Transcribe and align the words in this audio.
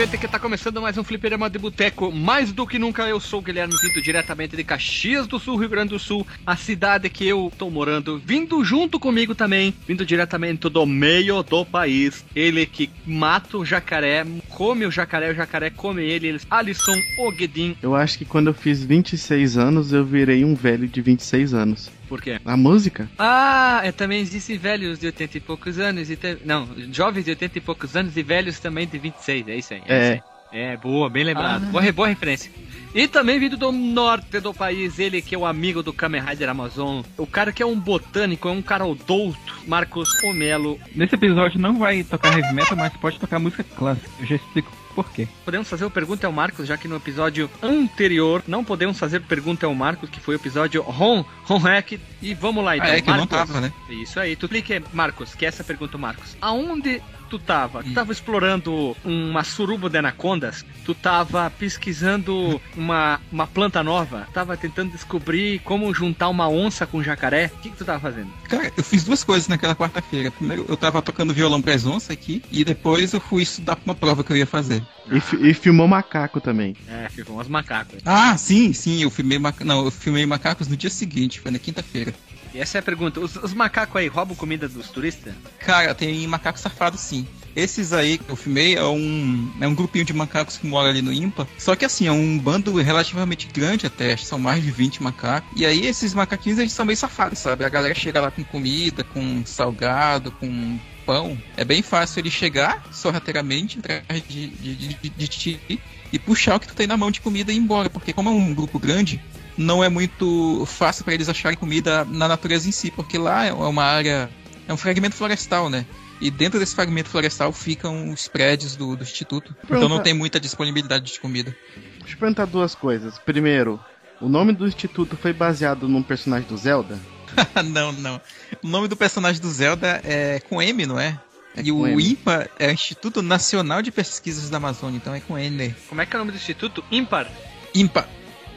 Vivente, 0.00 0.16
que 0.16 0.28
tá 0.28 0.38
começando 0.38 0.80
mais 0.80 0.96
um 0.96 1.04
Fliperama 1.04 1.50
de 1.50 1.58
Boteco. 1.58 2.10
Mais 2.10 2.52
do 2.52 2.66
que 2.66 2.78
nunca, 2.78 3.06
eu 3.06 3.20
sou 3.20 3.40
o 3.40 3.42
Guilherme, 3.42 3.74
vindo 3.82 4.00
diretamente 4.00 4.56
de 4.56 4.64
Caxias 4.64 5.26
do 5.26 5.38
Sul, 5.38 5.58
Rio 5.58 5.68
Grande 5.68 5.90
do 5.90 5.98
Sul, 5.98 6.26
a 6.46 6.56
cidade 6.56 7.10
que 7.10 7.28
eu 7.28 7.52
tô 7.58 7.68
morando, 7.68 8.18
vindo 8.18 8.64
junto 8.64 8.98
comigo 8.98 9.34
também, 9.34 9.74
vindo 9.86 10.06
diretamente 10.06 10.70
do 10.70 10.86
meio 10.86 11.42
do 11.42 11.66
país. 11.66 12.24
Ele 12.34 12.64
que 12.64 12.88
mata 13.04 13.58
o 13.58 13.64
jacaré, 13.64 14.24
come 14.48 14.86
o 14.86 14.90
jacaré, 14.90 15.32
o 15.32 15.34
jacaré 15.34 15.68
come 15.68 16.02
ele, 16.02 16.28
eles, 16.28 16.46
Alisson 16.50 16.96
Ogedin. 17.18 17.76
Eu 17.82 17.94
acho 17.94 18.16
que 18.16 18.24
quando 18.24 18.46
eu 18.46 18.54
fiz 18.54 18.82
26 18.82 19.58
anos, 19.58 19.92
eu 19.92 20.02
virei 20.02 20.46
um 20.46 20.54
velho 20.54 20.88
de 20.88 21.02
26 21.02 21.52
anos. 21.52 21.99
Por 22.10 22.20
quê? 22.20 22.40
A 22.44 22.56
música? 22.56 23.08
Ah, 23.16 23.82
é, 23.84 23.92
também 23.92 24.20
existem 24.20 24.58
velhos 24.58 24.98
de 24.98 25.06
80 25.06 25.38
e 25.38 25.40
poucos 25.40 25.78
anos 25.78 26.10
e 26.10 26.16
te... 26.16 26.38
não, 26.44 26.68
jovens 26.92 27.24
de 27.24 27.30
80 27.30 27.58
e 27.58 27.60
poucos 27.60 27.94
anos 27.94 28.16
e 28.16 28.22
velhos 28.24 28.58
também 28.58 28.84
de 28.84 28.98
26, 28.98 29.46
é 29.46 29.54
isso 29.54 29.72
aí. 29.74 29.82
É, 29.86 29.94
É. 29.94 30.14
isso 30.14 30.24
aí. 30.52 30.60
é 30.60 30.76
boa, 30.76 31.08
bem 31.08 31.22
lembrado. 31.22 31.62
Ah. 31.68 31.70
Boa, 31.70 31.92
boa 31.92 32.08
referência. 32.08 32.50
E 32.92 33.06
também 33.06 33.38
vindo 33.38 33.56
do 33.56 33.70
norte 33.70 34.40
do 34.40 34.52
país, 34.52 34.98
ele 34.98 35.22
que 35.22 35.36
é 35.36 35.38
o 35.38 35.46
amigo 35.46 35.84
do 35.84 35.92
Kamen 35.92 36.20
Rider 36.20 36.48
Amazon, 36.48 37.02
o 37.16 37.28
cara 37.28 37.52
que 37.52 37.62
é 37.62 37.66
um 37.66 37.78
botânico, 37.78 38.48
é 38.48 38.50
um 38.50 38.60
cara 38.60 38.84
douto, 39.06 39.38
Marcos 39.68 40.08
Omelo. 40.24 40.80
Nesse 40.92 41.14
episódio 41.14 41.60
não 41.60 41.78
vai 41.78 42.02
tocar 42.02 42.36
heavy 42.36 42.52
metal, 42.52 42.76
mas 42.76 42.92
pode 42.94 43.20
tocar 43.20 43.38
música 43.38 43.62
clássica. 43.62 44.10
Eu 44.18 44.26
já 44.26 44.34
explico 44.34 44.79
por 44.94 45.10
quê. 45.10 45.26
Podemos 45.44 45.68
fazer 45.68 45.84
o 45.84 45.90
Pergunta 45.90 46.26
ao 46.26 46.32
Marcos, 46.32 46.66
já 46.66 46.76
que 46.76 46.88
no 46.88 46.96
episódio 46.96 47.50
anterior 47.62 48.42
não 48.46 48.64
podemos 48.64 48.98
fazer 48.98 49.20
Pergunta 49.22 49.66
ao 49.66 49.74
Marcos, 49.74 50.10
que 50.10 50.20
foi 50.20 50.34
o 50.34 50.38
episódio 50.38 50.82
Ron, 50.82 51.24
Ron 51.44 51.58
Hack. 51.58 52.00
E 52.22 52.34
vamos 52.34 52.64
lá 52.64 52.76
então. 52.76 52.88
Ah, 52.88 52.96
é 52.96 53.00
que 53.00 53.08
eu 53.10 53.14
não 53.16 53.26
Marcos. 53.26 53.38
tava, 53.38 53.60
né? 53.60 53.72
Isso 53.88 54.18
aí, 54.20 54.36
tu 54.36 54.46
explique, 54.46 54.82
Marcos, 54.92 55.34
que 55.34 55.44
é 55.44 55.48
essa 55.48 55.64
pergunta, 55.64 55.96
Marcos. 55.96 56.36
Aonde 56.40 57.02
tu 57.30 57.38
tava? 57.38 57.82
Tu 57.82 57.94
tava 57.94 58.12
explorando 58.12 58.96
uma 59.04 59.44
suruba 59.44 59.88
de 59.88 59.98
anacondas? 59.98 60.64
Tu 60.84 60.94
tava 60.94 61.48
pesquisando 61.50 62.60
uma, 62.76 63.20
uma 63.30 63.46
planta 63.46 63.82
nova? 63.82 64.26
Tava 64.34 64.56
tentando 64.56 64.90
descobrir 64.92 65.60
como 65.60 65.94
juntar 65.94 66.28
uma 66.28 66.48
onça 66.48 66.86
com 66.86 66.98
um 66.98 67.02
jacaré? 67.04 67.50
O 67.54 67.58
que, 67.60 67.70
que 67.70 67.76
tu 67.76 67.84
tava 67.84 68.00
fazendo? 68.00 68.30
Cara, 68.48 68.72
eu 68.76 68.82
fiz 68.84 69.04
duas 69.04 69.22
coisas 69.24 69.48
naquela 69.48 69.74
quarta-feira. 69.74 70.30
Primeiro, 70.30 70.66
eu 70.68 70.76
tava 70.76 71.00
tocando 71.00 71.32
violão 71.32 71.62
pra 71.62 71.74
onças 71.74 72.10
aqui, 72.10 72.42
e 72.50 72.64
depois 72.64 73.12
eu 73.12 73.20
fui 73.20 73.42
estudar 73.42 73.76
pra 73.76 73.84
uma 73.86 73.94
prova 73.94 74.24
que 74.24 74.32
eu 74.32 74.36
ia 74.36 74.46
fazer. 74.46 74.82
E, 75.10 75.20
fi- 75.20 75.36
e 75.50 75.54
filmou 75.54 75.88
macaco 75.88 76.40
também. 76.40 76.76
É, 76.88 77.08
ficou 77.08 77.40
uns 77.40 77.48
macacos. 77.48 77.98
Ah, 78.04 78.36
sim, 78.36 78.72
sim, 78.72 79.02
eu 79.02 79.10
filmei 79.10 79.38
maca... 79.38 79.64
Não, 79.64 79.84
eu 79.84 79.90
filmei 79.90 80.26
macacos 80.26 80.68
no 80.68 80.76
dia 80.76 80.90
seguinte, 80.90 81.40
foi 81.40 81.50
na 81.50 81.58
quinta-feira. 81.58 82.12
E 82.54 82.60
essa 82.60 82.78
é 82.78 82.80
a 82.80 82.82
pergunta. 82.82 83.20
Os, 83.20 83.36
os 83.36 83.54
macacos 83.54 83.96
aí 83.96 84.08
roubam 84.08 84.36
comida 84.36 84.68
dos 84.68 84.88
turistas? 84.88 85.34
Cara, 85.58 85.94
tem 85.94 86.26
macaco 86.26 86.58
safado 86.58 86.96
sim. 86.98 87.26
Esses 87.54 87.92
aí 87.92 88.18
que 88.18 88.28
eu 88.28 88.36
filmei 88.36 88.76
é 88.76 88.84
um, 88.84 89.52
é 89.60 89.66
um 89.66 89.74
grupinho 89.74 90.04
de 90.04 90.12
macacos 90.12 90.56
que 90.56 90.66
mora 90.66 90.88
ali 90.88 91.02
no 91.02 91.12
IMPA. 91.12 91.48
Só 91.58 91.74
que 91.74 91.84
assim, 91.84 92.06
é 92.06 92.12
um 92.12 92.38
bando 92.38 92.74
relativamente 92.80 93.48
grande 93.48 93.86
até, 93.86 94.16
são 94.16 94.38
mais 94.38 94.62
de 94.62 94.70
20 94.70 95.02
macacos. 95.02 95.50
E 95.56 95.66
aí 95.66 95.86
esses 95.86 96.14
macaquinhos 96.14 96.58
eles 96.58 96.72
são 96.72 96.86
meio 96.86 96.96
safados, 96.96 97.38
sabe? 97.38 97.64
A 97.64 97.68
galera 97.68 97.94
chega 97.94 98.20
lá 98.20 98.30
com 98.30 98.44
comida, 98.44 99.02
com 99.02 99.44
salgado, 99.44 100.30
com 100.32 100.78
pão. 101.04 101.36
É 101.56 101.64
bem 101.64 101.82
fácil 101.82 102.20
ele 102.20 102.30
chegar 102.30 102.84
sorrateiramente 102.92 103.78
atrás 103.78 104.22
de, 104.28 104.48
de, 104.48 104.74
de, 104.76 105.08
de 105.08 105.28
ti 105.28 105.80
e 106.12 106.18
puxar 106.18 106.56
o 106.56 106.60
que 106.60 106.68
tu 106.68 106.74
tem 106.74 106.86
na 106.86 106.96
mão 106.96 107.10
de 107.10 107.20
comida 107.20 107.52
e 107.52 107.56
ir 107.56 107.58
embora. 107.58 107.90
Porque 107.90 108.12
como 108.12 108.28
é 108.28 108.32
um 108.32 108.54
grupo 108.54 108.78
grande, 108.78 109.20
não 109.60 109.84
é 109.84 109.90
muito 109.90 110.64
fácil 110.64 111.04
para 111.04 111.12
eles 111.12 111.28
acharem 111.28 111.56
comida 111.56 112.02
na 112.06 112.26
natureza 112.26 112.66
em 112.66 112.72
si, 112.72 112.90
porque 112.90 113.18
lá 113.18 113.44
é 113.44 113.52
uma 113.52 113.84
área, 113.84 114.30
é 114.66 114.72
um 114.72 114.76
fragmento 114.76 115.14
florestal, 115.14 115.68
né? 115.68 115.84
E 116.18 116.30
dentro 116.30 116.58
desse 116.58 116.74
fragmento 116.74 117.10
florestal 117.10 117.52
ficam 117.52 118.10
os 118.10 118.26
prédios 118.26 118.74
do, 118.74 118.96
do 118.96 119.02
instituto. 119.02 119.54
Então 119.64 119.88
não 119.88 120.02
tem 120.02 120.14
muita 120.14 120.40
disponibilidade 120.40 121.12
de 121.12 121.20
comida. 121.20 121.54
Deixa 121.98 122.14
eu 122.14 122.18
perguntar 122.18 122.46
duas 122.46 122.74
coisas. 122.74 123.18
Primeiro, 123.18 123.78
o 124.18 124.30
nome 124.30 124.54
do 124.54 124.66
instituto 124.66 125.14
foi 125.14 125.32
baseado 125.34 125.86
num 125.86 126.02
personagem 126.02 126.48
do 126.48 126.56
Zelda? 126.56 126.98
não, 127.62 127.92
não. 127.92 128.20
O 128.62 128.68
nome 128.68 128.88
do 128.88 128.96
personagem 128.96 129.42
do 129.42 129.50
Zelda 129.50 130.00
é 130.04 130.40
com 130.40 130.62
M, 130.62 130.86
não 130.86 130.98
é? 130.98 131.20
É 131.54 131.62
e 131.62 131.70
o 131.70 131.86
M. 131.86 132.02
INPA 132.02 132.48
é 132.58 132.68
o 132.68 132.70
Instituto 132.70 133.20
Nacional 133.20 133.82
de 133.82 133.90
Pesquisas 133.90 134.48
da 134.48 134.56
Amazônia, 134.56 134.96
então 134.96 135.14
é 135.14 135.20
com 135.20 135.38
N. 135.38 135.74
Como 135.88 136.00
é 136.00 136.06
que 136.06 136.14
é 136.14 136.16
o 136.16 136.20
nome 136.20 136.32
do 136.32 136.36
instituto? 136.36 136.82
Ímpar. 136.90 137.30
INPA. 137.74 138.08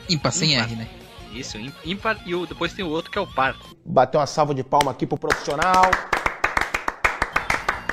INPA 0.10 0.32
sem 0.32 0.54
Ímpar. 0.54 0.70
R, 0.70 0.76
né? 0.76 0.88
Isso, 1.34 1.58
ímpar. 1.84 2.22
E 2.26 2.36
o, 2.36 2.46
depois 2.46 2.74
tem 2.74 2.86
o 2.86 2.90
outro 2.90 3.12
que 3.12 3.18
é 3.18 3.22
o 3.22 3.28
par. 3.28 3.56
Bater 3.86 4.18
uma 4.18 4.28
salva 4.28 4.54
de 4.54 4.64
palma 4.64 4.92
aqui 4.92 5.06
pro 5.06 5.18
profissional. 5.18 5.90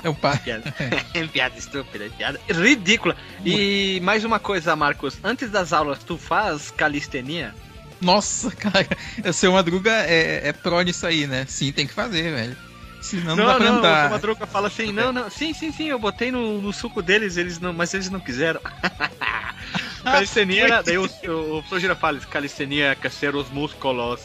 É 0.03 0.09
o 0.09 0.15
par. 0.15 0.39
Piada. 0.45 0.75
piada 1.33 1.59
estúpida, 1.59 2.11
piada 2.17 2.41
ridícula. 2.49 3.17
E 3.45 4.01
mais 4.03 4.25
uma 4.25 4.39
coisa, 4.39 4.75
Marcos. 4.77 5.19
Antes 5.23 5.51
das 5.51 5.73
aulas, 5.73 6.03
tu 6.05 6.17
faz 6.17 6.71
calistenia? 6.71 7.55
Nossa, 8.01 8.51
cara, 8.57 8.89
o 9.25 9.33
seu 9.33 9.53
Madruga 9.53 9.91
é, 9.91 10.49
é 10.49 10.53
pró 10.53 10.81
nisso 10.81 11.07
aí, 11.07 11.27
né? 11.27 11.45
Sim, 11.47 11.73
tem 11.73 11.87
que 11.87 11.93
fazer, 11.93 12.35
velho. 12.35 12.70
Senão 13.01 13.35
não, 13.35 13.47
dá 13.47 13.55
pra 13.55 13.65
não, 13.65 13.79
andar. 13.79 14.07
o 14.09 14.11
Madruga 14.11 14.47
fala 14.47 14.69
assim, 14.69 14.93
não, 14.93 15.13
não, 15.13 15.31
sim, 15.31 15.55
sim, 15.55 15.73
sim, 15.73 15.89
eu 15.89 15.99
botei 15.99 16.31
no, 16.31 16.61
no 16.61 16.73
suco 16.73 17.01
deles, 17.03 17.37
eles 17.37 17.59
não, 17.59 17.73
mas 17.73 17.95
eles 17.95 18.11
não 18.11 18.21
quiseram. 18.21 18.61
calistenia 20.05 20.65
era, 20.65 20.83
daí 20.83 20.99
o, 20.99 21.03
o, 21.03 21.07
o 21.07 21.63
professor 21.63 21.81
Gira 21.81 21.95
fala, 21.97 22.19
calistenia 22.21 22.95
quer 22.95 23.11
ser 23.11 23.35
os 23.35 23.49
músculos. 23.51 24.21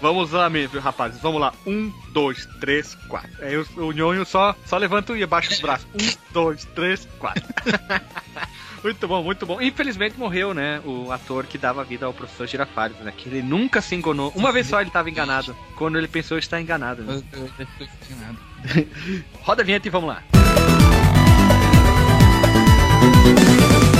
Vamos 0.00 0.32
lá, 0.32 0.50
meu, 0.50 0.68
rapazes, 0.80 1.20
vamos 1.20 1.40
lá. 1.40 1.52
Um, 1.66 1.92
dois, 2.12 2.46
três, 2.60 2.94
quatro. 3.08 3.30
Aí 3.40 3.56
o, 3.56 3.66
o 3.76 3.92
Nhonho 3.92 4.26
só, 4.26 4.54
só 4.66 4.76
levanta 4.76 5.16
e 5.16 5.22
abaixa 5.22 5.52
os 5.52 5.60
braços. 5.60 5.86
Um, 5.94 6.32
dois, 6.32 6.64
três, 6.74 7.06
quatro. 7.18 7.42
muito 8.82 9.08
bom, 9.08 9.22
muito 9.22 9.46
bom. 9.46 9.60
Infelizmente 9.60 10.18
morreu, 10.18 10.54
né, 10.54 10.80
o 10.84 11.10
ator 11.12 11.46
que 11.46 11.58
dava 11.58 11.82
vida 11.84 12.06
ao 12.06 12.12
professor 12.12 12.46
Girafales, 12.46 12.96
né, 12.98 13.12
que 13.16 13.28
ele 13.28 13.42
nunca 13.42 13.80
se 13.80 13.94
enganou. 13.94 14.32
Uma 14.34 14.52
vez 14.52 14.66
só 14.66 14.80
ele 14.80 14.88
estava 14.90 15.10
enganado, 15.10 15.56
quando 15.76 15.98
ele 15.98 16.08
pensou 16.08 16.38
estar 16.38 16.60
enganado. 16.60 17.02
Né? 17.02 17.22
Eu- 17.32 17.40
eu- 17.40 17.50
eu 17.58 17.66
tô 17.86 18.14
enganado. 18.14 18.38
Roda 19.42 19.62
a 19.62 19.64
vinheta 19.64 19.86
e 19.88 19.90
vamos 19.90 20.08
lá. 20.08 20.22
Aí 23.12 23.95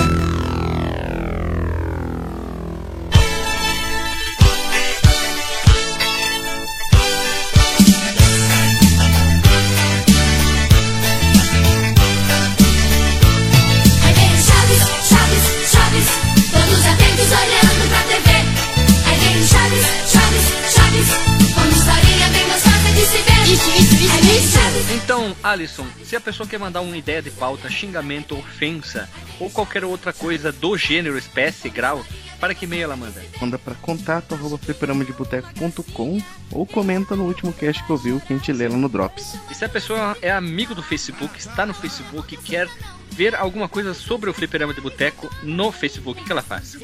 Então, 25.16 25.34
Alisson, 25.42 25.86
se 26.04 26.14
a 26.14 26.20
pessoa 26.20 26.46
quer 26.46 26.58
mandar 26.58 26.82
uma 26.82 26.94
ideia 26.94 27.22
de 27.22 27.30
pauta, 27.30 27.70
xingamento, 27.70 28.36
ofensa 28.36 29.08
ou 29.40 29.48
qualquer 29.48 29.82
outra 29.82 30.12
coisa 30.12 30.52
do 30.52 30.76
gênero, 30.76 31.16
espécie, 31.16 31.70
grau, 31.70 32.04
para 32.38 32.54
que 32.54 32.66
e-mail 32.66 32.82
ela 32.82 32.96
manda? 32.96 33.24
Manda 33.40 33.58
pra 33.58 33.74
contato 33.76 34.34
arroba 34.34 34.58
fliperamadeboteco.com 34.58 36.22
ou 36.52 36.66
comenta 36.66 37.16
no 37.16 37.24
último 37.24 37.50
cast 37.50 37.82
que 37.82 37.90
ouviu 37.90 38.20
que 38.20 38.34
a 38.34 38.36
gente 38.36 38.52
lê 38.52 38.68
lá 38.68 38.76
no 38.76 38.90
Drops. 38.90 39.38
E 39.50 39.54
se 39.54 39.64
a 39.64 39.70
pessoa 39.70 40.18
é 40.20 40.30
amigo 40.30 40.74
do 40.74 40.82
Facebook, 40.82 41.38
está 41.38 41.64
no 41.64 41.72
Facebook 41.72 42.34
e 42.34 42.36
quer 42.36 42.68
ver 43.10 43.34
alguma 43.34 43.70
coisa 43.70 43.94
sobre 43.94 44.28
o 44.28 44.34
Fliperama 44.34 44.74
de 44.74 44.82
Boteco 44.82 45.34
no 45.42 45.72
Facebook, 45.72 46.20
o 46.20 46.24
que 46.26 46.30
ela 46.30 46.42
faz? 46.42 46.76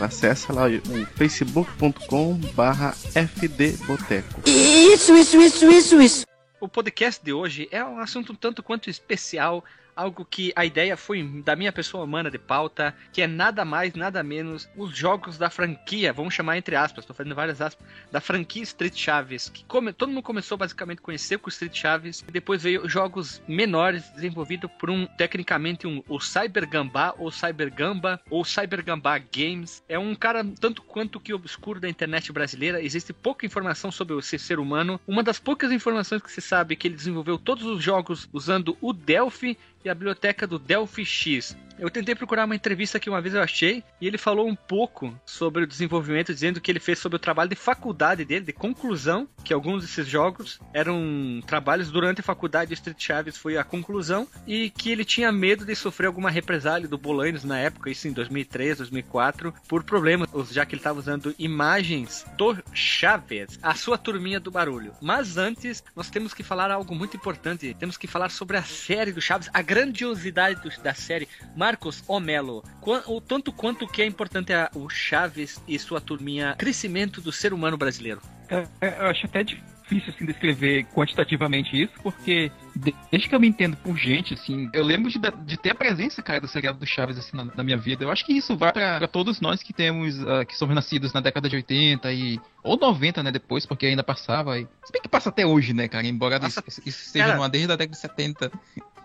Acessa 0.00 0.52
lá 0.52 0.64
o 0.66 1.06
facebook.com 1.14 2.34
barra 2.52 2.90
fdboteco. 2.90 4.40
Isso, 4.44 5.16
isso, 5.16 5.40
isso, 5.40 5.70
isso, 5.70 6.02
isso. 6.02 6.26
O 6.58 6.66
podcast 6.66 7.22
de 7.22 7.34
hoje 7.34 7.68
é 7.70 7.84
um 7.84 7.98
assunto 7.98 8.32
um 8.32 8.34
tanto 8.34 8.62
quanto 8.62 8.88
especial, 8.88 9.62
algo 9.96 10.24
que 10.24 10.52
a 10.54 10.64
ideia 10.64 10.96
foi 10.96 11.22
da 11.42 11.56
minha 11.56 11.72
pessoa 11.72 12.04
humana 12.04 12.30
de 12.30 12.38
pauta, 12.38 12.94
que 13.12 13.22
é 13.22 13.26
nada 13.26 13.64
mais, 13.64 13.94
nada 13.94 14.22
menos 14.22 14.68
os 14.76 14.96
jogos 14.96 15.38
da 15.38 15.48
franquia, 15.48 16.12
vamos 16.12 16.34
chamar 16.34 16.58
entre 16.58 16.76
aspas, 16.76 17.02
estou 17.02 17.16
fazendo 17.16 17.34
várias 17.34 17.60
aspas, 17.60 17.86
da 18.12 18.20
franquia 18.20 18.62
Street 18.62 18.94
Chaves, 18.94 19.48
que 19.48 19.64
come- 19.64 19.92
todo 19.92 20.10
mundo 20.10 20.22
começou 20.22 20.58
basicamente 20.58 20.98
a 20.98 21.02
conhecer 21.02 21.38
com 21.38 21.46
o 21.46 21.50
Street 21.50 21.74
Chaves, 21.74 22.22
e 22.28 22.30
depois 22.30 22.62
veio 22.62 22.88
jogos 22.88 23.42
menores 23.48 24.08
desenvolvidos 24.10 24.70
por 24.78 24.90
um, 24.90 25.06
tecnicamente, 25.06 25.86
um, 25.86 26.02
o 26.08 26.20
Cyber 26.20 26.68
Gambá, 26.68 27.14
ou 27.18 27.30
Cyber 27.30 27.72
Gamba, 27.72 28.20
ou 28.28 28.44
Cyber 28.44 28.84
Gambá 28.84 29.18
Games. 29.18 29.82
É 29.88 29.98
um 29.98 30.14
cara 30.14 30.44
tanto 30.60 30.82
quanto 30.82 31.18
que 31.18 31.32
obscuro 31.32 31.80
da 31.80 31.88
internet 31.88 32.30
brasileira, 32.32 32.82
existe 32.82 33.12
pouca 33.12 33.46
informação 33.46 33.90
sobre 33.90 34.16
esse 34.18 34.38
ser 34.38 34.58
humano. 34.58 35.00
Uma 35.06 35.22
das 35.22 35.38
poucas 35.38 35.72
informações 35.72 36.20
que 36.20 36.30
se 36.30 36.40
sabe 36.40 36.74
é 36.74 36.76
que 36.76 36.88
ele 36.88 36.96
desenvolveu 36.96 37.38
todos 37.38 37.64
os 37.64 37.82
jogos 37.82 38.28
usando 38.32 38.76
o 38.80 38.92
Delphi 38.92 39.56
e 39.84 39.88
a 39.88 39.94
biblioteca 39.94 40.46
do 40.46 40.58
Delphi 40.58 41.04
X. 41.04 41.56
Eu 41.78 41.90
tentei 41.90 42.14
procurar 42.14 42.46
uma 42.46 42.54
entrevista 42.56 42.98
que 42.98 43.10
uma 43.10 43.20
vez 43.20 43.34
eu 43.34 43.42
achei 43.42 43.84
e 44.00 44.06
ele 44.06 44.16
falou 44.16 44.48
um 44.48 44.54
pouco 44.54 45.14
sobre 45.26 45.64
o 45.64 45.66
desenvolvimento, 45.66 46.32
dizendo 46.32 46.60
que 46.60 46.70
ele 46.70 46.80
fez 46.80 46.98
sobre 46.98 47.16
o 47.16 47.18
trabalho 47.18 47.50
de 47.50 47.56
faculdade 47.56 48.24
dele, 48.24 48.46
de 48.46 48.52
conclusão, 48.52 49.28
que 49.44 49.52
alguns 49.52 49.82
desses 49.82 50.06
jogos 50.08 50.58
eram 50.72 51.42
trabalhos 51.46 51.90
durante 51.90 52.20
a 52.20 52.24
faculdade. 52.24 52.72
Street 52.72 52.96
Chaves 53.02 53.36
foi 53.36 53.58
a 53.58 53.64
conclusão 53.64 54.26
e 54.46 54.70
que 54.70 54.90
ele 54.90 55.04
tinha 55.04 55.30
medo 55.30 55.64
de 55.66 55.74
sofrer 55.76 56.06
alguma 56.06 56.30
represália 56.30 56.88
do 56.88 56.96
Bolanhos 56.96 57.44
na 57.44 57.58
época, 57.58 57.90
isso 57.90 58.08
em 58.08 58.12
2003, 58.12 58.78
2004, 58.78 59.52
por 59.68 59.84
problemas, 59.84 60.30
já 60.50 60.64
que 60.64 60.74
ele 60.74 60.80
estava 60.80 60.98
usando 60.98 61.34
imagens 61.38 62.24
do 62.38 62.56
Chaves, 62.72 63.58
a 63.62 63.74
sua 63.74 63.98
turminha 63.98 64.40
do 64.40 64.50
barulho. 64.50 64.92
Mas 65.02 65.36
antes, 65.36 65.84
nós 65.94 66.08
temos 66.08 66.32
que 66.32 66.42
falar 66.42 66.70
algo 66.70 66.94
muito 66.94 67.16
importante. 67.18 67.76
Temos 67.78 67.96
que 67.98 68.06
falar 68.06 68.30
sobre 68.30 68.56
a 68.56 68.62
série 68.62 69.12
do 69.12 69.20
Chaves, 69.20 69.50
a 69.52 69.60
grandiosidade 69.60 70.60
do- 70.62 70.82
da 70.82 70.94
série. 70.94 71.28
Marcos 71.66 72.04
Omelo, 72.06 72.62
o 73.08 73.20
tanto 73.20 73.50
quanto 73.52 73.88
que 73.88 74.00
é 74.00 74.06
importante 74.06 74.52
a- 74.52 74.70
o 74.72 74.88
Chaves 74.88 75.60
e 75.66 75.76
sua 75.80 76.00
turminha, 76.00 76.54
crescimento 76.56 77.20
do 77.20 77.32
ser 77.32 77.52
humano 77.52 77.76
brasileiro. 77.76 78.20
É, 78.48 78.68
é, 78.80 79.00
eu 79.00 79.06
acho 79.06 79.26
até 79.26 79.42
difícil 79.42 80.14
assim 80.14 80.24
descrever 80.24 80.84
quantitativamente 80.94 81.82
isso, 81.82 81.92
porque 82.04 82.52
de- 82.76 82.94
desde 83.10 83.28
que 83.28 83.34
eu 83.34 83.40
me 83.40 83.48
entendo 83.48 83.76
por 83.78 83.96
gente, 83.96 84.32
assim, 84.34 84.70
eu 84.72 84.84
lembro 84.84 85.10
de, 85.10 85.18
de 85.44 85.56
ter 85.56 85.70
a 85.70 85.74
presença, 85.74 86.22
cara, 86.22 86.40
do 86.40 86.46
seriado 86.46 86.78
do 86.78 86.86
Chaves 86.86 87.18
assim 87.18 87.36
na, 87.36 87.46
na 87.46 87.64
minha 87.64 87.76
vida. 87.76 88.04
Eu 88.04 88.12
acho 88.12 88.24
que 88.24 88.32
isso 88.32 88.56
vai 88.56 88.72
pra 88.72 89.08
todos 89.08 89.40
nós 89.40 89.60
que 89.60 89.72
temos, 89.72 90.24
ah, 90.24 90.44
que 90.44 90.56
somos 90.56 90.72
nascidos 90.72 91.12
na 91.12 91.20
década 91.20 91.48
de 91.48 91.56
80 91.56 92.12
e 92.12 92.38
ou 92.62 92.76
90, 92.78 93.24
né, 93.24 93.32
depois, 93.32 93.66
porque 93.66 93.86
ainda 93.86 94.04
passava. 94.04 94.56
E, 94.56 94.68
se 94.84 94.92
bem 94.92 95.02
que 95.02 95.08
passa 95.08 95.30
até 95.30 95.44
hoje, 95.44 95.72
né, 95.74 95.88
cara, 95.88 96.06
embora 96.06 96.38
isso, 96.46 96.62
isso 96.86 97.10
seja 97.10 97.24
Cara, 97.24 97.36
numa 97.38 97.48
desde 97.48 97.72
a 97.72 97.76
década 97.76 97.90
de 97.96 97.98
70. 98.00 98.52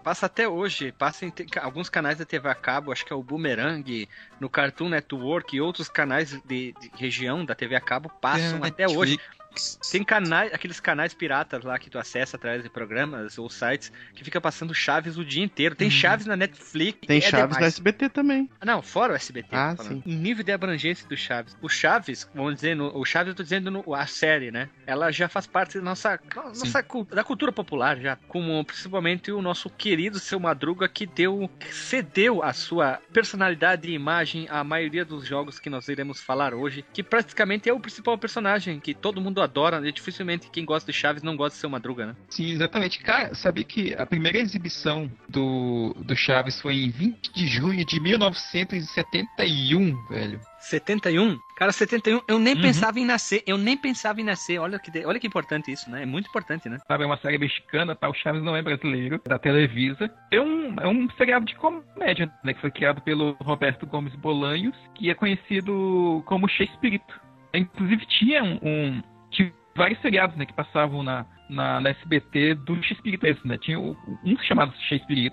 Passa 0.04 0.26
até 0.26 0.48
hoje, 0.48 0.92
passa 0.92 1.26
em 1.26 1.34
alguns 1.62 1.90
canais 1.90 2.18
da 2.18 2.26
TV 2.26 2.50
a 2.50 2.56
cabo, 2.56 2.92
acho 2.92 3.06
que 3.06 3.14
é 3.14 3.16
o 3.16 3.22
Boomerang, 3.22 4.08
no 4.40 4.50
Cartoon 4.50 4.90
Network 4.90 5.56
e 5.56 5.62
outros 5.62 5.88
canais 5.88 6.32
de, 6.44 6.74
de 6.74 6.92
região 6.96 7.46
da 7.46 7.54
TV 7.54 7.76
a 7.76 7.82
cabo 7.82 8.10
passam 8.10 8.64
É, 8.64 8.68
até 8.68 8.88
hoje. 8.88 9.20
Tem 9.92 10.04
canais, 10.04 10.54
aqueles 10.54 10.80
canais 10.80 11.14
piratas 11.14 11.64
lá 11.64 11.78
que 11.78 11.90
tu 11.90 12.00
acessa 12.00 12.38
através 12.38 12.64
de 12.64 12.70
programas 12.70 13.38
ou 13.38 13.50
sites 13.50 13.92
que 14.14 14.24
fica 14.24 14.40
passando 14.40 14.74
Chaves 14.74 15.18
o 15.18 15.26
dia 15.26 15.44
inteiro. 15.44 15.76
Tem 15.76 15.88
Uhum. 15.88 15.92
Chaves 15.92 16.26
na 16.26 16.36
Netflix. 16.36 17.00
Tem 17.06 17.18
é 17.18 17.22
Chaves 17.22 17.56
demais. 17.56 17.74
SBT 17.74 18.10
também. 18.10 18.50
Não, 18.64 18.82
fora 18.82 19.14
o 19.14 19.16
SBT. 19.16 19.50
Ah, 19.52 19.76
sim. 19.78 20.02
O 20.06 20.10
nível 20.10 20.44
de 20.44 20.52
abrangência 20.52 21.08
do 21.08 21.18
Chaves. 21.18 21.56
O 21.62 21.70
Chaves, 21.70 22.30
vamos 22.34 22.56
dizer, 22.56 22.76
no, 22.76 22.98
o 22.98 23.06
Chaves 23.06 23.30
eu 23.30 23.36
tô 23.36 23.44
dizendo 23.44 23.70
no, 23.70 23.94
a 23.94 24.08
série, 24.08 24.52
né? 24.52 24.70
Ela 24.86 25.12
já 25.12 25.28
faz 25.28 25.46
parte 25.46 25.78
da 25.78 25.84
nossa, 25.84 26.20
nossa 26.36 26.86
da 27.14 27.24
cultura 27.24 27.52
popular 27.52 28.00
já, 28.00 28.16
como 28.28 28.64
principalmente 28.64 29.32
o 29.32 29.42
nosso 29.42 29.70
querido 29.70 30.20
seu 30.20 30.40
Madruga 30.40 30.88
que 30.88 31.06
deu 31.06 31.50
cedeu 31.72 32.44
a 32.44 32.54
sua 32.54 33.00
personalidade 33.12 33.90
e 33.90 33.94
imagem 33.94 34.48
à 34.50 34.64
maioria 34.64 35.06
dos 35.06 35.26
jogos 35.26 35.60
que 35.60 35.70
nós 35.70 35.88
iremos 35.88 36.22
falar 36.22 36.54
hoje, 36.54 36.86
que 36.94 37.04
praticamente 37.04 37.70
é 37.70 37.74
o 37.74 37.80
principal 37.80 38.18
personagem 38.18 38.80
que 38.80 38.94
todo 38.94 39.22
mundo 39.22 39.41
adora, 39.42 39.88
e 39.88 39.92
dificilmente 39.92 40.50
quem 40.52 40.66
gosta 40.66 40.92
de 40.92 40.98
Chaves 40.98 41.24
não 41.24 41.36
gosta 41.36 41.56
de 41.56 41.62
seu 41.62 41.70
Madruga, 41.70 42.08
né? 42.08 42.16
Sim, 42.30 42.52
exatamente. 42.52 43.00
Cara, 43.00 43.34
sabia 43.36 43.64
que 43.64 43.94
a 43.96 44.06
primeira 44.06 44.38
exibição 44.38 45.10
do, 45.30 45.94
do 46.00 46.16
Chaves 46.16 46.60
foi 46.62 46.76
em 46.76 46.90
20 46.90 47.34
de 47.34 47.48
junho 47.48 47.86
de 47.86 48.00
1971, 48.00 50.08
velho. 50.08 50.40
71? 50.60 51.38
Cara, 51.58 51.72
71, 51.72 52.22
eu 52.28 52.38
nem 52.40 52.56
Uhum. 52.56 52.62
pensava 52.62 53.00
em 53.00 53.06
nascer, 53.06 53.44
eu 53.48 53.58
nem 53.58 53.76
pensava 53.76 54.22
em 54.22 54.24
nascer. 54.24 54.60
Olha 54.60 54.78
que, 54.80 55.06
olha 55.06 55.20
que 55.20 55.28
importante 55.28 55.72
isso, 55.72 55.90
né? 55.90 56.04
É 56.04 56.06
muito 56.06 56.28
importante, 56.30 56.70
né? 56.70 56.78
Sabe, 56.88 57.04
é 57.04 57.08
uma 57.08 57.18
série 57.18 57.38
mexicana, 57.38 57.96
tá? 57.96 58.08
O 58.10 58.14
Chaves 58.14 58.44
não 58.44 58.56
é 58.56 58.62
brasileiro, 58.62 59.20
da 59.28 59.40
Televisa. 59.40 60.10
É 60.32 60.40
um, 60.40 60.76
é 60.80 60.88
um 60.88 61.10
seriado 61.18 61.46
de 61.46 61.56
comédia, 61.56 62.32
né? 62.44 62.54
Que 62.54 62.62
foi 62.62 62.72
criado 62.72 63.02
pelo 63.02 63.34
Roberto 63.42 63.86
Gomes 63.88 64.14
Bolanhos, 64.16 64.76
que 64.96 65.10
é 65.10 65.16
conhecido 65.16 66.22
como 66.26 66.48
Shakespeare. 66.48 67.02
Inclusive 67.54 68.06
tinha 68.06 68.44
um, 68.44 68.60
um- 68.64 69.04
vários 69.76 70.00
seriados, 70.02 70.36
né? 70.36 70.46
Que 70.46 70.54
passavam 70.54 71.04
na, 71.04 71.26
na, 71.50 71.80
na 71.80 71.90
SBT 71.90 72.56
do 72.56 72.76
mesmo, 73.22 73.42
né? 73.46 73.58
Tinha 73.58 73.80
um 73.80 74.38
chamado 74.44 74.74
Shakespeare, 74.90 75.32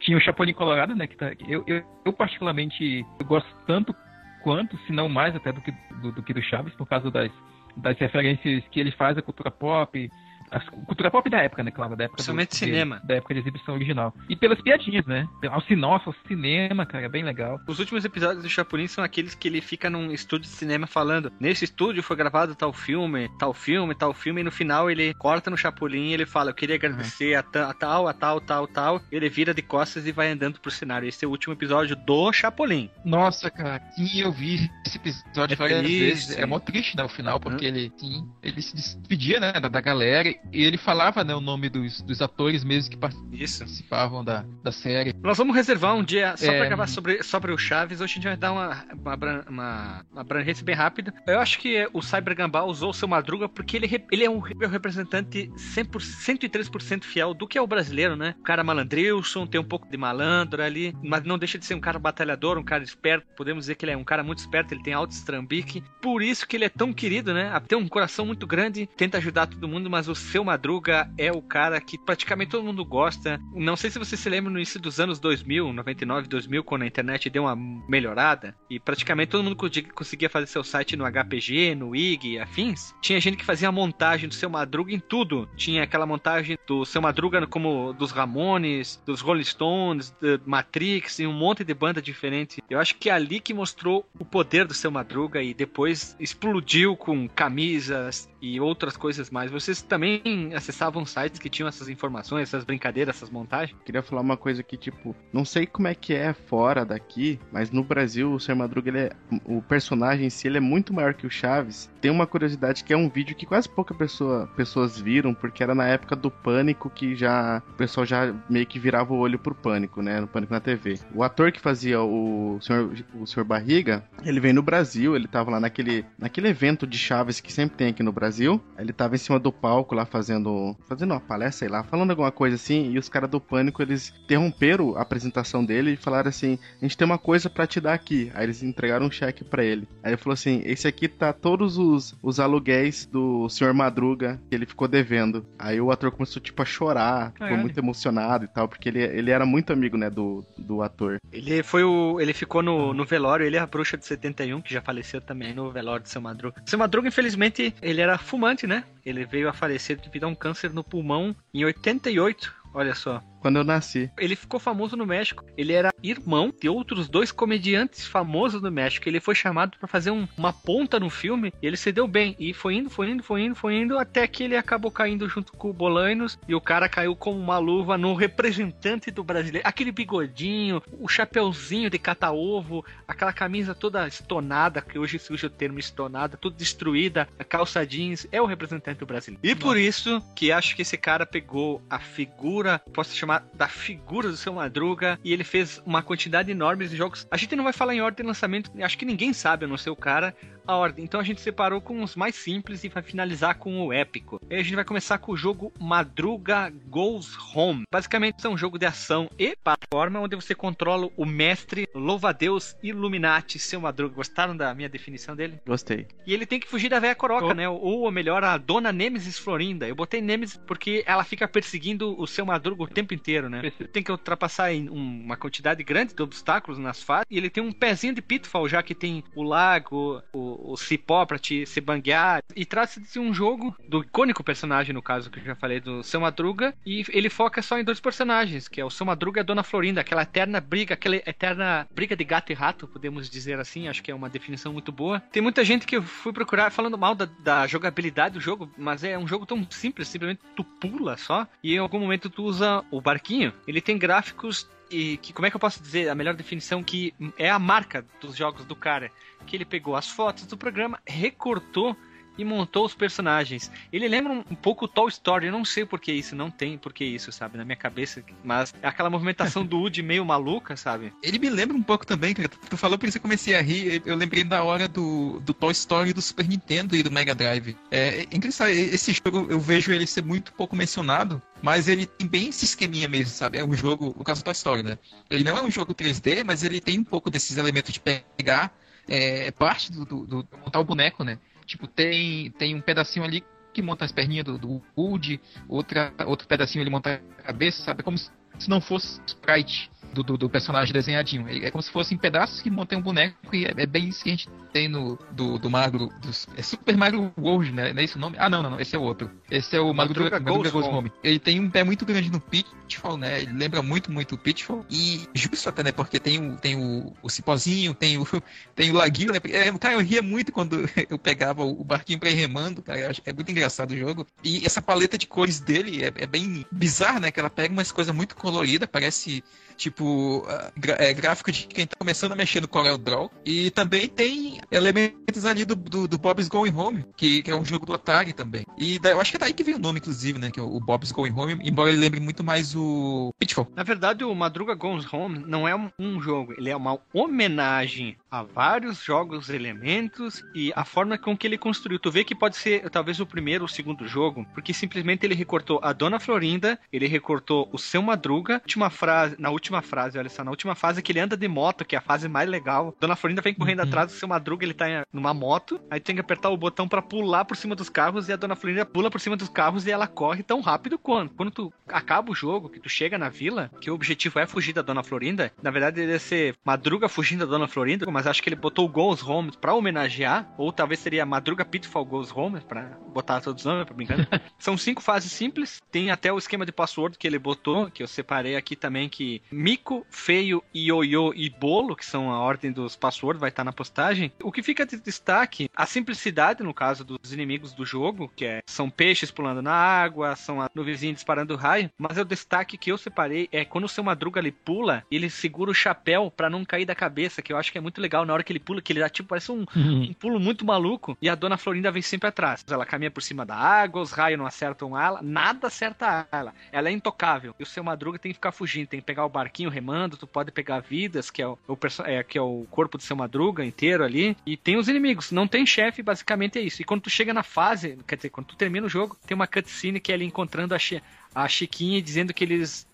tinha 0.00 0.16
o 0.16 0.20
Chapolin 0.20 0.52
Colorado, 0.52 0.94
né? 0.94 1.06
Que 1.06 1.16
tá, 1.16 1.32
eu, 1.48 1.64
eu, 1.66 1.82
eu 2.04 2.12
particularmente 2.12 3.04
eu 3.18 3.26
gosto 3.26 3.48
tanto 3.66 3.94
quanto, 4.42 4.76
se 4.86 4.92
não 4.92 5.08
mais 5.08 5.34
até 5.36 5.52
do 5.52 5.60
que 5.60 5.72
do, 6.02 6.12
do 6.12 6.22
que 6.22 6.32
do 6.32 6.42
Chaves, 6.42 6.74
por 6.74 6.86
causa 6.86 7.10
das, 7.10 7.30
das 7.76 7.98
referências 7.98 8.64
que 8.68 8.80
ele 8.80 8.90
faz 8.92 9.16
à 9.18 9.22
cultura 9.22 9.50
pop, 9.50 10.10
a 10.50 10.60
cultura 10.60 11.10
pop 11.10 11.28
da 11.30 11.38
época, 11.42 11.62
né, 11.62 11.70
claro, 11.70 11.96
da 11.96 12.04
época 12.04 12.16
do- 12.16 12.16
Principalmente 12.18 12.50
de- 12.50 12.56
cinema. 12.56 13.00
da 13.04 13.14
época 13.16 13.34
de 13.34 13.40
exibição 13.40 13.74
original. 13.74 14.14
E 14.28 14.36
pelas 14.36 14.60
piadinhas, 14.60 15.06
né? 15.06 15.28
Ao 15.50 15.60
cin- 15.62 15.76
Nossa, 15.76 16.10
ao 16.10 16.14
cinema, 16.26 16.84
cara, 16.84 17.08
bem 17.08 17.22
legal. 17.24 17.58
Os 17.66 17.78
últimos 17.78 18.04
episódios 18.04 18.42
do 18.42 18.48
Chapolin 18.48 18.86
são 18.86 19.02
aqueles 19.04 19.34
que 19.34 19.48
ele 19.48 19.60
fica 19.60 19.88
num 19.88 20.10
estúdio 20.12 20.48
de 20.50 20.54
cinema 20.56 20.86
falando: 20.86 21.32
nesse 21.40 21.64
estúdio 21.64 22.02
foi 22.02 22.16
gravado 22.16 22.54
tal 22.54 22.72
filme, 22.72 23.28
tal 23.38 23.54
filme, 23.54 23.94
tal 23.94 24.12
filme, 24.12 24.40
e 24.40 24.44
no 24.44 24.50
final 24.52 24.90
ele 24.90 25.14
corta 25.14 25.50
no 25.50 25.56
Chapolin 25.56 26.08
e 26.10 26.14
ele 26.14 26.26
fala: 26.26 26.50
Eu 26.50 26.54
queria 26.54 26.76
agradecer 26.76 27.34
a, 27.34 27.42
ta- 27.42 27.70
a 27.70 27.74
tal, 27.74 28.08
a 28.08 28.12
tal, 28.12 28.40
tal, 28.40 28.66
tal. 28.66 29.00
Ele 29.10 29.28
vira 29.28 29.54
de 29.54 29.62
costas 29.62 30.06
e 30.06 30.12
vai 30.12 30.30
andando 30.30 30.60
pro 30.60 30.70
cenário. 30.70 31.08
Esse 31.08 31.24
é 31.24 31.28
o 31.28 31.30
último 31.30 31.54
episódio 31.54 31.96
do 31.96 32.32
Chapolin. 32.32 32.90
Nossa, 33.04 33.50
cara, 33.50 33.80
sim, 33.94 34.20
eu 34.20 34.32
vi 34.32 34.68
esse 34.86 34.96
episódio 34.98 35.54
É 35.54 35.56
várias 35.56 35.78
triste. 35.80 35.98
vezes. 36.00 36.38
É 36.38 36.44
mó 36.46 36.58
triste, 36.58 36.96
né, 36.96 37.04
o 37.04 37.08
final, 37.08 37.38
porque 37.40 37.64
ele, 37.64 37.92
sim, 37.96 38.28
ele 38.42 38.60
se 38.62 38.74
despedia, 38.74 39.38
né, 39.40 39.52
da, 39.52 39.68
da 39.68 39.80
galera 39.80 40.28
e 40.52 40.62
ele 40.64 40.76
falava, 40.76 41.22
né, 41.24 41.34
o 41.34 41.40
nome 41.40 41.68
dos, 41.68 42.00
dos 42.02 42.20
atores 42.22 42.64
mesmo 42.64 42.90
que 42.90 42.96
participavam 42.96 44.24
da, 44.24 44.44
da 44.62 44.72
série. 44.72 45.14
Nós 45.22 45.38
vamos 45.38 45.54
reservar 45.54 45.94
um 45.94 46.02
dia 46.02 46.36
só 46.36 46.50
É. 46.50 46.58
pra 46.58 46.66
gravar 46.66 46.86
sobre, 46.86 47.22
sobre 47.22 47.52
o 47.52 47.58
Chaves. 47.58 48.00
Hoje 48.00 48.12
a 48.12 48.14
gente 48.14 48.24
vai 48.24 48.36
dar 48.36 48.52
uma, 48.52 48.84
uma, 48.94 49.14
uma, 49.48 50.06
uma 50.10 50.20
abrangência 50.20 50.64
bem 50.64 50.74
rápida. 50.74 51.12
Eu 51.26 51.38
acho 51.40 51.58
que 51.58 51.88
o 51.92 52.02
Cyber 52.02 52.34
Gambá 52.36 52.62
usou 52.62 52.90
o 52.90 52.94
seu 52.94 53.06
Madruga 53.08 53.48
porque 53.48 53.76
ele, 53.76 54.04
ele 54.10 54.24
é 54.24 54.30
um, 54.30 54.38
re- 54.38 54.56
é 54.60 54.66
um 54.66 54.70
representante 54.70 55.50
100%, 55.56 55.98
103% 55.98 57.04
fiel 57.04 57.34
do 57.34 57.46
que 57.46 57.58
é 57.58 57.62
o 57.62 57.66
brasileiro, 57.66 58.16
né? 58.16 58.34
O 58.40 58.42
cara 58.42 58.64
malandrilson, 58.64 59.46
tem 59.46 59.60
um 59.60 59.64
pouco 59.64 59.88
de 59.88 59.96
malandro 59.96 60.62
ali, 60.62 60.94
mas 61.02 61.24
não 61.24 61.38
deixa 61.38 61.58
de 61.58 61.64
ser 61.64 61.74
um 61.74 61.80
cara 61.80 61.98
batalhador, 61.98 62.58
um 62.58 62.62
cara 62.64 62.82
esperto. 62.82 63.26
Podemos 63.36 63.64
dizer 63.64 63.74
que 63.76 63.84
ele 63.84 63.92
é 63.92 63.96
um 63.96 64.04
cara 64.04 64.22
muito 64.22 64.38
esperto, 64.38 64.74
ele 64.74 64.82
tem 64.82 64.92
alto 64.94 65.12
estrambique. 65.12 65.82
Por 66.00 66.22
isso 66.22 66.46
que 66.46 66.56
ele 66.56 66.64
é 66.64 66.68
tão 66.68 66.92
querido, 66.92 67.32
né? 67.32 67.50
Tem 67.68 67.78
um 67.78 67.88
coração 67.88 68.24
muito 68.26 68.46
grande, 68.46 68.88
tenta 68.96 69.18
ajudar 69.18 69.46
todo 69.46 69.68
mundo, 69.68 69.88
mas 69.90 70.08
o 70.08 70.14
seu 70.30 70.44
Madruga 70.44 71.10
é 71.18 71.32
o 71.32 71.42
cara 71.42 71.80
que 71.80 71.98
praticamente 71.98 72.52
todo 72.52 72.62
mundo 72.62 72.84
gosta. 72.84 73.40
Não 73.52 73.74
sei 73.74 73.90
se 73.90 73.98
você 73.98 74.16
se 74.16 74.28
lembra 74.28 74.48
no 74.48 74.58
início 74.58 74.80
dos 74.80 75.00
anos 75.00 75.18
2000, 75.18 75.72
99, 75.72 76.28
2000, 76.28 76.62
quando 76.62 76.82
a 76.82 76.86
internet 76.86 77.28
deu 77.28 77.42
uma 77.42 77.56
melhorada 77.88 78.54
e 78.70 78.78
praticamente 78.78 79.30
todo 79.30 79.42
mundo 79.42 79.56
conseguia 79.92 80.30
fazer 80.30 80.46
seu 80.46 80.62
site 80.62 80.96
no 80.96 81.04
HPG, 81.04 81.74
no 81.74 81.96
IG 81.96 82.38
afins. 82.38 82.94
Tinha 83.00 83.20
gente 83.20 83.36
que 83.36 83.44
fazia 83.44 83.68
a 83.68 83.72
montagem 83.72 84.28
do 84.28 84.34
seu 84.34 84.48
Madruga 84.48 84.94
em 84.94 85.00
tudo. 85.00 85.48
Tinha 85.56 85.82
aquela 85.82 86.06
montagem 86.06 86.56
do 86.64 86.84
seu 86.84 87.02
Madruga 87.02 87.44
como 87.48 87.92
dos 87.92 88.12
Ramones, 88.12 89.02
dos 89.04 89.20
Rolling 89.20 89.42
Stones, 89.42 90.14
do 90.20 90.40
Matrix 90.46 91.18
e 91.18 91.26
um 91.26 91.32
monte 91.32 91.64
de 91.64 91.74
banda 91.74 92.00
diferente. 92.00 92.62
Eu 92.70 92.78
acho 92.78 92.94
que 92.98 93.10
é 93.10 93.12
ali 93.12 93.40
que 93.40 93.52
mostrou 93.52 94.08
o 94.16 94.24
poder 94.24 94.64
do 94.64 94.74
seu 94.74 94.92
Madruga 94.92 95.42
e 95.42 95.52
depois 95.52 96.16
explodiu 96.20 96.96
com 96.96 97.28
camisas 97.28 98.30
e 98.40 98.60
outras 98.60 98.96
coisas 98.96 99.30
mais. 99.30 99.50
Vocês 99.50 99.82
também 99.82 100.52
acessavam 100.54 101.04
sites 101.04 101.38
que 101.38 101.50
tinham 101.50 101.68
essas 101.68 101.88
informações, 101.88 102.42
essas 102.42 102.64
brincadeiras, 102.64 103.16
essas 103.16 103.30
montagens? 103.30 103.76
Queria 103.84 104.02
falar 104.02 104.22
uma 104.22 104.36
coisa 104.36 104.62
que, 104.62 104.76
tipo, 104.76 105.14
não 105.32 105.44
sei 105.44 105.66
como 105.66 105.88
é 105.88 105.94
que 105.94 106.14
é 106.14 106.32
fora 106.32 106.84
daqui, 106.84 107.38
mas 107.52 107.70
no 107.70 107.82
Brasil 107.82 108.32
o 108.32 108.40
Sr. 108.40 108.56
Madruga, 108.56 108.98
é, 108.98 109.12
o 109.44 109.62
personagem 109.62 110.26
em 110.26 110.30
si, 110.30 110.46
ele 110.46 110.58
é 110.58 110.60
muito 110.60 110.92
maior 110.92 111.14
que 111.14 111.26
o 111.26 111.30
Chaves. 111.30 111.90
Tem 112.00 112.10
uma 112.10 112.26
curiosidade 112.26 112.82
que 112.84 112.92
é 112.92 112.96
um 112.96 113.08
vídeo 113.08 113.36
que 113.36 113.46
quase 113.46 113.68
pouca 113.68 113.94
pessoa, 113.94 114.46
pessoas 114.56 114.98
viram, 114.98 115.34
porque 115.34 115.62
era 115.62 115.74
na 115.74 115.86
época 115.86 116.16
do 116.16 116.30
Pânico 116.30 116.88
que 116.88 117.14
já, 117.14 117.62
o 117.68 117.74
pessoal 117.74 118.06
já 118.06 118.34
meio 118.48 118.66
que 118.66 118.78
virava 118.78 119.12
o 119.12 119.18
olho 119.18 119.38
pro 119.38 119.54
Pânico, 119.54 120.02
né, 120.02 120.20
no 120.20 120.26
Pânico 120.26 120.52
na 120.52 120.60
TV. 120.60 120.98
O 121.14 121.22
ator 121.22 121.52
que 121.52 121.60
fazia 121.60 122.00
o 122.00 122.58
Sr. 122.60 123.04
o 123.14 123.26
Sr. 123.26 123.44
Barriga, 123.44 124.04
ele 124.24 124.40
veio 124.40 124.54
no 124.54 124.62
Brasil, 124.62 125.14
ele 125.14 125.28
tava 125.28 125.50
lá 125.50 125.60
naquele, 125.60 126.04
naquele 126.18 126.48
evento 126.48 126.86
de 126.86 126.96
Chaves 126.98 127.40
que 127.40 127.52
sempre 127.52 127.76
tem 127.76 127.88
aqui 127.88 128.02
no 128.02 128.12
Brasil. 128.12 128.29
Ele 128.78 128.92
tava 128.92 129.14
em 129.14 129.18
cima 129.18 129.38
do 129.38 129.52
palco 129.52 129.94
lá 129.94 130.04
fazendo, 130.04 130.76
fazendo 130.88 131.12
uma 131.12 131.20
palestra, 131.20 131.60
sei 131.60 131.68
lá, 131.68 131.82
falando 131.82 132.10
alguma 132.10 132.30
coisa 132.30 132.56
assim, 132.56 132.90
e 132.92 132.98
os 132.98 133.08
caras 133.08 133.30
do 133.30 133.40
Pânico, 133.40 133.82
eles 133.82 134.12
interromperam 134.24 134.96
a 134.96 135.02
apresentação 135.02 135.64
dele 135.64 135.92
e 135.92 135.96
falaram 135.96 136.28
assim: 136.28 136.58
"A 136.80 136.84
gente 136.84 136.96
tem 136.96 137.04
uma 137.04 137.18
coisa 137.18 137.50
pra 137.50 137.66
te 137.66 137.80
dar 137.80 137.94
aqui". 137.94 138.30
Aí 138.34 138.44
eles 138.44 138.62
entregaram 138.62 139.06
um 139.06 139.10
cheque 139.10 139.44
pra 139.44 139.64
ele. 139.64 139.88
Aí 140.02 140.10
ele 140.10 140.16
falou 140.16 140.34
assim: 140.34 140.62
"Esse 140.64 140.86
aqui 140.86 141.08
tá 141.08 141.32
todos 141.32 141.78
os, 141.78 142.14
os 142.22 142.40
aluguéis 142.40 143.06
do 143.06 143.48
Sr. 143.48 143.74
Madruga 143.74 144.40
que 144.48 144.54
ele 144.54 144.66
ficou 144.66 144.88
devendo". 144.88 145.44
Aí 145.58 145.80
o 145.80 145.90
ator 145.90 146.10
começou 146.10 146.40
tipo 146.40 146.62
a 146.62 146.64
chorar, 146.64 147.32
ficou 147.32 147.56
muito 147.56 147.78
emocionado 147.78 148.44
e 148.44 148.48
tal, 148.48 148.68
porque 148.68 148.88
ele, 148.88 149.02
ele 149.02 149.30
era 149.30 149.44
muito 149.44 149.72
amigo, 149.72 149.96
né, 149.96 150.08
do, 150.08 150.44
do 150.56 150.82
ator. 150.82 151.18
Ele 151.32 151.62
foi 151.62 151.84
o. 151.84 152.20
Ele 152.20 152.32
ficou 152.32 152.62
no, 152.62 152.92
no 152.92 153.04
velório, 153.04 153.46
ele 153.46 153.56
é 153.56 153.60
a 153.60 153.66
bruxa 153.66 153.96
de 153.96 154.06
71, 154.06 154.60
que 154.60 154.72
já 154.72 154.80
faleceu 154.80 155.20
também 155.20 155.54
no 155.54 155.70
velório 155.70 156.02
de 156.02 156.10
seu 156.10 156.20
Madruga. 156.20 156.62
Seu 156.66 156.78
Madruga, 156.78 157.08
infelizmente, 157.08 157.74
ele 157.80 158.00
era 158.00 158.18
fumante, 158.22 158.66
né? 158.66 158.84
Ele 159.04 159.24
veio 159.24 159.48
a 159.48 159.52
falecer 159.52 159.98
devido 159.98 160.24
a 160.24 160.28
um 160.28 160.34
câncer 160.34 160.72
no 160.72 160.84
pulmão 160.84 161.34
em 161.52 161.64
88. 161.64 162.54
Olha 162.74 162.94
só. 162.94 163.22
Quando 163.40 163.56
eu 163.56 163.64
nasci. 163.64 164.10
Ele 164.18 164.36
ficou 164.36 164.60
famoso 164.60 164.96
no 164.96 165.06
México. 165.06 165.44
Ele 165.56 165.72
era 165.72 165.92
irmão 166.02 166.52
de 166.60 166.68
outros 166.68 167.08
dois 167.08 167.32
comediantes 167.32 168.06
famosos 168.06 168.62
no 168.62 168.70
México. 168.70 169.08
Ele 169.08 169.20
foi 169.20 169.34
chamado 169.34 169.76
pra 169.78 169.88
fazer 169.88 170.10
um- 170.10 170.28
uma 170.36 170.52
ponta 170.52 171.00
no 171.00 171.10
filme 171.10 171.52
e 171.62 171.66
ele 171.66 171.76
se 171.76 171.90
deu 171.92 172.06
bem. 172.06 172.36
E 172.38 172.52
foi 172.54 172.74
indo, 172.74 172.90
foi 172.90 173.10
indo, 173.10 173.22
foi 173.22 173.42
indo, 173.42 173.54
foi 173.54 173.74
indo, 173.76 173.98
até 173.98 174.26
que 174.26 174.44
ele 174.44 174.56
acabou 174.56 174.90
caindo 174.90 175.28
junto 175.28 175.52
com 175.52 175.70
o 175.70 175.72
Bolanos 175.72 176.38
e 176.46 176.54
o 176.54 176.60
cara 176.60 176.88
caiu 176.88 177.16
como 177.16 177.38
uma 177.38 177.58
luva 177.58 177.96
no 177.98 178.14
representante 178.14 179.10
do 179.10 179.22
brasileiro. 179.24 179.66
Aquele 179.66 179.92
bigodinho, 179.92 180.82
o 180.98 181.08
chapeuzinho 181.08 181.88
de 181.90 181.98
cata-ovo, 181.98 182.84
aquela 183.06 183.32
camisa 183.32 183.74
toda 183.74 184.06
estonada, 184.06 184.80
que 184.82 184.98
hoje 184.98 185.18
se 185.18 185.32
usa 185.32 185.46
o 185.46 185.50
termo 185.50 185.78
estonada, 185.78 186.36
tudo 186.36 186.56
destruída, 186.56 187.28
a 187.38 187.44
calça 187.44 187.84
jeans, 187.86 188.26
é 188.32 188.40
o 188.40 188.46
representante 188.46 188.98
do 188.98 189.06
brasileiro. 189.06 189.40
E 189.46 189.54
por 189.54 189.76
isso 189.76 190.22
que 190.34 190.52
acho 190.52 190.74
que 190.76 190.82
esse 190.82 190.96
cara 190.96 191.24
pegou 191.24 191.82
a 191.88 191.98
figura, 191.98 192.80
posso 192.92 193.14
chamar 193.16 193.29
da 193.38 193.68
figura 193.68 194.28
do 194.28 194.36
seu 194.36 194.52
Madruga, 194.52 195.18
e 195.24 195.32
ele 195.32 195.44
fez 195.44 195.82
uma 195.86 196.02
quantidade 196.02 196.50
enorme 196.50 196.88
de 196.88 196.96
jogos. 196.96 197.26
A 197.30 197.36
gente 197.36 197.54
não 197.54 197.64
vai 197.64 197.72
falar 197.72 197.94
em 197.94 198.00
ordem 198.00 198.24
de 198.24 198.28
lançamento, 198.28 198.70
acho 198.82 198.98
que 198.98 199.04
ninguém 199.04 199.32
sabe, 199.32 199.64
a 199.64 199.68
não 199.68 199.76
ser 199.76 199.90
o 199.90 199.96
cara, 199.96 200.34
a 200.70 200.76
ordem. 200.76 201.04
Então 201.04 201.20
a 201.20 201.24
gente 201.24 201.40
separou 201.40 201.80
com 201.80 202.02
os 202.02 202.14
mais 202.16 202.34
simples 202.34 202.84
e 202.84 202.88
vai 202.88 203.02
finalizar 203.02 203.56
com 203.58 203.86
o 203.86 203.92
épico. 203.92 204.40
E 204.48 204.54
a 204.54 204.62
gente 204.62 204.74
vai 204.74 204.84
começar 204.84 205.18
com 205.18 205.32
o 205.32 205.36
jogo 205.36 205.72
Madruga 205.80 206.72
Goes 206.88 207.36
Home. 207.54 207.82
Basicamente 207.92 208.46
é 208.46 208.48
um 208.48 208.56
jogo 208.56 208.78
de 208.78 208.86
ação 208.86 209.28
e 209.38 209.54
plataforma 209.62 210.20
onde 210.20 210.36
você 210.36 210.54
controla 210.54 211.08
o 211.16 211.24
mestre 211.24 211.88
louva-a-Deus 211.94 212.76
Illuminati, 212.82 213.58
seu 213.58 213.80
Madruga. 213.80 214.14
Gostaram 214.14 214.56
da 214.56 214.74
minha 214.74 214.88
definição 214.88 215.36
dele? 215.36 215.60
Gostei. 215.66 216.06
E 216.26 216.32
ele 216.32 216.46
tem 216.46 216.58
que 216.60 216.68
fugir 216.68 216.88
da 216.88 216.98
velha 217.00 217.14
coroca, 217.14 217.46
Oh. 217.46 217.54
né? 217.54 217.68
Ou, 217.68 217.80
ou 218.02 218.10
melhor, 218.10 218.42
a 218.44 218.56
dona 218.56 218.92
Nemesis 218.92 219.38
Florinda. 219.38 219.86
Eu 219.88 219.94
botei 219.94 220.20
Nemesis 220.20 220.56
porque 220.66 221.02
ela 221.06 221.24
fica 221.24 221.46
perseguindo 221.48 222.18
o 222.20 222.26
seu 222.26 222.44
Madruga 222.46 222.82
o 222.84 222.88
tempo 222.88 223.14
inteiro, 223.14 223.48
né? 223.48 223.70
Tem 223.92 224.02
que 224.02 224.10
ultrapassar 224.12 224.72
em 224.72 224.88
um- 224.88 225.22
uma 225.24 225.36
quantidade 225.36 225.82
grande 225.82 226.14
de 226.14 226.22
obstáculos 226.22 226.78
nas 226.78 227.02
fases. 227.02 227.26
E 227.30 227.36
ele 227.36 227.50
tem 227.50 227.62
um 227.62 227.72
pezinho 227.72 228.14
de 228.14 228.22
pitfall, 228.22 228.68
já 228.68 228.82
que 228.82 228.94
tem 228.94 229.22
o 229.34 229.42
lago, 229.42 230.22
o, 230.32 230.59
o 230.62 230.76
cipó 230.76 231.24
pra 231.26 231.38
te 231.38 231.66
se 231.66 231.80
banguear. 231.80 232.42
E 232.54 232.64
trata-se 232.64 233.00
de 233.00 233.18
um 233.18 233.32
jogo 233.32 233.74
do 233.88 234.00
icônico 234.00 234.44
personagem, 234.44 234.94
no 234.94 235.02
caso, 235.02 235.30
que 235.30 235.40
eu 235.40 235.44
já 235.44 235.54
falei, 235.54 235.80
do 235.80 236.02
seu 236.02 236.20
Madruga. 236.20 236.74
E 236.84 237.04
ele 237.10 237.28
foca 237.28 237.62
só 237.62 237.78
em 237.78 237.84
dois 237.84 238.00
personagens, 238.00 238.68
que 238.68 238.80
é 238.80 238.84
o 238.84 238.90
seu 238.90 239.06
Madruga 239.06 239.40
e 239.40 239.42
a 239.42 239.44
dona 239.44 239.62
Florinda. 239.62 240.00
Aquela 240.00 240.22
eterna 240.22 240.60
briga, 240.60 240.94
aquela 240.94 241.16
eterna 241.16 241.86
briga 241.90 242.16
de 242.16 242.24
gato 242.24 242.52
e 242.52 242.54
rato, 242.54 242.86
podemos 242.86 243.28
dizer 243.28 243.58
assim. 243.58 243.88
Acho 243.88 244.02
que 244.02 244.10
é 244.10 244.14
uma 244.14 244.28
definição 244.28 244.72
muito 244.72 244.92
boa. 244.92 245.20
Tem 245.32 245.42
muita 245.42 245.64
gente 245.64 245.86
que 245.86 245.96
eu 245.96 246.02
fui 246.02 246.32
procurar 246.32 246.70
falando 246.70 246.98
mal 246.98 247.14
da, 247.14 247.26
da 247.38 247.66
jogabilidade 247.66 248.34
do 248.34 248.40
jogo, 248.40 248.70
mas 248.76 249.04
é 249.04 249.18
um 249.18 249.26
jogo 249.26 249.46
tão 249.46 249.66
simples, 249.70 250.08
simplesmente 250.08 250.40
tu 250.56 250.64
pula 250.64 251.16
só 251.16 251.46
e 251.62 251.74
em 251.74 251.78
algum 251.78 251.98
momento 251.98 252.30
tu 252.30 252.44
usa 252.44 252.84
o 252.90 253.00
barquinho. 253.00 253.52
Ele 253.66 253.80
tem 253.80 253.98
gráficos 253.98 254.68
e 254.90 255.16
que 255.18 255.32
como 255.32 255.46
é 255.46 255.50
que 255.50 255.56
eu 255.56 255.60
posso 255.60 255.80
dizer 255.80 256.08
a 256.08 256.14
melhor 256.14 256.34
definição 256.34 256.82
que 256.82 257.14
é 257.38 257.48
a 257.48 257.58
marca 257.58 258.04
dos 258.20 258.36
jogos 258.36 258.64
do 258.64 258.74
cara, 258.74 259.12
que 259.46 259.56
ele 259.56 259.64
pegou 259.64 259.94
as 259.94 260.08
fotos 260.08 260.46
do 260.46 260.56
programa, 260.56 261.00
recortou 261.06 261.96
e 262.40 262.44
montou 262.44 262.84
os 262.84 262.94
personagens. 262.94 263.70
Ele 263.92 264.08
lembra 264.08 264.32
um, 264.32 264.42
pouco 264.42 264.88
Toy 264.88 265.08
Story, 265.08 265.46
eu 265.46 265.52
não 265.52 265.64
sei 265.64 265.84
por 265.84 266.00
que 266.00 266.12
isso, 266.12 266.34
não 266.34 266.50
tem 266.50 266.78
por 266.78 266.92
que 266.92 267.04
isso, 267.04 267.30
sabe, 267.32 267.56
na 267.58 267.64
minha 267.64 267.76
cabeça, 267.76 268.22
mas 268.42 268.74
é 268.82 268.88
aquela 268.88 269.10
movimentação 269.10 269.64
do 269.64 269.78
Woody 269.78 270.02
meio 270.02 270.24
maluca, 270.24 270.76
sabe? 270.76 271.12
Ele 271.22 271.38
me 271.38 271.50
lembra 271.50 271.76
um 271.76 271.82
pouco 271.82 272.06
também, 272.06 272.34
cara. 272.34 272.48
Tu 272.48 272.76
falou 272.76 272.98
por 272.98 273.06
isso 273.08 273.18
que 273.18 273.18
eu 273.18 273.22
comecei 273.28 273.54
a 273.54 273.60
rir. 273.62 274.02
Eu 274.04 274.16
lembrei 274.16 274.44
da 274.44 274.62
hora 274.62 274.88
do, 274.88 275.40
do 275.40 275.52
Toy 275.52 275.72
Story 275.72 276.12
do 276.12 276.22
Super 276.22 276.48
Nintendo 276.48 276.96
e 276.96 277.02
do 277.02 277.10
Mega 277.10 277.34
Drive. 277.34 277.76
É, 277.90 278.20
é 278.22 278.26
engraçado, 278.32 278.70
esse 278.70 279.12
jogo 279.12 279.46
eu 279.50 279.60
vejo 279.60 279.92
ele 279.92 280.06
ser 280.06 280.22
muito 280.24 280.52
pouco 280.52 280.74
mencionado, 280.76 281.42
mas 281.62 281.88
ele 281.88 282.06
tem 282.06 282.26
bem 282.26 282.48
esse 282.48 282.64
esqueminha 282.64 283.08
mesmo, 283.08 283.32
sabe? 283.34 283.58
É 283.58 283.64
um 283.64 283.74
jogo, 283.74 284.14
no 284.16 284.24
caso 284.24 284.42
Toy 284.44 284.52
Story, 284.52 284.82
né? 284.82 284.98
Ele 285.28 285.44
não 285.44 285.56
é 285.56 285.62
um 285.62 285.70
jogo 285.70 285.94
3D, 285.94 286.42
mas 286.44 286.62
ele 286.62 286.80
tem 286.80 286.98
um 286.98 287.04
pouco 287.04 287.30
desses 287.30 287.56
elementos 287.56 287.92
de 287.92 288.00
pegar 288.00 288.72
é, 289.08 289.50
parte 289.50 289.90
do, 289.92 290.04
do, 290.04 290.26
do- 290.26 290.48
montar 290.64 290.80
o 290.80 290.84
boneco, 290.84 291.24
né? 291.24 291.38
Tipo, 291.70 291.86
tem, 291.86 292.50
tem 292.50 292.74
um 292.74 292.80
pedacinho 292.80 293.24
ali 293.24 293.44
que 293.72 293.80
monta 293.80 294.04
as 294.04 294.10
perninhas 294.10 294.44
do, 294.44 294.58
do 294.58 294.82
Woody, 294.98 295.40
outra, 295.68 296.12
outro 296.26 296.48
pedacinho 296.48 296.82
ele 296.82 296.90
monta 296.90 297.22
a 297.38 297.42
cabeça, 297.42 297.84
sabe? 297.84 298.00
É 298.00 298.02
como 298.02 298.18
se 298.18 298.28
se 298.58 298.68
não 298.68 298.80
fosse 298.80 299.20
sprite 299.26 299.90
do, 300.12 300.22
do, 300.22 300.36
do 300.36 300.50
personagem 300.50 300.92
desenhadinho. 300.92 301.46
É 301.48 301.70
como 301.70 301.82
se 301.82 301.90
fossem 301.90 302.18
pedaços 302.18 302.60
que 302.60 302.70
montam 302.70 302.98
um 302.98 303.02
boneco 303.02 303.36
e 303.54 303.64
é, 303.64 303.72
é 303.76 303.86
bem 303.86 304.08
isso 304.08 304.22
que 304.24 304.30
a 304.30 304.32
gente 304.32 304.48
tem 304.72 304.88
no 304.88 305.16
do, 305.32 305.58
do 305.58 305.70
Mario. 305.70 306.08
dos- 306.20 306.48
é 306.56 306.62
Super 306.62 306.96
Mario 306.96 307.32
World, 307.38 307.72
né? 307.72 307.92
Não 307.92 308.00
é 308.00 308.04
esse 308.04 308.16
o 308.16 308.18
nome? 308.20 308.36
Ah, 308.38 308.48
não, 308.48 308.62
não, 308.62 308.70
não. 308.70 308.80
Esse 308.80 308.96
é 308.96 308.98
o 308.98 309.02
outro. 309.02 309.30
Esse 309.50 309.76
é 309.76 309.80
o 309.80 309.92
Madruga, 309.92 310.38
Madruga 310.40 310.70
Goes 310.70 310.86
Home. 310.86 311.12
Ele 311.22 311.38
tem 311.38 311.60
um 311.60 311.70
pé 311.70 311.84
muito 311.84 312.04
grande 312.04 312.30
no 312.30 312.40
Pitfall, 312.40 313.16
né? 313.16 313.42
Ele 313.42 313.52
lembra 313.52 313.82
muito, 313.82 314.10
muito 314.10 314.34
o 314.34 314.38
Pitfall. 314.38 314.84
E 314.90 315.28
justo 315.34 315.68
até, 315.68 315.82
né? 315.82 315.92
Porque 315.92 316.18
tem 316.18 316.38
o, 316.40 316.56
tem 316.56 316.76
o, 316.76 317.12
o 317.22 317.28
cipózinho, 317.28 317.94
tem 317.94 318.18
o, 318.18 318.26
tem 318.74 318.90
o 318.90 318.94
laguinho, 318.94 319.32
né? 319.32 319.38
É, 319.44 319.72
cara, 319.78 319.94
eu 319.94 320.00
ria 320.00 320.22
muito 320.22 320.52
quando 320.52 320.88
eu 321.08 321.18
pegava 321.18 321.64
o 321.64 321.84
barquinho 321.84 322.18
pra 322.18 322.30
ir 322.30 322.34
remando, 322.34 322.82
cara. 322.82 323.12
É 323.24 323.32
muito 323.32 323.50
engraçado 323.50 323.92
o 323.92 323.96
jogo. 323.96 324.26
E 324.42 324.64
essa 324.64 324.82
paleta 324.82 325.16
de 325.18 325.26
cores 325.26 325.60
dele 325.60 326.04
é, 326.04 326.12
é 326.16 326.26
bem 326.26 326.64
bizarra, 326.70 327.20
né? 327.20 327.30
Que 327.30 327.40
ela 327.40 327.50
pega 327.50 327.72
umas 327.72 327.92
coisas 327.92 328.14
muito 328.14 328.34
coloridas, 328.40 328.88
parece 328.90 329.44
tipo 329.76 330.44
ah, 330.48 330.70
é, 330.98 331.12
gráfico 331.14 331.50
de 331.50 331.66
quem 331.66 331.86
tá 331.86 331.96
começando 331.98 332.32
a 332.32 332.36
mexer 332.36 332.60
no 332.60 332.68
Corel 332.68 332.98
Draw. 332.98 333.30
E 333.44 333.70
também 333.70 334.08
tem 334.08 334.60
elementos 334.70 335.44
ali 335.44 335.64
do, 335.64 335.74
do, 335.74 336.06
do 336.08 336.18
Bob's 336.18 336.48
Going 336.48 336.74
Home, 336.74 337.04
que, 337.16 337.42
que 337.42 337.50
é 337.50 337.56
um 337.56 337.64
jogo 337.64 337.86
do 337.86 337.94
Atari 337.94 338.32
também. 338.32 338.64
E 338.76 338.98
da- 338.98 339.10
eu 339.10 339.20
acho 339.20 339.30
que 339.30 339.36
é 339.36 339.40
daí 339.40 339.52
que 339.52 339.64
vem 339.64 339.74
o 339.74 339.78
nome, 339.78 339.98
inclusive, 339.98 340.38
né? 340.38 340.50
Que 340.50 340.60
é 340.60 340.62
o 340.62 340.80
Bob's 340.80 341.12
Going 341.12 341.32
Home, 341.32 341.58
embora 341.62 341.90
ele 341.90 341.98
lembre 342.00 342.20
muito 342.20 342.42
mais 342.44 342.74
o 342.76 343.32
Pitfall. 343.38 343.68
Na 343.74 343.82
verdade, 343.82 344.24
o 344.24 344.34
Madruga 344.34 344.74
Goes 344.74 345.10
Home 345.12 345.38
não 345.46 345.66
é 345.66 345.74
um 345.98 346.20
jogo, 346.20 346.52
ele 346.56 346.70
é 346.70 346.76
uma 346.76 346.98
homenagem 347.12 348.16
a 348.30 348.42
vários 348.42 349.02
jogos, 349.02 349.48
elementos 349.50 350.44
e 350.54 350.72
a 350.76 350.84
forma 350.84 351.18
com 351.18 351.36
que 351.36 351.46
ele 351.46 351.58
construiu. 351.58 351.98
Tu 351.98 352.10
vê 352.10 352.24
que 352.24 352.34
pode 352.34 352.56
ser 352.56 352.88
talvez 352.90 353.18
o 353.20 353.26
primeiro 353.26 353.64
ou 353.64 353.66
o 353.66 353.72
segundo 353.72 354.06
jogo, 354.06 354.46
porque 354.54 354.72
simplesmente 354.72 355.24
ele 355.24 355.34
recortou 355.34 355.80
a 355.82 355.92
Dona 355.92 356.20
Florinda, 356.20 356.78
ele 356.92 357.06
recortou 357.06 357.68
o 357.72 357.78
seu 357.78 358.02
Madruga. 358.02 358.60
Última 358.64 358.90
frase, 358.90 359.36
na 359.38 359.50
última 359.50 359.82
frase, 359.82 360.18
olha 360.18 360.28
só, 360.28 360.44
na 360.44 360.50
última 360.50 360.74
fase 360.74 361.02
que 361.02 361.12
ele 361.12 361.20
anda 361.20 361.36
de 361.36 361.48
moto, 361.48 361.84
que 361.84 361.94
é 361.94 361.98
a 361.98 362.02
fase 362.02 362.28
mais 362.28 362.48
legal. 362.48 362.94
Dona 363.00 363.16
Florinda 363.16 363.42
vem 363.42 363.54
correndo 363.54 363.80
Uhum. 363.80 363.86
atrás 363.88 364.08
do 364.12 364.18
seu 364.18 364.28
Madruga, 364.28 364.64
ele 364.64 364.74
tá 364.74 364.88
em- 364.88 365.02
numa 365.12 365.34
moto, 365.34 365.80
aí 365.90 365.98
tem 366.00 366.14
que 366.14 366.20
apertar 366.20 366.50
o 366.50 366.56
botão 366.56 366.86
pra 366.88 367.02
pular 367.02 367.44
por 367.44 367.56
cima 367.56 367.74
dos 367.74 367.88
carros 367.88 368.28
e 368.28 368.32
a 368.32 368.36
Dona 368.36 368.54
Florinda 368.56 368.84
pula 368.86 369.10
por 369.10 369.20
cima 369.20 369.36
dos 369.36 369.48
carros 369.48 369.86
e 369.86 369.90
ela 369.90 370.06
corre 370.06 370.42
tão 370.42 370.60
rápido 370.60 370.98
quanto. 370.98 371.34
Quando 371.34 371.50
tu 371.50 371.72
acaba 371.88 372.30
o 372.30 372.34
jogo, 372.34 372.68
que 372.68 372.80
tu 372.80 372.88
chega 372.88 373.18
na 373.18 373.28
vila, 373.28 373.70
que 373.80 373.90
o 373.90 373.94
objetivo 373.94 374.38
é 374.38 374.46
fugir 374.46 374.72
da 374.72 374.82
Dona 374.82 375.02
Florinda, 375.02 375.52
na 375.62 375.70
verdade 375.70 376.00
ele 376.00 376.12
ia 376.12 376.18
ser 376.18 376.54
Madruga 376.64 377.08
fugindo 377.08 377.40
da 377.46 377.50
Dona 377.50 377.66
Florinda, 377.68 378.06
mas 378.20 378.26
acho 378.26 378.42
que 378.42 378.50
ele 378.50 378.56
botou 378.56 378.84
o 378.84 378.88
Goes 378.88 379.22
Home 379.22 379.50
pra 379.58 379.72
homenagear, 379.72 380.46
ou 380.58 380.70
talvez 380.70 381.00
seria 381.00 381.24
Madruga 381.24 381.64
Pitfall 381.64 382.04
Goes 382.04 382.30
Home, 382.30 382.60
pra 382.60 382.82
botar 383.14 383.40
todos 383.40 383.62
os 383.62 383.66
nomes, 383.66 383.86
pra 383.86 383.94
brincar. 383.94 384.18
São 384.58 384.76
cinco 384.76 385.00
fases 385.00 385.32
simples, 385.32 385.80
tem 385.90 386.10
até 386.10 386.30
o 386.30 386.36
esquema 386.36 386.66
de 386.66 386.70
password 386.70 387.16
que 387.16 387.26
ele 387.26 387.38
botou, 387.38 387.90
que 387.90 388.02
eu 388.02 388.06
separei 388.06 388.56
aqui 388.56 388.76
também, 388.76 389.08
que 389.08 389.40
Mico, 389.50 390.06
Feio, 390.10 390.62
Ioiô 390.76 391.32
e 391.34 391.48
Bolo, 391.48 391.96
que 391.96 392.04
são 392.04 392.30
a 392.30 392.38
ordem 392.38 392.70
dos 392.70 392.94
passwords, 392.94 393.40
vai 393.40 393.48
estar 393.48 393.64
na 393.64 393.72
postagem. 393.72 394.30
O 394.42 394.52
que 394.52 394.62
fica 394.62 394.84
de 394.84 395.00
destaque, 395.00 395.70
a 395.74 395.86
simplicidade, 395.86 396.62
no 396.62 396.74
caso 396.74 397.02
dos 397.02 397.32
inimigos 397.32 397.72
do 397.72 397.86
jogo, 397.86 398.30
que 398.36 398.44
é, 398.44 398.62
são 398.66 398.90
peixes 398.90 399.30
pulando 399.30 399.62
na 399.62 399.72
água, 399.72 400.36
são 400.36 400.60
a 400.60 400.68
nuvenzinha 400.74 401.14
disparando 401.14 401.56
raio, 401.56 401.90
mas 401.96 402.18
o 402.18 402.24
destaque 402.24 402.76
que 402.76 402.92
eu 402.92 402.98
separei 402.98 403.48
é 403.50 403.64
quando 403.64 403.84
o 403.84 403.88
seu 403.88 404.04
Madruga 404.04 404.40
ele 404.40 404.52
pula, 404.52 405.04
ele 405.10 405.30
segura 405.30 405.70
o 405.70 405.74
chapéu 405.74 406.30
pra 406.30 406.50
não 406.50 406.66
cair 406.66 406.84
da 406.84 406.94
cabeça, 406.94 407.40
que 407.40 407.50
eu 407.50 407.56
acho 407.56 407.72
que 407.72 407.78
é 407.78 407.80
muito 407.80 407.98
legal 407.98 408.09
na 408.10 408.32
hora 408.32 408.42
que 408.42 408.52
ele 408.52 408.60
pula, 408.60 408.82
que 408.82 408.92
ele 408.92 409.00
dá 409.00 409.08
tipo, 409.08 409.28
parece 409.28 409.52
um, 409.52 409.64
um 409.76 410.12
pulo 410.12 410.38
muito 410.40 410.64
maluco. 410.64 411.16
E 411.20 411.28
a 411.28 411.34
dona 411.34 411.56
Florinda 411.56 411.90
vem 411.90 412.02
sempre 412.02 412.28
atrás. 412.28 412.64
Ela 412.68 412.84
caminha 412.84 413.10
por 413.10 413.22
cima 413.22 413.44
da 413.46 413.54
água, 413.56 414.02
os 414.02 414.12
raios 414.12 414.38
não 414.38 414.46
acertam 414.46 414.98
ela, 414.98 415.20
nada 415.22 415.68
acerta 415.68 416.26
ela. 416.30 416.54
Ela 416.72 416.88
é 416.88 416.92
intocável. 416.92 417.54
E 417.58 417.62
o 417.62 417.66
seu 417.66 417.82
Madruga 417.84 418.18
tem 418.18 418.30
que 418.32 418.36
ficar 418.36 418.52
fugindo, 418.52 418.88
tem 418.88 419.00
que 419.00 419.06
pegar 419.06 419.24
o 419.24 419.28
barquinho 419.28 419.70
remando, 419.70 420.16
tu 420.16 420.26
pode 420.26 420.50
pegar 420.50 420.80
vidas, 420.80 421.30
que 421.30 421.40
é 421.42 421.46
o, 421.46 421.58
o 421.68 421.78
é, 422.04 422.22
que 422.22 422.36
é 422.36 422.42
o 422.42 422.66
corpo 422.70 422.96
do 422.98 423.02
seu 423.02 423.16
Madruga 423.16 423.64
inteiro 423.64 424.04
ali. 424.04 424.36
E 424.44 424.56
tem 424.56 424.76
os 424.76 424.88
inimigos, 424.88 425.30
não 425.30 425.46
tem 425.46 425.64
chefe, 425.64 426.02
basicamente 426.02 426.58
é 426.58 426.62
isso. 426.62 426.82
E 426.82 426.84
quando 426.84 427.02
tu 427.02 427.10
chega 427.10 427.32
na 427.32 427.42
fase, 427.42 427.98
quer 428.06 428.16
dizer, 428.16 428.30
quando 428.30 428.48
tu 428.48 428.56
termina 428.56 428.86
o 428.86 428.90
jogo, 428.90 429.16
tem 429.26 429.34
uma 429.34 429.46
cutscene 429.46 430.00
que 430.00 430.10
é 430.12 430.14
ele 430.14 430.24
encontrando 430.24 430.74
a, 430.74 430.78
Chi- 430.78 431.02
a 431.34 431.46
Chiquinha 431.48 431.98
e 431.98 432.02
dizendo 432.02 432.34
que 432.34 432.44
eles. 432.44 432.88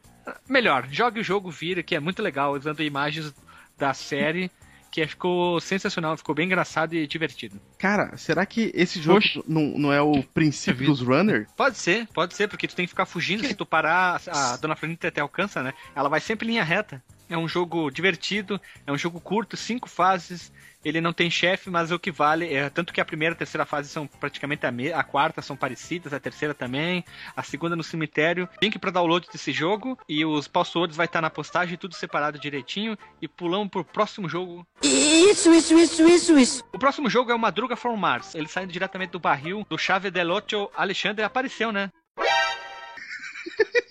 Melhor, 0.48 0.88
jogue 0.90 1.20
o 1.20 1.24
jogo, 1.24 1.50
vira, 1.50 1.82
que 1.84 1.94
é 1.94 2.00
muito 2.00 2.20
legal, 2.20 2.52
usando 2.52 2.82
imagens 2.82 3.32
da 3.78 3.94
série. 3.94 4.50
Que 4.96 5.06
ficou 5.06 5.60
sensacional, 5.60 6.16
ficou 6.16 6.34
bem 6.34 6.46
engraçado 6.46 6.94
e 6.94 7.06
divertido. 7.06 7.60
Cara, 7.76 8.16
será 8.16 8.46
que 8.46 8.72
esse 8.74 8.98
jogo 8.98 9.20
não, 9.46 9.60
não 9.76 9.92
é 9.92 10.00
o 10.00 10.22
princípio 10.22 10.86
dos 10.86 11.02
runner? 11.02 11.46
Pode 11.54 11.76
ser, 11.76 12.08
pode 12.14 12.32
ser, 12.34 12.48
porque 12.48 12.66
tu 12.66 12.74
tem 12.74 12.86
que 12.86 12.90
ficar 12.92 13.04
fugindo. 13.04 13.46
Se 13.46 13.52
tu 13.52 13.66
parar, 13.66 14.22
a 14.26 14.56
Dona 14.56 14.74
Florinda 14.74 15.08
até 15.08 15.20
alcança, 15.20 15.62
né? 15.62 15.74
Ela 15.94 16.08
vai 16.08 16.18
sempre 16.18 16.46
em 16.46 16.52
linha 16.52 16.64
reta. 16.64 17.02
É 17.28 17.36
um 17.36 17.48
jogo 17.48 17.90
divertido, 17.90 18.60
é 18.86 18.92
um 18.92 18.98
jogo 18.98 19.20
curto, 19.20 19.56
cinco 19.56 19.88
fases. 19.88 20.52
Ele 20.84 21.00
não 21.00 21.12
tem 21.12 21.28
chefe, 21.28 21.68
mas 21.68 21.90
o 21.90 21.98
que 21.98 22.12
vale 22.12 22.54
é 22.54 22.70
tanto 22.70 22.92
que 22.92 23.00
a 23.00 23.04
primeira 23.04 23.32
e 23.32 23.34
a 23.34 23.38
terceira 23.38 23.66
fase 23.66 23.88
são 23.88 24.06
praticamente 24.06 24.64
a, 24.66 24.70
me 24.70 24.92
a 24.92 25.02
quarta 25.02 25.42
são 25.42 25.56
parecidas, 25.56 26.12
a 26.12 26.20
terceira 26.20 26.54
também, 26.54 27.04
a 27.36 27.42
segunda 27.42 27.74
no 27.74 27.82
cemitério. 27.82 28.48
Link 28.62 28.78
para 28.78 28.92
download 28.92 29.26
desse 29.32 29.50
jogo 29.50 29.98
e 30.08 30.24
os 30.24 30.46
passwords 30.46 30.96
vai 30.96 31.06
estar 31.06 31.20
na 31.20 31.28
postagem, 31.28 31.76
tudo 31.76 31.96
separado 31.96 32.38
direitinho 32.38 32.96
e 33.20 33.26
pulamos 33.26 33.68
pro 33.68 33.84
próximo 33.84 34.28
jogo. 34.28 34.64
Isso, 34.80 35.52
isso, 35.52 35.76
isso, 35.76 36.08
isso, 36.08 36.38
isso. 36.38 36.64
O 36.72 36.78
próximo 36.78 37.10
jogo 37.10 37.32
é 37.32 37.34
o 37.34 37.38
Madruga 37.38 37.74
from 37.74 37.96
Mars. 37.96 38.36
Ele 38.36 38.46
saindo 38.46 38.72
diretamente 38.72 39.10
do 39.10 39.18
barril 39.18 39.66
do 39.68 39.76
Chave 39.76 40.08
Delotto. 40.08 40.70
Alexandre 40.76 41.24
apareceu, 41.24 41.72
né? 41.72 41.90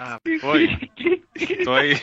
Ah, 0.00 0.18
foi. 0.40 0.68
Foi. 1.64 2.00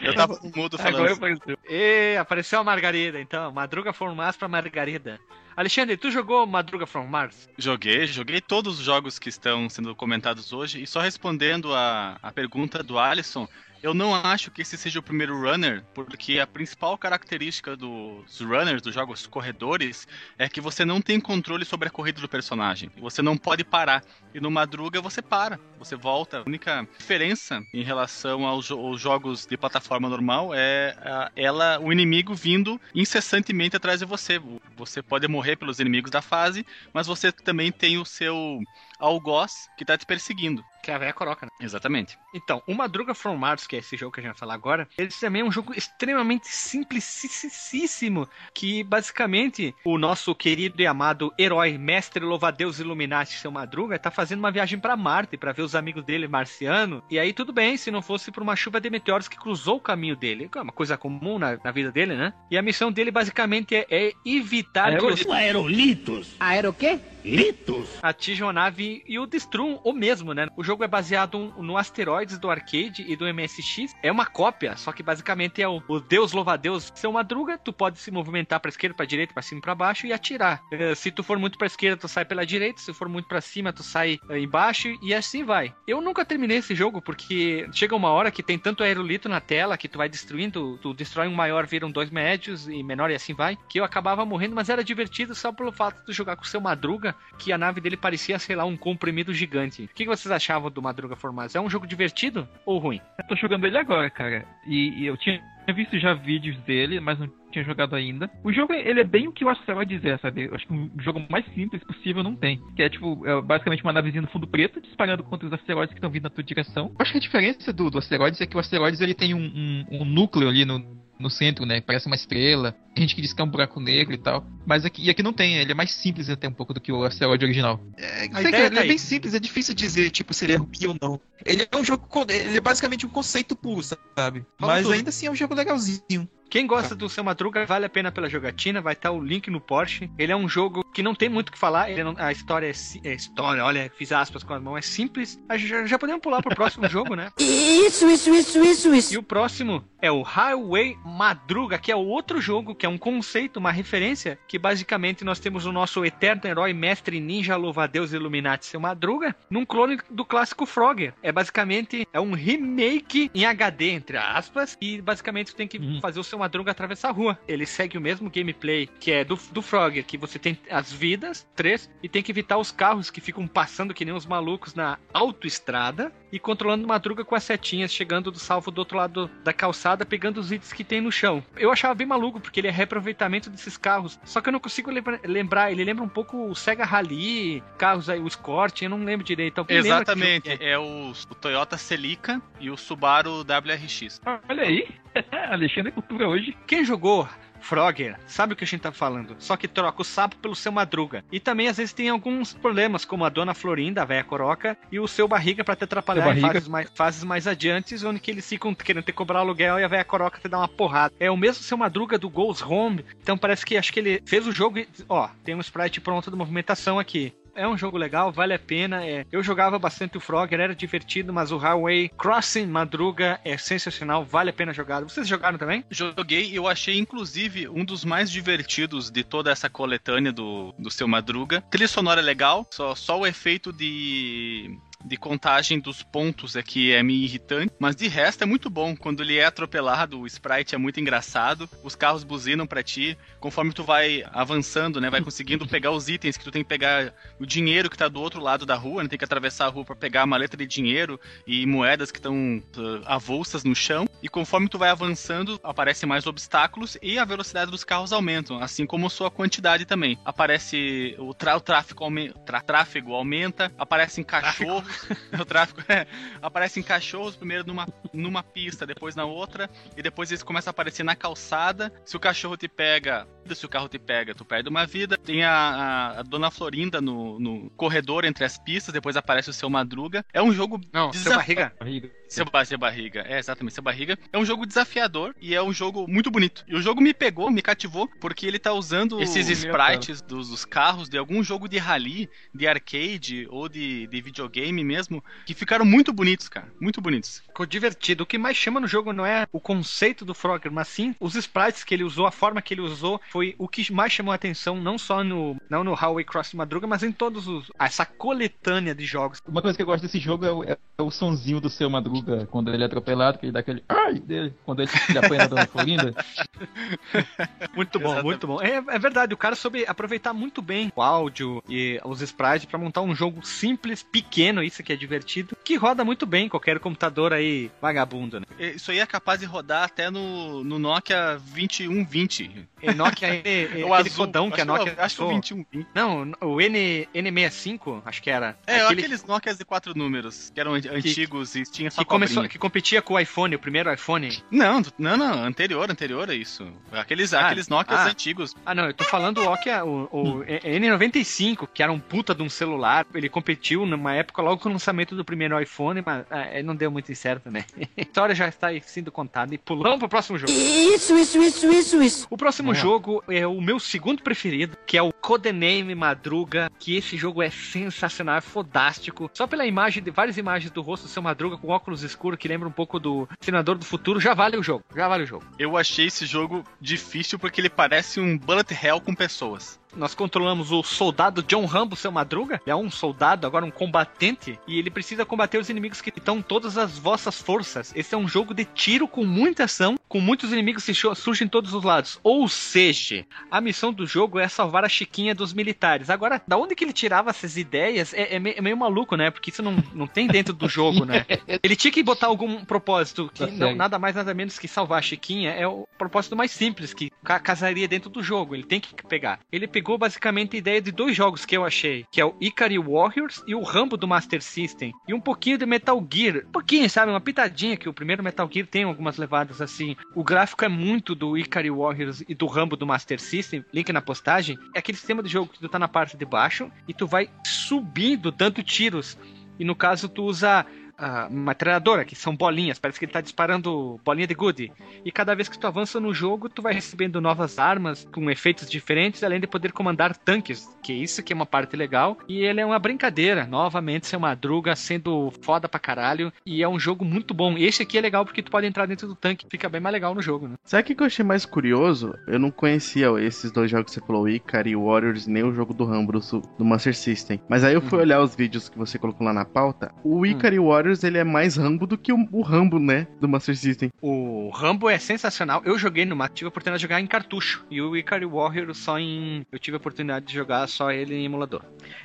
Eu 0.00 0.14
tava 0.14 0.38
no 0.42 0.50
mudo 0.54 0.76
Agora 0.78 0.92
falando. 0.92 1.12
apareceu. 1.12 1.58
E 1.68 2.16
apareceu 2.16 2.60
a 2.60 2.64
Margarida, 2.64 3.20
então. 3.20 3.50
Madruga 3.52 3.92
from 3.92 4.14
Mars 4.14 4.36
pra 4.36 4.46
Margarida. 4.46 5.18
Alexandre, 5.56 5.96
tu 5.96 6.10
jogou 6.10 6.46
Madruga 6.46 6.86
from 6.86 7.06
Mars? 7.06 7.48
Joguei, 7.58 8.06
joguei 8.06 8.40
todos 8.40 8.78
os 8.78 8.84
jogos 8.84 9.18
que 9.18 9.28
estão 9.28 9.68
sendo 9.68 9.94
comentados 9.96 10.52
hoje. 10.52 10.82
E 10.82 10.86
só 10.86 11.00
respondendo 11.00 11.74
a, 11.74 12.18
a 12.22 12.30
pergunta 12.30 12.82
do 12.82 12.98
Alisson, 12.98 13.48
eu 13.82 13.94
não 13.94 14.14
acho 14.14 14.50
que 14.50 14.62
esse 14.62 14.76
seja 14.76 14.98
o 14.98 15.02
primeiro 15.02 15.40
runner, 15.40 15.84
porque 15.94 16.38
a 16.38 16.46
principal 16.46 16.96
característica 16.98 17.76
dos 17.76 18.40
runners, 18.40 18.82
dos 18.82 18.94
jogos 18.94 19.26
corredores, 19.26 20.06
é 20.38 20.48
que 20.48 20.60
você 20.60 20.84
não 20.84 21.00
tem 21.00 21.20
controle 21.20 21.64
sobre 21.64 21.88
a 21.88 21.90
corrida 21.90 22.20
do 22.20 22.28
personagem. 22.28 22.90
Você 22.98 23.22
não 23.22 23.36
pode 23.36 23.64
parar. 23.64 24.02
E 24.34 24.40
no 24.40 24.50
Madruga 24.50 25.00
você 25.00 25.22
para, 25.22 25.58
você 25.78 25.94
volta. 25.96 26.38
A 26.40 26.42
única 26.46 26.86
diferença 26.98 27.64
em 27.72 27.82
relação 27.82 28.44
aos, 28.46 28.70
aos 28.70 29.00
jogos 29.00 29.46
de 29.46 29.56
plataforma 29.56 30.08
normal 30.08 30.52
é 30.54 30.94
a- 31.00 31.30
ela, 31.36 31.78
o 31.80 31.92
inimigo 31.92 32.34
vindo 32.34 32.80
incessantemente 32.94 33.76
atrás 33.76 34.00
de 34.00 34.06
você. 34.06 34.40
Você 34.76 35.02
pode 35.02 35.26
morrer 35.28 35.56
pelos 35.56 35.78
inimigos 35.80 36.10
da 36.10 36.20
fase, 36.20 36.66
mas 36.92 37.06
você 37.06 37.30
também 37.32 37.70
tem 37.72 37.98
o 37.98 38.04
seu 38.04 38.60
algoz 38.98 39.68
que 39.76 39.84
tá 39.84 39.96
te 39.96 40.06
perseguindo. 40.06 40.64
Que 40.82 40.90
é 40.90 40.94
a 40.94 40.98
velha 40.98 41.12
coroca, 41.12 41.46
né? 41.46 41.52
Exatamente. 41.60 42.16
Então, 42.32 42.62
o 42.66 42.74
Madruga 42.74 43.14
from 43.14 43.36
Mars, 43.36 43.66
que 43.66 43.74
é 43.74 43.80
esse 43.80 43.96
jogo 43.96 44.12
que 44.12 44.20
a 44.20 44.22
gente 44.22 44.32
vai 44.32 44.38
falar 44.38 44.54
agora, 44.54 44.88
ele 44.96 45.08
também 45.08 45.42
é 45.42 45.44
um 45.44 45.50
jogo 45.50 45.74
extremamente 45.76 46.46
simplicíssimo, 46.46 48.28
que 48.54 48.84
basicamente 48.84 49.74
o 49.84 49.98
nosso 49.98 50.34
querido 50.34 50.80
e 50.80 50.86
amado 50.86 51.34
herói, 51.38 51.76
mestre 51.76 52.24
louvadeus 52.24 52.78
Illuminati, 52.78 53.38
seu 53.38 53.50
Madruga, 53.50 53.98
tá 53.98 54.10
fazendo 54.10 54.38
uma 54.38 54.52
viagem 54.52 54.78
pra 54.78 54.96
Marte 54.96 55.36
para 55.36 55.52
ver 55.52 55.62
os 55.62 55.74
amigos 55.74 56.04
dele 56.04 56.28
marciano. 56.28 57.02
E 57.10 57.18
aí 57.18 57.32
tudo 57.32 57.52
bem, 57.52 57.76
se 57.76 57.90
não 57.90 58.00
fosse 58.00 58.30
por 58.30 58.42
uma 58.42 58.54
chuva 58.54 58.80
de 58.80 58.88
meteoros 58.88 59.26
que 59.28 59.36
cruzou 59.36 59.78
o 59.78 59.80
caminho 59.80 60.14
dele, 60.14 60.48
que 60.48 60.58
é 60.58 60.62
uma 60.62 60.72
coisa 60.72 60.96
comum 60.96 61.38
na, 61.38 61.58
na 61.64 61.72
vida 61.72 61.90
dele, 61.90 62.14
né? 62.14 62.32
E 62.50 62.56
a 62.56 62.62
missão 62.62 62.92
dele 62.92 63.10
basicamente 63.10 63.74
é, 63.74 63.86
é 63.90 64.12
evitar 64.24 64.96
que 64.98 65.04
os 65.04 65.26
Aerolitos. 65.26 66.36
Aero 66.38 66.72
quê? 66.72 67.00
Litos. 67.26 67.98
atinjam 68.02 68.48
a 68.48 68.52
nave 68.52 69.02
e 69.06 69.18
o 69.18 69.26
destruam 69.26 69.80
ou 69.82 69.92
mesmo, 69.92 70.32
né? 70.32 70.46
O 70.56 70.62
jogo 70.62 70.84
é 70.84 70.88
baseado 70.88 71.52
no 71.58 71.76
asteroides 71.76 72.38
do 72.38 72.48
arcade 72.48 73.04
e 73.06 73.16
do 73.16 73.26
MSX. 73.26 73.94
É 74.00 74.12
uma 74.12 74.24
cópia, 74.24 74.76
só 74.76 74.92
que 74.92 75.02
basicamente 75.02 75.60
é 75.60 75.68
o, 75.68 75.82
o 75.88 75.98
Deus 75.98 76.32
louva-Deus 76.32 76.92
seu 76.94 77.10
Madruga. 77.10 77.58
Tu 77.58 77.72
pode 77.72 77.98
se 77.98 78.12
movimentar 78.12 78.60
pra 78.60 78.68
esquerda, 78.68 78.96
pra 78.96 79.04
direita, 79.04 79.34
pra 79.34 79.42
cima 79.42 79.60
pra 79.60 79.74
baixo 79.74 80.06
e 80.06 80.12
atirar. 80.12 80.62
Eh, 80.70 80.94
se 80.94 81.10
tu 81.10 81.24
for 81.24 81.36
muito 81.38 81.58
pra 81.58 81.66
esquerda, 81.66 81.96
tu 81.96 82.08
sai 82.08 82.24
pela 82.24 82.46
direita. 82.46 82.80
Se 82.80 82.92
for 82.94 83.08
muito 83.08 83.26
pra 83.26 83.40
cima, 83.40 83.72
tu 83.72 83.82
sai 83.82 84.18
eh, 84.30 84.38
embaixo 84.38 84.88
e 85.02 85.12
assim 85.12 85.42
vai. 85.42 85.74
Eu 85.86 86.00
nunca 86.00 86.24
terminei 86.24 86.58
esse 86.58 86.74
jogo 86.74 87.02
porque 87.02 87.68
chega 87.72 87.96
uma 87.96 88.10
hora 88.10 88.30
que 88.30 88.42
tem 88.42 88.58
tanto 88.58 88.84
aerolito 88.84 89.28
na 89.28 89.40
tela 89.40 89.76
que 89.76 89.88
tu 89.88 89.98
vai 89.98 90.08
destruindo. 90.08 90.78
Tu 90.80 90.94
destrói 90.94 91.26
um 91.26 91.34
maior, 91.34 91.66
viram 91.66 91.90
dois 91.90 92.10
médios 92.10 92.68
e 92.68 92.82
menor 92.84 93.10
e 93.10 93.14
assim 93.14 93.34
vai. 93.34 93.58
Que 93.68 93.80
eu 93.80 93.84
acabava 93.84 94.24
morrendo, 94.24 94.54
mas 94.54 94.68
era 94.68 94.84
divertido 94.84 95.34
só 95.34 95.50
pelo 95.50 95.72
fato 95.72 96.06
de 96.06 96.12
jogar 96.12 96.36
com 96.36 96.44
o 96.44 96.46
seu 96.46 96.60
Madruga 96.60 97.15
que 97.38 97.52
a 97.52 97.58
nave 97.58 97.80
dele 97.80 97.96
parecia, 97.96 98.38
sei 98.38 98.56
lá, 98.56 98.64
um 98.64 98.76
comprimido 98.76 99.32
gigante. 99.34 99.82
O 99.84 99.88
que 99.88 100.06
vocês 100.06 100.30
achavam 100.32 100.70
do 100.70 100.80
Madruga 100.82 101.16
Formaz? 101.16 101.54
É 101.54 101.60
um 101.60 101.68
jogo 101.70 101.86
divertido 101.86 102.48
ou 102.64 102.78
ruim? 102.78 103.00
Eu 103.18 103.26
tô 103.28 103.36
jogando 103.36 103.66
ele 103.66 103.76
agora, 103.78 104.08
cara. 104.10 104.46
E, 104.66 105.02
e 105.02 105.06
eu 105.06 105.16
tinha 105.16 105.40
visto 105.74 105.98
já 105.98 106.14
vídeos 106.14 106.56
dele, 106.60 107.00
mas 107.00 107.18
não 107.18 107.28
tinha 107.52 107.64
jogado 107.64 107.94
ainda. 107.96 108.30
O 108.44 108.52
jogo, 108.52 108.72
ele 108.72 109.00
é 109.00 109.04
bem 109.04 109.26
o 109.28 109.32
que 109.32 109.44
o 109.44 109.48
Asteroids 109.48 110.04
é, 110.04 110.16
sabe? 110.18 110.44
Eu 110.44 110.54
acho 110.54 110.66
que 110.66 110.72
um 110.72 110.90
jogo 111.00 111.24
mais 111.28 111.44
simples 111.54 111.82
possível 111.84 112.22
não 112.22 112.36
tem. 112.36 112.60
Que 112.76 112.82
é, 112.82 112.88
tipo, 112.88 113.26
é 113.26 113.40
basicamente 113.42 113.82
uma 113.82 113.92
navezinha 113.92 114.22
no 114.22 114.28
fundo 114.28 114.46
preto, 114.46 114.80
disparando 114.80 115.22
contra 115.24 115.46
os 115.46 115.52
asteroides 115.52 115.92
que 115.92 115.98
estão 115.98 116.10
vindo 116.10 116.22
na 116.24 116.30
tua 116.30 116.44
direção. 116.44 116.86
Eu 116.90 116.96
acho 117.00 117.12
que 117.12 117.18
a 117.18 117.20
diferença 117.20 117.72
do, 117.72 117.90
do 117.90 117.98
Asteroids 117.98 118.40
é 118.40 118.46
que 118.46 118.56
o 118.56 118.60
Asteroids, 118.60 119.00
ele 119.00 119.14
tem 119.14 119.34
um, 119.34 119.44
um- 119.44 119.86
um 120.02 120.04
núcleo 120.04 120.48
ali 120.48 120.64
no, 120.64 120.78
no 121.18 121.28
centro, 121.30 121.66
né? 121.66 121.80
Parece 121.80 122.06
uma 122.06 122.16
estrela. 122.16 122.74
Tem 122.96 123.02
gente 123.02 123.14
que 123.14 123.20
diz 123.20 123.34
que 123.34 123.42
é 123.42 123.44
um 123.44 123.48
buraco 123.50 123.78
negro 123.78 124.14
e 124.14 124.18
tal. 124.18 124.42
Mas 124.64 124.86
aqui, 124.86 125.04
e 125.04 125.10
aqui 125.10 125.22
não 125.22 125.32
tem, 125.34 125.56
ele 125.58 125.70
é 125.70 125.74
mais 125.74 125.92
simples 125.92 126.30
até 126.30 126.48
um 126.48 126.52
pouco 126.52 126.72
do 126.72 126.80
que 126.80 126.90
o 126.90 127.04
Asteroid 127.04 127.44
original. 127.44 127.78
É, 127.98 128.20
sei, 128.20 128.28
cara, 128.30 128.50
tá 128.50 128.58
ele 128.64 128.78
é 128.78 128.84
bem 128.86 128.96
simples, 128.98 129.34
é 129.34 129.38
difícil 129.38 129.74
dizer, 129.74 130.08
tipo, 130.10 130.32
se 130.32 130.46
ele 130.46 130.54
é 130.54 130.56
ruim 130.56 130.70
ou 130.88 130.96
não. 131.00 131.20
Ele 131.44 131.68
é 131.70 131.76
um 131.76 131.84
jogo, 131.84 132.08
ele 132.30 132.56
é 132.56 132.60
basicamente 132.60 133.04
um 133.04 133.10
conceito 133.10 133.54
puro, 133.54 133.82
sabe? 133.82 134.46
Fala 134.58 134.72
Mas 134.72 134.82
tudo. 134.84 134.94
ainda 134.94 135.10
assim 135.10 135.26
é 135.26 135.30
um 135.30 135.34
jogo 135.34 135.54
legalzinho. 135.54 136.26
Quem 136.48 136.64
gosta 136.64 136.94
do 136.94 137.08
seu 137.08 137.24
Madruga 137.24 137.66
vale 137.66 137.84
a 137.86 137.88
pena 137.88 138.10
pela 138.12 138.30
jogatina, 138.30 138.80
vai 138.80 138.92
estar 138.92 139.10
o 139.10 139.20
link 139.20 139.50
no 139.50 139.60
Porsche. 139.60 140.08
Ele 140.16 140.30
é 140.30 140.36
um 140.36 140.48
jogo 140.48 140.84
que 140.94 141.02
não 141.02 141.12
tem 141.12 141.28
muito 141.28 141.48
o 141.48 141.52
que 141.52 141.58
falar, 141.58 141.90
ele 141.90 142.04
não- 142.04 142.14
a 142.16 142.30
história 142.30 142.68
é, 142.68 142.72
si- 142.72 143.00
é 143.04 143.12
história, 143.14 143.64
olha, 143.64 143.90
fiz 143.98 144.12
aspas 144.12 144.44
com 144.44 144.54
a 144.54 144.60
mão, 144.60 144.78
é 144.78 144.80
simples. 144.80 145.38
A 145.48 145.56
gente 145.58 145.68
Já, 145.68 145.84
já 145.86 145.98
podemos 145.98 146.22
pular 146.22 146.40
pro 146.40 146.54
próximo 146.54 146.86
jogo, 146.88 147.16
né? 147.16 147.30
Isso, 147.38 148.08
isso, 148.08 148.32
isso, 148.32 148.64
isso, 148.64 148.94
E 148.94 148.98
isso. 148.98 149.18
o 149.18 149.22
próximo 149.24 149.84
é 150.00 150.10
o 150.10 150.22
Highway 150.22 150.96
Madruga, 151.04 151.78
que 151.78 151.90
é 151.90 151.96
o 151.96 152.06
outro 152.06 152.40
jogo, 152.40 152.76
que 152.76 152.85
é 152.86 152.88
um 152.88 152.96
conceito, 152.98 153.58
uma 153.58 153.70
referência, 153.70 154.38
que 154.48 154.58
basicamente 154.58 155.24
nós 155.24 155.38
temos 155.40 155.66
o 155.66 155.72
nosso 155.72 156.04
eterno 156.04 156.42
herói, 156.46 156.72
mestre 156.72 157.20
ninja, 157.20 157.56
louva-deus 157.56 158.12
Illuminati, 158.12 158.64
seu 158.66 158.80
Madruga, 158.80 159.34
num 159.50 159.64
clone 159.66 159.98
do 160.10 160.24
clássico 160.24 160.64
Frogger. 160.64 161.12
É 161.22 161.30
basicamente 161.32 162.06
é 162.12 162.20
um 162.20 162.32
remake 162.32 163.30
em 163.34 163.44
HD, 163.44 163.90
entre 163.90 164.16
aspas, 164.16 164.76
e 164.80 165.00
basicamente 165.02 165.52
tu 165.52 165.56
tem 165.56 165.68
que 165.68 165.76
Uhum. 165.78 166.00
fazer 166.00 166.18
o 166.20 166.24
seu 166.24 166.38
Madruga 166.38 166.70
atravessar 166.70 167.08
a 167.10 167.12
rua. 167.12 167.38
Ele 167.46 167.66
segue 167.66 167.98
o 167.98 168.00
mesmo 168.00 168.30
gameplay 168.30 168.88
que 168.98 169.12
é 169.12 169.24
do, 169.24 169.38
do 169.52 169.60
Frogger, 169.60 170.04
que 170.04 170.16
você 170.16 170.38
tem 170.38 170.58
as 170.70 170.90
vidas, 170.92 171.46
três, 171.54 171.90
e 172.02 172.08
tem 172.08 172.22
que 172.22 172.32
evitar 172.32 172.56
os 172.56 172.72
carros 172.72 173.10
que 173.10 173.20
ficam 173.20 173.46
passando 173.46 173.92
que 173.92 174.04
nem 174.04 174.14
os 174.14 174.24
malucos 174.26 174.74
na 174.74 174.98
autoestrada 175.12 176.12
e 176.32 176.38
controlando 176.38 176.86
Madruga 176.86 177.24
com 177.24 177.34
as 177.34 177.44
setinhas, 177.44 177.92
chegando 177.92 178.30
do 178.30 178.38
salvo 178.38 178.70
do 178.70 178.78
outro 178.78 178.96
lado 178.96 179.30
da 179.44 179.52
calçada, 179.52 180.04
pegando 180.04 180.38
os 180.38 180.50
itens 180.50 180.72
que 180.72 180.82
tem 180.84 181.00
no 181.00 181.12
chão. 181.12 181.42
Eu 181.56 181.70
achava 181.70 181.94
bem 181.94 182.06
maluco, 182.06 182.40
porque 182.40 182.60
ele 182.60 182.68
é 182.68 182.70
reaproveitamento 182.76 183.50
desses 183.50 183.76
carros. 183.76 184.18
Só 184.24 184.40
que 184.40 184.48
eu 184.48 184.52
não 184.52 184.60
consigo 184.60 184.90
lembra- 184.90 185.20
lembrar, 185.24 185.72
ele 185.72 185.82
lembra 185.84 186.04
um 186.04 186.08
pouco 186.08 186.48
o 186.48 186.54
Sega 186.54 186.84
Rally, 186.84 187.62
carros 187.78 188.08
aí, 188.08 188.20
o 188.20 188.26
Escort, 188.26 188.82
eu 188.82 188.90
não 188.90 189.02
lembro 189.04 189.24
direito. 189.24 189.58
Alguém 189.58 189.80
que 189.80 189.86
Exatamente. 189.88 190.50
é? 190.50 190.70
É 190.72 190.78
o, 190.78 191.10
o 191.10 191.34
Toyota 191.34 191.76
Celica 191.76 192.40
e 192.60 192.70
o 192.70 192.76
Subaru 192.76 193.40
WRX. 193.40 194.20
Ah, 194.24 194.38
Olha 194.48 194.62
aí, 194.62 194.88
Alexandre 195.50 195.92
Cultura 195.92 196.28
hoje. 196.28 196.56
Quem 196.66 196.84
jogou 196.84 197.28
Frogger 197.60 198.18
sabe 198.26 198.52
o 198.52 198.56
que 198.56 198.64
a 198.64 198.66
gente 198.66 198.80
tá 198.80 198.92
falando, 198.92 199.36
só 199.38 199.56
que 199.56 199.68
troca 199.68 200.02
o 200.02 200.04
sapo 200.04 200.36
pelo 200.36 200.54
seu 200.54 200.72
madruga. 200.72 201.24
E 201.30 201.40
também 201.40 201.68
às 201.68 201.76
vezes 201.76 201.92
tem 201.92 202.08
alguns 202.08 202.52
problemas, 202.52 203.04
como 203.04 203.24
a 203.24 203.28
dona 203.28 203.54
Florinda, 203.54 204.02
a 204.02 204.04
velha 204.04 204.24
coroca, 204.24 204.76
e 204.90 204.98
o 204.98 205.08
seu 205.08 205.26
barriga 205.26 205.64
pra 205.64 205.76
te 205.76 205.84
atrapalhar 205.84 206.36
em 206.36 206.40
fases 206.40 206.68
mais, 206.68 206.90
fases 206.94 207.24
mais 207.24 207.46
adiantes, 207.46 208.04
onde 208.04 208.20
que 208.20 208.30
eles 208.30 208.48
ficam 208.48 208.74
querendo 208.74 209.04
te 209.04 209.12
cobrar 209.12 209.40
aluguel 209.40 209.78
e 209.78 209.84
a 209.84 209.88
velha 209.88 210.04
coroca 210.04 210.38
te 210.40 210.48
dá 210.48 210.58
uma 210.58 210.68
porrada. 210.68 211.14
É 211.18 211.30
o 211.30 211.36
mesmo 211.36 211.62
seu 211.62 211.76
madruga 211.76 212.18
do 212.18 212.30
Goes 212.30 212.62
Home, 212.62 213.04
então 213.20 213.36
parece 213.36 213.64
que 213.64 213.76
acho 213.76 213.92
que 213.92 214.00
ele 214.00 214.22
fez 214.24 214.46
o 214.46 214.52
jogo 214.52 214.78
e, 214.78 214.88
ó, 215.08 215.28
tem 215.44 215.54
um 215.54 215.60
sprite 215.60 216.00
pronto 216.00 216.30
de 216.30 216.36
movimentação 216.36 216.98
aqui. 216.98 217.32
É 217.56 217.66
um 217.66 217.76
jogo 217.76 217.96
legal, 217.96 218.30
vale 218.30 218.52
a 218.52 218.58
pena. 218.58 219.04
É, 219.04 219.24
eu 219.32 219.42
jogava 219.42 219.78
bastante 219.78 220.18
o 220.18 220.20
Frogger, 220.20 220.60
era 220.60 220.74
divertido, 220.74 221.32
mas 221.32 221.50
o 221.50 221.56
Highway 221.56 222.10
Crossing 222.10 222.66
Madruga 222.66 223.40
é 223.44 223.56
sensacional, 223.56 224.24
vale 224.24 224.50
a 224.50 224.52
pena 224.52 224.74
jogar. 224.74 225.02
Vocês 225.02 225.26
jogaram 225.26 225.56
também? 225.56 225.82
Joguei 225.90 226.50
e 226.50 226.56
eu 226.56 226.68
achei, 226.68 226.98
inclusive, 226.98 227.66
um 227.68 227.84
dos 227.84 228.04
mais 228.04 228.30
divertidos 228.30 229.10
de 229.10 229.24
toda 229.24 229.50
essa 229.50 229.70
coletânea 229.70 230.32
do, 230.32 230.74
do 230.78 230.90
seu 230.90 231.08
Madruga. 231.08 231.62
Trilha 231.70 231.88
sonora 231.88 232.20
é 232.20 232.24
legal, 232.24 232.66
só, 232.70 232.94
só 232.94 233.18
o 233.18 233.26
efeito 233.26 233.72
de, 233.72 234.78
de 235.06 235.16
contagem 235.16 235.78
dos 235.78 236.02
pontos 236.02 236.56
é 236.56 236.62
que 236.62 236.92
é 236.92 237.02
meio 237.02 237.22
irritante, 237.22 237.72
mas 237.78 237.94
de 237.94 238.08
resto 238.08 238.42
é 238.42 238.46
muito 238.46 238.68
bom. 238.68 238.96
Quando 238.96 239.22
ele 239.22 239.38
é 239.38 239.44
atropelado, 239.44 240.20
o 240.20 240.26
sprite 240.26 240.74
é 240.74 240.78
muito 240.78 240.98
engraçado, 240.98 241.68
os 241.84 241.94
carros 241.94 242.24
buzinam 242.24 242.66
pra 242.66 242.82
ti, 242.82 243.16
conforme 243.38 243.72
tu 243.72 243.84
vai 243.84 244.24
avançando, 244.32 245.00
né, 245.00 245.08
vai 245.08 245.20
conseguindo 245.22 245.66
pegar 245.66 245.92
os 245.92 246.08
itens 246.08 246.36
que 246.36 246.44
tu 246.44 246.50
tem 246.50 246.62
que 246.62 246.68
pegar 246.68 247.14
o 247.38 247.46
dinheiro 247.46 247.88
que 247.88 247.96
tá 247.96 248.08
do 248.08 248.20
outro 248.20 248.40
lado 248.40 248.66
da 248.66 248.74
rua, 248.74 249.02
né, 249.02 249.08
tem 249.08 249.18
que 249.18 249.24
atravessar 249.24 249.66
a 249.66 249.68
rua 249.68 249.84
pra 249.84 249.94
pegar 249.94 250.22
a 250.22 250.26
maleta 250.26 250.56
de 250.56 250.66
dinheiro 250.66 251.20
e 251.46 251.64
moedas 251.66 252.10
que 252.10 252.18
estão 252.18 252.62
uh, 252.76 253.02
avulsas 253.06 253.62
no 253.62 253.74
chão, 253.74 254.08
e 254.22 254.28
conforme 254.28 254.68
tu 254.68 254.76
vai 254.78 254.90
avançando, 254.90 255.60
aparecem 255.62 256.08
mais 256.08 256.26
obstáculos 256.26 256.98
e 257.00 257.18
a 257.18 257.24
velocidade 257.24 257.70
dos 257.70 257.84
carros 257.84 258.12
aumentam, 258.12 258.58
assim 258.58 258.84
como 258.84 259.08
sua 259.08 259.30
quantidade 259.30 259.84
também. 259.84 260.18
Aparece 260.24 261.14
o, 261.18 261.32
tra- 261.32 261.56
o 261.56 261.60
tráfego, 261.60 262.02
aume- 262.02 262.32
tra- 262.44 262.60
tráfego 262.60 263.14
aumenta, 263.14 263.70
aparecem 263.78 264.24
cachorros, 264.24 264.95
O 265.40 265.44
tráfico 265.44 265.80
é. 265.88 266.06
Aparecem 266.40 266.82
cachorros 266.82 267.36
primeiro 267.36 267.66
numa, 267.66 267.86
numa 268.12 268.42
pista, 268.42 268.86
depois 268.86 269.14
na 269.14 269.24
outra, 269.24 269.68
e 269.96 270.02
depois 270.02 270.30
eles 270.30 270.42
começam 270.42 270.70
a 270.70 270.72
aparecer 270.72 271.02
na 271.02 271.14
calçada. 271.14 271.92
Se 272.04 272.16
o 272.16 272.20
cachorro 272.20 272.56
te 272.56 272.68
pega, 272.68 273.26
se 273.54 273.64
o 273.66 273.68
carro 273.68 273.88
te 273.88 273.98
pega, 273.98 274.34
tu 274.34 274.44
perde 274.44 274.68
uma 274.68 274.86
vida. 274.86 275.16
Tem 275.16 275.44
a, 275.44 275.50
a, 275.52 276.20
a 276.20 276.22
Dona 276.22 276.50
Florinda 276.50 277.00
no, 277.00 277.38
no 277.38 277.70
corredor 277.70 278.24
entre 278.24 278.44
as 278.44 278.58
pistas, 278.58 278.92
depois 278.92 279.16
aparece 279.16 279.50
o 279.50 279.52
seu 279.52 279.68
Madruga. 279.70 280.24
É 280.32 280.42
um 280.42 280.52
jogo. 280.52 280.80
Não, 280.92 281.10
desaf- 281.10 281.28
seu 281.28 281.36
barriga. 281.36 281.72
Barriga. 281.78 282.10
Seu, 282.28 282.44
seu 282.64 282.78
barriga, 282.78 283.24
é 283.28 283.38
exatamente, 283.38 283.74
seu 283.74 283.82
barriga. 283.82 284.18
É 284.32 284.38
um 284.38 284.44
jogo 284.44 284.66
desafiador 284.66 285.34
e 285.40 285.54
é 285.54 285.62
um 285.62 285.72
jogo 285.72 286.06
muito 286.08 286.30
bonito. 286.30 286.64
E 286.66 286.74
o 286.74 286.82
jogo 286.82 287.00
me 287.00 287.14
pegou, 287.14 287.50
me 287.50 287.62
cativou, 287.62 288.08
porque 288.20 288.46
ele 288.46 288.58
tá 288.58 288.72
usando 288.72 289.20
Esses 289.22 289.48
sprites 289.48 290.20
dos, 290.20 290.48
dos 290.48 290.64
carros 290.64 291.08
de 291.08 291.16
algum 291.16 291.42
jogo 291.44 291.68
de 291.68 291.78
rally, 291.78 292.28
de 292.52 292.66
arcade 292.66 293.46
ou 293.48 293.68
de, 293.68 294.06
de 294.08 294.20
videogame 294.20 294.82
mesmo, 294.82 295.22
que 295.44 295.54
ficaram 295.54 295.84
muito 295.84 296.12
bonitos, 296.12 296.48
cara. 296.48 296.66
Muito 296.80 297.00
bonitos. 297.00 297.42
Ficou 297.46 297.64
divertido. 297.64 298.24
O 298.24 298.26
que 298.26 298.38
mais 298.38 298.56
chama 298.56 298.80
no 298.80 298.88
jogo 298.88 299.12
não 299.12 299.24
é 299.24 299.46
o 299.52 299.60
conceito 299.60 300.24
do 300.24 300.34
Frogger, 300.34 300.72
mas 300.72 300.88
sim 300.88 301.14
os 301.20 301.36
sprites 301.36 301.84
que 301.84 301.94
ele 301.94 302.02
usou, 302.04 302.26
a 302.26 302.32
forma 302.32 302.60
que 302.60 302.74
ele 302.74 302.80
usou, 302.80 303.20
foi 303.36 303.54
o 303.58 303.68
que 303.68 303.92
mais 303.92 304.12
chamou 304.12 304.32
a 304.32 304.34
atenção, 304.34 304.80
não 304.80 304.96
só 304.96 305.22
no, 305.22 305.60
não 305.68 305.84
no 305.84 305.92
Highway 305.92 306.24
Cross 306.24 306.54
Madruga, 306.54 306.86
mas 306.86 307.02
em 307.02 307.12
todos 307.12 307.46
os. 307.46 307.70
essa 307.78 308.06
coletânea 308.06 308.94
de 308.94 309.04
jogos. 309.04 309.42
Uma 309.46 309.60
coisa 309.60 309.76
que 309.76 309.82
eu 309.82 309.86
gosto 309.86 310.04
desse 310.04 310.18
jogo 310.18 310.46
é 310.46 310.50
o, 310.50 310.64
é 310.64 310.78
o 310.98 311.10
sonzinho 311.10 311.60
do 311.60 311.68
seu 311.68 311.90
Madruga 311.90 312.46
quando 312.46 312.72
ele 312.72 312.82
é 312.82 312.86
atropelado, 312.86 313.38
que 313.38 313.44
ele 313.44 313.52
dá 313.52 313.60
aquele 313.60 313.84
ai 313.86 314.14
dele, 314.14 314.54
quando 314.64 314.80
ele, 314.80 314.90
ele 315.10 315.18
apanha 315.18 315.42
na 315.42 315.48
Dona 315.48 315.66
Florinda. 315.66 316.14
Muito 317.76 317.98
bom, 317.98 318.06
Exatamente. 318.06 318.24
muito 318.24 318.46
bom. 318.46 318.62
É, 318.62 318.76
é 318.76 318.98
verdade, 318.98 319.34
o 319.34 319.36
cara 319.36 319.54
soube 319.54 319.84
aproveitar 319.86 320.32
muito 320.32 320.62
bem 320.62 320.90
o 320.96 321.02
áudio 321.02 321.62
e 321.68 322.00
os 322.04 322.22
sprites 322.22 322.64
pra 322.64 322.78
montar 322.78 323.02
um 323.02 323.14
jogo 323.14 323.46
simples, 323.46 324.02
pequeno, 324.02 324.62
isso 324.62 324.82
que 324.82 324.92
é 324.92 324.96
divertido, 324.96 325.54
que 325.62 325.76
roda 325.76 326.04
muito 326.04 326.24
bem 326.24 326.46
em 326.46 326.48
qualquer 326.48 326.78
computador 326.78 327.34
aí 327.34 327.70
vagabundo, 327.80 328.40
né? 328.40 328.46
Isso 328.58 328.90
aí 328.90 328.98
é 328.98 329.06
capaz 329.06 329.40
de 329.40 329.46
rodar 329.46 329.84
até 329.84 330.10
no, 330.10 330.64
no 330.64 330.78
Nokia 330.78 331.38
2120. 331.38 332.68
E 332.82 332.94
Nokia, 332.94 333.25
é, 333.44 333.80
é, 333.80 333.84
o 333.84 333.92
aquele 333.94 334.08
azul. 334.10 334.26
codão 334.26 334.50
que 334.50 334.60
a 334.60 334.64
acho 334.64 334.72
Nokia 334.72 334.94
que, 334.94 335.00
acho 335.00 335.16
que 335.16 335.22
o 335.22 335.24
lançou. 335.26 335.56
2120. 335.56 335.88
Não, 335.94 336.32
o 336.40 336.60
N, 336.60 337.08
N65, 337.14 338.02
acho 338.04 338.22
que 338.22 338.30
era. 338.30 338.56
É, 338.66 338.80
Aquele 338.82 339.00
aqueles 339.02 339.24
Nokias 339.24 339.58
de 339.58 339.64
quatro 339.64 339.96
números, 339.96 340.50
que 340.54 340.60
eram 340.60 340.74
an- 340.74 340.80
antigos 340.92 341.54
e 341.54 341.62
tinha 341.64 341.90
só 341.90 342.02
que, 342.02 342.08
começou, 342.08 342.48
que 342.48 342.58
competia 342.58 343.00
com 343.02 343.14
o 343.14 343.18
iPhone, 343.20 343.54
o 343.54 343.58
primeiro 343.58 343.92
iPhone. 343.92 344.36
Não, 344.50 344.82
não, 344.98 345.16
não, 345.16 345.44
anterior, 345.44 345.90
anterior 345.90 346.30
a 346.30 346.34
isso. 346.34 346.66
Aqueles, 346.92 347.32
Ah, 347.34 347.46
aqueles 347.46 347.68
Nokias 347.68 348.00
ah. 348.00 348.08
antigos. 348.08 348.54
Ah, 348.64 348.74
não, 348.74 348.86
eu 348.86 348.94
tô 348.94 349.04
falando 349.04 349.38
o 349.40 349.44
Nokia, 349.44 349.84
o, 349.84 350.08
o 350.10 350.44
N95, 350.44 351.68
que 351.72 351.82
era 351.82 351.92
um 351.92 351.98
puta 351.98 352.34
de 352.34 352.42
um 352.42 352.48
celular. 352.48 353.06
Ele 353.14 353.28
competiu 353.28 353.84
numa 353.86 354.14
época 354.14 354.42
logo 354.42 354.60
com 354.62 354.68
o 354.68 354.72
lançamento 354.72 355.14
do 355.16 355.24
primeiro 355.24 355.60
iPhone, 355.60 356.02
mas 356.04 356.24
ah, 356.30 356.62
não 356.62 356.74
deu 356.74 356.90
muito 356.90 357.14
certo, 357.14 357.50
né? 357.50 357.64
A 357.96 358.00
história 358.00 358.34
já 358.34 358.48
está 358.48 358.68
aí 358.68 358.82
sendo 358.84 359.10
contada 359.12 359.54
e 359.54 359.58
pulamos 359.58 359.98
pro 359.98 360.08
próximo 360.08 360.38
jogo. 360.38 360.52
Isso, 360.52 361.16
isso, 361.18 361.42
isso, 361.42 361.70
isso, 361.72 362.02
isso. 362.02 362.26
O 362.30 362.36
próximo 362.36 362.74
jogo 362.74 363.15
é 363.28 363.46
o 363.46 363.60
meu 363.60 363.78
segundo 363.78 364.22
preferido, 364.22 364.76
que 364.86 364.96
é 364.96 365.02
o 365.02 365.12
Codename 365.12 365.94
Madruga, 365.94 366.70
que 366.78 366.96
esse 366.96 367.16
jogo 367.16 367.42
é 367.42 367.50
sensacional, 367.50 368.36
é 368.36 368.40
fodástico. 368.40 369.30
Só 369.32 369.46
pela 369.46 369.66
imagem, 369.66 370.02
de 370.02 370.10
várias 370.10 370.36
imagens 370.36 370.70
do 370.70 370.82
rosto 370.82 371.04
do 371.04 371.08
seu 371.08 371.22
Madruga 371.22 371.56
com 371.56 371.68
óculos 371.68 372.02
escuros, 372.02 372.38
que 372.38 372.48
lembra 372.48 372.68
um 372.68 372.72
pouco 372.72 372.98
do 372.98 373.28
Senador 373.40 373.76
do 373.78 373.84
Futuro, 373.84 374.20
já 374.20 374.34
vale 374.34 374.56
o 374.56 374.62
jogo, 374.62 374.84
já 374.94 375.08
vale 375.08 375.24
o 375.24 375.26
jogo. 375.26 375.44
Eu 375.58 375.76
achei 375.76 376.06
esse 376.06 376.26
jogo 376.26 376.64
difícil 376.80 377.38
porque 377.38 377.60
ele 377.60 377.70
parece 377.70 378.20
um 378.20 378.38
bullet 378.38 378.72
hell 378.74 379.00
com 379.00 379.14
pessoas. 379.14 379.78
Nós 379.96 380.14
controlamos 380.14 380.70
o 380.72 380.82
soldado 380.82 381.42
John 381.42 381.64
Rambo, 381.66 381.96
seu 381.96 382.12
Madruga. 382.12 382.60
Ele 382.64 382.70
é 382.72 382.76
um 382.76 382.90
soldado, 382.90 383.46
agora 383.46 383.64
um 383.64 383.70
combatente. 383.70 384.58
E 384.66 384.78
ele 384.78 384.90
precisa 384.90 385.24
combater 385.24 385.58
os 385.58 385.68
inimigos 385.68 386.00
que 386.00 386.10
estão 386.10 386.40
todas 386.42 386.76
as 386.78 386.98
vossas 386.98 387.40
forças. 387.40 387.92
Esse 387.96 388.14
é 388.14 388.18
um 388.18 388.28
jogo 388.28 388.52
de 388.54 388.64
tiro 388.64 389.08
com 389.08 389.24
muita 389.24 389.64
ação, 389.64 389.96
com 390.08 390.20
muitos 390.20 390.52
inimigos 390.52 390.84
que 390.84 390.94
surgem 390.94 391.46
em 391.46 391.50
todos 391.50 391.72
os 391.74 391.82
lados. 391.82 392.18
Ou 392.22 392.46
seja, 392.48 393.24
a 393.50 393.60
missão 393.60 393.92
do 393.92 394.06
jogo 394.06 394.38
é 394.38 394.48
salvar 394.48 394.84
a 394.84 394.88
Chiquinha 394.88 395.34
dos 395.34 395.52
militares. 395.54 396.10
Agora, 396.10 396.40
da 396.46 396.56
onde 396.56 396.74
que 396.74 396.84
ele 396.84 396.92
tirava 396.92 397.30
essas 397.30 397.56
ideias 397.56 398.12
é, 398.14 398.36
é 398.36 398.38
me- 398.38 398.54
é 398.56 398.60
meio 398.60 398.76
maluco, 398.76 399.16
né? 399.16 399.30
Porque 399.30 399.50
isso 399.50 399.62
não, 399.62 399.76
não 399.94 400.06
tem 400.06 400.26
dentro 400.26 400.52
do 400.52 400.68
jogo, 400.68 401.04
né? 401.04 401.24
Ele 401.62 401.74
tinha 401.76 401.90
que 401.90 402.02
botar 402.02 402.26
algum 402.26 402.64
propósito 402.64 403.30
que 403.32 403.46
Tá 403.46 403.52
não, 403.52 403.74
nada 403.74 403.98
mais 403.98 404.14
nada 404.14 404.34
menos 404.34 404.58
que 404.58 404.68
salvar 404.68 404.98
a 404.98 405.02
Chiquinha. 405.02 405.50
É 405.50 405.66
o 405.66 405.86
propósito 405.98 406.36
mais 406.36 406.50
simples 406.50 406.92
que 406.92 407.10
ca- 407.24 407.38
casaria 407.40 407.86
dentro 407.88 408.10
do 408.10 408.22
jogo. 408.22 408.54
Ele 408.54 408.62
tem 408.64 408.80
que 408.80 408.94
pegar. 409.06 409.40
Ele 409.50 409.66
pegou 409.66 409.85
basicamente 409.96 410.56
a 410.56 410.58
ideia 410.58 410.82
de 410.82 410.90
dois 410.90 411.14
jogos 411.14 411.44
que 411.44 411.56
eu 411.56 411.64
achei, 411.64 412.04
que 412.10 412.20
é 412.20 412.24
o 412.24 412.34
Ikari 412.40 412.78
Warriors 412.78 413.42
e 413.46 413.54
o 413.54 413.62
Rambo 413.62 413.96
do 413.96 414.08
Master 414.08 414.42
System. 414.42 414.92
E 415.06 415.14
um 415.14 415.20
pouquinho 415.20 415.58
de 415.58 415.66
Metal 415.66 416.04
Gear. 416.12 416.44
Um 416.48 416.52
pouquinho, 416.52 416.90
sabe? 416.90 417.12
Uma 417.12 417.20
pitadinha 417.20 417.76
que 417.76 417.88
o 417.88 417.94
primeiro 417.94 418.24
Metal 418.24 418.48
Gear 418.50 418.66
tem 418.66 418.82
algumas 418.82 419.16
levadas 419.16 419.60
assim. 419.60 419.94
O 420.14 420.24
gráfico 420.24 420.64
é 420.64 420.68
muito 420.68 421.14
do 421.14 421.38
Ikari 421.38 421.70
Warriors 421.70 422.24
e 422.28 422.34
do 422.34 422.46
Rambo 422.46 422.76
do 422.76 422.86
Master 422.86 423.20
System. 423.20 423.64
Link 423.72 423.92
na 423.92 424.02
postagem. 424.02 424.58
É 424.74 424.80
aquele 424.80 424.98
sistema 424.98 425.22
de 425.22 425.28
jogo 425.28 425.52
que 425.52 425.60
tu 425.60 425.68
tá 425.68 425.78
na 425.78 425.88
parte 425.88 426.16
de 426.16 426.24
baixo 426.24 426.70
e 426.88 426.92
tu 426.92 427.06
vai 427.06 427.28
subindo 427.44 428.32
dando 428.32 428.62
tiros. 428.62 429.16
E 429.58 429.64
no 429.64 429.74
caso 429.74 430.08
tu 430.08 430.24
usa 430.24 430.66
uma 430.98 431.56
metralhadora, 431.56 432.04
que 432.04 432.14
são 432.14 432.36
bolinhas, 432.36 432.78
parece 432.78 432.98
que 432.98 433.04
ele 433.04 433.12
tá 433.12 433.20
disparando 433.20 434.00
bolinha 434.04 434.26
de 434.26 434.34
gude. 434.34 434.72
E 435.04 435.10
cada 435.10 435.34
vez 435.34 435.48
que 435.48 435.58
tu 435.58 435.66
avança 435.66 436.00
no 436.00 436.12
jogo, 436.12 436.48
tu 436.48 436.62
vai 436.62 436.74
recebendo 436.74 437.20
novas 437.20 437.58
armas 437.58 438.06
com 438.12 438.30
efeitos 438.30 438.68
diferentes, 438.68 439.22
além 439.22 439.40
de 439.40 439.46
poder 439.46 439.72
comandar 439.72 440.16
tanques, 440.16 440.68
que 440.82 440.92
é 440.92 440.96
isso 440.96 441.22
que 441.22 441.32
é 441.32 441.36
uma 441.36 441.46
parte 441.46 441.76
legal. 441.76 442.16
E 442.28 442.40
ele 442.44 442.60
é 442.60 442.66
uma 442.66 442.78
brincadeira, 442.78 443.46
novamente, 443.46 444.06
seu 444.06 444.20
Madruga 444.20 444.76
sendo 444.76 445.32
foda 445.42 445.68
pra 445.68 445.80
caralho. 445.80 446.32
E 446.44 446.62
é 446.62 446.68
um 446.68 446.78
jogo 446.78 447.04
muito 447.04 447.34
bom. 447.34 447.56
Esse 447.56 447.82
aqui 447.82 447.98
é 447.98 448.00
legal 448.00 448.24
porque 448.24 448.42
tu 448.42 448.50
pode 448.50 448.66
entrar 448.66 448.86
dentro 448.86 449.06
do 449.06 449.14
tanque, 449.14 449.46
fica 449.50 449.68
bem 449.68 449.80
mais 449.80 449.92
legal 449.92 450.14
no 450.14 450.22
jogo, 450.22 450.48
né? 450.48 450.54
Sabe 450.64 450.82
o 450.82 450.96
que 450.96 451.02
eu 451.02 451.06
achei 451.06 451.24
mais 451.24 451.44
curioso? 451.44 452.14
Eu 452.26 452.38
não 452.38 452.50
conhecia 452.50 453.08
esses 453.20 453.50
dois 453.50 453.70
jogos 453.70 453.86
que 453.86 454.00
você 454.00 454.06
falou, 454.06 454.28
Ikari 454.28 454.76
Warriors, 454.76 455.26
nem 455.26 455.42
o 455.42 455.52
jogo 455.52 455.74
do 455.74 455.84
Rambo 455.84 456.12
do, 456.12 456.64
Master 456.64 456.94
System. 456.94 457.40
Mas 457.48 457.64
aí 457.64 457.74
eu 457.74 457.80
fui 457.80 457.98
olhar 457.98 458.20
os 458.20 458.34
vídeos 458.34 458.68
que 458.68 458.78
você 458.78 458.98
colocou 458.98 459.26
lá 459.26 459.32
na 459.32 459.44
pauta. 459.44 459.92
O 460.04 460.24
Ikari 460.24 460.58
Warriors, 460.58 460.85
ele 461.04 461.18
é 461.18 461.24
mais 461.24 461.56
Rambo 461.56 461.86
do 461.86 461.96
que 461.98 462.12
o, 462.12 462.28
o 462.32 462.42
Rambo, 462.42 462.78
né? 462.78 463.06
Do 463.20 463.28
Master 463.28 463.56
System. 463.56 463.90
O 464.00 464.50
Rambo 464.50 464.88
é 464.88 464.98
sensacional. 464.98 465.62
Eu 465.64 465.78
joguei 465.78 466.04
numa, 466.04 466.28
tive 466.28 466.46
a 466.46 466.48
oportunidade 466.48 466.80
de 466.80 466.82
jogar 466.82 467.00
em 467.00 467.06
cartucho. 467.06 467.64
E 467.70 467.80
o 467.80 467.96
Ikari 467.96 468.26
Warrior 468.26 468.74
só 468.74 468.98
em. 468.98 469.46
Eu 469.50 469.58
tive 469.58 469.76
a 469.76 469.78
oportunidade 469.78 470.26
de 470.26 470.34
jogar 470.34 470.66
só 470.66 470.90
ele 470.90 471.14
em 471.14 471.24
emulador. 471.24 471.62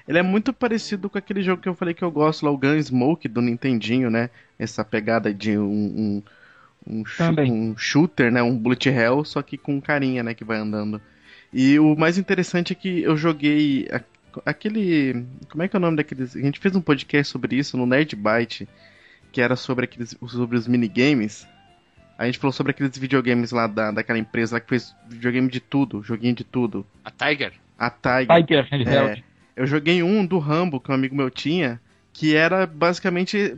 Ele 0.07 0.17
é 0.17 0.23
muito 0.23 0.53
parecido 0.53 1.09
com 1.09 1.17
aquele 1.17 1.41
jogo 1.41 1.61
que 1.61 1.69
eu 1.69 1.75
falei 1.75 1.93
que 1.93 2.03
eu 2.03 2.11
gosto 2.11 2.45
lá, 2.45 2.51
o 2.51 2.57
Gunsmoke 2.57 3.27
do 3.27 3.41
Nintendinho, 3.41 4.09
né? 4.09 4.29
Essa 4.57 4.83
pegada 4.83 5.33
de 5.33 5.57
um, 5.57 5.63
um, 5.63 6.23
um, 6.87 7.03
um 7.39 7.77
shooter, 7.77 8.31
né? 8.31 8.41
Um 8.41 8.57
bullet 8.57 8.89
hell, 8.89 9.23
só 9.23 9.41
que 9.41 9.57
com 9.57 9.81
carinha, 9.81 10.23
né? 10.23 10.33
Que 10.33 10.43
vai 10.43 10.57
andando. 10.57 11.01
E 11.53 11.77
o 11.79 11.95
mais 11.95 12.17
interessante 12.17 12.73
é 12.73 12.75
que 12.75 13.01
eu 13.01 13.17
joguei 13.17 13.87
aquele... 14.45 15.25
Como 15.49 15.63
é 15.63 15.67
que 15.67 15.75
é 15.75 15.79
o 15.79 15.81
nome 15.81 15.97
daqueles... 15.97 16.35
A 16.35 16.41
gente 16.41 16.59
fez 16.59 16.75
um 16.75 16.81
podcast 16.81 17.31
sobre 17.31 17.55
isso 17.55 17.77
no 17.77 17.85
Nerd 17.85 18.15
Byte, 18.15 18.67
que 19.31 19.41
era 19.41 19.55
sobre, 19.55 19.85
aqueles, 19.85 20.17
sobre 20.27 20.57
os 20.57 20.67
minigames. 20.67 21.47
A 22.17 22.25
gente 22.25 22.37
falou 22.37 22.51
sobre 22.51 22.71
aqueles 22.71 22.97
videogames 22.97 23.51
lá 23.51 23.65
da, 23.67 23.91
daquela 23.91 24.19
empresa 24.19 24.55
lá 24.55 24.59
que 24.59 24.69
fez 24.69 24.95
videogame 25.09 25.49
de 25.49 25.59
tudo, 25.59 26.03
joguinho 26.03 26.35
de 26.35 26.43
tudo. 26.43 26.85
A 27.03 27.09
Tiger. 27.09 27.53
A 27.79 27.89
Tiger. 27.89 28.45
Tiger 28.45 28.67
Handheld. 28.71 29.23
Eu 29.55 29.65
joguei 29.65 30.03
um 30.03 30.25
do 30.25 30.37
Rambo 30.37 30.79
que 30.79 30.91
um 30.91 30.93
amigo 30.93 31.15
meu 31.15 31.29
tinha, 31.29 31.81
que 32.13 32.35
era 32.35 32.65
basicamente 32.65 33.57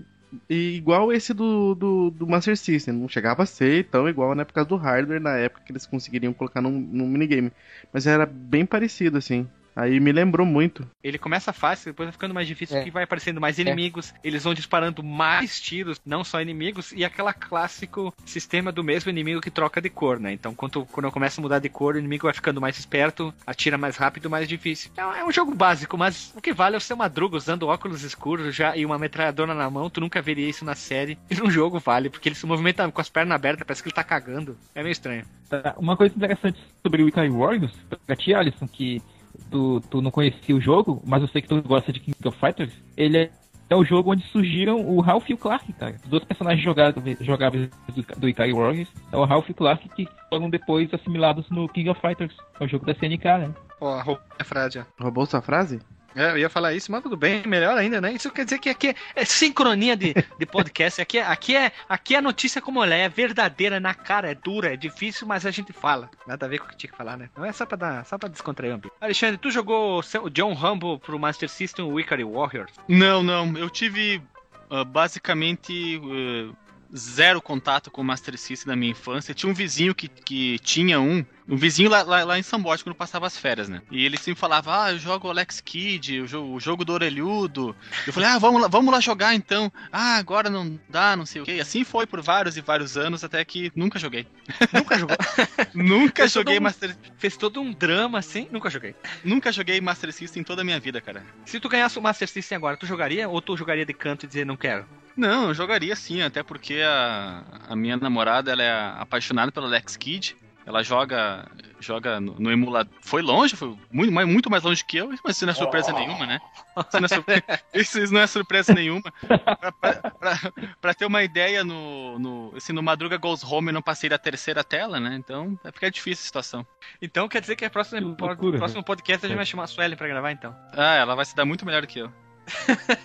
igual 0.49 1.11
esse 1.11 1.33
do, 1.33 1.75
do, 1.75 2.09
do 2.11 2.27
Master 2.27 2.57
System. 2.57 2.93
Não 2.93 3.09
chegava 3.09 3.43
a 3.43 3.45
ser 3.45 3.85
tão 3.85 4.07
igual, 4.07 4.33
né? 4.33 4.43
Por 4.43 4.53
causa 4.53 4.69
do 4.69 4.75
hardware 4.75 5.21
na 5.21 5.37
época 5.37 5.63
que 5.65 5.71
eles 5.71 5.85
conseguiriam 5.85 6.33
colocar 6.33 6.61
num, 6.61 6.71
num 6.71 7.07
minigame. 7.07 7.51
Mas 7.91 8.07
era 8.07 8.25
bem 8.25 8.65
parecido, 8.65 9.17
assim. 9.17 9.47
Aí 9.75 9.99
me 9.99 10.11
lembrou 10.11 10.45
muito. 10.45 10.87
Ele 11.03 11.17
começa 11.17 11.51
fácil, 11.51 11.91
depois 11.91 12.07
vai 12.07 12.11
ficando 12.13 12.33
mais 12.33 12.47
difícil, 12.47 12.75
É. 12.75 12.79
porque 12.79 12.91
vai 12.91 13.03
aparecendo 13.03 13.41
mais 13.41 13.57
inimigos, 13.59 14.13
eles 14.23 14.43
vão 14.43 14.53
disparando 14.53 15.03
mais 15.03 15.59
tiros, 15.59 15.99
não 16.05 16.23
só 16.23 16.41
inimigos, 16.41 16.91
e 16.91 17.03
aquela 17.03 17.33
clássico 17.33 18.13
sistema 18.25 18.71
do 18.71 18.83
mesmo 18.83 19.09
inimigo 19.09 19.41
que 19.41 19.49
troca 19.51 19.81
de 19.81 19.89
cor, 19.89 20.19
né? 20.19 20.31
Então, 20.33 20.53
quando, 20.53 20.85
quando 20.85 21.11
começa 21.11 21.39
a 21.39 21.41
mudar 21.41 21.59
de 21.59 21.69
cor, 21.69 21.95
o 21.95 21.99
inimigo 21.99 22.27
vai 22.27 22.33
ficando 22.33 22.61
mais 22.61 22.77
esperto, 22.77 23.33
atira 23.45 23.77
mais 23.77 23.97
rápido, 23.97 24.29
mais 24.29 24.47
difícil. 24.47 24.89
Então, 24.93 25.13
é 25.13 25.23
um 25.25 25.31
jogo 25.31 25.53
básico, 25.55 25.97
mas 25.97 26.33
o 26.35 26.41
que 26.41 26.53
vale 26.53 26.75
é 26.75 26.77
o 26.77 26.81
seu 26.81 26.95
madruga 26.97 27.37
usando 27.37 27.67
óculos 27.67 28.03
escuros 28.03 28.55
já 28.55 28.75
e 28.75 28.85
uma 28.85 28.97
metralhadora 28.99 29.53
na 29.53 29.69
mão, 29.69 29.89
tu 29.89 29.99
nunca 30.01 30.21
veria 30.21 30.49
isso 30.49 30.63
na 30.65 30.75
série. 30.75 31.17
E 31.33 31.35
no 31.35 31.49
jogo 31.49 31.79
vale, 31.79 32.09
porque 32.11 32.29
ele 32.29 32.35
se 32.35 32.45
movimenta 32.45 32.89
com 32.91 33.01
as 33.01 33.09
pernas 33.09 33.35
abertas, 33.35 33.65
parece 33.65 33.81
que 33.81 33.89
ele 33.89 33.95
tá 33.95 34.03
cagando. 34.03 34.55
É 34.75 34.83
meio 34.83 34.91
estranho. 34.91 35.25
Tá, 35.49 35.73
Uma 35.77 35.97
coisa 35.97 36.15
interessante 36.15 36.59
sobre 36.81 37.01
o 37.01 37.07
Ikari 37.07 37.29
Warriors, 37.29 37.73
pra 38.05 38.15
ti, 38.15 38.33
Alisson, 38.35 38.67
que 38.67 39.01
tu, 39.49 39.81
tu 39.89 40.01
não 40.01 40.11
conhecia 40.11 40.55
o 40.55 40.61
jogo, 40.61 41.01
mas 41.05 41.21
eu 41.21 41.27
sei 41.27 41.41
que 41.41 41.47
tu 41.47 41.61
gosta 41.61 41.91
de 41.91 41.99
King 41.99 42.17
of 42.25 42.37
Fighters, 42.39 42.73
ele 42.95 43.17
é, 43.17 43.31
é 43.69 43.75
o 43.75 43.83
jogo 43.83 44.11
onde 44.11 44.23
surgiram 44.27 44.79
o 44.87 44.99
Ralph 45.01 45.29
e 45.29 45.33
o 45.33 45.37
Clark, 45.37 45.71
cara. 45.73 45.95
Os 46.03 46.09
dois 46.09 46.23
personagens 46.23 46.63
jogáveis, 46.63 47.17
jogáveis 47.21 47.69
do, 47.93 48.19
do 48.19 48.29
Ikari 48.29 48.53
Warriors 48.53 48.89
é 49.11 49.17
o 49.17 49.25
Ralph 49.25 49.49
e 49.49 49.51
o 49.51 49.55
Clark 49.55 49.87
que 49.89 50.07
foram 50.29 50.49
depois 50.49 50.93
assimilados 50.93 51.49
no 51.49 51.67
King 51.69 51.89
of 51.89 51.99
Fighters, 52.01 52.35
é 52.59 52.65
o 52.65 52.67
jogo 52.67 52.85
da 52.85 52.95
CNK, 52.95 53.25
né? 53.25 53.53
Ó, 53.79 53.95
a 53.95 54.01
roupa 54.01 54.23
é 54.39 54.43
frágil. 54.43 54.85
Roubou 54.99 55.25
sua 55.25 55.41
frase? 55.41 55.79
É, 56.15 56.31
eu 56.31 56.37
ia 56.37 56.49
falar 56.49 56.73
isso, 56.73 56.91
mas 56.91 57.01
tudo 57.01 57.17
bem, 57.17 57.43
melhor 57.45 57.77
ainda, 57.77 57.99
né? 57.99 58.13
Isso 58.13 58.29
quer 58.31 58.45
dizer 58.45 58.59
que 58.59 58.69
aqui 58.69 58.89
é, 58.89 58.95
é 59.15 59.25
sincronia 59.25 59.95
de, 59.95 60.13
de 60.13 60.45
podcast. 60.45 61.01
Aqui, 61.01 61.17
é- 61.17 61.25
aqui, 61.25 61.55
é, 61.55 61.71
aqui 61.89 62.15
é 62.15 62.21
notícia 62.21 62.61
como 62.61 62.83
ela 62.83 62.93
é, 62.93 63.01
é 63.01 63.09
verdadeira, 63.09 63.79
na 63.79 63.93
cara, 63.93 64.31
é 64.31 64.35
dura, 64.35 64.73
é 64.73 64.77
difícil, 64.77 65.27
mas 65.27 65.45
a 65.45 65.51
gente 65.51 65.73
fala. 65.73 66.09
Nada 66.27 66.45
a 66.45 66.49
ver 66.49 66.59
com 66.59 66.65
o 66.65 66.69
que 66.69 66.77
tinha 66.77 66.91
que 66.91 66.97
falar, 66.97 67.17
né? 67.17 67.29
Não 67.35 67.45
é 67.45 67.51
só 67.51 67.65
pra 67.65 67.77
dar, 67.77 68.05
só 68.05 68.17
pra 68.17 68.29
descontrair 68.29 68.75
um 68.75 68.79
pouco. 68.79 68.95
Alexandre, 69.01 69.37
tu 69.37 69.49
jogou 69.51 69.99
o 69.99 70.23
o 70.23 70.29
John 70.29 70.53
Rambo 70.53 70.99
pro 70.99 71.19
Master 71.19 71.49
System 71.49 71.85
o 71.85 71.99
Ikari 71.99 72.23
Warriors? 72.23 72.71
Não, 72.87 73.23
não. 73.23 73.57
Eu 73.57 73.69
tive 73.69 74.21
ah, 74.69 74.83
basicamente 74.83 75.99
ah, 76.03 76.53
zero 76.95 77.41
contato 77.41 77.89
com 77.91 78.01
o 78.01 78.05
Master 78.05 78.37
System 78.37 78.69
na 78.69 78.75
minha 78.75 78.91
infância. 78.91 79.33
Tinha 79.33 79.51
um 79.51 79.53
vizinho 79.53 79.93
que, 79.95 80.07
que 80.07 80.59
tinha 80.59 80.99
um. 80.99 81.25
Um 81.47 81.57
vizinho 81.57 81.89
lá, 81.89 82.03
lá, 82.03 82.23
lá 82.23 82.39
em 82.39 82.43
São 82.43 82.61
Borja, 82.61 82.83
quando 82.83 82.95
passava 82.95 83.27
as 83.27 83.37
férias, 83.37 83.67
né? 83.67 83.81
E 83.91 84.05
ele 84.05 84.17
sempre 84.17 84.39
falava: 84.39 84.83
Ah, 84.85 84.91
eu 84.93 84.99
jogo 84.99 85.29
Alex 85.29 85.59
Kidd, 85.59 86.21
o 86.21 86.27
jogo, 86.27 86.53
o 86.55 86.59
jogo 86.59 86.85
do 86.85 86.93
orelhudo. 86.93 87.75
Eu 88.07 88.13
falei: 88.13 88.29
Ah, 88.29 88.39
vamos 88.39 88.61
lá, 88.61 88.67
vamos 88.67 88.93
lá 88.93 88.99
jogar 89.01 89.35
então. 89.35 89.71
Ah, 89.91 90.15
agora 90.17 90.49
não 90.49 90.79
dá, 90.89 91.15
não 91.15 91.25
sei 91.25 91.41
o 91.41 91.45
quê. 91.45 91.55
E 91.55 91.61
assim 91.61 91.83
foi 91.83 92.05
por 92.07 92.21
vários 92.21 92.55
e 92.55 92.61
vários 92.61 92.95
anos, 92.97 93.23
até 93.23 93.43
que 93.43 93.71
nunca 93.75 93.99
joguei. 93.99 94.25
Nunca 94.71 94.97
jogou? 94.97 95.17
Nunca 95.73 96.27
sou 96.29 96.41
joguei 96.41 96.59
do- 96.59 96.63
Master. 96.63 96.95
Fez 97.17 97.35
todo 97.35 97.59
um 97.61 97.71
drama 97.73 98.19
assim? 98.19 98.47
Nunca 98.51 98.69
joguei. 98.69 98.95
Nunca 99.23 99.51
joguei 99.51 99.81
Master 99.81 100.13
System 100.13 100.41
em 100.41 100.43
toda 100.43 100.61
a 100.61 100.65
minha 100.65 100.79
vida, 100.79 101.01
cara. 101.01 101.23
Se 101.45 101.59
tu 101.59 101.67
ganhasse 101.69 101.97
o 101.97 102.01
Master 102.01 102.27
System 102.27 102.55
agora, 102.55 102.77
tu 102.77 102.85
jogaria 102.85 103.27
ou 103.27 103.41
tu 103.41 103.57
jogaria 103.57 103.85
de 103.85 103.93
canto 103.93 104.23
e 104.25 104.27
dizer 104.27 104.45
não 104.45 104.55
quero? 104.55 104.85
Não, 105.15 105.49
eu 105.49 105.53
jogaria 105.53 105.95
sim, 105.95 106.21
até 106.21 106.41
porque 106.41 106.81
a, 106.83 107.43
a 107.69 107.75
minha 107.75 107.97
namorada 107.97 108.51
ela 108.51 108.63
é 108.63 108.71
apaixonada 108.99 109.51
pelo 109.51 109.65
Alex 109.67 109.95
Kidd. 109.95 110.35
Ela 110.65 110.81
joga 110.81 111.45
joga 111.79 112.21
no, 112.21 112.39
no 112.39 112.49
emulador. 112.51 112.93
Foi 113.01 113.21
longe, 113.21 113.55
foi 113.57 113.77
muito, 113.91 114.11
mais- 114.13 114.27
muito 114.27 114.49
mais 114.49 114.63
longe 114.63 114.85
que 114.85 114.95
eu, 114.97 115.09
mas 115.23 115.35
isso 115.35 115.45
não 115.45 115.51
é 115.51 115.55
surpresa 115.55 115.91
nenhuma, 115.91 116.25
né? 116.25 116.39
Isso 116.87 116.99
não 116.99 117.05
é, 117.05 117.07
surpre- 117.09 117.43
isso- 117.75 117.99
isso 117.99 118.13
não 118.13 118.21
é 118.21 118.27
surpresa 118.27 118.73
nenhuma. 118.73 119.03
Pra, 119.27 119.37
pra- 119.73 120.11
pra- 120.11 120.53
pra 120.79 120.93
ter 120.93 121.05
uma 121.05 121.21
ideia, 121.23 121.63
no, 121.65 122.17
no, 122.17 122.53
assim, 122.55 122.71
no 122.71 122.81
Madruga 122.81 123.17
Goes 123.17 123.43
Home 123.43 123.67
eu 123.69 123.73
não 123.73 123.81
passei 123.81 124.09
da 124.09 124.17
terceira 124.17 124.63
tela, 124.63 124.99
né? 124.99 125.15
Então 125.19 125.59
é 125.65 125.71
porque 125.71 125.85
é 125.85 125.89
difícil 125.89 126.23
a 126.23 126.25
situação. 126.27 126.67
Então 127.01 127.27
quer 127.27 127.41
dizer 127.41 127.57
que 127.57 127.65
a 127.65 127.69
próxima, 127.69 127.99
Que 127.99 128.21
loucura, 128.21 128.57
próximo 128.57 128.83
podcast 128.83 129.25
a 129.25 129.27
gente 129.29 129.35
vai 129.37 129.45
chamar 129.45 129.63
a 129.63 129.67
Suelen 129.67 129.97
pra 129.97 130.07
gravar 130.07 130.31
então. 130.31 130.55
Ah, 130.77 130.95
ela 130.95 131.15
vai 131.15 131.25
se 131.25 131.35
dar 131.35 131.43
muito 131.43 131.65
melhor 131.65 131.81
do 131.81 131.87
que 131.87 131.99
eu. 131.99 132.11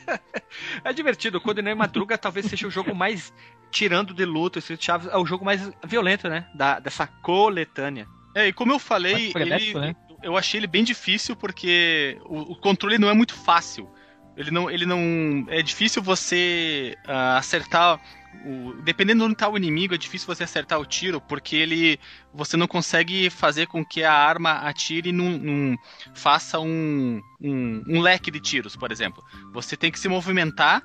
É 0.85 0.92
divertido, 0.92 1.38
o 1.38 1.40
Codename 1.40 1.77
Madruga 1.79 2.16
talvez 2.16 2.47
seja 2.47 2.66
o 2.66 2.71
jogo 2.71 2.94
mais, 2.94 3.33
tirando 3.71 4.15
de 4.15 4.25
luta, 4.25 4.59
esse 4.59 4.77
Chaves, 4.79 5.09
é 5.09 5.17
o 5.17 5.27
jogo 5.27 5.45
mais 5.45 5.71
violento, 5.85 6.29
né? 6.29 6.47
Da, 6.55 6.79
dessa 6.79 7.07
coletânea. 7.07 8.07
É, 8.35 8.49
e 8.49 8.53
como 8.53 8.73
eu 8.73 8.79
falei, 8.79 9.33
ele, 9.35 9.75
né? 9.75 9.97
eu 10.23 10.37
achei 10.37 10.61
ele 10.61 10.67
bem 10.67 10.85
difícil 10.85 11.35
porque 11.35 12.19
o, 12.25 12.53
o 12.53 12.57
controle 12.57 12.99
não 12.99 13.09
é 13.09 13.15
muito 13.15 13.35
fácil. 13.35 13.89
Ele 14.37 14.53
não, 14.53 14.71
ele 14.71 14.87
não 14.87 15.45
é 15.49 15.61
difícil 15.63 16.01
você 16.01 16.97
ah, 17.07 17.39
acertar 17.39 18.01
o, 18.45 18.75
dependendo 18.83 19.21
de 19.21 19.27
onde 19.27 19.35
tá 19.37 19.49
o 19.49 19.57
inimigo, 19.57 19.95
é 19.95 19.99
difícil 19.99 20.27
você 20.27 20.45
acertar 20.45 20.79
o 20.79 20.87
tiro 20.87 21.21
porque 21.21 21.57
ele 21.57 21.99
você 22.33 22.57
não 22.57 22.69
consegue 22.69 23.31
fazer 23.31 23.67
com 23.67 23.85
que 23.85 24.05
a 24.05 24.13
arma 24.13 24.53
atire 24.53 25.11
num, 25.11 25.39
num- 25.39 25.77
faça 26.15 26.61
um, 26.61 27.21
um, 27.41 27.83
um 27.89 28.01
leque 28.01 28.31
de 28.31 28.39
tiros, 28.39 28.77
por 28.77 28.93
exemplo. 28.93 29.25
Você 29.53 29.77
tem 29.77 29.91
que 29.91 29.99
se 29.99 30.09
movimentar 30.09 30.83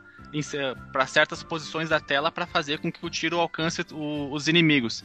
para 0.91 1.05
certas 1.05 1.43
posições 1.43 1.89
da 1.89 1.99
tela 1.99 2.31
para 2.31 2.45
fazer 2.45 2.79
com 2.79 2.91
que 2.91 3.05
o 3.05 3.09
tiro 3.09 3.39
alcance 3.39 3.85
o- 3.91 4.31
os 4.31 4.47
inimigos 4.47 5.03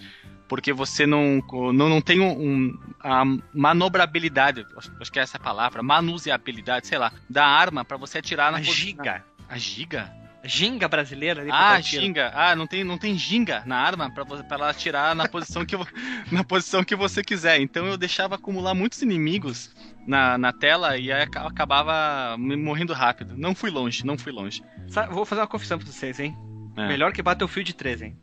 porque 0.48 0.72
você 0.72 1.06
não, 1.06 1.42
não, 1.74 1.90
não 1.90 2.00
tem 2.00 2.20
um, 2.20 2.30
um- 2.32 2.78
a 3.00 3.22
manobrabilidade, 3.54 4.64
acho, 4.78 5.12
que 5.12 5.18
é 5.18 5.22
essa 5.22 5.36
a 5.36 5.40
palavra, 5.40 5.82
manuseabilidade, 5.82 6.86
sei 6.86 6.96
lá, 6.96 7.12
da 7.28 7.44
arma 7.46 7.84
pra 7.84 7.98
você 7.98 8.18
atirar 8.18 8.50
na 8.50 8.58
A 8.58 8.62
giga. 8.62 9.24
A 9.48 9.58
giga? 9.58 10.10
Ginga 10.44 10.88
brasileira 10.88 11.42
ali 11.42 11.50
Ah, 11.52 11.80
ginga. 11.80 12.32
Ah, 12.34 12.56
não 12.56 12.66
tem, 12.66 12.82
não 12.84 12.96
tem 12.96 13.18
ginga 13.18 13.62
na 13.66 13.76
arma 13.76 14.10
pra 14.10 14.24
ela 14.50 14.70
atirar 14.70 15.14
na 15.14 15.28
posição, 15.28 15.66
que, 15.66 15.74
na 16.32 16.42
posição 16.44 16.82
que 16.82 16.96
você 16.96 17.22
quiser. 17.22 17.60
Então 17.60 17.86
eu 17.86 17.98
deixava 17.98 18.36
acumular 18.36 18.72
muitos 18.72 19.02
inimigos 19.02 19.70
na, 20.08 20.36
na 20.38 20.52
tela 20.52 20.96
e 20.96 21.12
aí 21.12 21.22
aca- 21.22 21.46
acabava 21.46 22.36
me 22.38 22.56
morrendo 22.56 22.92
rápido. 22.92 23.34
Não 23.36 23.54
fui 23.54 23.70
longe, 23.70 24.04
não 24.04 24.16
fui 24.18 24.32
longe. 24.32 24.62
Sa- 24.88 25.06
Vou 25.06 25.24
fazer 25.24 25.42
uma 25.42 25.46
confissão 25.46 25.78
pra 25.78 25.86
vocês, 25.86 26.18
hein? 26.18 26.36
É. 26.76 26.86
Melhor 26.88 27.12
que 27.12 27.20
Battlefield 27.22 27.74
3, 27.74 28.02
hein? 28.02 28.16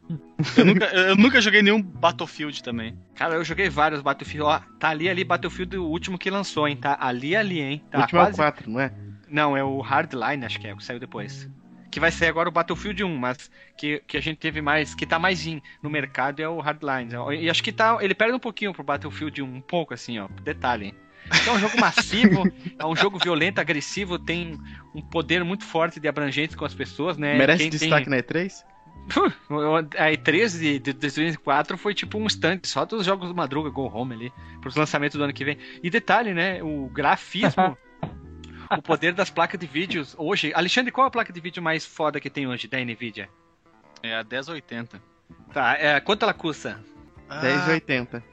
Eu 0.58 0.66
nunca, 0.66 0.86
eu 0.86 1.16
nunca 1.18 1.42
joguei 1.42 1.62
nenhum 1.62 1.82
Battlefield 1.82 2.64
também. 2.64 2.98
Cara, 3.14 3.36
eu 3.36 3.44
joguei 3.44 3.70
vários 3.70 4.02
Battlefield. 4.02 4.44
Ó, 4.48 4.60
tá 4.80 4.90
ali, 4.90 5.10
ali, 5.10 5.24
Battlefield, 5.26 5.78
o 5.78 5.84
último 5.86 6.18
que 6.18 6.30
lançou, 6.30 6.68
hein? 6.68 6.78
Tá 6.78 6.98
ali, 7.00 7.36
ali, 7.36 7.60
hein? 7.60 7.84
o 7.88 7.90
Tá 7.92 8.00
último 8.02 8.20
é 8.20 8.24
o 8.24 8.26
quase... 8.28 8.38
4, 8.38 8.70
não 8.72 8.80
é? 8.80 8.94
Não, 9.30 9.58
é 9.58 9.64
o 9.64 9.82
Hardline, 9.82 10.46
acho 10.46 10.60
que 10.60 10.68
é, 10.68 10.74
o 10.74 10.78
que 10.78 10.86
saiu 10.86 11.00
depois. 11.00 11.50
Que 11.92 12.00
vai 12.00 12.12
ser 12.12 12.28
agora 12.28 12.48
o 12.48 12.52
Battlefield 12.52 13.04
1, 13.04 13.18
mas 13.18 13.52
que, 13.78 14.02
que 14.08 14.16
a 14.18 14.22
gente 14.22 14.38
teve 14.38 14.62
mais, 14.62 14.96
que 14.96 15.06
tá 15.06 15.20
mais 15.20 15.46
in 15.46 15.62
no 15.84 15.90
mercado 15.90 16.42
é 16.42 16.48
o 16.48 16.60
Hardline. 16.60 17.10
E 17.40 17.50
acho 17.50 17.62
que 17.64 17.72
tá, 17.74 17.98
ele 18.02 18.14
perde 18.16 18.34
um 18.36 18.40
pouquinho 18.40 18.74
pro 18.74 18.84
Battlefield 18.84 19.42
1, 19.42 19.46
um 19.46 19.62
pouco 19.62 19.94
assim, 19.94 20.18
ó, 20.20 20.28
detalhe. 20.44 20.94
Então 21.34 21.54
é 21.54 21.58
um 21.58 21.60
jogo 21.60 21.80
massivo, 21.80 22.44
é 22.78 22.86
um 22.86 22.96
jogo 22.96 23.18
violento, 23.18 23.60
agressivo, 23.60 24.20
tem 24.20 24.60
um 24.94 25.02
poder 25.02 25.44
muito 25.44 25.64
forte 25.64 26.00
de 26.00 26.08
abrangência 26.08 26.58
com 26.58 26.66
as 26.66 26.74
pessoas, 26.74 27.18
né? 27.18 27.38
Merece 27.38 27.64
Quem 27.64 27.70
tem- 27.72 27.80
destaque 27.80 28.10
na 28.10 28.18
E3? 28.18 28.64
A 29.98 30.12
E3 30.12 30.60
de, 30.60 30.80
de 30.80 30.94
2004 30.94 31.78
foi 31.78 31.94
tipo 31.94 32.18
um 32.18 32.26
stand 32.28 32.62
só 32.64 32.86
dos 32.86 33.06
jogos 33.06 33.30
do 33.30 33.36
Madruga 33.36 33.70
Go 33.70 33.88
Home 33.88 34.14
ali, 34.16 34.34
pros 34.62 34.76
lançamentos 34.76 35.18
do 35.18 35.24
ano 35.24 35.34
que 35.34 35.46
vem. 35.46 35.58
E 35.84 35.90
detalhe, 35.90 36.34
né? 36.34 36.62
O 36.64 36.90
grafismo, 36.90 37.78
o 38.72 38.82
poder 38.82 39.14
das 39.14 39.30
placas 39.30 39.60
de 39.60 39.68
vídeos 39.68 40.16
hoje. 40.18 40.52
Alexandre, 40.56 40.92
qual 40.92 41.06
é 41.06 41.08
a 41.08 41.12
placa 41.12 41.32
de 41.32 41.40
vídeo 41.40 41.62
mais 41.62 41.86
foda 41.86 42.20
que 42.20 42.30
tem 42.30 42.48
hoje 42.48 42.68
da 42.68 42.80
Nvidia? 42.80 43.30
É 44.02 44.16
a 44.16 44.24
1080. 44.24 45.02
Tá, 45.54 45.74
é, 45.74 46.00
quanto 46.00 46.24
ela 46.24 46.34
custa? 46.34 46.84
Ah, 47.30 47.42
10,80. 47.42 48.24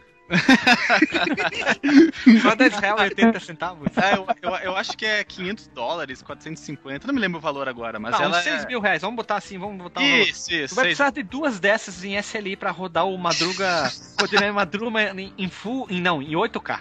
Só 2.40 2.54
10 2.54 2.74
reais 2.78 3.00
e 3.00 3.04
80 3.04 3.40
centavos? 3.40 3.88
Ah, 3.96 4.12
eu, 4.16 4.26
eu, 4.42 4.56
eu 4.58 4.76
acho 4.76 4.96
que 4.96 5.04
é 5.04 5.22
500 5.24 5.68
dólares, 5.68 6.22
450, 6.22 7.06
não 7.06 7.14
me 7.14 7.20
lembro 7.20 7.38
o 7.38 7.40
valor 7.40 7.68
agora, 7.68 7.98
mas 7.98 8.12
Não, 8.12 8.22
ela 8.22 8.38
uns 8.38 8.44
6 8.44 8.64
é... 8.64 8.66
mil 8.66 8.80
reais, 8.80 9.02
vamos 9.02 9.16
botar 9.16 9.36
assim, 9.36 9.58
vamos 9.58 9.76
botar 9.82 10.00
um 10.00 10.08
valor. 10.08 10.28
Isso, 10.28 10.52
isso, 10.52 10.74
Tu 10.74 10.76
vai 10.76 10.84
seis- 10.86 10.96
precisar 10.96 11.10
de 11.10 11.22
duas 11.22 11.60
dessas 11.60 12.04
em 12.04 12.16
SLI 12.16 12.56
pra 12.56 12.70
rodar 12.70 13.06
o 13.06 13.16
Madruga, 13.18 13.90
Codename 14.18 14.52
Madruga 14.52 15.00
em, 15.20 15.32
em 15.36 15.48
full, 15.48 15.86
em, 15.90 16.00
não, 16.00 16.22
em 16.22 16.32
8K. 16.32 16.80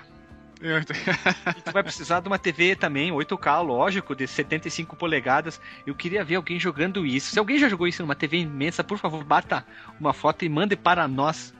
E 1.57 1.61
tu 1.63 1.71
vai 1.71 1.81
precisar 1.81 2.19
de 2.19 2.27
uma 2.27 2.37
TV 2.37 2.75
também, 2.75 3.11
8K, 3.11 3.65
lógico, 3.65 4.15
de 4.15 4.27
75 4.27 4.95
polegadas. 4.95 5.59
Eu 5.87 5.95
queria 5.95 6.23
ver 6.23 6.35
alguém 6.35 6.59
jogando 6.59 7.03
isso. 7.03 7.31
Se 7.31 7.39
alguém 7.39 7.57
já 7.57 7.67
jogou 7.67 7.87
isso 7.87 8.03
numa 8.03 8.13
TV 8.13 8.37
imensa, 8.37 8.83
por 8.83 8.99
favor, 8.99 9.23
bata 9.23 9.65
uma 9.99 10.13
foto 10.13 10.45
e 10.45 10.49
mande 10.49 10.75
para 10.75 11.07
nós. 11.07 11.51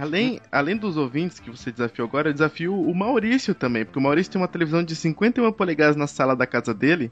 Além, 0.00 0.40
além 0.52 0.76
dos 0.76 0.96
ouvintes 0.96 1.40
que 1.40 1.50
você 1.50 1.72
desafiou 1.72 2.06
agora, 2.06 2.28
eu 2.28 2.32
desafio 2.32 2.74
o 2.74 2.94
Maurício 2.94 3.54
também, 3.54 3.84
porque 3.84 3.98
o 3.98 4.02
Maurício 4.02 4.32
tem 4.32 4.40
uma 4.40 4.46
televisão 4.48 4.82
de 4.82 4.94
51 4.94 5.50
polegadas 5.52 5.96
na 5.96 6.06
sala 6.06 6.36
da 6.36 6.46
casa 6.46 6.72
dele. 6.72 7.10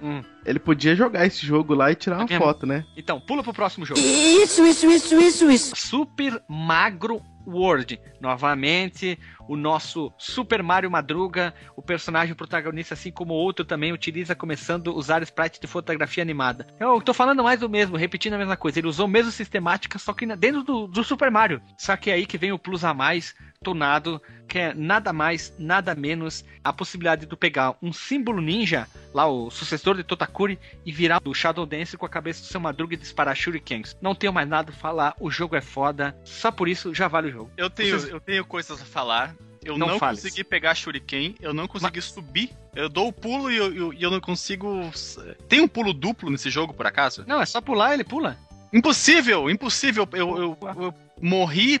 Hum. 0.00 0.22
Ele 0.46 0.60
podia 0.60 0.94
jogar 0.94 1.26
esse 1.26 1.44
jogo 1.44 1.74
lá 1.74 1.90
e 1.90 1.94
tirar 1.96 2.16
uma 2.18 2.24
É 2.24 2.28
mesmo? 2.28 2.44
foto, 2.44 2.64
né? 2.66 2.84
Então, 2.96 3.20
pula 3.20 3.42
pro 3.42 3.52
próximo 3.52 3.84
jogo. 3.84 3.98
Isso, 4.00 4.64
isso, 4.64 4.86
isso, 4.88 5.20
isso, 5.20 5.50
isso. 5.50 5.76
Super 5.76 6.40
Magro 6.48 7.20
World. 7.48 8.00
Novamente, 8.20 9.18
o 9.48 9.56
nosso 9.56 10.12
Super 10.18 10.62
Mario 10.62 10.90
Madruga, 10.90 11.54
o 11.74 11.82
personagem 11.82 12.34
protagonista, 12.34 12.94
assim 12.94 13.10
como 13.10 13.32
outro 13.32 13.64
também, 13.64 13.92
utiliza 13.92 14.34
começando 14.34 14.90
a 14.90 14.94
usar 14.94 15.22
sprite 15.22 15.60
de 15.60 15.66
fotografia 15.66 16.22
animada. 16.22 16.66
Eu 16.78 17.00
tô 17.00 17.14
falando 17.14 17.42
mais 17.42 17.60
do 17.60 17.68
mesmo, 17.68 17.96
repetindo 17.96 18.34
a 18.34 18.38
mesma 18.38 18.56
coisa. 18.56 18.78
Ele 18.78 18.88
usou 18.88 19.06
a 19.06 19.08
mesma 19.08 19.32
sistemática, 19.32 19.98
só 19.98 20.12
que 20.12 20.26
dentro 20.36 20.62
do, 20.62 20.86
do 20.86 21.02
Super 21.02 21.30
Mario. 21.30 21.62
Só 21.76 21.96
que 21.96 22.10
é 22.10 22.14
aí 22.14 22.26
que 22.26 22.38
vem 22.38 22.52
o 22.52 22.58
plus 22.58 22.84
a 22.84 22.92
mais, 22.92 23.34
tonado, 23.72 24.22
que 24.46 24.58
é 24.58 24.74
nada 24.74 25.12
mais, 25.12 25.52
nada 25.58 25.94
menos 25.94 26.44
a 26.62 26.72
possibilidade 26.72 27.22
de 27.22 27.26
tu 27.26 27.36
pegar 27.36 27.74
um 27.82 27.92
símbolo 27.92 28.40
ninja, 28.40 28.86
lá 29.12 29.26
o 29.26 29.50
sucessor 29.50 29.96
de 29.96 30.04
Totakuri, 30.04 30.58
e 30.86 30.92
virar 30.92 31.20
o 31.24 31.34
Shadow 31.34 31.66
Dance 31.66 31.96
com 31.96 32.06
a 32.06 32.08
cabeça 32.08 32.40
do 32.40 32.46
seu 32.46 32.60
Madruga 32.60 32.94
e 32.94 32.96
disparar 32.96 33.36
shurikens. 33.36 33.96
Não 34.00 34.14
tenho 34.14 34.32
mais 34.32 34.48
nada 34.48 34.70
a 34.70 34.74
falar, 34.74 35.14
o 35.20 35.30
jogo 35.30 35.56
é 35.56 35.60
foda, 35.60 36.16
só 36.24 36.50
por 36.50 36.68
isso 36.68 36.94
já 36.94 37.08
vale 37.08 37.28
o 37.28 37.32
jogo. 37.32 37.50
Eu 37.56 37.68
tenho, 37.68 37.98
Vocês- 37.98 38.12
eu 38.12 38.20
tenho 38.20 38.44
coisas 38.44 38.80
a 38.80 38.84
falar. 38.84 39.34
Eu 39.64 39.76
Não 39.76 39.88
não, 39.88 39.98
consegui 39.98 40.44
pegar 40.44 40.74
Shuriken, 40.74 41.34
eu 41.40 41.52
não 41.52 41.66
consegui 41.66 42.00
subir. 42.00 42.50
Eu 42.76 42.88
dou 42.88 43.08
o 43.08 43.12
pulo 43.12 43.50
e 43.50 43.56
eu, 43.56 43.74
eu- 43.74 43.92
eu 43.92 44.10
não 44.10 44.20
consigo. 44.20 44.88
Tem 45.48 45.60
um 45.60 45.68
pulo 45.68 45.92
duplo 45.92 46.30
nesse 46.30 46.48
jogo, 46.48 46.72
por 46.72 46.86
acaso? 46.86 47.24
Não, 47.26 47.42
é 47.42 47.44
só 47.44 47.60
pular, 47.60 47.92
ele 47.92 48.04
pula. 48.04 48.38
Impossível, 48.72 49.50
impossível. 49.50 50.08
Eu, 50.12 50.38
eu- 50.38 50.58
eu 50.80 50.94
morri 51.20 51.78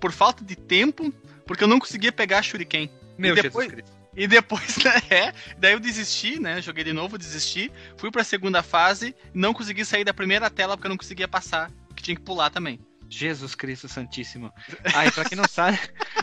por 0.00 0.12
falta 0.12 0.44
de 0.44 0.56
tempo 0.56 1.12
porque 1.46 1.64
eu 1.64 1.68
não 1.68 1.78
conseguia 1.78 2.12
pegar 2.12 2.42
Shuriken. 2.42 2.90
Meu 3.18 3.32
E 3.36 3.42
depois- 3.42 3.66
Jesus 3.68 3.84
Cristo. 3.86 4.00
E 4.16 4.26
depois, 4.26 4.76
né, 4.82 4.92
é, 5.08 5.32
daí 5.56 5.72
eu 5.72 5.78
desisti, 5.80 6.40
né? 6.40 6.60
Joguei 6.60 6.82
de 6.82 6.92
novo, 6.92 7.16
desisti. 7.16 7.70
Fui 7.96 8.10
pra 8.10 8.24
segunda 8.24 8.60
fase, 8.62 9.14
não 9.32 9.52
consegui 9.54 9.84
sair 9.84 10.02
da 10.04 10.12
primeira 10.12 10.50
tela 10.50 10.76
porque 10.76 10.86
eu 10.88 10.90
não 10.90 10.96
conseguia 10.96 11.28
passar. 11.28 11.70
Que 11.94 12.02
tinha 12.02 12.16
que 12.16 12.22
pular 12.22 12.50
também. 12.50 12.80
Jesus 13.08 13.54
Cristo 13.54 13.88
Santíssimo. 13.88 14.52
Ai, 14.94 15.10
pra 15.10 15.24
quem 15.24 15.36
não 15.36 15.44
sabe, 15.48 15.78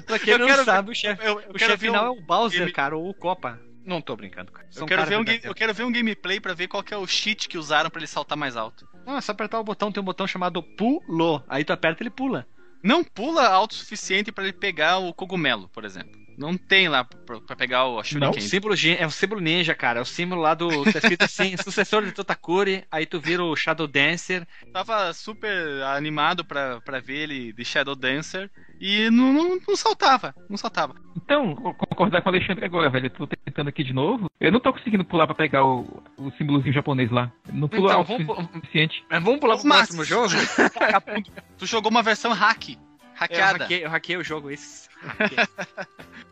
pra 0.06 0.18
quem 0.20 0.34
Eu 0.34 0.40
não 0.40 0.48
quero 0.48 0.64
sabe, 0.66 0.92
o 0.92 0.96
chefe 0.96 1.22
Eu, 1.26 1.40
eu 1.42 1.50
o 1.50 1.54
quero 1.54 1.60
chefe 1.72 1.78
ver 1.78 1.88
final 1.88 2.04
um- 2.06 2.08
é 2.18 2.20
o 2.20 2.22
Bowser, 2.22 2.62
ele- 2.64 2.72
cara, 2.72 2.96
ou 2.98 3.10
o 3.10 3.14
Copa. 3.14 3.60
Não 3.86 4.02
tô 4.02 4.16
brincando, 4.18 4.52
cara. 4.52 4.68
São 4.70 4.84
Eu 4.84 4.88
quero, 4.88 5.06
ver 5.06 5.18
um, 5.18 5.24
eu 5.44 5.56
quero 5.56 5.74
ver 5.74 5.84
um 5.84 5.92
gameplay 5.92 6.42
pra 6.42 6.54
ver 6.54 6.68
qual 6.68 6.84
que 6.84 6.94
é 6.94 6.98
o 6.98 7.08
cheat 7.08 7.48
que 7.48 7.58
usaram 7.58 7.90
pra 7.90 8.00
ele 8.02 8.08
saltar 8.08 8.38
mais 8.38 8.58
alto. 8.58 8.86
Não, 9.06 9.18
é 9.18 9.22
só 9.22 9.32
apertar 9.32 9.60
o 9.62 9.64
botão, 9.64 9.92
tem 9.94 10.02
um 10.02 10.06
botão 10.06 10.28
chamado 10.28 10.62
pulo. 10.62 11.42
Aí 11.48 11.64
tu 11.64 11.72
aperta 11.72 12.04
ele 12.04 12.10
pula. 12.10 12.46
Não 12.84 13.04
pula 13.04 13.48
alto 13.48 13.72
o 13.72 13.76
suficiente 13.76 14.32
pra 14.32 14.44
ele 14.44 14.54
pegar 14.54 14.98
o 15.00 15.14
cogumelo, 15.14 15.70
por 15.70 15.86
exemplo. 15.86 16.27
Não 16.38 16.56
tem 16.56 16.88
lá 16.88 17.04
pra, 17.04 17.56
pegar 17.56 17.86
o 17.86 17.98
É 17.98 18.02
o 18.02 18.04
Shuriken. 18.04 18.42
símbolo, 18.42 18.76
gen- 18.76 18.98
é 19.00 19.06
o 19.08 19.10
símbolo 19.12 19.42
ninja, 19.42 19.74
cara. 19.74 20.00
É 20.00 20.02
o 20.02 20.06
símbolo 20.06 20.42
lá 20.42 20.54
do. 20.54 20.68
Tá 20.84 21.00
escrito 21.00 21.24
assim, 21.24 21.58
sucessor 21.58 22.06
de 22.06 22.12
Totakuri. 22.12 22.84
Aí 22.92 23.06
tu 23.08 23.20
vira 23.20 23.44
o 23.44 23.56
Shadow 23.56 23.88
Dancer. 23.88 24.46
Tava 24.72 25.12
super 25.14 25.82
animado 25.96 26.46
pra, 26.46 26.80
pra 26.82 27.00
ver 27.00 27.18
ele 27.24 27.52
de 27.54 27.66
Shadow 27.66 27.96
Dancer 27.96 28.52
e 28.80 29.10
não, 29.10 29.34
não, 29.34 29.58
não 29.68 29.76
saltava, 29.76 30.36
não 30.48 30.58
saltava. 30.58 30.94
Então, 31.16 31.56
vou 31.56 31.74
concordar 31.74 32.22
com 32.22 32.30
o 32.30 32.34
Alexandre 32.34 32.64
agora, 32.66 32.90
velho. 32.90 33.08
Eu 33.08 33.10
tô 33.10 33.28
tentando 33.28 33.70
aqui 33.70 33.84
de 33.84 33.92
novo. 33.92 34.30
Eu 34.40 34.52
não 34.52 34.60
tô 34.60 34.72
conseguindo 34.72 35.04
pular 35.04 35.26
pra 35.26 35.36
pegar 35.36 35.66
o, 35.66 36.04
o 36.18 36.30
símbolozinho 36.38 36.72
japonês 36.74 37.10
lá. 37.12 37.32
Não 37.52 37.68
pulo 37.68 37.86
Então, 37.88 37.98
alto 37.98 38.14
o 38.14 38.26
vamos, 38.26 38.52
suficiente. 38.52 39.04
mas 39.10 39.24
vamos 39.24 39.40
pular 39.40 39.58
pro 39.58 39.68
Mas- 39.68 39.78
próximo 39.90 40.04
jogo? 40.06 40.30
Tu 41.58 41.66
jogou 41.66 41.90
uma 41.90 42.04
versão 42.04 42.32
hack, 42.34 42.78
Eu 43.18 43.22
hackeada. 43.22 43.64
hackei, 43.64 43.86
eu 43.86 43.90
hackei 43.90 44.18
o 44.18 44.24
jogo, 44.24 44.52
isso. 44.52 44.88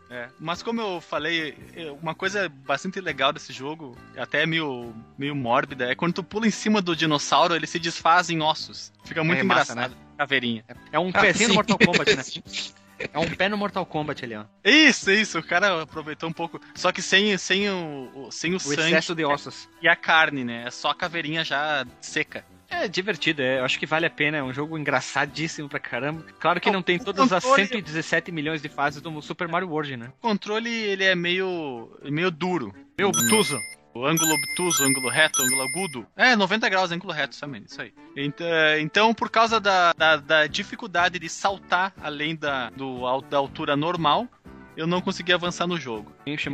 É, 0.08 0.28
mas 0.38 0.62
como 0.62 0.80
eu 0.80 1.00
falei, 1.00 1.58
é, 1.74 1.90
uma 1.90 2.14
coisa 2.14 2.48
bastante 2.48 3.00
legal 3.00 3.32
desse 3.32 3.52
jogo, 3.52 3.98
até 4.16 4.46
meio, 4.46 4.94
meio 5.18 5.34
mórbida, 5.34 5.90
é 5.90 5.96
quando 5.96 6.12
tu 6.14 6.22
pula 6.22 6.46
em 6.46 6.50
cima 6.52 6.80
do 6.80 6.94
dinossauro, 6.94 7.56
ele 7.56 7.66
se 7.66 7.76
desfaz 7.80 8.30
em 8.30 8.40
ossos. 8.40 8.92
Fica 9.04 9.24
muito 9.24 9.40
É 9.40 9.42
massa, 9.42 9.72
engraçado. 9.72 9.96
Caveirinha. 10.16 10.64
É 10.92 10.98
um 11.00 11.10
Ah, 11.12 11.20
pezinho 11.20 11.48
no 11.48 11.54
Mortal 11.56 11.76
Kombat, 11.78 12.14
né? 12.14 12.22
É 13.12 13.18
um 13.18 13.28
pé 13.28 13.46
no 13.48 13.58
Mortal 13.58 13.84
Kombat 13.84 14.24
ali, 14.24 14.34
ó. 14.36 14.44
Isso, 14.64 15.10
isso, 15.10 15.38
o 15.38 15.42
cara 15.42 15.82
aproveitou 15.82 16.30
um 16.30 16.32
pouco. 16.32 16.58
Só 16.74 16.90
que 16.92 17.02
sem, 17.02 17.36
sem 17.36 17.68
o, 17.68 18.10
o- 18.14 18.30
sem 18.32 18.52
o, 18.54 18.56
O 18.56 18.60
sangue 18.60 18.80
excesso 18.84 19.14
de 19.14 19.22
ossos. 19.22 19.68
e 19.82 19.88
a 19.88 19.94
carne, 19.94 20.44
né? 20.44 20.64
É 20.66 20.70
só 20.70 20.90
a 20.90 20.94
caveirinha 20.94 21.44
já 21.44 21.84
seca. 22.00 22.42
É 22.68 22.88
divertido, 22.88 23.42
é, 23.42 23.60
eu 23.60 23.64
acho 23.64 23.78
que 23.78 23.86
vale 23.86 24.06
a 24.06 24.10
pena, 24.10 24.38
é 24.38 24.42
um 24.42 24.52
jogo 24.52 24.76
engraçadíssimo 24.78 25.68
pra 25.68 25.78
caramba. 25.78 26.24
Claro 26.38 26.60
que 26.60 26.70
não 26.70 26.82
tem 26.82 26.98
todas 26.98 27.32
as 27.32 27.44
controle- 27.44 27.68
117 27.68 28.32
milhões 28.32 28.60
de 28.60 28.68
fases 28.68 29.00
do 29.00 29.22
Super 29.22 29.48
Mario 29.48 29.68
World, 29.68 29.96
né? 29.96 30.08
O 30.18 30.28
controle, 30.28 30.70
ele 30.70 31.04
é 31.04 31.14
meio, 31.14 31.96
meio 32.04 32.30
duro. 32.30 32.74
Meu 32.98 33.08
obtuso. 33.08 33.58
O 33.94 34.04
ângulo 34.04 34.30
obtuso, 34.34 34.84
ângulo 34.84 35.08
reto, 35.08 35.40
ângulo 35.40 35.62
agudo. 35.62 36.06
É, 36.14 36.36
90 36.36 36.68
graus, 36.68 36.92
ângulo 36.92 37.14
reto 37.14 37.38
também, 37.40 37.64
isso 37.66 37.80
aí. 37.80 37.94
Então, 38.14 38.46
então 38.78 39.14
por 39.14 39.30
causa 39.30 39.58
da, 39.58 39.94
da, 39.94 40.16
da 40.16 40.46
dificuldade 40.46 41.18
de 41.18 41.30
saltar 41.30 41.94
além 42.02 42.36
da, 42.36 42.68
do, 42.70 43.20
da 43.22 43.38
altura 43.38 43.74
normal, 43.74 44.28
eu 44.76 44.86
não 44.86 45.00
consegui 45.00 45.32
avançar 45.32 45.66
no 45.66 45.78
jogo. 45.78 46.12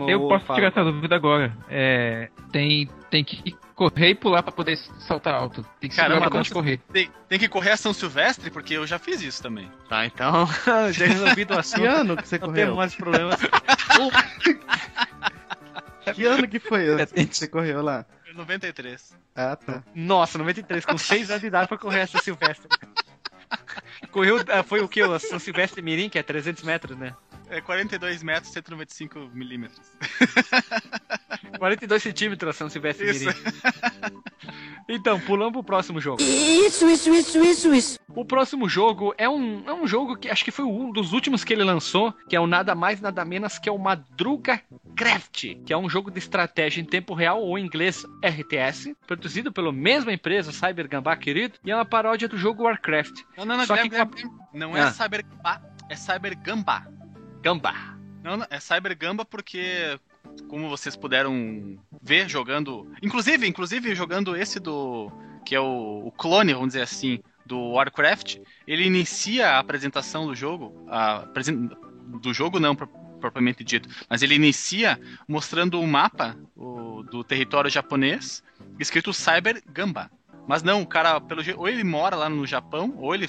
Eu 0.08 0.28
posso 0.28 0.44
Fala. 0.46 0.58
tirar 0.58 0.68
essa 0.68 0.84
dúvida 0.84 1.16
agora. 1.16 1.56
É, 1.68 2.28
tem, 2.52 2.88
tem 3.10 3.24
que 3.24 3.54
correr 3.74 4.10
e 4.10 4.14
pular 4.14 4.42
pra 4.42 4.52
poder 4.52 4.76
saltar 4.76 5.34
alto. 5.34 5.66
Tem 5.80 5.90
que 5.90 5.96
Caramba, 5.96 6.24
segurar 6.24 6.42
o 6.42 6.50
correr. 6.52 6.80
Tem, 6.92 7.10
tem 7.28 7.38
que 7.38 7.48
correr 7.48 7.70
a 7.72 7.76
São 7.76 7.92
Silvestre, 7.92 8.50
porque 8.50 8.74
eu 8.74 8.86
já 8.86 8.98
fiz 8.98 9.20
isso 9.22 9.42
também. 9.42 9.68
Tá, 9.88 10.06
então, 10.06 10.46
já 10.92 11.06
resolvido 11.06 11.54
o 11.54 11.62
Que 11.62 11.84
ano 11.86 12.16
que 12.16 12.28
você 12.28 12.38
Não 12.40 12.46
correu? 12.48 12.76
mais 12.76 12.94
problemas. 12.94 13.40
Que 16.14 16.24
ano 16.26 16.48
que 16.48 16.58
foi 16.58 17.00
É, 17.00 17.06
que 17.06 17.36
você 17.36 17.46
correu 17.46 17.80
lá? 17.80 18.04
93. 18.34 19.16
Ah, 19.36 19.56
tá. 19.56 19.82
Nossa, 19.94 20.36
93, 20.38 20.84
com 20.84 20.98
6 20.98 21.30
anos 21.30 21.40
de 21.40 21.46
idade 21.46 21.68
pra 21.68 21.78
correr 21.78 22.00
essa 22.00 22.18
Silvestre. 22.18 22.68
Correu, 24.10 24.42
ah, 24.48 24.62
foi 24.62 24.80
o 24.80 24.88
que? 24.88 25.02
O 25.02 25.18
São 25.18 25.38
Silvestre 25.38 25.80
Mirim, 25.82 26.08
que 26.08 26.18
é 26.18 26.22
300 26.22 26.62
metros, 26.64 26.96
né? 26.98 27.14
É 27.52 27.60
42 27.60 28.22
metros, 28.22 28.50
195 28.50 29.30
milímetros. 29.34 29.92
42 31.58 32.02
centímetros 32.02 32.48
a 32.48 32.52
São 32.58 32.70
Silvestre 32.70 33.10
Isso. 33.10 33.28
Então, 34.88 35.20
pulamos 35.20 35.52
pro 35.52 35.62
próximo 35.62 36.00
jogo. 36.00 36.22
Isso, 36.22 36.88
isso, 36.88 37.14
isso, 37.14 37.44
isso, 37.44 37.74
isso. 37.74 38.00
O 38.08 38.24
próximo 38.24 38.68
jogo 38.68 39.14
é 39.18 39.28
um, 39.28 39.62
é 39.68 39.72
um 39.72 39.86
jogo 39.86 40.16
que 40.16 40.30
acho 40.30 40.44
que 40.44 40.50
foi 40.50 40.64
um 40.64 40.90
dos 40.90 41.12
últimos 41.12 41.44
que 41.44 41.52
ele 41.52 41.62
lançou, 41.62 42.12
que 42.26 42.34
é 42.34 42.40
o 42.40 42.46
nada 42.46 42.74
mais 42.74 43.00
nada 43.02 43.22
menos 43.24 43.58
que 43.58 43.68
é 43.68 43.72
o 43.72 43.78
Madruga 43.78 44.60
Craft, 44.96 45.54
que 45.64 45.72
é 45.72 45.76
um 45.76 45.90
jogo 45.90 46.10
de 46.10 46.18
estratégia 46.18 46.80
em 46.80 46.84
tempo 46.84 47.12
real 47.14 47.42
ou 47.42 47.58
em 47.58 47.66
inglês 47.66 48.02
RTS, 48.24 48.96
produzido 49.06 49.52
pela 49.52 49.72
mesma 49.72 50.12
empresa 50.12 50.52
Cyber 50.52 50.88
Gambá 50.88 51.16
querido, 51.16 51.58
e 51.64 51.70
é 51.70 51.74
uma 51.74 51.84
paródia 51.84 52.28
do 52.28 52.36
jogo 52.36 52.64
Warcraft. 52.64 53.20
Não, 53.36 53.44
não, 53.44 53.58
não, 53.58 53.66
Só 53.66 53.76
que 53.76 53.90
não 54.52 54.76
é 54.76 54.80
Ah. 54.80 54.90
Cyber 54.90 55.24
Gambá, 55.24 55.62
é 55.88 55.96
Cyber 55.96 56.38
Gambá. 56.38 56.86
Gambá. 57.42 57.96
Não, 58.22 58.36
não, 58.36 58.46
é 58.48 58.60
Cyber 58.60 58.96
Gamba 58.96 59.24
porque, 59.24 59.98
como 60.48 60.68
vocês 60.68 60.94
puderam 60.94 61.76
ver 62.00 62.28
jogando, 62.28 62.90
inclusive, 63.02 63.46
inclusive 63.46 63.94
jogando 63.94 64.36
esse 64.36 64.60
do 64.60 65.10
que 65.44 65.54
é 65.56 65.60
o, 65.60 66.06
o 66.06 66.12
clone, 66.12 66.52
vamos 66.54 66.68
dizer 66.68 66.82
assim, 66.82 67.18
do 67.44 67.58
Warcraft, 67.72 68.38
ele 68.66 68.84
inicia 68.86 69.50
a 69.50 69.58
apresentação 69.58 70.26
do 70.26 70.34
jogo, 70.36 70.86
a 70.88 71.26
do 72.20 72.32
jogo 72.32 72.60
não 72.60 72.76
pro- 72.76 72.86
propriamente 73.20 73.64
dito, 73.64 73.88
mas 74.08 74.22
ele 74.22 74.36
inicia 74.36 75.00
mostrando 75.26 75.80
o 75.80 75.86
mapa 75.86 76.36
o- 76.56 77.02
do 77.02 77.24
território 77.24 77.68
japonês, 77.70 78.42
escrito 78.78 79.12
Cyber 79.12 79.60
Gamba. 79.66 80.08
Mas 80.46 80.62
não, 80.62 80.82
o 80.82 80.86
cara, 80.86 81.20
pelo 81.20 81.42
ou 81.56 81.68
ele 81.68 81.84
mora 81.84 82.16
lá 82.16 82.28
no 82.28 82.46
Japão, 82.46 82.94
ou 82.98 83.14
ele 83.14 83.28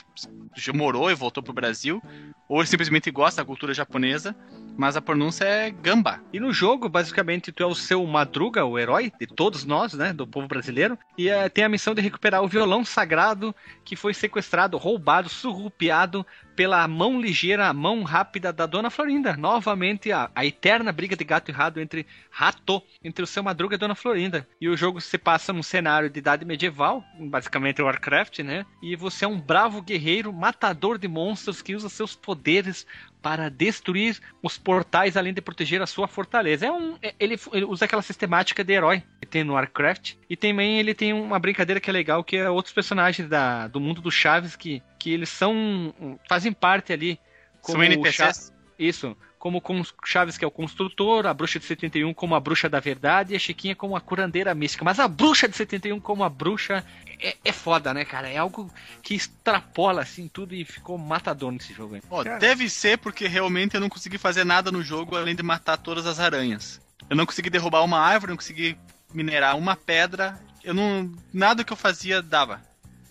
morou 0.73 1.11
e 1.11 1.15
voltou 1.15 1.43
pro 1.43 1.53
Brasil, 1.53 2.01
ou 2.49 2.59
ele 2.59 2.67
simplesmente 2.67 3.11
gosta 3.11 3.41
da 3.41 3.45
cultura 3.45 3.73
japonesa, 3.73 4.35
mas 4.77 4.95
a 4.95 5.01
pronúncia 5.01 5.45
é 5.45 5.69
Gamba. 5.69 6.21
E 6.31 6.39
no 6.39 6.53
jogo, 6.53 6.89
basicamente, 6.89 7.51
tu 7.51 7.63
é 7.63 7.65
o 7.65 7.75
seu 7.75 8.05
Madruga, 8.05 8.65
o 8.65 8.77
herói 8.77 9.11
de 9.19 9.27
todos 9.27 9.65
nós, 9.65 9.93
né, 9.93 10.13
do 10.13 10.27
povo 10.27 10.47
brasileiro, 10.47 10.97
e 11.17 11.29
eh, 11.29 11.49
tem 11.49 11.63
a 11.63 11.69
missão 11.69 11.93
de 11.93 12.01
recuperar 12.01 12.43
o 12.43 12.47
violão 12.47 12.83
sagrado 12.83 13.55
que 13.83 13.95
foi 13.95 14.13
sequestrado, 14.13 14.77
roubado, 14.77 15.29
surrupiado 15.29 16.25
pela 16.55 16.87
mão 16.87 17.19
ligeira, 17.19 17.67
a 17.67 17.73
mão 17.73 18.03
rápida 18.03 18.53
da 18.53 18.65
Dona 18.65 18.89
Florinda. 18.89 19.35
Novamente, 19.35 20.11
a, 20.11 20.29
a 20.35 20.45
eterna 20.45 20.91
briga 20.91 21.15
de 21.15 21.23
gato 21.23 21.49
e 21.49 21.53
rato 21.53 21.79
entre 21.79 22.05
rato, 22.29 22.81
entre 23.03 23.23
o 23.23 23.27
seu 23.27 23.43
Madruga 23.43 23.75
e 23.75 23.77
a 23.77 23.79
Dona 23.79 23.95
Florinda. 23.95 24.47
E 24.61 24.69
o 24.69 24.77
jogo 24.77 25.01
se 25.01 25.17
passa 25.17 25.51
num 25.51 25.63
cenário 25.63 26.09
de 26.09 26.19
idade 26.19 26.45
medieval, 26.45 27.03
basicamente 27.19 27.81
Warcraft, 27.81 28.39
né? 28.39 28.65
E 28.81 28.95
você 28.95 29.25
é 29.25 29.27
um 29.27 29.39
bravo 29.39 29.81
guerreiro, 29.81 30.31
matador 30.31 30.97
de 30.97 31.07
monstros 31.07 31.61
que 31.61 31.75
usa 31.75 31.89
seus 31.89 32.15
poderes 32.15 32.85
para 33.23 33.49
destruir 33.49 34.19
os 34.43 34.57
portais 34.57 35.15
além 35.15 35.33
de 35.33 35.41
proteger 35.41 35.81
a 35.81 35.87
sua 35.87 36.07
fortaleza. 36.09 36.65
É 36.67 36.71
um, 36.71 36.97
é- 37.01 37.15
ele, 37.17 37.39
ele 37.53 37.65
usa 37.65 37.85
aquela 37.85 38.01
sistemática 38.01 38.63
de 38.63 38.73
herói 38.73 39.01
que 39.21 39.25
tem 39.25 39.45
no 39.45 39.53
Warcraft 39.53 40.15
e 40.29 40.35
também 40.35 40.77
ele 40.77 40.93
tem 40.93 41.13
uma 41.13 41.39
brincadeira 41.39 41.79
que 41.79 41.89
é 41.89 41.93
legal 41.93 42.21
que 42.23 42.35
é 42.35 42.49
outros 42.49 42.73
personagens 42.73 43.29
da, 43.29 43.67
do 43.69 43.79
mundo 43.79 44.01
do 44.01 44.11
Chaves 44.11 44.57
que, 44.57 44.83
que 44.99 45.11
eles 45.13 45.29
são 45.29 45.95
fazem 46.27 46.51
parte 46.51 46.91
ali 46.91 47.17
São 47.61 47.75
como 47.75 47.79
o 47.79 47.83
NPCs? 47.83 48.15
Cha- 48.15 48.53
isso, 48.77 49.15
como 49.43 49.59
com 49.59 49.81
o 49.81 49.85
Chaves 50.05 50.37
que 50.37 50.45
é 50.45 50.47
o 50.47 50.51
construtor, 50.51 51.25
a 51.25 51.33
bruxa 51.33 51.59
de 51.59 51.65
71 51.65 52.13
como 52.13 52.33
a 52.33 52.39
bruxa 52.39 52.69
da 52.69 52.79
verdade 52.79 53.33
e 53.33 53.35
a 53.35 53.39
Chiquinha 53.39 53.75
como 53.75 53.93
a 53.93 53.99
curandeira 53.99 54.55
mística. 54.55 54.85
Mas 54.85 55.01
a 55.01 55.07
bruxa 55.09 55.49
de 55.49 55.57
71 55.57 55.99
como 55.99 56.23
a 56.23 56.29
bruxa 56.29 56.81
é, 57.19 57.35
é 57.43 57.51
foda, 57.51 57.93
né, 57.93 58.05
cara? 58.05 58.29
É 58.29 58.37
algo 58.37 58.71
que 59.01 59.13
extrapola 59.13 60.01
assim 60.01 60.29
tudo 60.29 60.55
e 60.55 60.63
ficou 60.63 60.97
matador 60.97 61.51
nesse 61.51 61.73
jogo 61.73 61.95
aí. 61.95 62.01
Ó, 62.09 62.23
deve 62.23 62.69
ser 62.69 62.97
porque 62.99 63.27
realmente 63.27 63.75
eu 63.75 63.81
não 63.81 63.89
consegui 63.89 64.17
fazer 64.17 64.45
nada 64.45 64.71
no 64.71 64.81
jogo 64.81 65.17
além 65.17 65.35
de 65.35 65.43
matar 65.43 65.75
todas 65.75 66.05
as 66.05 66.21
aranhas. 66.21 66.79
Eu 67.09 67.17
não 67.17 67.25
consegui 67.25 67.49
derrubar 67.49 67.83
uma 67.83 67.99
árvore, 67.99 68.29
não 68.29 68.37
consegui 68.37 68.77
minerar 69.13 69.57
uma 69.57 69.75
pedra. 69.75 70.39
Eu 70.63 70.73
não. 70.73 71.11
Nada 71.33 71.65
que 71.65 71.73
eu 71.73 71.77
fazia 71.77 72.21
dava. 72.21 72.61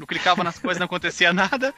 Eu 0.00 0.06
clicava 0.06 0.42
nas 0.42 0.58
coisas 0.58 0.78
não 0.78 0.86
acontecia 0.86 1.30
nada. 1.34 1.74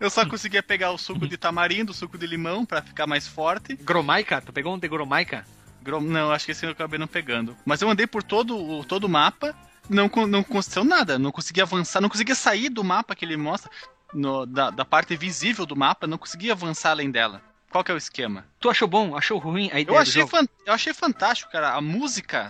Eu 0.00 0.10
só 0.10 0.24
conseguia 0.26 0.62
pegar 0.62 0.90
o 0.92 0.98
suco 0.98 1.26
de 1.26 1.36
tamarindo, 1.36 1.92
o 1.92 1.94
suco 1.94 2.16
de 2.18 2.26
limão 2.26 2.64
pra 2.64 2.82
ficar 2.82 3.06
mais 3.06 3.26
forte. 3.28 3.74
Gromaica? 3.76 4.40
Tu 4.40 4.52
pegou 4.52 4.74
um 4.74 4.78
de 4.78 4.88
Gromaica? 4.88 5.44
Gro- 5.82 6.00
Não, 6.00 6.32
acho 6.32 6.46
que 6.46 6.52
esse 6.52 6.64
eu 6.64 6.70
acabei 6.70 6.98
não 6.98 7.06
pegando. 7.06 7.56
Mas 7.64 7.82
eu 7.82 7.88
andei 7.90 8.06
por 8.06 8.22
todo, 8.22 8.56
o- 8.56 8.84
todo 8.84 9.04
o 9.04 9.08
mapa, 9.08 9.54
não, 9.88 10.10
não 10.26 10.40
aconteceu 10.40 10.84
nada. 10.84 11.18
Não 11.18 11.30
conseguia 11.30 11.64
avançar, 11.64 12.00
não 12.00 12.08
conseguia 12.08 12.34
sair 12.34 12.68
do 12.70 12.82
mapa 12.82 13.14
que 13.14 13.24
ele 13.24 13.36
mostra, 13.36 13.70
no- 14.12 14.46
da, 14.46 14.70
da 14.70 14.84
parte 14.84 15.14
visível 15.16 15.66
do 15.66 15.76
mapa, 15.76 16.06
não 16.06 16.16
conseguia 16.18 16.52
avançar 16.52 16.90
além 16.90 17.10
dela. 17.10 17.42
Qual 17.70 17.82
que 17.84 17.90
é 17.90 17.94
o 17.94 17.98
esquema? 17.98 18.46
Tu 18.60 18.70
achou 18.70 18.86
bom? 18.88 19.16
Achou 19.16 19.36
ruim 19.38 19.64
a 19.72 19.80
ideia 19.80 19.82
Eu 19.82 19.94
do 19.94 19.96
achei, 19.98 20.22
jogo? 20.22 20.30
fan- 20.30 20.46
eu 20.64 20.72
achei 20.72 20.94
fantástico, 20.94 21.50
cara. 21.50 21.74
A 21.74 21.80
música. 21.80 22.48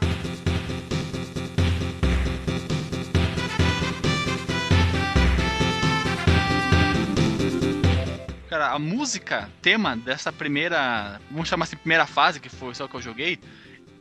A 8.72 8.78
música, 8.78 9.48
tema 9.60 9.96
dessa 9.96 10.32
primeira. 10.32 11.20
Vamos 11.30 11.48
chamar 11.48 11.64
assim, 11.64 11.76
primeira 11.76 12.06
fase, 12.06 12.40
que 12.40 12.48
foi 12.48 12.74
só 12.74 12.88
que 12.88 12.94
eu 12.94 13.02
joguei. 13.02 13.38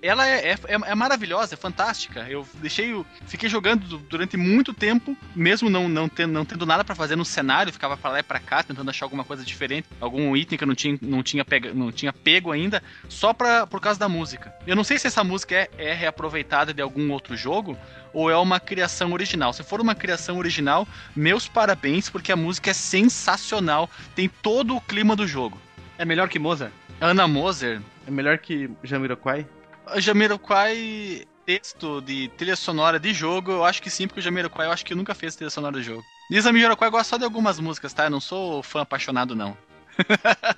Ela 0.04 0.28
é, 0.28 0.50
é, 0.52 0.52
é- 0.68 0.92
é 0.92 0.96
maravilhosa, 0.96 1.56
é 1.56 1.58
fantástica. 1.58 2.28
Eu 2.30 2.46
deixei, 2.56 2.94
o- 2.94 3.06
fiquei 3.26 3.48
jogando 3.50 3.88
du- 3.88 3.98
durante 4.00 4.36
muito 4.38 4.74
tempo, 4.74 5.18
mesmo 5.36 5.70
não, 5.70 5.88
não, 5.88 6.08
tendo, 6.10 6.32
não 6.34 6.44
tendo 6.46 6.66
nada 6.66 6.84
pra 6.84 6.94
fazer 6.94 7.16
no 7.16 7.24
cenário, 7.26 7.72
ficava 7.74 7.96
pra 7.98 8.12
lá 8.12 8.20
e 8.20 8.24
pra 8.24 8.40
cá, 8.40 8.62
tentando 8.62 8.90
achar 8.90 9.06
alguma 9.06 9.24
coisa 9.24 9.44
diferente, 9.44 9.88
algum 10.02 10.36
item 10.36 10.58
que 10.58 10.64
eu 10.64 10.68
não 10.68 10.76
tinha, 10.76 11.00
não 11.02 11.24
tinha, 11.24 11.46
pega, 11.46 11.74
não 11.74 11.92
tinha 11.92 12.12
pego 12.12 12.52
ainda, 12.52 12.84
só 13.08 13.34
pra, 13.34 13.66
por 13.66 13.80
causa 13.80 13.98
da 14.00 14.10
música. 14.10 14.54
Eu 14.68 14.76
não 14.76 14.84
sei 14.84 15.00
se 15.00 15.08
essa 15.08 15.24
música 15.24 15.56
é, 15.56 15.70
é 15.78 15.94
reaproveitada 15.94 16.74
de 16.74 16.82
algum 16.82 17.10
outro 17.12 17.36
jogo 17.38 17.78
ou 18.14 18.30
é 18.30 18.38
uma 18.38 18.60
criação 18.60 19.12
original. 19.14 19.54
Se 19.54 19.64
for 19.64 19.80
uma 19.82 19.96
criação 19.96 20.38
original, 20.38 20.88
meus 21.16 21.48
parabéns, 21.48 22.10
porque 22.10 22.32
a 22.32 22.36
música 22.36 22.70
é 22.70 22.74
sensacional, 22.74 23.90
tem 24.16 24.28
todo 24.28 24.76
o 24.76 24.82
clima 24.82 25.16
do 25.16 25.26
jogo. 25.26 25.60
É 25.98 26.04
melhor 26.06 26.28
que 26.28 26.38
Mozart. 26.40 26.72
Ana 27.00 27.28
Moser, 27.28 27.82
É 28.06 28.12
melhor 28.12 28.38
que 28.38 28.70
Jamiroquai? 28.84 29.46
A 29.88 30.00
Jamiroquai 30.00 31.26
texto 31.46 32.02
de 32.02 32.30
trilha 32.38 32.56
sonora 32.56 33.00
de 33.00 33.14
jogo, 33.14 33.52
eu 33.52 33.66
acho 33.66 33.82
que 33.82 33.90
sim, 33.90 34.08
porque 34.08 34.20
o 34.20 34.24
Jamiroquai 34.24 34.68
eu 34.68 34.72
acho 34.72 34.86
que 34.86 34.96
nunca 34.96 35.14
fez 35.14 35.36
trilha 35.36 35.50
sonora 35.50 35.78
de 35.78 35.84
jogo. 35.84 36.04
Diz 36.30 36.46
a 36.46 36.50
Jamiroquai 36.50 36.90
gosta 36.90 37.10
só 37.10 37.18
de 37.18 37.26
algumas 37.26 37.60
músicas, 37.60 37.94
tá? 37.94 38.06
Eu 38.06 38.10
não 38.10 38.20
sou 38.22 38.64
fã 38.64 38.82
apaixonado, 38.82 39.36
não. 39.36 39.58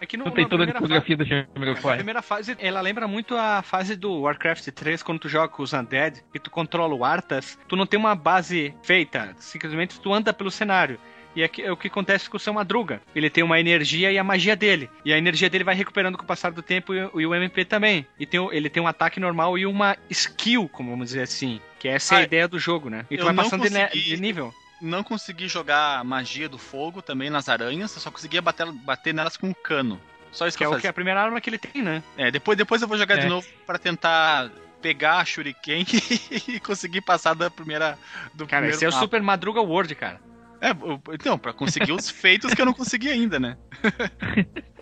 É 0.00 0.06
que 0.06 0.16
no, 0.16 0.26
Não 0.26 0.32
tem 0.32 0.46
toda 0.46 0.62
a 0.62 0.66
discografia 0.66 1.16
da 1.16 1.24
A 1.24 1.26
Jamiroquai. 1.26 1.96
primeira 1.96 2.22
fase, 2.22 2.54
ela 2.60 2.80
lembra 2.80 3.08
muito 3.08 3.36
a 3.36 3.62
fase 3.62 3.96
do 3.96 4.20
Warcraft 4.20 4.68
3, 4.68 5.02
quando 5.02 5.20
tu 5.20 5.28
joga 5.28 5.48
com 5.48 5.62
os 5.62 5.72
Undead, 5.72 6.22
que 6.32 6.38
tu 6.38 6.50
controla 6.50 6.94
o 6.94 7.04
Arthas, 7.04 7.58
tu 7.66 7.74
não 7.74 7.86
tem 7.86 7.98
uma 7.98 8.14
base 8.14 8.74
feita, 8.82 9.34
simplesmente 9.38 9.98
tu 9.98 10.12
anda 10.12 10.32
pelo 10.32 10.50
cenário. 10.50 11.00
E 11.34 11.42
é, 11.42 11.48
que- 11.48 11.62
é 11.62 11.72
o 11.72 11.76
que 11.76 11.88
acontece 11.88 12.28
com 12.28 12.36
o 12.36 12.40
seu 12.40 12.52
Madruga. 12.52 13.00
Ele 13.14 13.30
tem 13.30 13.42
uma 13.42 13.58
energia 13.58 14.12
e 14.12 14.18
a 14.18 14.24
magia 14.24 14.54
dele. 14.54 14.90
E 15.04 15.12
a 15.12 15.18
energia 15.18 15.48
dele 15.48 15.64
vai 15.64 15.74
recuperando 15.74 16.16
com 16.18 16.24
o 16.24 16.26
passar 16.26 16.52
do 16.52 16.60
tempo 16.62 16.92
e, 16.94 17.26
o- 17.26 17.34
MP 17.34 17.64
também. 17.64 18.06
E 18.18 18.26
tem, 18.26 18.40
ele 18.52 18.68
tem 18.68 18.82
um 18.82 18.86
ataque 18.86 19.18
normal 19.18 19.56
e 19.58 19.64
uma 19.64 19.96
skill, 20.10 20.68
como 20.68 20.90
vamos 20.90 21.06
dizer 21.06 21.22
assim. 21.22 21.60
Que 21.78 21.88
essa 21.88 22.14
é 22.14 22.18
a 22.18 22.20
Ah, 22.20 22.24
ideia 22.24 22.46
do 22.46 22.58
jogo, 22.58 22.90
né? 22.90 23.06
E 23.10 23.16
tu 23.16 23.24
vai 23.24 23.34
passando 23.34 23.62
de, 23.62 23.70
consegui- 23.70 24.00
de 24.02 24.20
nível. 24.20 24.52
Não 24.80 25.02
consegui 25.02 25.48
jogar 25.48 26.04
magia 26.04 26.48
do 26.48 26.58
fogo 26.58 27.00
também 27.00 27.30
nas 27.30 27.48
aranhas, 27.48 27.94
eu 27.94 28.00
só 28.00 28.10
conseguia 28.10 28.42
bater, 28.42 28.70
bater 28.70 29.14
nelas 29.14 29.36
com 29.36 29.48
um 29.48 29.54
cano. 29.54 30.00
Só 30.32 30.46
isso 30.46 30.56
que, 30.56 30.64
Que 30.64 30.70
é 30.70 30.74
eu 30.74 30.76
o 30.76 30.80
que 30.80 30.86
é 30.86 30.90
a 30.90 30.92
primeira 30.92 31.22
arma 31.22 31.40
que 31.40 31.48
ele 31.50 31.58
tem, 31.58 31.82
né? 31.82 32.02
É, 32.16 32.30
depois, 32.30 32.56
depois 32.58 32.82
eu 32.82 32.88
vou 32.88 32.96
jogar 32.98 33.16
de 33.16 33.26
É. 33.26 33.28
novo 33.28 33.46
pra 33.66 33.78
tentar 33.78 34.50
pegar 34.80 35.18
a 35.18 35.24
Shuriken 35.24 35.84
e 36.48 36.58
conseguir 36.58 37.00
passar 37.02 37.34
da 37.34 37.48
primeira 37.50 37.96
do 38.34 38.46
Cara, 38.46 38.62
primeiro 38.62 38.74
esse 38.76 38.84
é 38.84 38.88
o 38.88 38.90
mapa. 38.92 39.04
Super 39.04 39.22
Madruga 39.22 39.60
World, 39.60 39.94
cara. 39.94 40.20
É, 40.62 40.68
então, 41.12 41.36
pra 41.36 41.52
conseguir 41.52 41.90
os 41.90 42.08
feitos 42.08 42.54
que 42.54 42.62
eu 42.62 42.66
não 42.66 42.72
consegui 42.72 43.08
ainda, 43.10 43.38
né? 43.40 43.56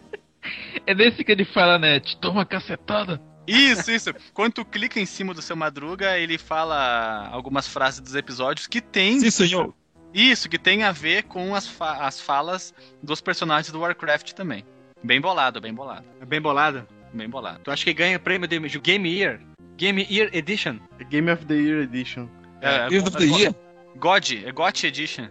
É 0.87 0.95
desse 0.95 1.23
que 1.23 1.31
ele 1.31 1.45
fala, 1.45 1.79
né? 1.79 2.01
Te 2.01 2.17
toma 2.19 2.47
cacetada. 2.47 3.21
Isso, 3.47 3.91
isso. 3.91 4.11
Quando 4.33 4.55
tu 4.55 4.65
clica 4.65 4.99
em 4.99 5.05
cima 5.07 5.35
do 5.35 5.43
seu 5.43 5.55
Madruga, 5.55 6.17
ele 6.19 6.39
fala 6.39 7.29
algumas 7.31 7.69
frases 7.69 8.01
dos 8.01 8.15
episódios 8.15 8.67
que 8.67 8.81
tem. 8.81 9.21
Sim, 9.21 9.31
senhor. 9.31 9.75
Isso, 10.15 10.49
que 10.49 10.59
tem 10.59 10.83
a 10.83 10.93
ver 10.93 11.25
com 11.25 11.55
as, 11.55 11.67
fa- 11.67 12.07
as 12.07 12.21
falas 12.21 12.75
dos 13.03 13.21
personagens 13.21 13.71
do 13.71 13.81
Warcraft 13.81 14.33
também. 14.33 14.65
Bem 15.03 15.21
bolado, 15.21 15.61
bem 15.61 15.75
bolado. 15.75 16.07
É 16.21 16.25
bem 16.25 16.41
bolado. 16.41 16.87
Bem 17.13 17.29
bolado. 17.29 17.61
Tu 17.63 17.71
acha 17.71 17.85
que 17.85 17.93
ganha 17.93 18.19
prêmio 18.19 18.49
de 18.49 18.79
Game 18.79 19.09
Year? 19.09 19.41
Game 19.77 20.07
Year 20.11 20.31
Edition. 20.33 20.79
Game 21.09 21.31
of 21.31 21.45
the 21.47 21.55
Year 21.55 21.83
Edition. 21.83 22.29
É, 22.61 22.89
Year 22.89 23.03
of 23.07 23.11
the 23.17 23.25
Year. 23.25 23.55
God, 23.97 24.31
é 24.45 24.53
GOT 24.53 24.87
Edition. 24.87 25.29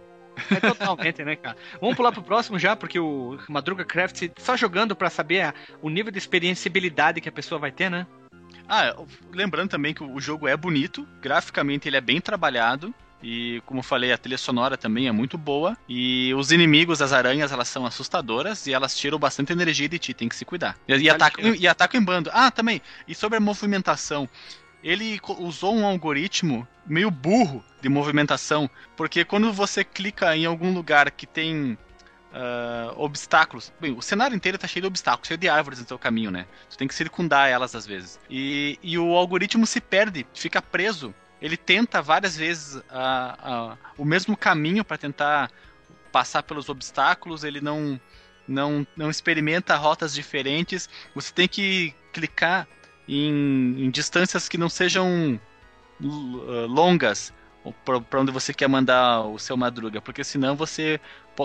É 0.50 0.60
totalmente, 0.60 1.24
né, 1.24 1.36
cara? 1.36 1.58
Vamos 1.80 1.96
pular 1.96 2.12
pro 2.12 2.22
próximo 2.22 2.60
já, 2.60 2.76
porque 2.76 3.00
o 3.00 3.38
Madruga 3.48 3.86
Craft 3.86 4.30
só 4.38 4.56
jogando 4.56 4.96
pra 4.96 5.10
saber 5.10 5.54
o 5.82 5.90
nível 5.90 6.12
de 6.12 6.18
experienciabilidade 6.18 7.22
que 7.22 7.30
a 7.30 7.32
pessoa 7.32 7.60
vai 7.60 7.72
ter, 7.72 7.90
né? 7.90 8.06
Ah, 8.68 8.96
lembrando 9.34 9.70
também 9.70 9.94
que 9.94 10.04
o 10.04 10.20
jogo 10.20 10.48
é 10.48 10.56
bonito, 10.56 11.08
graficamente 11.22 11.88
ele 11.88 11.98
é 11.98 12.02
bem 12.02 12.22
trabalhado. 12.22 12.94
E 13.22 13.62
como 13.66 13.80
eu 13.80 13.84
falei, 13.84 14.14
a 14.14 14.18
trilha 14.18 14.38
sonora 14.38 14.78
também 14.78 15.08
é 15.08 15.12
muito 15.12 15.38
boa. 15.38 15.78
E 15.88 16.34
os 16.36 16.52
inimigos, 16.52 17.02
as 17.02 17.12
aranhas, 17.12 17.52
elas 17.52 17.68
são 17.68 17.86
assustadoras 17.86 18.66
e 18.66 18.74
elas 18.74 18.98
tiram 18.98 19.20
bastante 19.20 19.52
energia 19.52 19.90
de 19.90 20.00
ti, 20.00 20.14
tem 20.14 20.30
que 20.30 20.36
se 20.36 20.46
cuidar. 20.46 20.78
E, 20.88 20.94
e, 20.96 21.10
atacam, 21.10 21.56
e 21.56 21.68
atacam 21.68 22.00
em 22.00 22.04
bando. 22.04 22.30
Ah, 22.34 22.50
também. 22.50 22.82
E 23.08 23.14
sobre 23.14 23.38
a 23.38 23.42
movimentação. 23.42 24.30
Ele 24.84 25.20
usou 25.40 25.76
um 25.76 25.86
algoritmo 25.86 26.68
meio 26.86 27.12
burro 27.12 27.64
de 27.82 27.90
movimentação. 27.90 28.70
Porque 28.96 29.26
quando 29.26 29.52
você 29.52 29.84
clica 29.84 30.36
em 30.36 30.46
algum 30.46 30.74
lugar 30.74 31.12
que 31.12 31.28
tem 31.28 31.78
ah, 32.32 32.94
obstáculos. 32.96 33.74
Bem, 33.80 33.92
o 33.94 34.02
cenário 34.02 34.36
inteiro 34.36 34.58
tá 34.58 34.68
cheio 34.68 34.84
de 34.84 34.88
obstáculos, 34.88 35.28
cheio 35.28 35.38
de 35.38 35.50
árvores 35.50 35.80
no 35.80 35.86
teu 35.86 35.98
caminho, 35.98 36.30
né? 36.30 36.46
Tu 36.70 36.78
tem 36.78 36.88
que 36.88 36.94
circundar 36.94 37.50
elas 37.50 37.76
às 37.76 37.86
vezes. 37.86 38.20
E, 38.30 38.78
e 38.84 38.98
o 38.98 39.16
algoritmo 39.16 39.66
se 39.66 39.82
perde, 39.82 40.26
fica 40.34 40.62
preso. 40.62 41.14
Ele 41.42 41.58
tenta 41.58 42.02
várias 42.02 42.38
vezes 42.38 42.82
ah, 42.90 43.38
ah, 43.40 43.78
o 43.98 44.06
mesmo 44.06 44.38
caminho 44.38 44.86
para 44.86 44.98
tentar 44.98 45.52
passar 46.12 46.44
pelos 46.44 46.70
obstáculos, 46.70 47.44
ele 47.44 47.62
não, 47.62 48.00
não, 48.48 48.86
não 48.96 49.10
experimenta 49.10 49.76
rotas 49.76 50.14
diferentes. 50.14 50.88
Você 51.16 51.34
tem 51.34 51.48
que 51.48 51.96
clicar 52.14 52.68
em, 53.10 53.86
em 53.86 53.90
distâncias 53.90 54.48
que 54.48 54.58
não 54.58 54.70
sejam 54.70 55.40
ah, 56.02 56.66
longas 56.68 57.34
para 57.84 58.20
onde 58.22 58.32
você 58.32 58.54
quer 58.54 58.70
mandar 58.70 59.22
o 59.22 59.38
seu 59.38 59.58
madruga, 59.58 60.02
porque 60.02 60.24
senão 60.24 60.56
você 60.56 61.00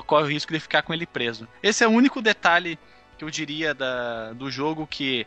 corre 0.06 0.24
o 0.24 0.28
risco 0.28 0.52
de 0.52 0.60
ficar 0.60 0.82
com 0.82 0.94
ele 0.94 1.06
preso. 1.06 1.48
Esse 1.62 1.82
é 1.82 1.88
o 1.88 1.90
único 1.90 2.22
detalhe 2.22 2.78
que 3.18 3.24
eu 3.24 3.30
diria 3.30 3.74
da, 3.74 4.32
do 4.32 4.50
jogo 4.50 4.86
que 4.86 5.26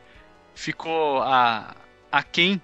ficou 0.56 1.22
a, 1.24 1.76
a 2.12 2.24
quem, 2.24 2.62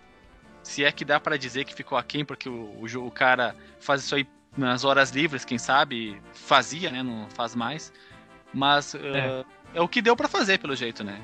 se 0.62 0.84
é 0.84 0.92
que 0.92 1.04
dá 1.04 1.20
pra 1.20 1.38
dizer 1.38 1.66
que 1.66 1.74
ficou 1.74 1.98
a 1.98 2.04
quem, 2.04 2.24
porque 2.24 2.48
o, 2.48 2.76
o, 2.80 3.08
o 3.08 3.12
cara 3.12 3.56
faz 3.80 4.04
isso 4.04 4.16
aí 4.16 4.28
nas 4.56 4.84
horas 4.84 5.12
livres, 5.12 5.44
quem 5.44 5.58
sabe, 5.58 6.22
fazia, 6.34 6.90
né, 6.92 7.04
não 7.04 7.28
faz 7.30 7.56
mais, 7.56 7.92
mas 8.54 8.96
eh, 8.96 9.44
é, 9.74 9.82
o 9.82 9.88
que 9.88 10.02
deu 10.02 10.16
pra 10.16 10.28
fazer 10.28 10.60
pelo 10.60 10.76
jeito, 10.76 11.04
né? 11.04 11.20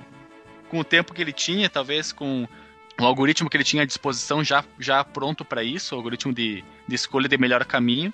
Com 0.70 0.80
o 0.80 0.84
tempo 0.84 1.14
que 1.14 1.22
ele 1.22 1.34
tinha, 1.34 1.70
talvez 1.70 2.12
com 2.12 2.48
o 3.00 3.06
algoritmo 3.06 3.50
que 3.50 3.58
ele 3.58 3.64
tinha 3.64 3.84
à 3.84 3.86
disposição 3.86 4.44
já, 4.44 4.64
já 4.80 5.04
pronto 5.04 5.44
pra 5.44 5.64
isso, 5.64 5.96
o 5.96 5.98
algoritmo 5.98 6.34
de, 6.34 6.64
de 6.88 6.96
escolha 6.96 7.28
de 7.28 7.38
melhor 7.38 7.66
caminho. 7.66 8.14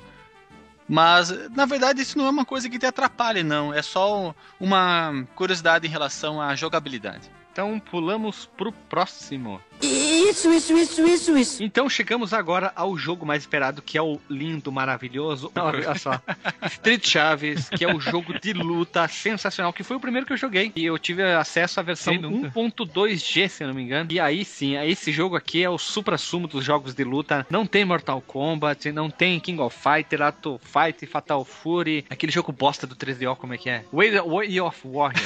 Mas, 0.87 1.31
na 1.49 1.65
verdade, 1.65 2.01
isso 2.01 2.17
não 2.17 2.27
é 2.27 2.29
uma 2.29 2.45
coisa 2.45 2.69
que 2.69 2.77
te 2.77 2.85
atrapalhe, 2.85 3.43
não. 3.43 3.73
É 3.73 3.81
só 3.81 4.35
uma 4.59 5.25
curiosidade 5.35 5.87
em 5.87 5.89
relação 5.89 6.39
à 6.39 6.55
jogabilidade. 6.55 7.29
Então 7.51 7.79
pulamos 7.79 8.45
pro 8.57 8.71
próximo. 8.71 9.61
Isso, 9.81 10.51
isso, 10.51 10.77
isso, 10.77 11.07
isso, 11.07 11.37
isso. 11.37 11.63
Então 11.63 11.89
chegamos 11.89 12.33
agora 12.33 12.71
ao 12.75 12.97
jogo 12.97 13.25
mais 13.25 13.43
esperado, 13.43 13.81
que 13.81 13.97
é 13.97 14.01
o 14.01 14.19
lindo, 14.29 14.71
maravilhoso. 14.71 15.51
Olha 15.55 15.95
só. 15.95 16.19
Street 16.65 17.07
Chaves, 17.07 17.69
que 17.69 17.83
é 17.83 17.93
o 17.93 17.99
jogo 17.99 18.39
de 18.39 18.53
luta 18.53 19.07
sensacional, 19.07 19.73
que 19.73 19.83
foi 19.83 19.97
o 19.97 19.99
primeiro 19.99 20.25
que 20.25 20.33
eu 20.33 20.37
joguei. 20.37 20.71
E 20.75 20.85
eu 20.85 20.97
tive 20.97 21.23
acesso 21.23 21.79
à 21.79 21.83
versão 21.83 22.13
Quem 22.13 22.21
nunca? 22.21 22.49
1.2G, 22.49 23.49
se 23.49 23.63
eu 23.63 23.67
não 23.67 23.75
me 23.75 23.83
engano. 23.83 24.11
E 24.11 24.19
aí 24.19 24.43
sim, 24.43 24.77
esse 24.77 25.11
jogo 25.11 25.35
aqui 25.35 25.63
é 25.63 25.69
o 25.69 25.77
supra-sumo 25.77 26.47
dos 26.47 26.63
jogos 26.63 26.93
de 26.93 27.03
luta. 27.03 27.45
Não 27.49 27.65
tem 27.65 27.85
Mortal 27.85 28.21
Kombat, 28.21 28.91
não 28.91 29.09
tem 29.09 29.39
King 29.39 29.61
of 29.61 29.77
Fighter, 29.77 30.21
Ato 30.21 30.59
Fight, 30.63 31.05
Fatal 31.05 31.45
Fury, 31.45 32.05
aquele 32.09 32.31
jogo 32.31 32.51
bosta 32.51 32.87
do 32.87 32.95
3DO, 32.95 33.35
como 33.35 33.53
é 33.53 33.57
que 33.57 33.69
é? 33.69 33.85
Way, 33.91 34.59
of 34.61 34.87
Warrior. 34.87 35.23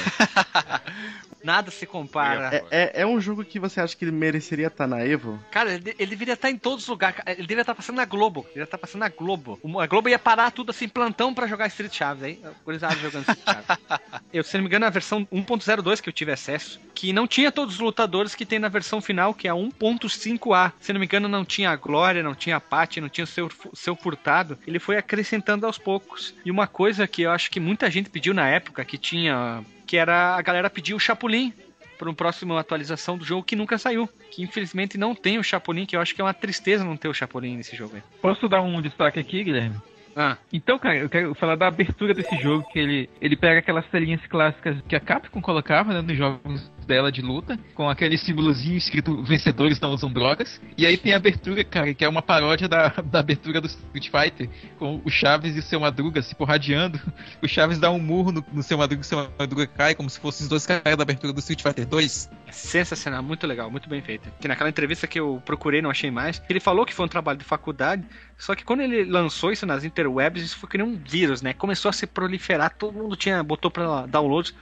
Nada 1.42 1.70
se 1.70 1.86
compara. 1.86 2.54
É, 2.54 2.64
é, 2.70 3.02
é 3.02 3.06
um 3.06 3.20
jogo 3.20 3.44
que 3.44 3.58
você 3.58 3.80
acha 3.80 3.96
que 3.96 4.04
ele 4.04 4.12
mereceria 4.40 4.68
estar 4.68 4.86
na 4.86 5.04
Evo? 5.04 5.38
Cara, 5.50 5.74
ele, 5.74 5.94
ele 5.98 6.10
deveria 6.10 6.34
estar 6.34 6.50
em 6.50 6.56
todos 6.56 6.84
os 6.84 6.88
lugares. 6.88 7.20
Ele 7.26 7.42
deveria 7.42 7.60
estar 7.60 7.74
passando 7.74 7.96
na 7.96 8.04
Globo. 8.04 8.40
Ele 8.40 8.48
deveria 8.48 8.64
estar 8.64 8.78
passando 8.78 9.00
na 9.00 9.08
Globo. 9.08 9.60
A 9.78 9.86
Globo 9.86 10.08
ia 10.08 10.18
parar 10.18 10.50
tudo 10.50 10.70
assim, 10.70 10.88
plantão 10.88 11.32
pra 11.32 11.46
jogar 11.46 11.66
Street 11.68 11.94
Chaves 11.94 12.22
aí. 12.24 12.40
Gurizada 12.64 12.96
jogando 12.96 13.28
Street 13.28 13.44
Chaves. 13.44 13.78
eu, 14.32 14.42
se 14.42 14.56
não 14.56 14.62
me 14.62 14.68
engano, 14.68 14.86
a 14.86 14.90
versão 14.90 15.26
1.02 15.26 16.00
que 16.00 16.08
eu 16.08 16.12
tive 16.12 16.32
acesso, 16.32 16.80
que 16.94 17.12
não 17.12 17.26
tinha 17.26 17.52
todos 17.52 17.74
os 17.74 17.80
lutadores 17.80 18.34
que 18.34 18.46
tem 18.46 18.58
na 18.58 18.68
versão 18.68 19.00
final, 19.00 19.34
que 19.34 19.46
é 19.46 19.50
a 19.50 19.54
1.5A. 19.54 20.72
Se 20.80 20.92
não 20.92 21.00
me 21.00 21.06
engano, 21.06 21.28
não 21.28 21.44
tinha 21.44 21.70
a 21.70 21.76
Glória, 21.76 22.22
não 22.22 22.34
tinha 22.34 22.56
a 22.56 22.60
Paty, 22.60 23.00
não 23.00 23.08
tinha 23.08 23.24
o 23.24 23.28
seu, 23.28 23.50
seu 23.74 23.94
Furtado. 23.94 24.58
Ele 24.66 24.78
foi 24.78 24.96
acrescentando 24.96 25.66
aos 25.66 25.76
poucos. 25.76 26.34
E 26.44 26.50
uma 26.50 26.66
coisa 26.66 27.06
que 27.06 27.22
eu 27.22 27.30
acho 27.30 27.50
que 27.50 27.60
muita 27.60 27.90
gente 27.90 28.08
pediu 28.08 28.32
na 28.32 28.48
época, 28.48 28.84
que 28.84 28.96
tinha. 28.96 29.62
Que 29.86 29.96
era 29.96 30.36
a 30.36 30.42
galera 30.42 30.70
pediu 30.70 30.96
o 30.96 31.00
Chapolin 31.00 31.52
para 32.00 32.08
uma 32.08 32.14
próxima 32.14 32.58
atualização 32.58 33.18
do 33.18 33.24
jogo 33.26 33.44
que 33.44 33.54
nunca 33.54 33.76
saiu. 33.76 34.08
Que 34.30 34.42
infelizmente 34.42 34.96
não 34.96 35.14
tem 35.14 35.38
o 35.38 35.44
Chapolin, 35.44 35.84
que 35.84 35.94
eu 35.94 36.00
acho 36.00 36.14
que 36.14 36.22
é 36.22 36.24
uma 36.24 36.32
tristeza 36.32 36.82
não 36.82 36.96
ter 36.96 37.08
o 37.08 37.14
Chapolin 37.14 37.58
nesse 37.58 37.76
jogo 37.76 37.96
aí. 37.96 38.02
Posso 38.22 38.48
dar 38.48 38.62
um 38.62 38.80
destaque 38.80 39.20
aqui, 39.20 39.44
Guilherme? 39.44 39.76
Ah, 40.16 40.38
Então, 40.52 40.78
cara, 40.78 40.96
eu 40.96 41.08
quero 41.08 41.34
falar 41.34 41.56
da 41.56 41.68
abertura 41.68 42.14
desse 42.14 42.36
jogo, 42.38 42.66
que 42.72 42.78
ele, 42.78 43.10
ele 43.20 43.36
pega 43.36 43.60
aquelas 43.60 43.86
telinhas 43.86 44.24
clássicas 44.26 44.76
que 44.88 44.96
a 44.96 45.00
Capcom 45.00 45.40
colocava 45.40 45.92
né, 45.92 46.00
nos 46.00 46.16
jogos 46.16 46.70
dela 46.90 47.12
de 47.12 47.22
luta, 47.22 47.56
com 47.72 47.88
aquele 47.88 48.18
símbolozinho 48.18 48.76
escrito 48.76 49.22
vencedores 49.22 49.78
não 49.78 49.92
usam 49.92 50.12
drogas. 50.12 50.60
E 50.76 50.84
aí 50.84 50.96
tem 50.96 51.12
a 51.12 51.16
abertura, 51.16 51.62
cara, 51.62 51.94
que 51.94 52.04
é 52.04 52.08
uma 52.08 52.20
paródia 52.20 52.68
da, 52.68 52.88
da 52.88 53.20
abertura 53.20 53.60
do 53.60 53.68
Street 53.68 54.10
Fighter, 54.10 54.50
com 54.76 55.00
o 55.04 55.08
Chaves 55.08 55.54
e 55.54 55.60
o 55.60 55.62
seu 55.62 55.78
Madruga 55.78 56.20
se 56.20 56.34
porradeando. 56.34 57.00
O 57.40 57.46
Chaves 57.46 57.78
dá 57.78 57.92
um 57.92 58.00
murro 58.00 58.32
no, 58.32 58.44
no 58.52 58.62
seu 58.62 58.76
Madruga 58.76 59.02
e 59.02 59.04
o 59.04 59.06
seu 59.06 59.30
Madruga 59.38 59.66
cai, 59.68 59.94
como 59.94 60.10
se 60.10 60.18
fossem 60.18 60.42
os 60.42 60.48
dois 60.48 60.66
caras 60.66 60.96
da 60.96 61.02
abertura 61.04 61.32
do 61.32 61.38
Street 61.38 61.62
Fighter 61.62 61.86
2. 61.86 62.28
É 62.48 62.52
sensacional, 62.52 63.22
muito 63.22 63.46
legal, 63.46 63.70
muito 63.70 63.88
bem 63.88 64.02
feito. 64.02 64.28
Que 64.40 64.48
naquela 64.48 64.68
entrevista 64.68 65.06
que 65.06 65.20
eu 65.20 65.40
procurei, 65.46 65.80
não 65.80 65.90
achei 65.90 66.10
mais, 66.10 66.42
ele 66.50 66.58
falou 66.58 66.84
que 66.84 66.92
foi 66.92 67.06
um 67.06 67.08
trabalho 67.08 67.38
de 67.38 67.44
faculdade, 67.44 68.04
só 68.36 68.56
que 68.56 68.64
quando 68.64 68.80
ele 68.80 69.04
lançou 69.04 69.52
isso 69.52 69.64
nas 69.64 69.84
interwebs, 69.84 70.42
isso 70.42 70.58
foi 70.58 70.68
que 70.68 70.78
nem 70.78 70.86
um 70.86 70.96
vírus, 70.96 71.40
né? 71.40 71.52
Começou 71.52 71.88
a 71.88 71.92
se 71.92 72.06
proliferar, 72.06 72.74
todo 72.76 72.98
mundo 72.98 73.14
tinha 73.14 73.42
botou 73.44 73.70
para 73.70 74.06
downloads. 74.06 74.52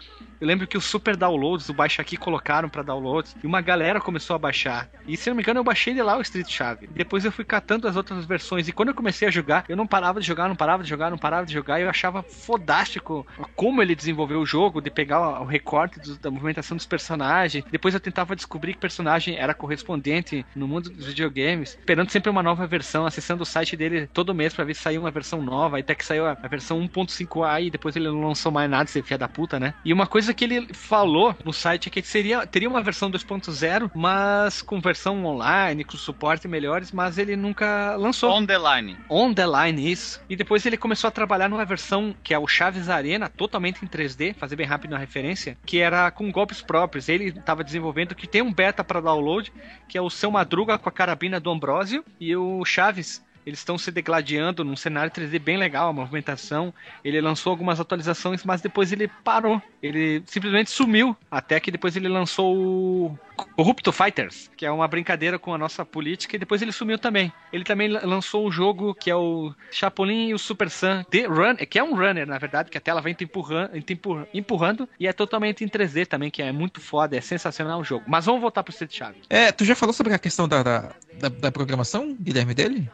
Eu 0.40 0.46
lembro 0.46 0.66
que 0.68 0.76
os 0.78 0.84
super 0.84 1.16
downloads, 1.16 1.68
o 1.68 1.74
Baixa 1.74 2.00
Aqui 2.02 2.16
colocaram 2.16 2.68
para 2.68 2.82
downloads, 2.82 3.34
e 3.42 3.46
uma 3.46 3.60
galera 3.60 4.00
começou 4.00 4.36
a 4.36 4.38
baixar. 4.38 4.88
E 5.06 5.16
se 5.16 5.28
não 5.28 5.36
me 5.36 5.42
engano, 5.42 5.58
eu 5.60 5.64
baixei 5.64 5.92
ele 5.92 6.02
lá, 6.02 6.16
o 6.16 6.20
Street 6.20 6.48
Chave. 6.48 6.88
Depois 6.94 7.24
eu 7.24 7.32
fui 7.32 7.44
catando 7.44 7.88
as 7.88 7.96
outras 7.96 8.24
versões, 8.24 8.68
e 8.68 8.72
quando 8.72 8.90
eu 8.90 8.94
comecei 8.94 9.26
a 9.26 9.30
jogar, 9.30 9.64
eu 9.68 9.76
não 9.76 9.86
parava 9.86 10.20
de 10.20 10.26
jogar, 10.26 10.48
não 10.48 10.54
parava 10.56 10.82
de 10.82 10.88
jogar, 10.88 11.10
não 11.10 11.18
parava 11.18 11.44
de 11.46 11.52
jogar, 11.52 11.80
e 11.80 11.82
eu 11.82 11.90
achava 11.90 12.22
fodástico 12.22 13.26
como 13.56 13.82
ele 13.82 13.94
desenvolveu 13.94 14.40
o 14.40 14.46
jogo, 14.46 14.80
de 14.80 14.90
pegar 14.90 15.40
o 15.40 15.44
recorte 15.44 15.98
do- 16.00 16.18
da 16.18 16.30
movimentação 16.30 16.76
dos 16.76 16.86
personagens. 16.86 17.64
Depois 17.70 17.94
eu 17.94 18.00
tentava 18.00 18.36
descobrir 18.36 18.74
que 18.74 18.78
personagem 18.80 19.36
era 19.36 19.54
correspondente 19.54 20.46
no 20.54 20.68
mundo 20.68 20.88
dos 20.90 21.06
videogames, 21.06 21.70
esperando 21.70 22.10
sempre 22.10 22.30
uma 22.30 22.42
nova 22.42 22.66
versão, 22.66 23.06
acessando 23.06 23.42
o 23.42 23.46
site 23.46 23.76
dele 23.76 24.06
todo 24.12 24.34
mês 24.34 24.54
pra 24.54 24.64
ver 24.64 24.74
se 24.74 24.82
saiu 24.82 25.00
uma 25.00 25.10
versão 25.10 25.42
nova, 25.42 25.78
até 25.78 25.94
que 25.94 26.04
saiu 26.04 26.26
a 26.26 26.34
versão 26.48 26.78
1.5A 26.80 27.60
e 27.60 27.70
depois 27.70 27.96
ele 27.96 28.08
não 28.08 28.22
lançou 28.28 28.52
mais 28.52 28.70
nada, 28.70 28.84
esse 28.84 29.02
filho 29.02 29.18
da 29.18 29.28
puta, 29.28 29.58
né? 29.58 29.74
E 29.84 29.92
uma 29.92 30.06
coisa 30.06 30.27
que 30.32 30.44
ele 30.44 30.72
falou 30.72 31.36
no 31.44 31.52
site 31.52 31.88
é 31.88 31.90
que 31.90 32.02
seria, 32.02 32.46
teria 32.46 32.68
uma 32.68 32.82
versão 32.82 33.10
2.0, 33.10 33.90
mas 33.94 34.62
com 34.62 34.80
versão 34.80 35.24
online, 35.24 35.84
com 35.84 35.96
suporte 35.96 36.46
melhores, 36.46 36.92
mas 36.92 37.18
ele 37.18 37.36
nunca 37.36 37.96
lançou. 37.96 38.30
On 38.30 38.44
the 38.44 38.58
line. 38.58 38.96
On 39.08 39.32
the 39.34 39.46
Line, 39.46 39.90
isso. 39.90 40.20
E 40.28 40.36
depois 40.36 40.64
ele 40.66 40.76
começou 40.76 41.08
a 41.08 41.10
trabalhar 41.10 41.48
numa 41.48 41.64
versão 41.64 42.14
que 42.22 42.34
é 42.34 42.38
o 42.38 42.46
Chaves 42.46 42.88
Arena, 42.88 43.28
totalmente 43.28 43.84
em 43.84 43.88
3D, 43.88 44.34
fazer 44.34 44.56
bem 44.56 44.66
rápido 44.66 44.94
a 44.94 44.98
referência, 44.98 45.56
que 45.64 45.78
era 45.78 46.10
com 46.10 46.30
golpes 46.30 46.60
próprios. 46.60 47.08
Ele 47.08 47.28
estava 47.28 47.64
desenvolvendo 47.64 48.14
que 48.14 48.26
tem 48.26 48.42
um 48.42 48.52
beta 48.52 48.84
para 48.84 49.00
download, 49.00 49.52
que 49.88 49.96
é 49.96 50.02
o 50.02 50.10
seu 50.10 50.30
Madruga 50.30 50.78
com 50.78 50.88
a 50.88 50.92
carabina 50.92 51.40
do 51.40 51.50
Ambrósio 51.50 52.04
e 52.20 52.36
o 52.36 52.64
Chaves. 52.64 53.26
Eles 53.48 53.60
estão 53.60 53.78
se 53.78 53.90
degladiando 53.90 54.62
num 54.62 54.76
cenário 54.76 55.10
3D 55.10 55.38
bem 55.38 55.56
legal, 55.56 55.88
a 55.88 55.92
movimentação. 55.94 56.72
Ele 57.02 57.18
lançou 57.18 57.50
algumas 57.50 57.80
atualizações, 57.80 58.44
mas 58.44 58.60
depois 58.60 58.92
ele 58.92 59.08
parou. 59.24 59.62
Ele 59.82 60.22
simplesmente 60.26 60.70
sumiu. 60.70 61.16
Até 61.30 61.58
que 61.58 61.70
depois 61.70 61.96
ele 61.96 62.08
lançou 62.08 62.54
o 62.54 63.18
Corrupto 63.56 63.90
Fighters, 63.90 64.50
que 64.54 64.66
é 64.66 64.70
uma 64.70 64.86
brincadeira 64.86 65.38
com 65.38 65.54
a 65.54 65.58
nossa 65.58 65.82
política, 65.82 66.36
e 66.36 66.38
depois 66.38 66.60
ele 66.60 66.72
sumiu 66.72 66.98
também. 66.98 67.32
Ele 67.50 67.64
também 67.64 67.88
la- 67.88 68.02
lançou 68.04 68.46
um 68.46 68.52
jogo 68.52 68.92
que 68.94 69.10
é 69.10 69.16
o 69.16 69.54
Chapolin 69.70 70.28
e 70.28 70.34
o 70.34 70.38
Super 70.38 70.68
Sun 70.68 71.02
The 71.10 71.22
Run, 71.24 71.56
que 71.56 71.78
é 71.78 71.82
um 71.82 71.94
runner, 71.94 72.26
na 72.26 72.36
verdade, 72.36 72.70
que 72.70 72.76
a 72.76 72.80
tela 72.82 73.00
vem 73.00 73.14
te 73.14 73.24
empurrando, 73.24 73.80
te 73.80 73.94
empurra- 73.94 74.28
empurrando 74.34 74.86
e 75.00 75.06
é 75.06 75.12
totalmente 75.14 75.64
em 75.64 75.68
3D 75.68 76.04
também, 76.04 76.30
que 76.30 76.42
é 76.42 76.52
muito 76.52 76.82
foda, 76.82 77.16
é 77.16 77.20
sensacional 77.22 77.80
o 77.80 77.84
jogo. 77.84 78.04
Mas 78.06 78.26
vamos 78.26 78.42
voltar 78.42 78.62
pro 78.62 78.72
Street 78.72 78.94
Chave. 78.94 79.22
É, 79.30 79.50
tu 79.52 79.64
já 79.64 79.74
falou 79.74 79.94
sobre 79.94 80.12
a 80.12 80.18
questão 80.18 80.46
da, 80.46 80.62
da, 80.62 80.92
da, 81.18 81.28
da 81.30 81.50
programação, 81.50 82.14
Guilherme, 82.20 82.52
dele? 82.52 82.90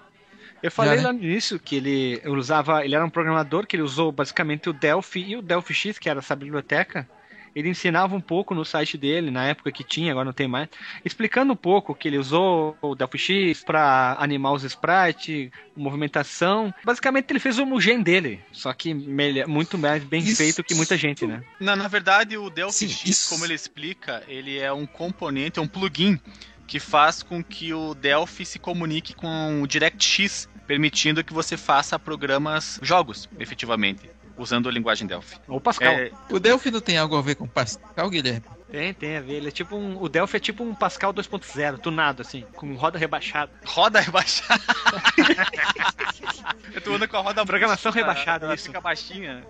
Eu 0.62 0.70
falei 0.70 0.92
Já, 0.96 0.96
né? 0.96 1.02
lá 1.08 1.12
no 1.12 1.22
início 1.22 1.58
que 1.58 1.76
ele 1.76 2.22
usava, 2.26 2.84
ele 2.84 2.94
era 2.94 3.04
um 3.04 3.10
programador 3.10 3.66
que 3.66 3.76
ele 3.76 3.82
usou 3.82 4.10
basicamente 4.10 4.68
o 4.68 4.72
Delphi 4.72 5.20
e 5.20 5.36
o 5.36 5.42
Delphi 5.42 5.74
X, 5.74 5.98
que 5.98 6.08
era 6.08 6.20
essa 6.20 6.34
biblioteca. 6.34 7.06
Ele 7.54 7.68
ensinava 7.68 8.16
um 8.16 8.20
pouco 8.20 8.52
no 8.52 8.64
site 8.64 8.98
dele, 8.98 9.30
na 9.30 9.44
época 9.46 9.70
que 9.70 9.84
tinha, 9.84 10.10
agora 10.10 10.24
não 10.24 10.32
tem 10.32 10.48
mais, 10.48 10.68
explicando 11.04 11.52
um 11.52 11.56
pouco 11.56 11.94
que 11.94 12.08
ele 12.08 12.18
usou 12.18 12.76
o 12.82 12.96
Delphi 12.96 13.16
X 13.16 13.62
para 13.62 14.16
animar 14.18 14.52
os 14.54 14.64
sprites, 14.64 15.50
movimentação. 15.76 16.74
Basicamente 16.84 17.30
ele 17.30 17.38
fez 17.38 17.56
o 17.60 17.64
Mugen 17.66 18.02
dele, 18.02 18.40
só 18.50 18.72
que 18.72 18.92
melhor, 18.92 19.46
muito 19.46 19.78
mais 19.78 20.02
bem 20.02 20.20
Isso- 20.20 20.36
feito 20.36 20.64
que 20.64 20.74
muita 20.74 20.96
gente, 20.96 21.26
né? 21.28 21.44
Na, 21.60 21.76
na 21.76 21.86
verdade, 21.86 22.36
o 22.36 22.50
Delphi 22.50 22.74
Sim, 22.74 22.88
X, 22.88 23.04
isso- 23.08 23.28
como 23.30 23.44
ele 23.44 23.54
explica, 23.54 24.24
ele 24.26 24.58
é 24.58 24.72
um 24.72 24.84
componente, 24.84 25.60
é 25.60 25.62
um 25.62 25.68
plugin 25.68 26.18
que 26.66 26.80
faz 26.80 27.22
com 27.22 27.42
que 27.42 27.72
o 27.72 27.94
Delphi 27.94 28.44
se 28.44 28.58
comunique 28.58 29.14
com 29.14 29.62
o 29.62 29.66
DirectX, 29.66 30.48
permitindo 30.66 31.22
que 31.22 31.32
você 31.32 31.56
faça 31.56 31.98
programas, 31.98 32.78
jogos, 32.82 33.28
efetivamente, 33.38 34.10
usando 34.36 34.68
a 34.68 34.72
linguagem 34.72 35.06
Delphi. 35.06 35.38
Ou 35.46 35.60
Pascal. 35.60 35.92
É, 35.92 36.10
O 36.30 36.38
Delphi 36.38 36.70
não 36.70 36.80
tem 36.80 36.98
algo 36.98 37.16
a 37.16 37.22
ver 37.22 37.34
com 37.34 37.46
Pascal, 37.46 38.08
Guilherme? 38.10 38.42
Tem, 38.74 38.92
tem 38.92 39.16
a 39.16 39.20
ver. 39.20 39.34
Ele 39.34 39.48
é 39.48 39.50
tipo 39.52 39.76
um, 39.76 40.02
o 40.02 40.08
Delphi 40.08 40.36
é 40.36 40.40
tipo 40.40 40.64
um 40.64 40.74
Pascal 40.74 41.14
2.0, 41.14 41.78
tunado 41.78 42.22
assim, 42.22 42.44
com 42.56 42.74
roda 42.74 42.98
rebaixada. 42.98 43.52
roda 43.64 44.00
rebaixada. 44.00 44.60
Eu 46.74 46.80
tô 46.80 46.94
andando 46.94 47.08
com 47.08 47.16
a 47.16 47.20
roda 47.20 47.46
Programação 47.46 47.92
baixa, 47.92 48.00
rebaixada, 48.04 48.46
ela 48.46 48.54
isso. 48.54 48.66
fica 48.66 48.80
baixinha. 48.80 49.44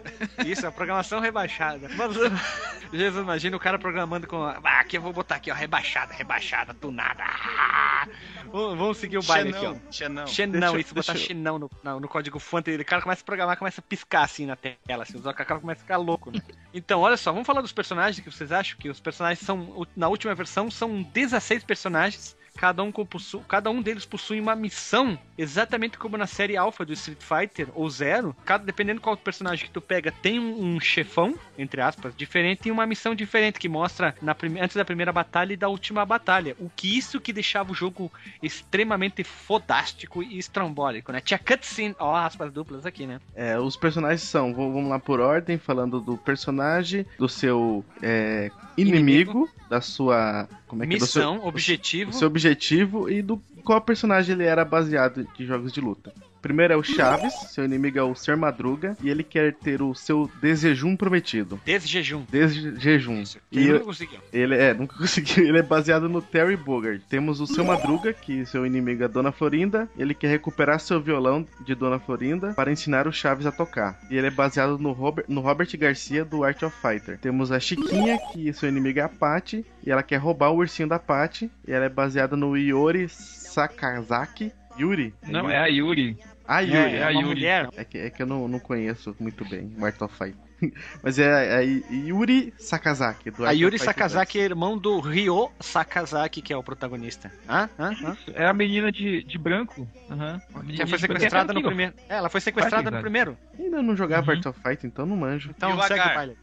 Isso, 0.44 0.66
a 0.66 0.72
programação 0.72 1.20
rebaixada. 1.20 1.88
Mas 1.96 2.14
Jesus, 2.92 3.22
imagina 3.22 3.56
o 3.56 3.60
cara 3.60 3.78
programando 3.78 4.26
com. 4.26 4.42
Ah, 4.44 4.60
aqui 4.80 4.98
eu 4.98 5.02
vou 5.02 5.12
botar 5.12 5.36
aqui, 5.36 5.50
ó, 5.50 5.54
rebaixada, 5.54 6.12
rebaixada, 6.12 6.74
tunada. 6.74 7.24
Ah! 7.24 8.06
Vamos 8.52 8.98
seguir 8.98 9.18
o 9.18 9.22
baile 9.22 9.50
aqui, 9.50 9.66
ó. 9.66 9.74
Xenão, 9.90 9.90
Xenão. 9.90 10.26
Xenão, 10.26 10.72
Deixa- 10.74 10.86
isso, 10.86 10.94
botar 10.94 11.12
eu- 11.14 11.18
xenão 11.18 11.58
no, 11.58 11.70
no, 11.82 12.00
no 12.00 12.08
código 12.08 12.38
fonte, 12.38 12.70
o 12.70 12.84
cara 12.84 13.02
começa 13.02 13.22
a 13.22 13.24
programar, 13.24 13.56
começa 13.56 13.80
a 13.80 13.84
piscar 13.84 14.22
assim 14.24 14.46
na 14.46 14.54
tela, 14.54 15.02
assim, 15.02 15.18
o 15.18 15.22
cara 15.22 15.58
começa 15.60 15.80
a 15.80 15.84
ficar 15.84 15.96
louco, 15.96 16.30
né? 16.30 16.40
Então, 16.72 17.00
olha 17.00 17.16
só, 17.16 17.32
vamos 17.32 17.46
falar 17.46 17.62
dos 17.62 17.72
personagens 17.72 18.22
que 18.22 18.30
vocês 18.30 18.52
acham 18.52 18.76
que 18.78 18.88
os 18.88 19.00
personagens 19.00 19.13
são, 19.38 19.86
na 19.96 20.08
última 20.08 20.34
versão, 20.34 20.70
são 20.70 21.02
16 21.02 21.64
personagens. 21.64 22.36
Cada 22.56 22.82
um, 22.82 22.92
possu- 22.92 23.40
cada 23.40 23.70
um 23.70 23.82
deles 23.82 24.04
possui 24.06 24.40
uma 24.40 24.54
missão, 24.54 25.18
exatamente 25.36 25.98
como 25.98 26.16
na 26.16 26.26
série 26.26 26.56
Alpha 26.56 26.84
do 26.84 26.92
Street 26.92 27.20
Fighter 27.20 27.68
ou 27.74 27.88
Zero. 27.90 28.34
Cada, 28.44 28.64
dependendo 28.64 29.00
qual 29.00 29.16
personagem 29.16 29.66
que 29.66 29.72
tu 29.72 29.80
pega, 29.80 30.12
tem 30.12 30.38
um, 30.38 30.76
um 30.76 30.80
chefão, 30.80 31.34
entre 31.58 31.80
aspas, 31.80 32.14
diferente 32.16 32.68
e 32.68 32.70
uma 32.70 32.86
missão 32.86 33.14
diferente 33.14 33.58
que 33.58 33.68
mostra 33.68 34.14
na 34.22 34.34
prime- 34.34 34.60
antes 34.60 34.76
da 34.76 34.84
primeira 34.84 35.12
batalha 35.12 35.52
e 35.52 35.56
da 35.56 35.68
última 35.68 36.06
batalha. 36.06 36.54
O 36.58 36.70
que 36.70 36.96
isso 36.96 37.20
que 37.20 37.32
deixava 37.32 37.72
o 37.72 37.74
jogo 37.74 38.10
extremamente 38.40 39.24
fodástico 39.24 40.22
e 40.22 40.38
estrambólico, 40.38 41.10
né? 41.10 41.20
Tinha 41.20 41.38
cutscene, 41.38 41.96
ó, 41.98 42.14
aspas 42.14 42.52
duplas 42.52 42.86
aqui, 42.86 43.06
né? 43.06 43.20
É, 43.34 43.58
os 43.58 43.76
personagens 43.76 44.22
são, 44.22 44.54
vamos 44.54 44.88
lá 44.88 44.98
por 44.98 45.18
ordem, 45.20 45.58
falando 45.58 46.00
do 46.00 46.16
personagem, 46.16 47.04
do 47.18 47.28
seu 47.28 47.84
é, 48.00 48.50
inimigo, 48.76 49.50
da 49.68 49.80
sua. 49.80 50.48
Como 50.74 50.84
é 50.84 50.86
que 50.86 50.94
é? 50.94 50.98
Do 50.98 51.06
seu- 51.06 51.32
Missão, 51.32 51.46
objetivo. 51.48 52.12
seu 52.12 52.26
objetivo 52.28 53.08
e 53.10 53.22
do 53.22 53.36
qual 53.64 53.80
personagem 53.80 54.34
ele 54.34 54.44
era 54.44 54.64
baseado 54.64 55.26
de 55.36 55.46
jogos 55.46 55.72
de 55.72 55.80
luta. 55.80 56.12
Primeiro 56.44 56.74
é 56.74 56.76
o 56.76 56.82
Chaves, 56.82 57.32
seu 57.48 57.64
inimigo 57.64 57.98
é 57.98 58.02
o 58.02 58.14
Ser 58.14 58.36
Madruga, 58.36 58.94
e 59.02 59.08
ele 59.08 59.22
quer 59.24 59.54
ter 59.54 59.80
o 59.80 59.94
seu 59.94 60.30
desjejum 60.42 60.94
prometido. 60.94 61.58
Desjejum. 61.64 62.22
Desjejum. 62.30 63.22
Isso. 63.22 63.38
E 63.50 63.66
eu- 63.66 63.72
nunca 63.72 63.84
conseguiu. 63.86 64.18
ele 64.30 64.54
é, 64.54 64.74
nunca 64.74 64.94
conseguiu. 64.98 65.46
Ele 65.48 65.58
é 65.60 65.62
baseado 65.62 66.06
no 66.06 66.20
Terry 66.20 66.54
Bogard. 66.54 67.02
Temos 67.08 67.40
o 67.40 67.46
seu 67.46 67.64
Madruga, 67.64 68.12
que 68.12 68.44
seu 68.44 68.66
inimigo 68.66 69.02
é 69.02 69.08
Dona 69.08 69.32
Florinda. 69.32 69.88
Ele 69.96 70.12
quer 70.12 70.28
recuperar 70.28 70.78
seu 70.80 71.00
violão 71.00 71.46
de 71.64 71.74
Dona 71.74 71.98
Florinda 71.98 72.52
para 72.52 72.70
ensinar 72.70 73.08
o 73.08 73.12
Chaves 73.12 73.46
a 73.46 73.50
tocar. 73.50 73.98
E 74.10 74.16
ele 74.18 74.26
é 74.26 74.30
baseado 74.30 74.76
no 74.78 74.92
Robert, 74.92 75.24
no 75.26 75.40
Robert 75.40 75.68
Garcia 75.78 76.26
do 76.26 76.44
Art 76.44 76.62
of 76.62 76.76
Fighter. 76.82 77.18
Temos 77.18 77.50
a 77.52 77.58
Chiquinha, 77.58 78.18
que 78.34 78.52
seu 78.52 78.68
inimigo 78.68 78.98
é 78.98 79.02
a 79.02 79.08
Patty. 79.08 79.64
E 79.82 79.90
ela 79.90 80.02
quer 80.02 80.18
roubar 80.18 80.50
o 80.50 80.56
ursinho 80.58 80.90
da 80.90 80.98
Patty. 80.98 81.50
E 81.66 81.72
ela 81.72 81.86
é 81.86 81.88
baseada 81.88 82.36
no 82.36 82.54
Iori 82.54 83.08
Sakazaki. 83.08 84.52
Yuri? 84.76 85.14
Não, 85.28 85.48
é 85.48 85.56
a 85.56 85.66
Yuri. 85.66 86.18
Ah, 86.46 86.60
Yuri. 86.60 86.76
É, 86.76 86.96
é 86.96 87.02
a 87.04 87.06
uma 87.10 87.12
Yuri. 87.12 87.26
mulher. 87.26 87.68
É 87.76 87.84
que, 87.84 87.98
é 87.98 88.10
que 88.10 88.22
eu 88.22 88.26
não, 88.26 88.46
não 88.48 88.58
conheço 88.58 89.14
muito 89.18 89.44
bem 89.48 89.72
o 89.78 89.84
Art 89.84 90.00
of 90.02 90.14
Fight. 90.16 90.36
Mas 91.02 91.18
é 91.18 91.54
a 91.56 91.60
Yuri 91.60 92.52
Sakazaki. 92.58 93.30
Do 93.30 93.46
A 93.46 93.50
Yuri 93.52 93.78
Sakazaki 93.78 94.38
é 94.38 94.44
irmão 94.44 94.78
do 94.78 95.00
Ryo 95.00 95.50
Sakazaki, 95.60 96.40
que 96.42 96.52
é 96.52 96.56
o 96.56 96.62
protagonista. 96.62 97.32
Hã? 97.48 97.68
Hã? 97.78 97.92
Hã? 98.02 98.16
É 98.34 98.46
a 98.46 98.52
menina 98.54 98.92
de, 98.92 99.22
de 99.24 99.38
branco. 99.38 99.88
Aham. 100.10 100.40
A 100.54 100.60
Que 100.60 100.86
foi 100.86 100.98
sequestrada 100.98 101.52
no 101.52 101.60
É, 101.60 101.62
primeiro. 101.62 101.94
É, 102.08 102.14
ela 102.16 102.28
foi 102.28 102.40
sequestrada 102.40 102.90
no 102.90 103.00
primeiro. 103.00 103.36
Ainda 103.58 103.82
não 103.82 103.96
jogava 103.96 104.30
Uhum. 104.32 104.36
Art 104.38 104.46
of 104.46 104.60
Fight, 104.60 104.86
então 104.86 105.04
não 105.06 105.16
manjo. 105.16 105.50
Então 105.56 105.78
E 105.78 105.82
segue 105.88 106.00
o 106.00 106.14
baile. 106.14 106.36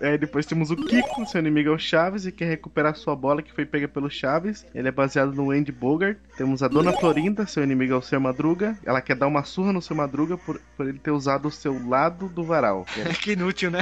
É, 0.00 0.16
depois 0.18 0.46
temos 0.46 0.70
o 0.70 0.76
Kiko, 0.76 1.26
seu 1.26 1.40
inimigo 1.40 1.68
é 1.70 1.72
o 1.72 1.78
Chaves 1.78 2.26
e 2.26 2.32
quer 2.32 2.46
recuperar 2.46 2.94
sua 2.96 3.14
bola 3.14 3.42
que 3.42 3.52
foi 3.52 3.64
pega 3.66 3.86
pelo 3.86 4.10
Chaves. 4.10 4.66
Ele 4.74 4.88
é 4.88 4.90
baseado 4.92 5.32
no 5.32 5.50
Andy 5.50 5.70
Bogart. 5.72 6.16
Temos 6.36 6.62
a 6.62 6.68
Dona 6.68 6.92
Florinda, 6.92 7.46
seu 7.46 7.62
inimigo 7.62 7.92
é 7.92 7.96
o 7.96 8.02
Seu 8.02 8.20
Madruga. 8.20 8.78
Ela 8.84 9.00
quer 9.00 9.14
dar 9.16 9.26
uma 9.26 9.44
surra 9.44 9.72
no 9.72 9.82
Seu 9.82 9.94
Madruga 9.94 10.36
por, 10.38 10.60
por 10.76 10.88
ele 10.88 10.98
ter 10.98 11.10
usado 11.10 11.48
o 11.48 11.50
seu 11.50 11.86
lado 11.88 12.28
do 12.28 12.42
varal. 12.44 12.84
que 12.84 13.00
é- 13.02 13.12
que 13.12 13.32
inútil, 13.32 13.70
né? 13.70 13.80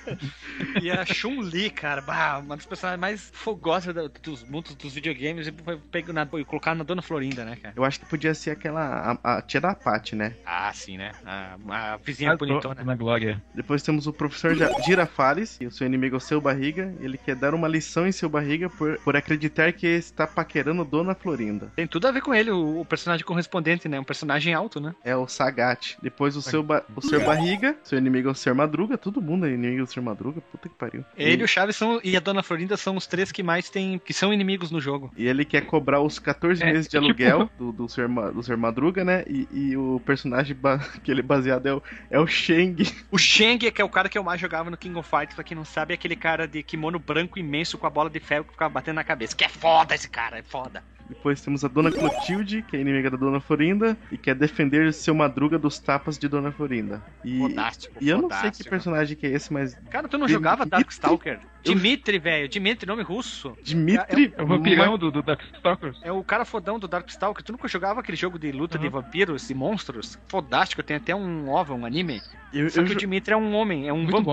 e 0.80 0.90
a 0.90 1.04
Chun-Li, 1.04 1.70
cara, 1.70 2.00
bah, 2.00 2.38
uma 2.38 2.56
das 2.56 2.66
personagens 2.66 3.00
mais 3.00 3.30
fogosas 3.32 3.94
dos 4.22 4.44
mundos 4.44 4.74
dos 4.74 4.94
videogames 4.94 5.46
e 5.46 5.52
foi 5.52 5.76
pego 5.90 6.12
na, 6.12 6.28
e 6.34 6.44
colocar 6.44 6.74
na 6.74 6.84
Dona 6.84 7.02
Florinda, 7.02 7.44
né, 7.44 7.56
cara? 7.56 7.74
Eu 7.76 7.84
acho 7.84 8.00
que 8.00 8.06
podia 8.06 8.34
ser 8.34 8.50
aquela. 8.50 9.18
A, 9.22 9.36
a 9.36 9.42
tia 9.42 9.60
da 9.60 9.74
Paty, 9.74 10.14
né? 10.16 10.34
Ah, 10.44 10.72
sim, 10.72 10.96
né? 10.96 11.12
A, 11.24 11.56
a 11.68 11.96
vizinha 11.96 12.32
A 12.32 12.36
bonitona. 12.36 12.82
Na 12.84 12.94
glória. 12.94 13.42
Depois 13.54 13.82
temos 13.82 14.06
o 14.06 14.12
professor 14.12 14.54
Gira 14.84 14.99
Girafales, 15.04 15.56
e 15.60 15.66
o 15.66 15.70
seu 15.70 15.86
inimigo 15.86 16.16
é 16.16 16.18
o 16.18 16.20
seu 16.20 16.40
barriga. 16.40 16.94
Ele 17.00 17.16
quer 17.16 17.34
dar 17.34 17.54
uma 17.54 17.66
lição 17.66 18.06
em 18.06 18.12
seu 18.12 18.28
barriga 18.28 18.68
por, 18.68 18.98
por 18.98 19.16
acreditar 19.16 19.72
que 19.72 19.86
está 19.86 20.26
paquerando 20.26 20.84
Dona 20.84 21.14
Florinda. 21.14 21.72
Tem 21.74 21.86
tudo 21.86 22.06
a 22.06 22.10
ver 22.12 22.20
com 22.20 22.34
ele, 22.34 22.50
o, 22.50 22.80
o 22.80 22.84
personagem 22.84 23.24
correspondente, 23.24 23.88
né? 23.88 23.98
Um 23.98 24.04
personagem 24.04 24.52
alto, 24.52 24.78
né? 24.80 24.94
É 25.02 25.16
o 25.16 25.26
Sagat. 25.26 25.96
Depois 26.02 26.36
o 26.36 26.42
seu, 26.42 26.62
ba- 26.62 26.84
o 26.94 27.00
seu 27.00 27.24
barriga, 27.24 27.76
seu 27.82 27.98
inimigo 27.98 28.28
é 28.28 28.32
o 28.32 28.34
Ser 28.34 28.52
Madruga. 28.54 28.98
Todo 28.98 29.22
mundo 29.22 29.46
é 29.46 29.50
inimigo 29.50 29.84
do 29.86 29.90
Ser 29.90 30.00
Madruga. 30.02 30.40
Puta 30.52 30.68
que 30.68 30.74
pariu. 30.74 31.04
Ele, 31.16 31.42
o 31.44 31.48
Chaves 31.48 31.76
são, 31.76 32.00
e 32.04 32.16
a 32.16 32.20
Dona 32.20 32.42
Florinda 32.42 32.76
são 32.76 32.96
os 32.96 33.06
três 33.06 33.32
que 33.32 33.42
mais 33.42 33.70
tem, 33.70 33.98
que 33.98 34.12
são 34.12 34.32
inimigos 34.34 34.70
no 34.70 34.80
jogo. 34.80 35.10
E 35.16 35.26
ele 35.26 35.44
quer 35.44 35.62
cobrar 35.66 36.00
os 36.02 36.18
14 36.18 36.62
É, 36.62 36.66
meses 36.66 36.86
de 36.86 36.90
tipo- 36.98 37.04
aluguel 37.04 37.50
do, 37.58 37.72
do, 37.72 37.86
Ma- 38.08 38.30
do 38.30 38.42
Ser 38.42 38.56
Madruga, 38.56 39.04
né? 39.04 39.24
E, 39.26 39.48
e 39.52 39.76
o 39.76 40.00
personagem 40.04 40.54
ba- 40.54 40.78
que 41.02 41.10
ele 41.10 41.20
é 41.20 41.22
baseado 41.24 41.66
é 41.66 41.72
o, 41.74 41.82
é 42.10 42.20
o 42.20 42.26
Shang. 42.26 42.82
O 43.10 43.16
Shang, 43.18 43.70
que 43.70 43.80
é 43.80 43.84
o 43.84 43.88
cara 43.88 44.08
que 44.08 44.18
eu 44.18 44.24
mais 44.24 44.40
jogava 44.40 44.70
no 44.70 44.76
King 44.76 44.89
of 44.98 45.08
Fighters, 45.08 45.34
pra 45.34 45.44
quem 45.44 45.56
não 45.56 45.64
sabe, 45.64 45.92
é 45.92 45.94
aquele 45.94 46.16
cara 46.16 46.46
de 46.48 46.62
kimono 46.62 46.98
branco 46.98 47.38
imenso 47.38 47.78
com 47.78 47.86
a 47.86 47.90
bola 47.90 48.10
de 48.10 48.18
ferro 48.20 48.44
que 48.44 48.52
ficava 48.52 48.72
batendo 48.74 48.96
na 48.96 49.04
cabeça. 49.04 49.36
Que 49.36 49.44
é 49.44 49.48
foda 49.48 49.94
esse 49.94 50.08
cara, 50.08 50.38
é 50.38 50.42
foda. 50.42 50.82
Depois 51.08 51.40
temos 51.40 51.64
a 51.64 51.68
Dona 51.68 51.90
Clotilde, 51.90 52.62
que 52.62 52.76
é 52.76 52.80
inimiga 52.80 53.10
da 53.10 53.16
Dona 53.16 53.40
Florinda, 53.40 53.98
e 54.12 54.16
quer 54.16 54.32
defender 54.32 54.92
seu 54.94 55.12
Madruga 55.12 55.58
dos 55.58 55.76
tapas 55.80 56.16
de 56.16 56.28
Dona 56.28 56.52
Florinda. 56.52 57.02
E, 57.24 57.36
Fodástico. 57.40 57.96
e 58.00 58.08
eu 58.08 58.22
não 58.22 58.30
sei 58.30 58.52
que 58.52 58.62
personagem 58.62 59.16
que 59.16 59.26
é 59.26 59.30
esse, 59.30 59.52
mas 59.52 59.74
Cara, 59.90 60.06
tu 60.06 60.16
não 60.16 60.28
Dimitri- 60.28 60.34
jogava 60.34 60.64
Darkstalker? 60.64 61.40
Dimitri, 61.64 62.18
velho. 62.20 62.48
Dimitri, 62.48 62.86
nome 62.86 63.02
russo. 63.02 63.56
Dimitri. 63.62 64.32
É 64.36 64.42
o 64.42 64.46
vampirão 64.46 64.96
do, 64.96 65.10
do 65.10 65.20
Darkstalkers. 65.20 66.00
É 66.04 66.12
o 66.12 66.22
cara 66.22 66.44
fodão 66.44 66.78
do 66.78 66.86
Darkstalker. 66.86 67.42
Tu 67.44 67.50
nunca 67.52 67.66
jogava 67.66 67.98
aquele 68.00 68.16
jogo 68.16 68.38
de 68.38 68.52
luta 68.52 68.78
de 68.78 68.86
Uhum. 68.86 68.92
vampiros 68.92 69.50
e 69.50 69.54
monstros? 69.54 70.16
Fodástico, 70.28 70.80
tem 70.82 70.96
até 70.96 71.14
um 71.14 71.50
OVA, 71.50 71.74
um 71.74 71.84
anime. 71.84 72.22
Eu, 72.52 72.70
Só 72.70 72.80
eu 72.80 72.84
que 72.86 72.92
o 72.92 72.94
jo- 72.94 73.00
Dimitri 73.00 73.34
é 73.34 73.36
um 73.36 73.52
homem, 73.54 73.88
é 73.88 73.92
um 73.92 74.02
Muito 74.04 74.22
bom. 74.22 74.32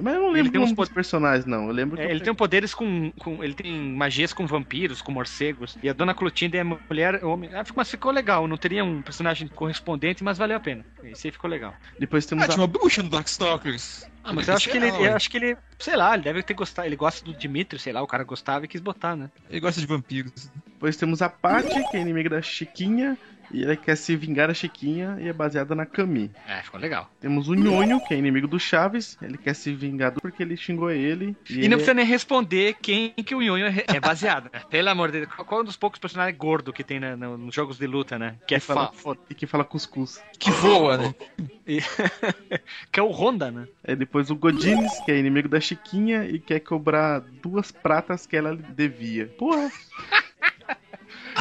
Mas 0.00 0.14
eu 0.14 0.20
não 0.20 0.28
ele 0.30 0.36
lembro 0.36 0.52
tem 0.52 0.60
o 0.60 0.64
uns 0.64 0.66
nome 0.70 0.76
dos 0.76 0.88
pod- 0.88 0.94
personagens, 0.94 1.46
não. 1.46 1.66
Eu 1.66 1.72
lembro 1.72 1.96
que 1.96 2.02
É, 2.02 2.06
eu 2.06 2.10
ele 2.10 2.20
tem 2.20 2.34
poderes 2.34 2.74
com, 2.74 3.10
com- 3.18 3.42
Ele 3.42 3.54
tem 3.54 3.72
magias 3.72 4.32
com 4.32 4.46
vampiros, 4.46 5.00
com 5.02 5.12
morcegos. 5.12 5.76
E 5.82 5.88
a 5.88 5.92
Dona 5.92 6.14
Clotilde 6.14 6.56
é 6.56 6.64
mulher, 6.64 7.24
homem. 7.24 7.50
Ah, 7.54 7.64
mas 7.74 7.90
ficou 7.90 8.12
legal. 8.12 8.46
Não 8.46 8.56
teria 8.56 8.84
um 8.84 9.00
personagem 9.02 9.48
correspondente, 9.48 10.22
mas 10.22 10.38
valeu 10.38 10.56
a 10.56 10.60
pena. 10.60 10.84
Esse 11.04 11.28
aí 11.28 11.32
ficou 11.32 11.48
legal. 11.48 11.74
Depois 11.98 12.26
temos 12.26 12.44
Ah, 12.44 12.48
tinha 12.48 12.58
a... 12.58 12.60
uma 12.62 12.66
bruxa 12.66 13.02
no 13.02 13.08
Darkstalkers. 13.08 14.06
Ah, 14.22 14.32
mas 14.32 14.48
eu 14.48 14.54
acho 14.54 14.68
que 14.68 14.76
ele. 14.76 14.88
Eu 14.88 15.14
acho 15.14 15.30
que 15.30 15.36
ele. 15.36 15.56
Sei 15.78 15.96
lá, 15.96 16.14
ele 16.14 16.24
deve 16.24 16.42
ter 16.42 16.54
gostado. 16.54 16.86
Ele 16.88 16.96
gosta 16.96 17.24
do 17.24 17.32
Dimitri, 17.32 17.78
sei 17.78 17.92
lá, 17.92 18.02
o 18.02 18.06
cara 18.06 18.24
gostava 18.24 18.64
e 18.64 18.68
quis 18.68 18.80
botar, 18.80 19.14
né? 19.14 19.30
Ele 19.48 19.60
gosta 19.60 19.80
de 19.80 19.86
vampiros. 19.86 20.50
Depois 20.66 20.96
temos 20.96 21.22
a 21.22 21.28
Patty, 21.28 21.82
que 21.90 21.96
é 21.96 22.00
inimiga 22.00 22.28
da 22.28 22.42
Chiquinha. 22.42 23.16
E 23.56 23.64
ela 23.64 23.74
quer 23.74 23.96
se 23.96 24.14
vingar 24.14 24.48
da 24.48 24.54
Chiquinha 24.54 25.16
e 25.18 25.28
é 25.28 25.32
baseada 25.32 25.74
na 25.74 25.86
Kami. 25.86 26.30
É, 26.46 26.62
ficou 26.62 26.78
legal. 26.78 27.10
Temos 27.18 27.48
o 27.48 27.54
Nhonho, 27.54 27.98
que 28.06 28.12
é 28.12 28.18
inimigo 28.18 28.46
do 28.46 28.60
Chaves. 28.60 29.16
Ele 29.22 29.38
quer 29.38 29.54
se 29.54 29.72
vingar 29.72 30.12
porque 30.12 30.42
ele 30.42 30.58
xingou 30.58 30.90
ele. 30.90 31.34
E, 31.48 31.54
E, 31.54 31.56
não 31.56 31.62
ele- 31.64 31.70
precisa 31.76 31.94
nem 31.94 32.04
responder 32.04 32.76
quem 32.82 33.10
que 33.12 33.34
o 33.34 33.40
Nhonho 33.40 33.64
é 33.66 33.84
é 33.96 33.98
baseado, 33.98 34.50
né? 34.52 34.60
Pelo 34.68 34.90
amor 34.90 35.10
de 35.10 35.20
Deus. 35.20 35.32
Qual 35.34 35.60
é 35.60 35.62
um 35.62 35.64
dos 35.64 35.76
poucos 35.76 35.98
personagens 35.98 36.36
gordos 36.36 36.74
que 36.74 36.84
tem 36.84 37.00
no- 37.00 37.38
nos 37.38 37.54
jogos 37.54 37.78
de 37.78 37.86
luta, 37.86 38.18
né? 38.18 38.36
Que 38.46 38.56
é 38.56 38.60
Que 38.60 38.66
fala- 38.66 38.92
E 39.30 39.34
que 39.34 39.46
fala 39.46 39.64
cuscuz. 39.64 40.22
Que 40.38 40.50
voa, 40.50 40.98
né? 40.98 41.14
e- 41.66 41.80
que 42.92 43.00
é 43.00 43.02
o 43.02 43.10
Honda, 43.10 43.50
né? 43.50 43.66
É 43.82 43.96
depois 43.96 44.28
o 44.30 44.36
Godines, 44.36 45.00
que 45.00 45.12
é 45.12 45.18
inimigo 45.18 45.48
da 45.48 45.60
Chiquinha 45.60 46.24
e 46.26 46.38
quer 46.38 46.60
cobrar 46.60 47.20
duas 47.42 47.72
pratas 47.72 48.26
que 48.26 48.36
ela 48.36 48.54
devia. 48.54 49.28
Porra! 49.38 49.70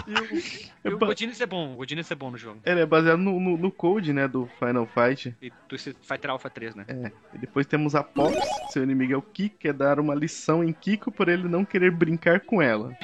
E 0.07 0.13
o 0.13 0.74
Godinez 0.91 1.41
é 1.41 1.45
bom, 1.45 1.73
o 1.73 1.75
Godinez 1.77 2.09
é 2.11 2.15
bom 2.15 2.31
no 2.31 2.37
jogo. 2.37 2.59
Ele 2.65 2.79
é 2.81 2.85
baseado 2.85 3.17
no, 3.19 3.39
no, 3.39 3.57
no 3.57 3.71
Code, 3.71 4.13
né, 4.13 4.27
do 4.27 4.47
Final 4.59 4.85
Fight. 4.87 5.35
E 5.41 5.51
do 5.67 5.75
Street 5.75 5.97
Fighter 6.01 6.29
Alpha 6.31 6.49
3, 6.49 6.75
né? 6.75 6.85
É. 6.87 7.11
E 7.33 7.37
depois 7.39 7.65
temos 7.65 7.95
a 7.95 8.03
Pops, 8.03 8.39
seu 8.71 8.83
inimigo 8.83 9.13
é 9.13 9.17
o 9.17 9.21
Kiko, 9.21 9.57
quer 9.57 9.73
dar 9.73 9.99
uma 9.99 10.13
lição 10.15 10.63
em 10.63 10.71
Kiko 10.71 11.11
por 11.11 11.27
ele 11.29 11.47
não 11.47 11.65
querer 11.65 11.91
brincar 11.91 12.39
com 12.41 12.61
ela. 12.61 12.95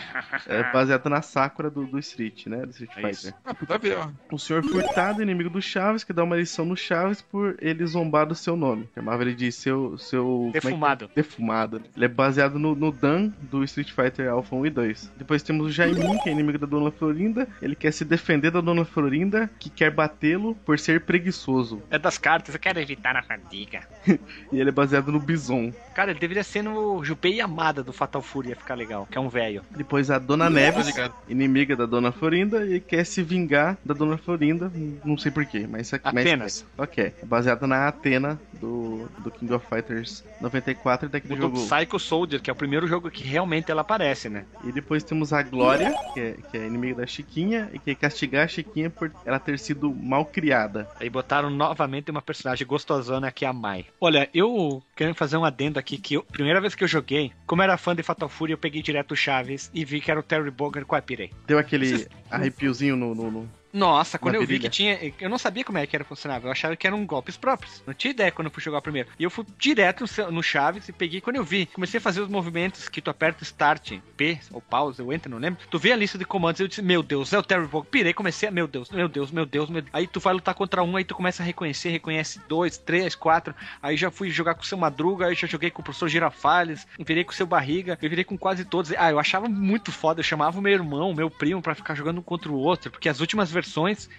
É 0.48 0.64
baseado 0.72 1.10
na 1.10 1.22
Sakura 1.22 1.70
do, 1.70 1.86
do 1.86 2.00
Street, 2.00 2.48
né, 2.48 2.66
do 2.66 2.72
Street 2.72 2.92
É 2.98 3.10
isso. 3.10 3.22
Fighter. 3.28 3.40
Ah, 3.46 3.54
puta 3.54 3.78
ver, 3.78 3.98
ó. 3.98 4.10
O 4.32 4.38
Senhor 4.38 4.64
Furtado, 4.64 5.22
inimigo 5.22 5.50
do 5.50 5.62
Chaves, 5.62 6.04
que 6.04 6.14
dá 6.14 6.24
uma 6.24 6.36
lição 6.36 6.66
no 6.66 6.76
Chaves 6.78 7.22
por 7.22 7.56
ele 7.60 7.86
zombar 7.86 8.26
do 8.28 8.36
seu 8.36 8.56
nome. 8.56 8.88
Chamava 8.94 9.24
ele 9.24 9.34
de 9.34 9.52
seu... 9.52 9.98
seu 9.98 10.24
como 10.24 10.50
é 10.50 10.52
que- 10.60 10.60
Defumado. 10.62 11.10
Defumado. 11.16 11.82
Ele 11.96 12.06
é 12.06 12.08
baseado 12.08 12.58
no, 12.60 12.76
no 12.76 12.92
Dan 12.92 13.32
do 13.42 13.64
Street 13.64 13.92
Fighter 13.92 14.30
Alpha 14.30 14.56
1 14.56 14.66
e 14.66 14.70
2. 14.70 15.12
Depois 15.18 15.42
temos 15.44 15.68
o 15.68 15.72
Jaimin, 15.72 16.18
que 16.20 16.30
é 16.30 16.32
inimigo 16.32 16.58
da 16.58 16.68
Dona 16.68 16.92
Florinda. 16.92 17.48
Ele 17.62 17.71
quer 17.76 17.92
se 17.92 18.04
defender 18.06 18.52
da 18.52 18.62
Dona 18.62 18.86
Florinda, 18.86 19.50
que 19.60 19.70
quer 19.70 19.92
batê-lo 19.92 20.56
por 20.66 20.78
ser 20.80 21.02
preguiçoso. 21.02 21.82
É 21.90 21.98
das 22.00 22.18
cartas, 22.18 22.54
eu 22.56 22.60
quero 22.62 22.80
evitar 22.80 23.16
a 23.16 23.24
fadiga. 23.24 23.82
E 24.52 24.60
ele 24.60 24.70
é 24.70 24.72
baseado 24.74 25.12
no 25.14 25.20
Bison. 25.20 25.72
Cara, 25.96 26.12
ele 26.12 26.20
deveria 26.20 26.44
ser 26.44 26.62
no 26.62 27.04
Jupei 27.06 27.36
Yamada 27.36 27.82
do 27.82 27.94
Fatal 27.94 28.22
Fury, 28.22 28.50
ia 28.50 28.56
ficar 28.56 28.76
legal, 28.76 29.08
que 29.10 29.18
é 29.18 29.22
um 29.22 29.30
velho. 29.30 29.62
Depois 29.72 30.12
a 30.12 30.20
Dona 30.20 30.46
Tô 30.48 30.52
Neves, 30.52 30.88
ligado. 30.88 31.14
inimiga 31.30 31.74
da 31.76 31.86
Dona 31.86 32.12
Florinda, 32.12 32.66
e 32.66 32.80
quer 32.82 33.06
se 33.06 33.24
vingar 33.24 33.78
da 33.86 33.94
Dona 33.94 34.18
Florinda. 34.18 34.70
Não 35.06 35.18
sei 35.18 35.32
porquê, 35.32 35.66
mas 35.70 35.88
isso 35.88 35.96
aqui. 35.96 36.10
mas- 36.14 36.66
ok. 36.78 37.14
É 37.22 37.26
baseado 37.26 37.66
na 37.66 37.88
Atena 37.88 38.40
do, 38.54 39.08
do 39.20 39.32
King 39.32 39.54
of 39.54 39.66
Fighters 39.68 40.24
94 40.42 41.08
daquele 41.10 41.34
O 41.34 41.38
do 41.38 41.42
jogo. 41.44 41.68
Psycho 41.78 42.00
Soldier, 42.00 42.42
que 42.42 42.50
é 42.50 42.54
o 42.54 42.56
primeiro 42.56 42.88
jogo 42.88 43.10
que 43.10 43.24
realmente 43.24 43.72
ela 43.72 43.82
aparece, 43.82 44.28
né? 44.28 44.44
E 44.66 44.72
depois 44.72 45.04
temos 45.04 45.32
a 45.32 45.42
Glória, 45.42 45.94
que 46.14 46.20
é, 46.20 46.36
que 46.52 46.58
é 46.58 46.66
inimiga 46.68 46.96
da 46.96 47.08
Chiquinha, 47.08 47.61
e 47.74 47.80
quer 47.80 47.96
castigar 47.96 48.46
a 48.46 48.48
Chiquinha 48.48 48.90
por 48.90 49.12
ela 49.26 49.40
ter 49.40 49.58
sido 49.60 49.94
mal 49.94 50.26
criada. 50.26 50.90
Aí 51.00 51.10
botaram 51.10 51.50
novamente 51.50 52.10
uma 52.12 52.22
personagem 52.22 52.66
gostosona 52.66 53.32
que 53.32 53.46
é 53.46 53.48
a 53.48 53.54
Mai. 53.54 53.86
Olha, 54.00 54.30
eu 54.34 54.82
quero 54.96 55.14
fazer 55.14 55.38
um 55.38 55.46
adendo 55.46 55.78
aqui 55.80 55.98
que 55.98 56.16
eu, 56.16 56.24
primeira 56.24 56.62
vez 56.62 56.74
que 56.76 56.84
eu 56.84 56.88
joguei, 56.88 57.32
como 57.46 57.62
era 57.62 57.78
fã 57.78 57.96
de 57.96 58.04
Fatal 58.04 58.30
Fury, 58.30 58.52
eu 58.54 58.58
peguei 58.58 58.82
direto 58.82 59.12
o 59.12 59.16
Chaves 59.16 59.70
e 59.74 59.84
vi 59.86 60.00
que 60.02 60.10
era 60.12 60.20
o 60.20 60.24
Terry 60.24 60.50
Bogard 60.52 60.86
com 60.88 60.96
a 60.96 61.02
pirei. 61.02 61.32
Deu 61.46 61.58
aquele 61.60 61.88
Vocês- 61.88 62.08
arrepiozinho 62.30 62.96
no. 62.96 63.14
no, 63.16 63.30
no- 63.32 63.61
Nossa, 63.74 64.20
quando 64.20 64.36
eu 64.36 64.46
vi 64.46 64.60
que 64.60 64.70
tinha. 64.70 65.00
Eu 65.20 65.30
não 65.30 65.38
sabia 65.38 65.64
como 65.64 65.78
é 65.78 65.88
que 65.88 65.96
era 65.96 66.04
funcionava. 66.04 66.48
Eu 66.48 66.52
achava 66.52 66.76
que 66.76 66.86
eram 66.86 67.06
golpes 67.06 67.38
próprios. 67.38 67.82
Não 67.86 67.94
tinha 67.94 68.12
ideia 68.12 68.32
quando 68.32 68.48
eu 68.48 68.52
fui 68.52 68.62
jogar 68.62 68.82
primeiro. 68.82 69.10
E 69.18 69.24
eu 69.24 69.30
fui 69.30 69.46
direto 69.58 70.06
no, 70.32 70.44
Chaves 70.44 70.90
e 70.90 70.92
peguei. 70.92 71.22
Quando 71.22 71.38
eu 71.38 71.44
vi, 71.44 71.66
comecei 71.68 71.98
a 71.98 72.02
fazer 72.02 72.22
os 72.22 72.28
movimentos 72.28 72.90
que 72.90 73.02
tu 73.02 73.10
aperta 73.10 73.44
Start, 73.44 74.00
P 74.18 74.40
ou 74.52 74.62
pause, 74.62 75.02
ou 75.02 75.14
Enter, 75.14 75.32
não 75.32 75.38
lembro. 75.38 75.62
Tu 75.70 75.80
vê 75.80 75.92
a 75.92 75.96
lista 75.96 76.18
de 76.18 76.26
comandos 76.26 76.60
e 76.60 76.64
eu 76.64 76.68
disse, 76.68 76.82
meu 76.82 77.02
Deus, 77.02 77.32
é 77.32 77.38
o 77.38 77.44
Terry 77.44 77.66
Bog. 77.68 77.88
Pirei, 77.88 78.14
comecei 78.14 78.50
a. 78.50 78.52
Meu 78.52 78.68
Deus, 78.68 78.90
meu 78.90 79.08
Deus, 79.08 79.32
meu 79.32 79.46
Deus, 79.46 79.70
meu 79.70 79.82
Deus. 79.82 79.92
Aí 79.94 80.08
tu 80.08 80.20
vai 80.20 80.34
lutar 80.34 80.54
contra 80.54 80.84
um, 80.84 80.98
aí 80.98 81.06
tu 81.06 81.16
começa 81.16 81.42
a 81.42 81.46
reconhecer, 81.46 81.90
reconhece 81.90 82.42
dois, 82.48 82.78
três, 82.78 83.16
quatro. 83.16 83.56
Aí 83.82 83.96
já 83.96 84.12
fui 84.12 84.30
jogar 84.30 84.56
com 84.56 84.64
o 84.64 84.66
seu 84.66 84.78
Madruga, 84.78 85.28
aí 85.28 85.36
já 85.36 85.48
joguei 85.48 85.70
com 85.70 85.82
o 85.82 85.84
professor 85.84 86.10
Girafales, 86.10 86.86
eu 87.00 87.06
virei 87.06 87.24
com 87.24 87.32
o 87.32 87.36
seu 87.36 87.48
Barriga, 87.48 87.98
eu 88.02 88.10
virei 88.10 88.26
com 88.26 88.38
quase 88.38 88.66
todos. 88.66 88.92
Ah, 88.98 89.12
eu 89.12 89.20
achava 89.20 89.48
muito 89.48 89.92
foda. 89.92 90.20
Eu 90.20 90.24
chamava 90.24 90.60
o 90.60 90.62
meu 90.62 90.74
irmão, 90.74 91.14
meu 91.14 91.30
primo, 91.30 91.62
pra 91.62 91.76
ficar 91.76 91.96
jogando 91.96 92.20
um 92.20 92.24
contra 92.24 92.52
o 92.52 92.58
outro, 92.58 92.92
porque 92.92 93.08
as 93.08 93.20
últimas 93.20 93.50
versões 93.52 93.61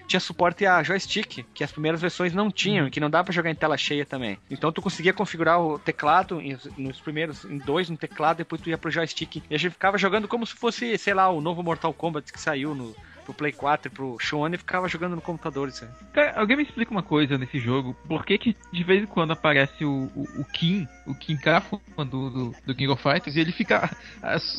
tinha 0.06 0.20
suporte 0.20 0.64
a 0.66 0.82
joystick, 0.82 1.44
que 1.54 1.64
as 1.64 1.72
primeiras 1.72 2.00
versões 2.00 2.32
não 2.32 2.50
tinham, 2.50 2.86
e 2.86 2.90
que 2.90 3.00
não 3.00 3.10
dá 3.10 3.22
pra 3.24 3.32
jogar 3.32 3.50
em 3.50 3.54
tela 3.54 3.76
cheia 3.76 4.04
também. 4.06 4.38
Então 4.50 4.70
tu 4.72 4.80
conseguia 4.82 5.12
configurar 5.12 5.60
o 5.60 5.78
teclado 5.78 6.40
em- 6.40 6.58
nos 6.76 7.00
primeiros, 7.00 7.44
em 7.44 7.58
dois 7.58 7.88
no 7.90 7.96
teclado, 7.96 8.38
depois 8.38 8.60
tu 8.60 8.68
ia 8.70 8.78
pro 8.78 8.90
joystick. 8.90 9.42
E 9.50 9.54
a 9.54 9.58
gente 9.58 9.72
ficava 9.72 9.96
jogando 9.98 10.28
como 10.28 10.46
se 10.46 10.54
fosse, 10.54 10.96
sei 10.98 11.14
lá, 11.14 11.28
o 11.28 11.40
novo 11.40 11.62
Mortal 11.62 11.92
Kombat 11.92 12.32
que 12.32 12.40
saiu 12.40 12.74
no 12.74 12.94
pro 13.24 13.32
Play 13.32 13.52
4 13.52 13.86
e 13.86 13.94
pro 13.94 14.16
Shone 14.18 14.56
e 14.56 14.58
ficava 14.58 14.88
jogando 14.88 15.14
no 15.14 15.22
computador 15.22 15.68
isso 15.68 15.84
aí. 15.84 15.90
Cara, 16.12 16.40
alguém 16.40 16.56
me 16.56 16.64
explica 16.64 16.90
uma 16.90 17.04
coisa 17.04 17.38
nesse 17.38 17.60
jogo. 17.60 17.94
Por 18.08 18.26
que, 18.26 18.36
que 18.36 18.56
de 18.72 18.82
vez 18.82 19.04
em 19.04 19.06
quando 19.06 19.30
aparece 19.32 19.84
o, 19.84 20.10
o, 20.16 20.40
o 20.40 20.44
Kim, 20.46 20.88
o 21.06 21.14
Kim 21.14 21.36
Kafuma 21.36 21.80
do, 21.98 22.04
do, 22.30 22.54
do 22.66 22.74
King 22.74 22.88
of 22.88 23.00
Fighters, 23.00 23.36
e 23.36 23.40
ele 23.40 23.52
fica. 23.52 23.88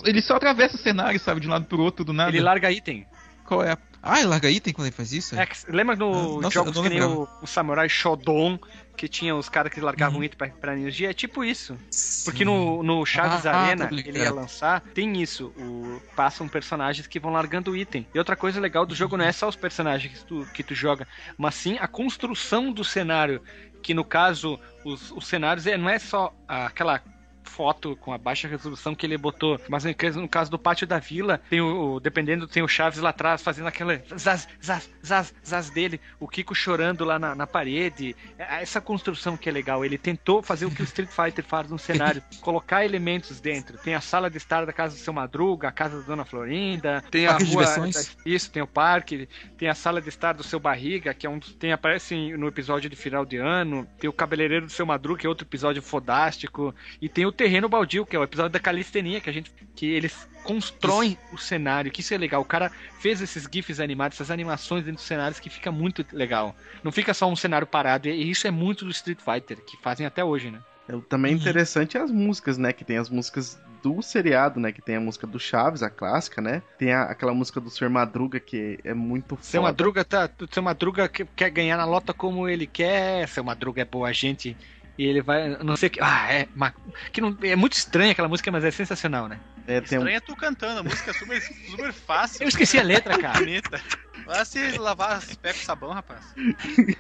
Ele 0.06 0.22
só 0.22 0.38
atravessa 0.38 0.76
o 0.78 0.80
cenário, 0.80 1.20
sabe, 1.20 1.42
de 1.42 1.48
um 1.48 1.52
lado 1.52 1.66
pro 1.66 1.82
outro 1.82 2.06
do 2.06 2.14
nada. 2.14 2.30
Ele 2.32 2.40
larga 2.40 2.72
item. 2.72 3.06
Qual 3.46 3.62
é 3.62 3.74
a. 3.74 3.78
Ah, 4.06 4.20
ele 4.20 4.28
larga 4.28 4.50
item 4.52 4.74
quando 4.74 4.88
ele 4.88 4.96
faz 4.96 5.14
isso? 5.14 5.34
É, 5.40 5.48
lembra 5.70 5.96
no 5.96 6.38
Ah, 6.38 6.42
nossa, 6.42 6.50
jogos 6.54 6.78
que 6.80 6.90
nem 6.90 7.02
o, 7.02 7.26
o 7.42 7.48
Samurai 7.48 7.88
Shodown, 7.88 8.60
que 8.98 9.08
tinha 9.08 9.34
os 9.34 9.48
caras 9.48 9.72
que 9.72 9.80
largavam 9.80 10.18
Uhum. 10.18 10.26
item 10.26 10.38
pra, 10.38 10.50
pra 10.50 10.74
energia? 10.74 11.10
É 11.10 11.14
tipo 11.14 11.42
isso. 11.42 11.78
Porque 12.26 12.44
no, 12.44 12.84
no 12.84 13.06
Chaves 13.06 13.46
Ah, 13.46 13.52
Arena, 13.52 13.88
tô 13.88 13.96
que 13.96 14.10
ele 14.10 14.20
ia 14.20 14.32
lançar, 14.32 14.82
tem 14.94 15.22
isso. 15.22 15.48
O, 15.58 16.02
passam 16.18 16.50
personagens 16.50 17.08
que 17.08 17.18
vão 17.20 17.32
largando 17.32 17.76
item. 17.78 18.06
E 18.14 18.20
outra 18.20 18.36
coisa 18.36 18.60
legal 18.60 18.86
do 18.86 18.94
jogo 18.94 19.16
não 19.16 19.24
é 19.24 19.32
só 19.32 19.48
os 19.48 19.56
personagens 19.56 20.20
que 20.20 20.26
tu, 20.26 20.46
que 20.54 20.64
tu 20.64 20.76
joga, 20.76 21.08
mas 21.38 21.56
sim 21.56 21.78
a 21.80 21.88
construção 21.88 22.74
do 22.74 22.84
cenário. 22.84 23.42
Que 23.82 23.94
no 23.94 24.04
caso, 24.04 24.60
os, 24.84 25.12
os 25.12 25.28
cenários 25.28 25.66
é, 25.66 25.78
não 25.78 25.90
é 25.90 25.98
só 26.00 26.34
aquela 26.48 27.02
foto 27.44 27.96
com 27.98 28.14
a 28.14 28.18
baixa 28.18 28.48
resolução 28.48 28.96
que 28.96 29.06
ele 29.06 29.18
botou. 29.18 29.60
Mas 29.70 29.84
no 30.16 30.28
caso 30.30 30.50
do 30.52 30.58
pátio 30.60 30.88
da 30.88 31.00
vila, 31.00 31.40
tem 31.50 31.62
o, 31.62 31.96
o- 31.96 32.00
dependendo, 32.00 32.48
tem 32.48 32.64
o 32.64 32.68
Chaves 32.68 33.00
lá 33.00 33.10
atrás 33.10 33.42
fazendo 33.42 33.68
aquela 33.68 34.02
zaz, 34.18 34.48
zaz, 34.64 34.90
zaz, 35.06 35.34
zaz 35.46 35.70
dele, 35.70 36.00
o 36.20 36.28
Kiko 36.28 36.56
chorando 36.56 37.04
lá 37.06 37.20
na, 37.20 37.36
na 37.36 37.46
parede. 37.48 38.16
É- 38.38 38.62
Essa 38.62 38.80
construção 38.82 39.36
que 39.38 39.50
é 39.50 39.52
legal. 39.52 39.84
Ele 39.86 39.98
tentou 39.98 40.42
fazer 40.42 40.66
o 40.66 40.72
que 40.72 40.82
o 40.82 40.86
Street 40.86 41.10
Fighter 41.10 41.44
faz 41.44 41.70
no 41.70 41.78
cenário, 41.80 42.22
colocar 42.42 42.84
elementos 42.86 43.40
dentro. 43.40 43.78
Tem 43.78 43.94
a 43.96 44.02
sala 44.02 44.30
de 44.30 44.38
estar 44.38 44.66
da 44.66 44.74
casa 44.74 44.96
do 44.96 45.00
seu 45.02 45.14
Madruga, 45.14 45.68
a 45.68 45.72
casa 45.72 46.00
da 46.00 46.06
Dona 46.08 46.26
Florinda, 46.26 47.04
tem 47.12 47.28
Parque 47.28 47.44
a 47.44 47.48
rua, 47.48 47.64
diversões. 47.66 48.18
isso, 48.26 48.50
tem 48.52 48.64
o 48.64 48.68
parque, 48.68 49.28
tem 49.58 49.68
a 49.70 49.76
sala 49.76 50.02
de 50.02 50.10
estar 50.10 50.34
do 50.34 50.44
seu 50.44 50.60
Barriga, 50.60 51.14
que 51.14 51.26
é 51.28 51.30
um 51.30 51.40
tem 51.40 51.72
aparece 51.74 52.16
no 52.38 52.48
episódio 52.48 52.90
de 52.90 52.96
final 52.96 53.26
de 53.26 53.38
ano, 53.38 53.88
tem 54.00 54.10
o 54.10 54.14
cabeleireiro 54.14 54.66
do 54.66 54.72
seu 54.72 54.86
Madruga, 54.86 55.20
que 55.22 55.26
é 55.26 55.30
outro 55.30 55.46
episódio 55.46 55.82
fodástico, 55.82 56.74
e 57.02 57.10
tem 57.10 57.26
o 57.26 57.32
terreno 57.34 57.68
baldio, 57.68 58.06
que 58.06 58.16
é 58.16 58.20
o 58.20 58.24
episódio 58.24 58.52
da 58.52 58.60
calistenia, 58.60 59.20
que 59.20 59.30
a 59.30 59.34
gente 59.34 59.52
que 59.76 59.88
eles 59.88 60.28
constroem 60.44 61.18
o 61.32 61.38
cenário, 61.38 61.92
que 61.92 62.02
isso 62.02 62.14
é 62.14 62.18
legal. 62.18 62.42
O 62.42 62.46
cara 62.46 62.72
fez 63.00 63.22
esses 63.22 63.48
gifs 63.52 63.80
animados, 63.80 64.18
essas 64.18 64.30
animações 64.30 64.84
dentro 64.84 64.98
dos 64.98 65.06
cenários 65.08 65.40
que 65.40 65.50
fica 65.50 65.72
muito 65.72 66.06
legal. 66.14 66.56
Não 66.84 66.92
fica 66.92 67.14
só 67.14 67.28
um 67.30 67.36
cenário 67.36 67.66
parado, 67.66 68.08
e 68.08 68.30
isso 68.30 68.46
é 68.46 68.52
muito 68.52 68.86
do 68.86 68.92
Street 68.92 69.20
Fighter, 69.20 69.58
que 69.66 69.78
fazem 69.82 70.06
até 70.06 70.24
hoje, 70.24 70.52
né? 70.52 70.60
É, 70.88 70.94
também 71.10 71.34
interessante 71.34 71.98
as 71.98 72.12
músicas, 72.12 72.58
né? 72.58 72.74
Que 72.74 72.84
tem 72.84 72.98
as 72.98 73.10
músicas 73.10 73.58
do 73.82 74.02
seriado, 74.02 74.60
né? 74.60 74.72
Que 74.72 74.82
tem 74.82 74.98
a 74.98 75.00
música 75.00 75.26
do 75.26 75.40
Chaves, 75.40 75.82
a 75.82 75.90
clássica, 75.90 76.42
né? 76.42 76.62
Tem 76.78 76.92
a- 76.94 77.04
aquela 77.04 77.34
música 77.34 77.60
do 77.62 77.70
Sr. 77.70 77.90
Madruga, 77.90 78.40
que 78.40 78.78
é 78.84 78.94
muito 78.94 79.38
Seu 79.42 79.62
foda. 79.62 79.72
Madruga 79.72 80.04
tá, 80.06 80.30
seu 80.52 80.62
Madruga 80.62 81.08
que- 81.08 81.26
quer 81.36 81.50
ganhar 81.50 81.78
na 81.78 81.86
lota 81.86 82.14
como 82.14 82.48
ele 82.50 82.68
quer. 82.68 83.28
Seu 83.30 83.44
Madruga 83.46 83.82
é 83.82 83.86
boa 83.86 84.12
gente 84.14 84.56
e 84.98 85.06
ele 85.06 85.22
vai, 85.22 85.50
não 85.64 85.76
sei 85.76 85.90
que, 85.90 86.00
ah, 86.02 86.32
é, 86.32 86.48
ma- 86.56 86.74
que 87.12 87.20
não, 87.22 87.36
é 87.42 87.56
muito 87.56 87.74
estranha 87.74 88.12
aquela 88.12 88.28
música, 88.28 88.52
mas 88.52 88.64
é 88.64 88.72
sensacional, 88.72 89.28
né? 89.28 89.40
É, 89.68 89.80
tem 89.82 89.98
um- 89.98 90.08
é 90.08 90.20
tu 90.20 90.36
cantando, 90.36 90.82
a 90.82 90.84
música 90.84 91.12
é 91.12 91.14
super, 91.14 91.42
super 91.70 91.94
fácil. 91.94 92.44
Eu 92.44 92.48
esqueci 92.50 92.78
a 92.78 92.84
letra, 92.84 93.18
cara. 93.18 93.40
Bonita. 93.40 93.82
Vai 94.26 94.46
se 94.46 94.78
lavar 94.78 95.18
as 95.18 95.36
pés 95.36 95.58
com 95.58 95.64
sabão, 95.66 95.92
rapaz. 95.92 96.24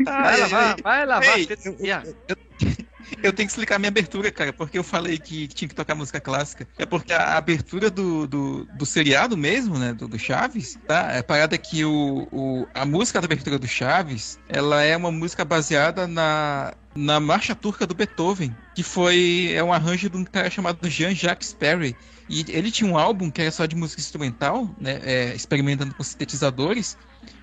Vai 0.03 0.39
lavar, 0.39 0.81
vai 0.81 1.05
lavar. 1.05 1.39
Ei, 1.39 1.47
eu- 3.21 3.33
tenho 3.33 3.47
que 3.47 3.51
explicar 3.51 3.75
a 3.75 3.79
minha 3.79 3.89
abertura, 3.89 4.31
cara, 4.31 4.53
porque 4.53 4.77
eu 4.77 4.83
falei 4.83 5.17
que 5.17 5.47
tinha 5.47 5.67
que 5.67 5.75
tocar 5.75 5.95
música 5.95 6.19
clássica. 6.19 6.67
É 6.77 6.85
porque 6.85 7.13
a 7.13 7.37
abertura 7.37 7.89
do, 7.89 8.27
do, 8.27 8.65
do 8.65 8.85
seriado 8.85 9.35
mesmo, 9.37 9.77
né, 9.77 9.93
do, 9.93 10.07
do 10.07 10.17
Chaves, 10.19 10.77
tá? 10.87 11.11
É 11.11 11.19
a 11.19 11.23
parada 11.23 11.57
que 11.57 11.83
o, 11.85 12.27
o, 12.31 12.67
a 12.73 12.85
música 12.85 13.19
da 13.21 13.25
abertura 13.25 13.57
do 13.59 13.67
Chaves, 13.67 14.39
ela 14.47 14.81
é 14.83 14.95
uma 14.95 15.11
música 15.11 15.43
baseada 15.45 16.07
na, 16.07 16.73
na 16.95 17.19
marcha 17.19 17.55
turca 17.55 17.87
do 17.87 17.93
Beethoven, 17.93 18.55
que 18.75 18.83
foi 18.83 19.51
é 19.53 19.63
um 19.63 19.73
arranjo 19.73 20.09
de 20.09 20.17
um 20.17 20.23
cara 20.23 20.49
chamado 20.49 20.87
Jean-Jacques 20.89 21.53
Perry. 21.53 21.95
E 22.29 22.45
ele 22.49 22.71
tinha 22.71 22.89
um 22.89 22.97
álbum 22.97 23.29
que 23.29 23.41
era 23.41 23.51
só 23.51 23.65
de 23.65 23.75
música 23.75 23.99
instrumental, 24.01 24.69
né, 24.79 24.99
é, 25.03 25.35
experimentando 25.35 25.93
com 25.93 26.03
sintetizadores, 26.03 26.97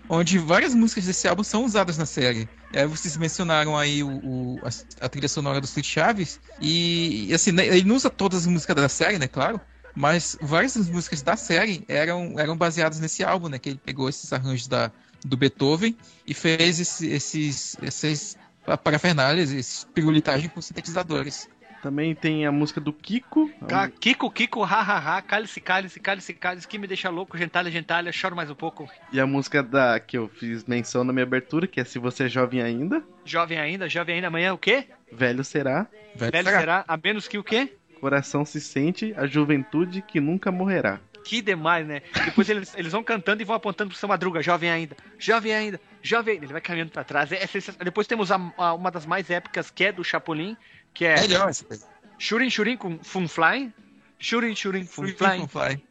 onde 0.08 0.38
várias 0.38 0.74
músicas 0.74 1.04
desse 1.04 1.28
álbum 1.28 1.44
são 1.44 1.64
usadas 1.64 1.98
na 1.98 2.06
série. 2.06 2.48
Aí 2.74 2.86
vocês 2.86 3.16
mencionaram 3.16 3.76
aí 3.76 4.02
o, 4.02 4.08
o- 4.08 4.60
a, 4.64 5.04
a 5.04 5.08
trilha 5.08 5.28
sonora 5.28 5.60
do 5.60 5.64
Street 5.66 5.86
Chaves, 5.86 6.40
e, 6.60 7.26
e, 7.28 7.34
assim, 7.34 7.52
né, 7.52 7.66
ele 7.66 7.84
não 7.84 7.96
usa 7.96 8.08
todas 8.10 8.40
as 8.40 8.46
músicas 8.46 8.76
da 8.76 8.88
série, 8.88 9.18
né, 9.18 9.28
claro, 9.28 9.60
mas 9.94 10.36
várias 10.40 10.74
das 10.74 10.88
músicas 10.88 11.20
da 11.22 11.36
série 11.36 11.84
eram, 11.88 12.34
eram 12.38 12.56
baseadas 12.56 12.98
nesse 13.00 13.22
álbum, 13.22 13.48
né, 13.48 13.58
que 13.58 13.68
ele 13.70 13.80
pegou 13.84 14.08
esses 14.08 14.32
arranjos 14.32 14.66
da, 14.66 14.90
do 15.24 15.36
Beethoven 15.36 15.96
e 16.26 16.32
fez 16.32 16.80
esse- 16.80 17.08
esses, 17.08 17.76
esses 17.82 18.36
parafernálias, 18.84 19.50
esses 19.52 19.84
pirulitagem 19.94 20.48
com 20.48 20.60
sintetizadores. 20.60 21.48
Também 21.82 22.14
tem 22.14 22.44
a 22.44 22.52
música 22.52 22.78
do 22.78 22.92
Kiko. 22.92 23.50
Ca- 23.66 23.88
Kiko, 23.88 24.30
Kiko, 24.30 24.62
ha, 24.62 24.80
ha, 24.82 25.16
ha, 25.16 25.22
cálice, 25.22 25.62
cálice, 25.62 25.98
cálice, 25.98 26.34
cálice, 26.34 26.68
que 26.68 26.78
me 26.78 26.86
deixa 26.86 27.08
louco, 27.08 27.38
gentalha, 27.38 27.70
gentalha, 27.70 28.12
choro 28.12 28.36
mais 28.36 28.50
um 28.50 28.54
pouco. 28.54 28.86
E 29.10 29.18
a 29.18 29.26
música 29.26 29.62
da 29.62 29.98
que 29.98 30.18
eu 30.18 30.28
fiz 30.28 30.64
menção 30.66 31.04
na 31.04 31.12
minha 31.12 31.22
abertura, 31.22 31.66
que 31.66 31.80
é 31.80 31.84
Se 31.84 31.98
Você 31.98 32.24
é 32.24 32.28
Jovem 32.28 32.60
Ainda, 32.60 33.02
Jovem 33.24 33.58
ainda, 33.58 33.88
jovem 33.88 34.16
ainda, 34.16 34.26
amanhã 34.26 34.52
o 34.52 34.58
quê? 34.58 34.84
Velho 35.10 35.42
Será, 35.42 35.86
Velho 36.14 36.30
Velho 36.32 36.46
será? 36.48 36.60
será, 36.60 36.84
a 36.86 36.96
menos 36.98 37.26
que 37.26 37.38
o 37.38 37.44
quê? 37.44 37.72
Coração 37.98 38.44
se 38.44 38.60
sente, 38.60 39.14
a 39.16 39.26
juventude 39.26 40.02
que 40.02 40.20
nunca 40.20 40.52
morrerá. 40.52 41.00
Que 41.30 41.40
demais, 41.40 41.86
né? 41.86 42.02
Depois 42.24 42.50
eles, 42.50 42.74
eles 42.76 42.90
vão 42.90 43.04
cantando 43.04 43.40
e 43.40 43.44
vão 43.44 43.54
apontando 43.54 43.90
pro 43.90 43.96
seu 43.96 44.08
Madruga, 44.08 44.42
jovem 44.42 44.68
ainda, 44.68 44.96
jovem 45.16 45.54
ainda, 45.54 45.80
jovem 46.02 46.34
ainda. 46.34 46.44
Ele 46.46 46.52
vai 46.52 46.60
caminhando 46.60 46.90
pra 46.90 47.04
trás. 47.04 47.30
É, 47.30 47.36
é. 47.44 47.84
Depois 47.84 48.08
temos 48.08 48.32
a- 48.32 48.52
a- 48.58 48.74
uma 48.74 48.90
das 48.90 49.06
mais 49.06 49.30
épicas, 49.30 49.70
que 49.70 49.84
é 49.84 49.92
do 49.92 50.02
Chapolin, 50.02 50.56
que 50.92 51.04
é 51.04 51.20
Melhor 51.20 51.48
essa 51.48 51.64
coisa. 51.64 51.86
Shurin 52.18 52.50
Shurin 52.50 52.76
com 52.76 52.98
Fun 52.98 53.28
Fly. 53.28 53.72
Shurin 54.18 54.56
Shurin 54.56 54.84
Fun 54.84 55.06
Fly. 55.06 55.46
Fly. 55.46 55.84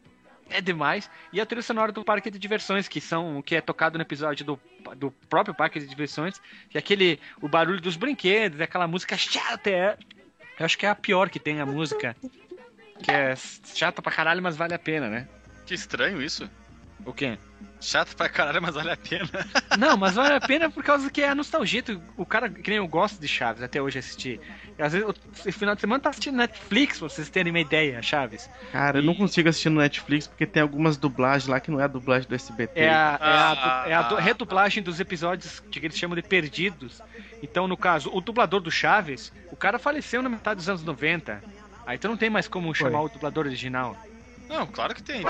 É 0.49 0.59
demais. 0.59 1.09
E 1.31 1.39
a 1.39 1.45
trilha 1.45 1.61
sonora 1.61 1.93
do 1.93 2.03
Parque 2.03 2.29
de 2.29 2.37
Diversões, 2.37 2.89
que 2.89 2.99
são 2.99 3.41
que 3.41 3.55
é 3.55 3.61
tocado 3.61 3.97
no 3.97 4.01
episódio 4.01 4.45
do, 4.45 4.59
do 4.97 5.09
próprio 5.29 5.55
Parque 5.55 5.79
de 5.79 5.87
Diversões, 5.87 6.41
que 6.69 6.77
é 6.77 6.79
aquele 6.79 7.17
o 7.41 7.47
barulho 7.47 7.79
dos 7.79 7.95
brinquedos, 7.95 8.59
é 8.59 8.65
aquela 8.65 8.87
música 8.89 9.15
chata. 9.15 9.69
É, 9.69 9.97
eu 10.59 10.65
acho 10.65 10.77
que 10.77 10.85
é 10.85 10.89
a 10.89 10.95
pior 10.95 11.29
que 11.29 11.39
tem 11.39 11.61
a 11.61 11.65
música. 11.65 12.13
Que 13.01 13.11
é 13.11 13.33
chata 13.73 14.01
pra 14.01 14.11
caralho, 14.11 14.41
mas 14.41 14.55
vale 14.57 14.73
a 14.73 14.79
pena, 14.79 15.07
né? 15.09 15.27
Que 15.65 15.73
estranho 15.73 16.21
isso. 16.21 16.49
O 17.05 17.13
quê? 17.13 17.37
Chato 17.81 18.13
pra 18.13 18.27
caralho, 18.27 18.61
mas 18.61 18.75
vale 18.75 18.91
a 18.91 18.97
pena. 18.97 19.29
Não, 19.79 19.95
mas 19.95 20.15
vale 20.15 20.33
a 20.33 20.41
pena 20.41 20.69
por 20.69 20.83
causa 20.83 21.09
que 21.09 21.21
é 21.21 21.29
a 21.29 21.35
nostalgia. 21.35 21.81
Tu- 21.81 22.01
O 22.17 22.25
cara, 22.25 22.49
que 22.49 22.69
nem 22.69 22.77
eu 22.77 22.87
gosto 22.87 23.21
de 23.21 23.27
Chaves 23.27 23.63
até 23.63 23.81
hoje 23.81 23.97
assistir. 23.99 24.41
E 24.77 24.81
às 24.83 24.91
vezes, 24.91 25.07
esse 25.45 25.51
final 25.57 25.75
de 25.75 25.81
semana 25.81 26.01
tá 26.03 26.09
assistindo 26.09 26.35
Netflix, 26.35 26.99
pra 26.99 27.07
vocês 27.07 27.29
terem 27.29 27.53
uma 27.53 27.59
ideia, 27.61 28.01
Chaves. 28.01 28.49
Cara, 28.73 28.99
eu 28.99 29.03
não 29.03 29.13
E- 29.13 29.17
consigo 29.17 29.47
assistir 29.47 29.69
no 29.69 29.79
Netflix 29.79 30.27
porque 30.27 30.45
tem 30.45 30.61
algumas 30.61 30.97
dublagens 30.97 31.47
lá 31.47 31.61
que 31.61 31.71
não 31.71 31.79
é 31.79 31.85
a 31.85 31.87
dublagem 31.87 32.27
do 32.27 32.35
SBT. 32.35 32.81
É 32.81 32.89
a, 32.89 32.91
é 32.91 32.93
a, 32.93 33.13
Ah. 33.21 33.83
é 33.87 33.93
a 33.93 34.01
du- 34.01 34.15
redublagem 34.15 34.83
dos 34.83 34.99
episódios 34.99 35.61
que 35.71 35.79
eles 35.79 35.97
chamam 35.97 36.17
de 36.17 36.21
perdidos. 36.23 37.01
Então, 37.41 37.65
no 37.65 37.77
caso, 37.77 38.09
o 38.13 38.19
dublador 38.19 38.59
do 38.59 38.69
Chaves, 38.69 39.31
o 39.49 39.55
cara 39.55 39.79
faleceu 39.79 40.21
na 40.21 40.27
metade 40.27 40.57
dos 40.57 40.67
anos 40.67 40.83
90. 40.83 41.41
Aí 41.89 41.97
tu 41.97 42.07
não 42.07 42.15
tem 42.15 42.29
mais 42.29 42.47
como 42.47 42.73
chamar 42.75 43.01
o 43.01 43.09
dublador 43.09 43.47
original. 43.47 43.97
Não, 44.47 44.67
claro 44.67 44.93
que 44.93 45.01
tem. 45.01 45.23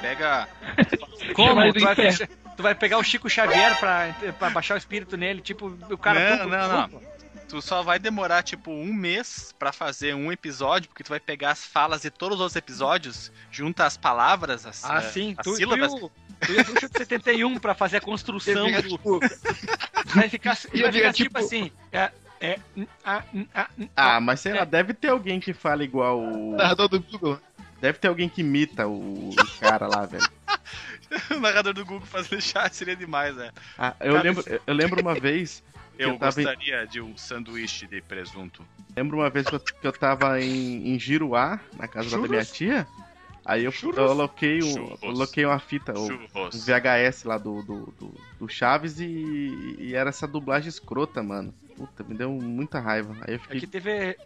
Pega. 0.00 0.48
Como? 1.36 1.72
Tu 1.74 1.80
vai, 1.80 1.94
fechar- 1.94 2.28
tu 2.56 2.62
vai 2.62 2.74
pegar 2.74 2.96
o 2.96 3.02
Chico 3.02 3.28
Xavier 3.28 3.78
pra, 3.78 4.14
pra 4.38 4.48
baixar 4.48 4.76
o 4.76 4.78
espírito 4.78 5.14
nele, 5.16 5.42
tipo, 5.42 5.66
o 5.90 5.98
cara... 5.98 6.38
Não, 6.38 6.48
não, 6.48 6.88
não. 6.88 7.02
Tu 7.50 7.60
só 7.60 7.82
vai 7.82 7.98
demorar, 7.98 8.42
tipo, 8.42 8.70
um 8.70 8.94
mês 8.94 9.54
pra 9.58 9.72
fazer 9.72 10.14
um 10.14 10.32
episódio, 10.32 10.88
porque 10.88 11.04
tu 11.04 11.10
vai 11.10 11.20
pegar 11.20 11.50
as 11.50 11.64
falas 11.66 12.00
de 12.00 12.10
todos 12.10 12.36
os 12.36 12.40
outros 12.40 12.56
episódios, 12.56 13.30
junta 13.50 13.84
as 13.84 13.96
palavras, 13.98 14.64
as, 14.64 14.82
Ah, 14.84 14.98
eh, 14.98 15.02
sim. 15.10 15.34
as 15.36 15.44
Tu, 15.44 15.50
tu, 15.50 15.56
sílabas. 15.56 15.92
e 15.92 15.96
o- 15.96 16.10
tu 16.40 16.52
e 16.52 16.58
a 16.60 16.64
bruxa 16.64 16.88
de 16.88 16.96
71 16.98 17.58
pra 17.58 17.74
fazer 17.74 17.98
a 17.98 18.00
construção 18.00 18.68
Ia 18.70 18.80
do... 18.80 18.88
tipo, 18.88 19.20
Vai 20.14 20.28
ficar, 20.30 20.56
vai 20.56 20.92
ficar 20.92 21.12
tipo, 21.12 21.28
tipo- 21.28 21.38
assim... 21.38 21.70
É, 21.92 22.10
é, 22.40 22.58
ah, 23.04 23.22
ah, 23.54 23.68
Ah, 23.96 24.20
mas 24.20 24.40
sei 24.40 24.52
lá, 24.52 24.64
deve 24.64 24.92
ter 24.94 25.08
alguém 25.08 25.40
que 25.40 25.52
fala 25.52 25.82
igual 25.84 26.20
o. 26.20 26.56
narrador 26.56 26.88
do 26.88 27.00
Google. 27.00 27.40
Deve 27.80 27.98
ter 27.98 28.08
alguém 28.08 28.28
que 28.28 28.40
imita 28.40 28.86
o, 28.86 29.30
o 29.30 29.46
cara 29.60 29.86
lá, 29.86 30.04
velho. 30.06 30.28
o 31.36 31.40
narrador 31.40 31.72
do 31.74 31.84
Google 31.84 32.06
fazendo 32.06 32.40
chat 32.40 32.74
seria 32.74 32.96
demais, 32.96 33.36
né? 33.36 33.50
Ah, 33.78 33.94
eu, 34.00 34.14
Cara, 34.14 34.22
lembro, 34.22 34.44
eu 34.66 34.74
lembro 34.74 35.00
uma 35.00 35.14
vez. 35.20 35.62
que 35.96 36.02
Eu, 36.02 36.18
tava 36.18 36.40
em- 36.40 36.44
gostaria 36.44 36.86
de 36.86 37.00
um 37.00 37.16
sanduíche 37.16 37.86
de 37.86 38.00
presunto. 38.00 38.64
Lembro 38.96 39.18
uma 39.18 39.28
vez 39.30 39.46
que 39.48 39.54
eu, 39.54 39.60
que 39.60 39.86
eu 39.86 39.92
tava 39.92 40.40
em, 40.40 40.88
em 40.94 40.98
Giruá, 40.98 41.60
na 41.76 41.86
casa 41.86 42.08
da 42.10 42.16
Churros? 42.16 42.30
minha 42.30 42.44
tia. 42.44 42.86
Aí 43.44 43.64
eu, 43.64 43.72
coloquei, 43.72 44.60
o, 44.60 44.98
coloquei 44.98 45.44
uma 45.44 45.58
fita, 45.60 45.92
o, 45.96 46.08
um. 46.08 46.50
VHS 46.50 47.24
lá 47.24 47.38
do, 47.38 47.62
do, 47.62 47.86
do, 47.98 48.14
do 48.40 48.48
Chaves 48.48 48.98
e, 48.98 49.76
e 49.78 49.94
era 49.94 50.08
essa 50.10 50.26
dublagem 50.26 50.68
escrota, 50.68 51.22
mano. 51.22 51.54
Puta, 51.76 52.02
me 52.04 52.14
deu 52.14 52.30
muita 52.32 52.80
raiva. 52.80 53.14
Aí 53.26 53.34
eu 53.34 53.40
fiquei. 53.40 53.58
Aqui 53.58 53.66
teve. 53.66 54.16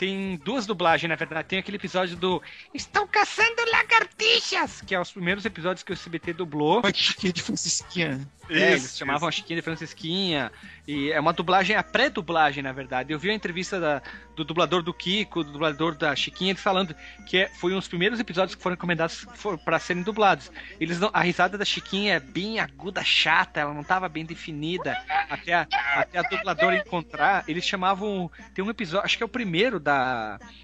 Tem 0.00 0.40
duas 0.42 0.64
dublagens, 0.64 1.10
na 1.10 1.14
verdade. 1.14 1.46
Tem 1.46 1.58
aquele 1.58 1.76
episódio 1.76 2.16
do. 2.16 2.42
Estão 2.72 3.06
caçando 3.06 3.54
lagartixas! 3.70 4.80
Que 4.80 4.94
é 4.94 5.00
os 5.00 5.12
primeiros 5.12 5.44
episódios 5.44 5.82
que 5.82 5.92
o 5.92 5.94
SBT 5.94 6.32
dublou. 6.32 6.78
Uma 6.80 6.90
chiquinha 6.94 7.32
de 7.34 7.42
Francisquinha. 7.42 8.26
É, 8.48 8.70
eles 8.72 8.96
chamavam 8.96 9.28
a 9.28 9.30
Chiquinha 9.30 9.56
de 9.58 9.62
Francisquinha. 9.62 10.50
E 10.88 11.12
é 11.12 11.20
uma 11.20 11.32
dublagem, 11.34 11.76
a 11.76 11.82
pré-dublagem, 11.84 12.62
na 12.64 12.72
verdade. 12.72 13.12
Eu 13.12 13.18
vi 13.18 13.30
a 13.30 13.34
entrevista 13.34 13.78
da- 13.78 14.02
do 14.34 14.42
dublador 14.42 14.82
do 14.82 14.92
Kiko, 14.92 15.44
do 15.44 15.52
dublador 15.52 15.94
da 15.94 16.16
Chiquinha, 16.16 16.50
eles 16.52 16.62
falando 16.62 16.96
que 17.28 17.36
é- 17.36 17.48
foi 17.60 17.72
um 17.72 17.76
dos 17.78 17.86
primeiros 17.86 18.18
episódios 18.18 18.56
que 18.56 18.62
foram 18.62 18.74
encomendados 18.74 19.24
pra 19.64 19.78
serem 19.78 20.02
dublados. 20.02 20.50
Eles 20.80 20.98
não- 20.98 21.10
a 21.12 21.20
risada 21.20 21.56
da 21.58 21.64
Chiquinha 21.64 22.14
é 22.14 22.20
bem 22.20 22.58
aguda, 22.58 23.04
chata, 23.04 23.60
ela 23.60 23.72
não 23.74 23.84
tava 23.84 24.08
bem 24.08 24.24
definida. 24.24 24.96
Até 25.28 25.52
a, 25.54 25.66
até 25.94 26.18
a 26.18 26.22
dubladora 26.22 26.76
encontrar, 26.76 27.44
eles 27.46 27.64
chamavam. 27.64 28.28
Tem 28.54 28.64
um 28.64 28.70
episódio, 28.70 29.04
acho 29.04 29.16
que 29.18 29.22
é 29.22 29.26
o 29.26 29.28
primeiro 29.28 29.78
da. 29.78 29.89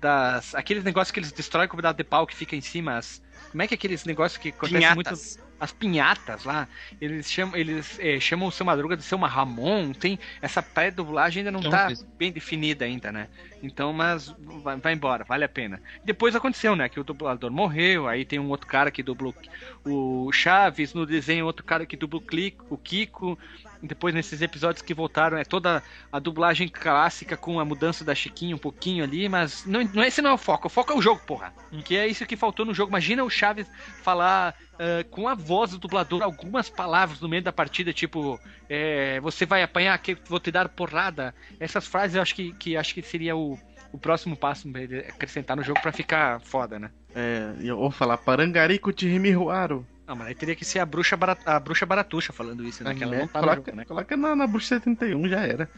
Das, 0.01 0.55
aqueles 0.55 0.85
negócios 0.85 1.11
que 1.13 1.21
eles 1.21 1.33
destroem 1.33 1.69
com 1.69 1.75
o 1.75 1.77
pedaço 1.79 1.97
de 1.97 2.05
pau 2.05 2.27
que 2.27 2.35
fica 2.35 2.55
em 2.57 2.61
cima, 2.61 2.97
as, 2.99 3.23
Como 3.51 3.63
é 3.63 3.67
que 3.67 3.75
é 3.75 3.77
aqueles 3.77 4.05
negócios 4.05 4.39
que 4.41 4.49
acontecem 4.51 4.95
muito. 4.95 5.09
Pinhatas. 5.09 5.47
As 5.59 5.73
pinhatas 5.73 6.45
lá, 6.45 6.69
eles 7.01 7.33
chamam, 7.33 7.57
eles 7.57 7.99
eh, 7.99 8.21
chamam 8.21 8.47
o 8.47 8.53
seu 8.53 8.67
Madruga 8.67 8.95
de 8.95 9.03
seu 9.03 9.17
Ramon, 9.17 9.95
tem 9.95 10.19
essa 10.43 10.63
pré-dublagem 10.63 11.41
ainda 11.41 11.51
não 11.51 11.61
Então, 11.61 11.71
tá 11.71 11.91
isso. 11.91 12.07
bem 12.19 12.31
definida 12.31 12.85
ainda, 12.85 13.11
né? 13.11 13.27
Então, 13.63 13.91
mas 13.91 14.35
vai, 14.63 14.77
vai 14.77 14.93
embora, 14.93 15.25
vale 15.25 15.45
a 15.45 15.49
pena. 15.49 15.81
Depois 16.05 16.37
aconteceu, 16.37 16.77
né, 16.77 16.91
que 16.91 17.01
o 17.01 17.05
dublador 17.05 17.51
morreu, 17.51 18.07
aí 18.07 18.23
tem 18.23 18.39
um 18.39 18.51
outro 18.51 18.67
cara 18.67 18.91
que 18.91 19.03
dublou 19.03 19.35
o 19.83 20.31
Chaves, 20.31 20.93
no 20.93 21.07
desenho 21.07 21.47
outro 21.47 21.65
cara 21.65 21.87
que 21.87 21.97
Clico- 21.97 22.67
o 22.69 22.77
Kiko, 22.77 23.39
depois 23.83 24.15
nesses 24.15 24.43
episódios 24.43 24.83
que 24.83 24.95
voltaram 24.95 25.37
é 25.37 25.45
toda 25.45 25.83
a 26.13 26.19
dublagem 26.19 26.69
clássica 26.69 27.37
com 27.37 27.61
a 27.61 27.65
mudança 27.65 28.05
da 28.05 28.15
Chiquinha 28.15 28.55
um 28.55 28.59
pouquinho 28.59 29.05
ali, 29.05 29.29
mas 29.29 29.65
não, 29.67 29.83
não 29.93 30.05
esse 30.05 30.23
não 30.23 30.31
é 30.31 30.35
o 30.35 30.39
foco, 30.39 30.67
o 30.67 30.71
foco 30.71 30.93
é 30.93 30.97
o 30.97 31.03
jogo, 31.03 31.21
porra. 31.27 31.53
Que 31.85 31.97
é 31.97 32.07
isso 32.07 32.27
que 32.27 32.37
faltou 32.37 32.65
no 32.65 32.75
jogo. 32.75 32.91
Imagina 32.91 33.23
o 33.23 33.31
Chaves 33.31 33.67
falar 34.03 34.55
ah, 34.79 35.05
com 35.11 35.29
a 35.29 35.35
voz 35.35 35.71
do 35.71 35.79
dublador 35.79 36.23
algumas 36.23 36.69
palavras 36.69 37.21
no 37.21 37.29
meio 37.29 37.43
da 37.43 37.53
partida, 37.53 37.93
tipo, 37.93 38.39
é, 38.69 39.21
você 39.21 39.47
vai 39.47 39.63
apanhar, 39.63 39.99
que 39.99 40.17
vou 40.29 40.41
te 40.41 40.51
dar 40.51 40.69
porrada. 40.69 41.35
Essas 41.59 41.87
frases 41.87 42.17
eu 42.17 42.23
acho 42.23 42.35
que, 42.35 42.53
que 42.55 42.77
acho 42.77 42.95
que 42.95 43.03
seria 43.03 43.37
o, 43.37 43.59
o 43.93 43.99
próximo 43.99 44.37
passo 44.37 44.69
acrescentar 45.09 45.57
no 45.57 45.63
jogo 45.63 45.81
pra 45.81 45.93
ficar 45.93 46.41
foda, 46.41 46.79
né? 46.79 46.91
É, 47.15 47.55
eu 47.61 47.77
vou 47.77 47.91
falar 47.91 48.19
Parangarico 48.19 48.93
Tirimiruaro. 48.93 49.87
Não, 50.07 50.15
mas 50.15 50.29
aí 50.29 50.35
teria 50.35 50.55
que 50.55 50.65
ser 50.65 50.79
a 50.79 50.87
bruxa, 50.87 51.17
barat, 51.17 51.39
a 51.45 51.59
bruxa 51.59 51.85
baratuxa 51.85 52.33
falando 52.33 52.63
isso, 52.65 52.85
né? 52.85 52.95
Que 52.95 53.03
ela 53.03 53.17
não 53.17 53.27
tá 53.27 53.41
no 53.41 53.47
coloca 53.47 53.63
jogo, 53.71 53.77
né? 53.77 53.85
coloca 53.85 54.17
na, 54.17 54.37
na 54.37 54.47
Bruxa 54.47 54.79
71, 54.79 55.29
já 55.29 55.41
era. 55.41 55.69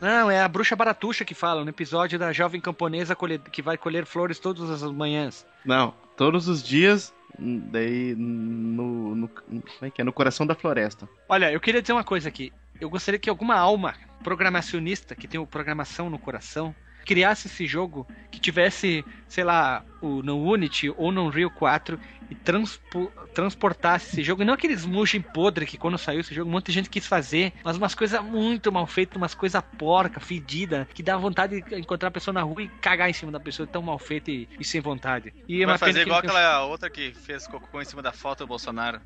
Não, 0.00 0.30
é 0.30 0.40
a 0.40 0.48
bruxa 0.48 0.74
baratuxa 0.74 1.24
que 1.24 1.34
fala 1.34 1.62
no 1.62 1.68
episódio 1.70 2.18
da 2.18 2.32
jovem 2.32 2.60
camponesa 2.60 3.14
colhe- 3.14 3.38
que 3.38 3.60
vai 3.60 3.76
colher 3.76 4.06
flores 4.06 4.38
todas 4.38 4.70
as 4.70 4.82
manhãs. 4.90 5.46
Não, 5.64 5.92
todos 6.16 6.48
os 6.48 6.62
dias, 6.62 7.12
daí 7.38 8.14
no, 8.16 9.14
no. 9.14 9.28
Como 9.28 9.62
é 9.82 9.90
que 9.90 10.00
é? 10.00 10.04
No 10.04 10.12
coração 10.12 10.46
da 10.46 10.54
floresta. 10.54 11.08
Olha, 11.28 11.52
eu 11.52 11.60
queria 11.60 11.82
dizer 11.82 11.92
uma 11.92 12.04
coisa 12.04 12.28
aqui. 12.28 12.52
Eu 12.80 12.88
gostaria 12.88 13.18
que 13.20 13.28
alguma 13.30 13.56
alma 13.56 13.94
programacionista 14.22 15.14
que 15.14 15.28
tem 15.28 15.44
programação 15.46 16.08
no 16.10 16.18
coração 16.18 16.74
criasse 17.04 17.48
esse 17.48 17.66
jogo 17.66 18.06
que 18.30 18.40
tivesse, 18.40 19.04
sei 19.28 19.44
lá, 19.44 19.84
o 20.00 20.22
no 20.22 20.42
Unity 20.42 20.88
ou 20.96 21.12
no 21.12 21.26
Unreal 21.26 21.50
4 21.50 22.00
e 22.34 22.44
transpo- 22.44 23.12
transportasse 23.32 24.08
esse 24.12 24.22
jogo. 24.22 24.42
E 24.42 24.44
não 24.44 24.54
aqueles 24.54 24.84
mugem 24.84 25.20
podre 25.20 25.66
que 25.66 25.78
quando 25.78 25.96
saiu 25.96 26.20
esse 26.20 26.34
jogo 26.34 26.48
um 26.48 26.52
monte 26.52 26.66
de 26.66 26.72
gente 26.72 26.90
quis 26.90 27.06
fazer, 27.06 27.52
mas 27.64 27.76
umas 27.76 27.94
coisas 27.94 28.20
muito 28.22 28.70
mal 28.72 28.86
feitas, 28.86 29.16
umas 29.16 29.34
coisas 29.34 29.62
porca, 29.78 30.20
fedida, 30.20 30.86
que 30.92 31.02
dá 31.02 31.16
vontade 31.16 31.62
de 31.62 31.78
encontrar 31.78 32.08
a 32.08 32.12
pessoa 32.12 32.32
na 32.32 32.42
rua 32.42 32.62
e 32.62 32.68
cagar 32.68 33.08
em 33.08 33.12
cima 33.12 33.32
da 33.32 33.40
pessoa 33.40 33.66
tão 33.66 33.82
mal 33.82 33.98
feita 33.98 34.30
e, 34.30 34.48
e 34.58 34.64
sem 34.64 34.80
vontade. 34.80 35.32
E 35.48 35.62
é 35.62 35.66
Vai 35.66 35.78
fazer 35.78 36.02
igual 36.02 36.18
aquela 36.18 36.64
outra 36.64 36.90
que 36.90 37.12
fez 37.12 37.46
cocô 37.46 37.80
em 37.80 37.84
cima 37.84 38.02
da 38.02 38.12
foto 38.12 38.40
do 38.40 38.46
Bolsonaro. 38.48 39.00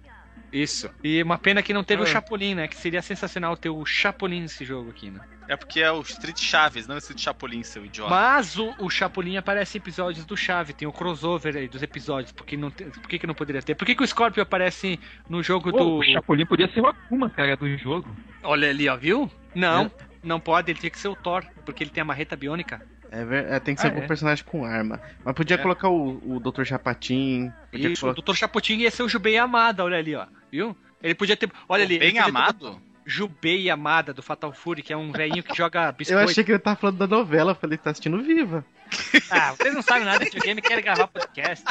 Isso. 0.53 0.91
E 1.05 1.22
uma 1.22 1.36
pena 1.39 1.62
que 1.62 1.72
não 1.74 1.84
teve 1.84 2.03
o 2.03 2.05
Ah. 2.05 2.09
Chapolin, 2.09 2.55
né? 2.55 2.68
Que 2.68 2.76
seria 2.76 3.03
sensacional 3.03 3.57
ter 3.57 3.68
o 3.68 3.84
Chapolin 3.84 4.41
nesse 4.43 4.64
jogo 4.64 4.91
aqui, 4.91 5.11
né? 5.11 5.20
É 5.47 5.57
porque 5.57 5.80
é 5.80 5.91
o 5.91 6.01
Street 6.03 6.39
Chaves, 6.41 6.86
não 6.86 6.95
o 6.97 6.99
Street 6.99 7.20
Chapolin, 7.20 7.62
seu 7.62 7.84
idiota. 7.84 8.11
Mas 8.11 8.59
o, 8.59 8.74
o 8.78 8.91
Chapolin 8.91 9.36
aparece 9.36 9.78
em 9.78 9.80
episódios 9.80 10.24
do 10.26 10.36
Chave, 10.36 10.72
tem 10.74 10.86
o 10.86 10.93
crossover 10.93 11.57
aí 11.57 11.68
dos 11.68 11.82
episódios. 11.82 12.32
Por 12.32 12.45
que, 12.47 12.57
não 12.57 12.70
tem- 12.70 12.91
por 12.91 13.09
que, 13.09 13.18
que 13.18 13.26
não 13.26 13.34
poderia 13.34 13.62
ter? 13.62 13.74
Por 13.74 13.84
que, 13.86 13.95
que 13.95 14.03
o 14.03 14.07
Scorpio 14.07 14.43
aparece 14.43 14.99
no 15.28 15.43
jogo 15.43 15.70
Pô, 15.70 15.78
do. 15.78 15.97
O 15.99 16.05
Chapolin 16.05 16.45
podia 16.47 16.68
ser 16.72 16.80
o 16.80 16.86
Akuma, 16.86 17.30
cara, 17.30 17.57
do 17.57 17.76
jogo. 17.78 18.14
Olha 18.43 18.68
ali, 18.70 18.89
ó, 18.89 18.97
viu? 18.97 19.30
Não, 19.55 19.86
É. 19.86 19.91
não 20.22 20.39
pode, 20.39 20.70
ele 20.70 20.78
tinha 20.78 20.91
que 20.91 20.99
ser 20.99 21.09
o 21.09 21.16
Thor, 21.16 21.45
porque 21.64 21.82
ele 21.82 21.91
tem 21.91 22.03
a 22.03 22.05
marreta 22.05 22.36
biônica. 22.36 22.80
É, 23.11 23.25
ver- 23.25 23.47
é, 23.53 23.59
tem 23.61 23.75
que 23.75 23.81
ser 23.81 23.89
Ah, 23.89 23.91
algum 23.91 24.03
é? 24.03 24.07
personagem 24.07 24.45
com 24.45 24.65
arma. 24.65 25.01
Mas 25.25 25.35
podia 25.35 25.55
É. 25.57 25.59
colocar 25.59 25.89
o, 25.89 26.21
o 26.27 26.41
Dr. 26.41 26.65
Chapatin. 26.65 27.53
Podia 27.71 27.89
Isso, 27.91 28.07
o 28.07 28.13
colocar... 28.15 28.33
Dr. 28.33 28.37
Chaputin 28.39 28.75
ia 28.79 28.91
ser 28.91 29.03
o 29.03 29.09
Jubei 29.09 29.37
Amada, 29.39 29.85
olha 29.85 29.99
ali, 29.99 30.15
ó. 30.15 30.27
Viu? 30.51 30.77
Ele 31.03 31.15
podia 31.15 31.37
ter. 31.37 31.51
Olha 31.69 31.85
ali. 31.85 31.95
ele 31.95 32.01
Bem 32.01 32.09
podia 32.11 32.25
ter 32.25 32.29
amado? 32.31 32.83
Jubei 33.07 33.71
Amada 33.71 34.13
do 34.13 34.23
Fatal 34.23 34.53
Fury, 34.53 34.83
que 34.83 34.93
é 34.93 34.97
um 34.97 35.11
velhinho 35.11 35.43
que 35.43 35.57
joga 35.57 35.87
Eu 35.89 35.93
biscoito. 35.95 36.31
achei 36.31 36.45
que 36.45 36.53
ele 36.53 36.59
tava 36.59 36.77
falando 36.77 36.99
da 36.99 37.07
novela. 37.07 37.53
Eu 37.53 37.55
falei, 37.57 37.79
tá 37.79 37.91
assistindo 37.91 38.23
Viva. 38.23 38.65
Ah, 39.31 39.53
vocês 39.53 39.75
não 39.75 39.83
sabem 39.83 40.05
nada 40.05 40.19
de 40.21 40.25
videogame, 40.27 40.63
querem 40.63 40.83
gravar 40.83 41.07
podcast. 41.09 41.63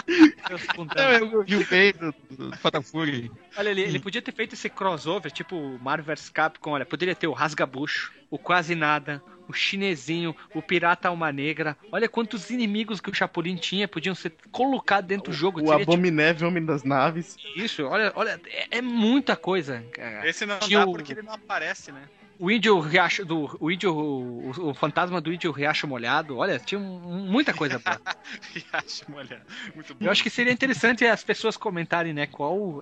Seus 0.48 0.62
Não, 0.96 1.10
eu, 1.14 1.32
eu 1.32 1.44
vi 1.44 1.56
o 1.56 1.66
bem 1.68 1.92
do, 1.92 2.14
do, 2.30 2.50
do 2.52 2.58
Fatal 2.58 2.82
Fury. 2.84 3.32
Olha 3.58 3.72
ali, 3.72 3.82
ele 3.82 4.00
podia 4.00 4.22
ter 4.22 4.32
feito 4.32 4.54
esse 4.54 4.70
crossover, 4.70 5.32
tipo 5.32 5.80
Marvel 5.82 6.16
vs 6.16 6.30
Capcom, 6.30 6.72
olha, 6.72 6.86
poderia 6.86 7.16
ter 7.16 7.26
o 7.26 7.34
Rasgabucho, 7.34 8.12
o 8.30 8.38
Quase 8.38 8.76
Nada, 8.76 9.24
o 9.48 9.54
Chinesinho, 9.54 10.36
o 10.54 10.62
Pirata 10.62 11.08
Alma 11.10 11.32
Negra. 11.32 11.78
Olha 11.92 12.10
quantos 12.10 12.50
inimigos 12.50 13.00
que 13.00 13.10
o 13.10 13.14
Chapolin 13.14 13.56
tinha, 13.56 13.88
podiam 13.88 14.14
ser 14.16 14.34
colocados 14.52 15.08
dentro 15.08 15.32
do 15.32 15.36
jogo. 15.38 15.60
O 15.62 15.64
Seria, 15.68 15.80
tipo, 15.80 15.92
Abominével 15.94 16.48
Homem 16.50 16.66
das 16.66 16.84
Naves. 16.84 17.38
isso, 17.56 17.84
olha, 17.86 18.12
olha, 18.16 18.40
é, 18.48 18.78
é 18.78 18.82
muita 18.82 19.36
coisa. 19.36 19.84
cara. 19.92 20.28
Esse 20.28 20.46
não 20.46 20.60
Tinha 20.60 20.80
dá 20.80 20.86
o- 20.86 20.92
porque 20.92 21.14
ele 21.14 21.22
não 21.22 21.34
aparece, 21.34 21.92
né? 21.92 22.04
O 22.40 22.52
índio 22.52 22.80
Riacho, 22.80 23.26
do, 23.26 23.58
o 23.60 23.72
índio, 23.72 23.92
o, 23.96 24.70
o 24.70 24.74
fantasma 24.76 25.20
do 25.20 25.34
índio 25.34 25.52
Riacho 25.52 25.88
Molhado, 25.88 26.38
olha, 26.38 26.60
tinha 26.60 26.80
muita 26.80 27.52
coisa 27.52 27.80
boa. 27.80 28.00
Riacho 28.54 29.10
molhado. 29.10 29.42
Muito 29.74 29.96
bom. 29.96 30.06
Eu 30.06 30.12
acho 30.12 30.22
que 30.22 30.30
seria 30.30 30.54
interessante 30.54 31.04
as 31.04 31.24
pessoas 31.24 31.58
comentarem, 31.58 32.14
né, 32.14 32.28
qual 32.28 32.82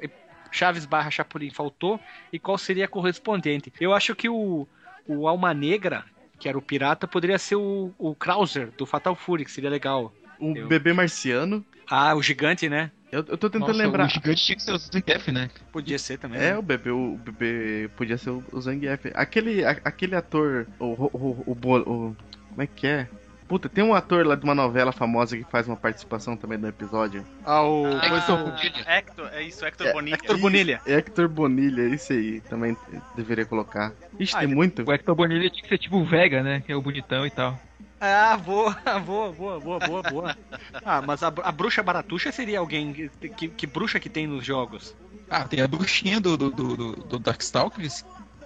Chaves 0.52 0.86
barra 0.86 1.10
Chapolin 1.10 1.52
faltou 1.52 2.00
e 2.34 2.40
qual 2.40 2.58
seria 2.58 2.84
a 2.84 2.88
correspondente. 2.90 3.72
Eu 3.80 3.94
acho 3.94 4.14
que 4.14 4.28
o, 4.28 4.68
o 5.08 5.26
Alma 5.28 5.54
Negra, 5.54 6.04
que 6.46 6.50
era 6.50 6.58
o 6.60 6.62
pirata, 6.62 7.08
poderia 7.08 7.40
ser 7.40 7.56
o, 7.56 7.92
o 7.98 8.14
Krauser, 8.14 8.70
do 8.78 8.86
Fatal 8.86 9.16
Fury, 9.16 9.44
que 9.44 9.52
seria 9.52 9.68
legal. 9.70 10.14
O 10.40 10.56
Eu- 10.56 10.68
bebê 10.68 10.94
marciano. 10.94 11.66
Ah, 11.90 12.14
o 12.14 12.22
gigante, 12.22 12.70
né? 12.70 12.92
Eu, 13.12 13.26
eu 13.28 13.36
tô 13.38 13.50
tentando 13.50 13.70
Nossa, 13.70 13.80
lembrar. 13.84 14.06
o 14.06 14.10
gigante 14.10 14.44
tinha 14.46 14.56
que 14.56 14.62
ser 14.62 14.72
o 14.74 14.78
Zangief, 14.78 15.32
né? 15.32 15.50
Podia 15.72 15.98
ser 15.98 16.20
também. 16.20 16.38
É, 16.40 16.52
né? 16.52 16.58
o 16.58 16.62
bebê, 16.62 16.92
o 16.92 17.18
bebê 17.18 17.90
podia 17.98 18.16
ser 18.18 18.30
o, 18.30 18.62
Zangief. 18.62 19.08
Aquele, 19.16 19.66
a- 19.66 19.80
aquele 19.84 20.16
ator, 20.16 20.68
o, 20.78 20.86
o, 20.86 21.10
o, 21.14 21.52
o, 21.52 21.78
o- 21.80 22.16
Como 22.50 22.62
é 22.62 22.68
que 22.68 22.86
é? 22.86 23.08
Puta, 23.48 23.70
tem 23.70 23.84
um 23.84 23.94
ator 23.94 24.26
lá 24.26 24.36
de 24.36 24.44
uma 24.44 24.56
novela 24.56 24.92
famosa 24.92 25.38
que 25.38 25.44
faz 25.44 25.68
uma 25.68 25.78
participação 25.78 26.36
também 26.36 26.58
no 26.58 26.68
episódio. 26.68 27.24
Ah, 27.46 27.62
o 27.62 27.86
Ah, 27.86 28.06
Hector, 28.18 28.90
Hector, 28.90 29.30
é 29.34 29.44
isso, 29.44 29.64
Hector 29.64 29.86
É, 29.88 29.94
Bonilha. 29.94 30.16
Hector 30.16 30.38
Bonilha. 30.40 30.82
Hector 30.88 31.30
Bonilha, 31.30 31.82
esse 31.94 32.14
aí, 32.14 32.42
também 32.42 32.76
deveria 33.16 33.46
colocar. 33.46 33.94
Ixi, 34.20 34.36
Ah, 34.36 34.40
tem 34.40 34.48
muito. 34.48 34.84
O 34.84 34.92
Hector 34.92 35.14
Bonilha 35.14 35.48
tinha 35.52 35.62
que 35.62 35.70
ser 35.70 35.78
tipo 35.78 35.98
o 35.98 36.04
Vega, 36.06 36.42
né? 36.42 36.62
Que 36.66 36.72
é 36.72 36.76
o 36.76 36.82
bonitão 36.82 37.24
e 37.26 37.30
tal. 37.30 37.60
Ah, 38.02 38.36
boa, 38.36 38.72
boa, 39.06 39.32
boa, 39.32 39.60
boa, 39.60 39.80
boa, 39.80 40.02
boa. 40.04 40.38
Ah, 40.84 41.02
mas 41.04 41.22
a, 41.22 41.28
a 41.28 41.52
bruxa 41.52 41.84
baratuxa 41.84 42.32
seria 42.32 42.58
alguém. 42.60 42.92
Que, 42.94 43.30
que, 43.30 43.48
que 43.48 43.68
bruxa 43.68 44.00
que 44.00 44.10
tem 44.10 44.26
nos 44.26 44.44
jogos? 44.44 44.96
Ah, 45.30 45.44
tem 45.48 45.62
a 45.62 45.68
bruxinha 45.68 46.20
do, 46.20 46.36
do, 46.36 46.50
do, 46.50 46.96
do- 46.96 47.20
Darkstalkers. 47.20 48.04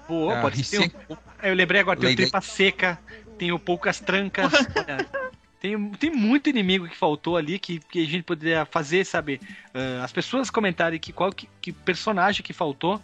Boa, 0.10 0.40
Ah, 0.40 0.42
pode 0.42 0.62
ser. 0.64 0.92
Um- 1.10 1.16
Eu 1.42 1.54
lembrei 1.56 1.80
agora, 1.80 1.98
tem 1.98 2.12
o 2.12 2.16
Tripa 2.16 2.42
Seca, 2.42 3.00
tem 3.40 3.52
o 3.52 3.58
Poucas 3.58 4.00
Trancas. 4.00 4.52
tem, 5.60 5.90
tem 5.92 6.12
muito 6.12 6.50
inimigo 6.50 6.88
que 6.88 6.96
faltou 6.96 7.38
ali 7.38 7.58
que, 7.58 7.80
que 7.80 8.04
a 8.04 8.08
gente 8.08 8.24
poderia 8.24 8.66
fazer, 8.66 9.06
sabe? 9.06 9.42
ah, 9.74 10.04
as 10.04 10.12
pessoas 10.12 10.50
comentarem 10.52 11.00
que 11.00 11.12
qual 11.12 11.32
que, 11.32 11.50
que 11.62 11.72
personagem 11.72 12.44
que 12.44 12.54
faltou. 12.54 13.02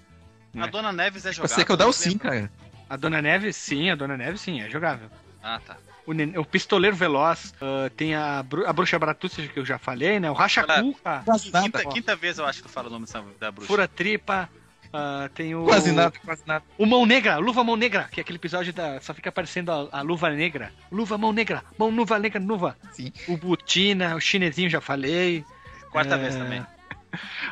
A 0.57 0.67
Dona 0.67 0.91
Neves 0.93 1.25
é 1.25 1.29
Pra 1.29 1.33
jogável. 1.33 1.55
ser 1.55 1.65
que 1.65 1.71
eu 1.71 1.77
dar 1.77 1.85
o 1.85 1.87
não 1.87 1.93
sim, 1.93 2.17
cara. 2.17 2.51
A 2.89 2.95
Dona 2.95 3.21
Neves, 3.21 3.55
sim, 3.55 3.89
a 3.89 3.95
Dona 3.95 4.15
Neves, 4.15 4.41
sim, 4.41 4.61
é 4.61 4.69
jogável. 4.69 5.09
Ah, 5.41 5.59
tá. 5.65 5.75
O, 6.07 6.11
o 6.39 6.45
Pistoleiro 6.45 6.95
Veloz, 6.95 7.53
ah, 7.59 7.89
tem 7.97 8.13
a, 8.15 8.43
Bru- 8.43 8.65
a 8.67 8.71
Bruxa 8.71 8.97
Baratuxa 8.99 9.47
que 9.47 9.59
eu 9.59 9.65
já 9.65 9.77
falei, 9.79 10.19
né? 10.19 10.29
O 10.29 10.33
Rachacuca, 10.33 11.23
Quase 11.25 11.51
nada. 11.51 11.65
Quinta, 11.65 11.85
quinta 11.89 12.15
vez 12.15 12.37
eu 12.37 12.45
acho 12.45 12.61
que 12.61 12.67
tu 12.67 12.71
fala 12.71 12.87
o 12.87 12.91
nome 12.91 13.05
da 13.39 13.51
bruxa. 13.51 13.67
Fura 13.67 13.87
Tripa, 13.87 14.47
ah, 14.95 15.29
tem 15.33 15.53
o. 15.55 15.63
Quase 15.65 15.91
nada, 15.91 16.13
quase 16.23 16.41
nada. 16.45 16.63
O 16.77 16.85
Mão 16.85 17.05
Negra, 17.05 17.37
Luva 17.37 17.63
Mão 17.63 17.75
Negra, 17.75 18.07
que 18.11 18.19
é 18.19 18.21
aquele 18.21 18.37
episódio 18.37 18.71
da. 18.73 18.99
Só 19.01 19.13
fica 19.13 19.29
aparecendo 19.29 19.71
a, 19.71 19.87
a 19.91 20.01
Luva 20.01 20.29
Negra. 20.29 20.71
Luva 20.91 21.17
Mão 21.17 21.31
Negra, 21.33 21.63
Mão 21.77 21.89
Luva 21.89 22.17
Negra, 22.19 22.39
Luva. 22.41 22.77
Sim. 22.91 23.11
O 23.27 23.37
Butina, 23.37 24.15
o 24.15 24.19
Chinesinho 24.19 24.69
já 24.69 24.79
falei. 24.81 25.43
Quarta 25.91 26.15
É. 26.15 26.17
vez 26.17 26.35
também. 26.35 26.65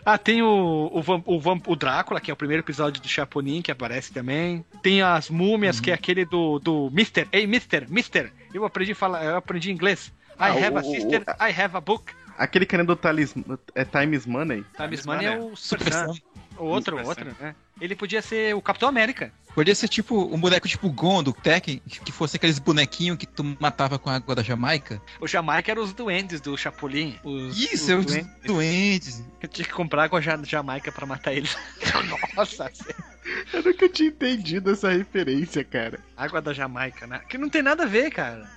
Ah, 0.05 0.17
tem 0.17 0.41
o, 0.41 0.89
o, 0.91 1.01
vam- 1.01 1.23
o, 1.25 1.39
vam- 1.39 1.61
o 1.67 1.75
Drácula, 1.77 2.19
que 2.19 2.29
é 2.29 2.33
o 2.33 2.35
primeiro 2.35 2.61
episódio 2.61 3.01
do 3.01 3.07
Chapolin, 3.07 3.61
que 3.61 3.71
aparece 3.71 4.11
também. 4.11 4.65
Tem 4.81 5.01
as 5.01 5.29
múmias, 5.29 5.79
que 5.79 5.89
é 5.89 5.93
aquele 5.93 6.25
do, 6.25 6.59
do 6.59 6.89
Mister. 6.91 7.29
Ei, 7.31 7.47
Mister, 7.47 7.89
Mister. 7.89 8.29
Eu 8.53 8.65
aprendi 8.65 8.91
a 8.91 8.95
falar, 8.95 9.23
eu 9.23 9.37
aprendi 9.37 9.71
inglês. 9.71 10.11
I 10.31 10.33
Ah, 10.37 10.47
have 10.47 10.71
o- 10.73 10.77
a 10.79 10.81
o- 10.81 10.83
sister, 10.83 11.21
I 11.39 11.61
have 11.61 11.77
a 11.77 11.79
book. 11.79 12.11
Aquele 12.37 12.65
carinha 12.65 12.85
do 12.87 12.95
Talismã. 12.97 13.57
É 13.73 13.85
Times 13.85 14.25
Money? 14.25 14.65
Times 14.75 14.75
Times 14.75 15.05
Money 15.05 15.25
é 15.27 15.35
Money. 15.37 15.51
o 15.53 15.55
Super 15.55 15.93
Sam. 15.93 16.13
Outro, 16.57 17.03
outro, 17.05 17.35
né? 17.39 17.55
Ele 17.81 17.95
podia 17.95 18.21
ser 18.21 18.55
o 18.55 18.61
Capitão 18.61 18.87
América. 18.87 19.31
Podia 19.53 19.75
ser 19.75 19.87
tipo 19.87 20.33
um 20.33 20.39
boneco 20.39 20.67
tipo 20.67 20.89
Gon 20.89 21.21
do 21.21 21.31
Tekken, 21.33 21.81
que 21.87 22.11
fosse 22.11 22.37
aqueles 22.37 22.57
bonequinhos 22.57 23.17
que 23.17 23.25
tu 23.27 23.43
matava 23.59 23.99
com 23.99 24.09
a 24.09 24.15
água 24.15 24.33
da 24.35 24.41
Jamaica. 24.41 25.01
O 25.19 25.27
Jamaica 25.27 25.71
era 25.71 25.81
os 25.81 25.93
duendes 25.93 26.41
do 26.41 26.57
Chapolin. 26.57 27.15
Os, 27.23 27.55
Isso, 27.57 27.91
é 27.91 27.95
os 27.95 28.05
duendes. 28.05 28.31
doentes. 28.45 29.23
Eu 29.41 29.47
tinha 29.49 29.65
que 29.67 29.73
comprar 29.73 30.05
água 30.05 30.21
ja- 30.21 30.39
Jamaica 30.43 30.91
pra 30.91 31.05
matar 31.05 31.33
eles. 31.33 31.55
Nossa, 32.35 32.71
Eu 33.53 33.63
nunca 33.63 33.87
tinha 33.87 34.09
entendido 34.09 34.71
essa 34.71 34.91
referência, 34.91 35.63
cara. 35.63 35.99
água 36.17 36.41
da 36.41 36.51
Jamaica, 36.53 37.05
né? 37.07 37.21
Que 37.29 37.37
não 37.37 37.49
tem 37.49 37.61
nada 37.61 37.83
a 37.83 37.87
ver, 37.87 38.11
cara. 38.11 38.49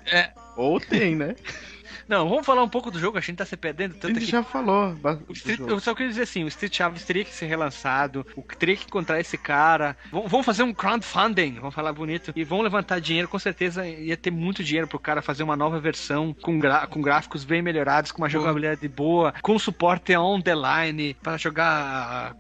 Ou 0.57 0.81
tem, 0.81 1.15
né? 1.15 1.37
Não, 2.09 2.29
vamos 2.29 2.47
falar 2.47 2.63
um 2.63 2.69
pouco 2.69 2.91
do 2.91 2.99
jogo, 2.99 3.19
a 3.19 3.21
gente 3.21 3.37
tá 3.37 3.45
se 3.45 3.57
perdendo 3.57 3.93
A 3.93 3.99
tanto 3.99 4.15
gente 4.15 4.23
aqui. 4.23 4.31
já 4.33 4.43
falou. 4.43 4.97
Street- 5.31 5.61
eu 5.61 5.81
só 5.81 5.93
queria 5.95 6.09
dizer 6.11 6.23
assim, 6.23 6.45
o 6.45 6.49
Street 6.49 6.75
Chaves 6.77 7.05
teria 7.05 7.25
que 7.25 7.35
ser 7.35 7.47
relançado, 7.47 8.25
o- 8.37 8.43
teria 8.43 8.77
que 8.77 8.85
encontrar 8.85 9.19
esse 9.21 9.37
cara. 9.37 9.97
Vamos 10.13 10.31
vamos 10.31 10.47
fazer 10.47 10.63
um 10.63 10.73
crowdfunding, 10.73 11.55
vamos 11.55 11.75
falar 11.75 11.93
bonito, 11.93 12.33
e 12.37 12.45
vão 12.45 12.61
levantar 12.63 13.01
dinheiro, 13.01 13.27
com 13.29 13.39
certeza 13.39 13.87
ia 13.89 14.17
ter 14.17 14.31
muito 14.31 14.63
dinheiro 14.63 14.87
pro 14.87 14.99
cara 14.99 15.21
fazer 15.23 15.43
uma 15.43 15.57
nova 15.57 15.81
versão 15.81 16.35
com, 16.43 16.59
gra- 16.59 16.87
com 16.87 17.01
gráficos 17.03 17.43
bem 17.45 17.61
melhorados, 17.63 18.13
com 18.13 18.23
uma 18.23 18.29
jogabilidade 18.29 18.87
boa, 18.89 19.35
com 19.43 19.59
suporte 19.59 20.17
on 20.17 20.41
the 20.41 20.55
line, 20.55 21.15
para 21.15 21.37
jogar, 21.37 22.37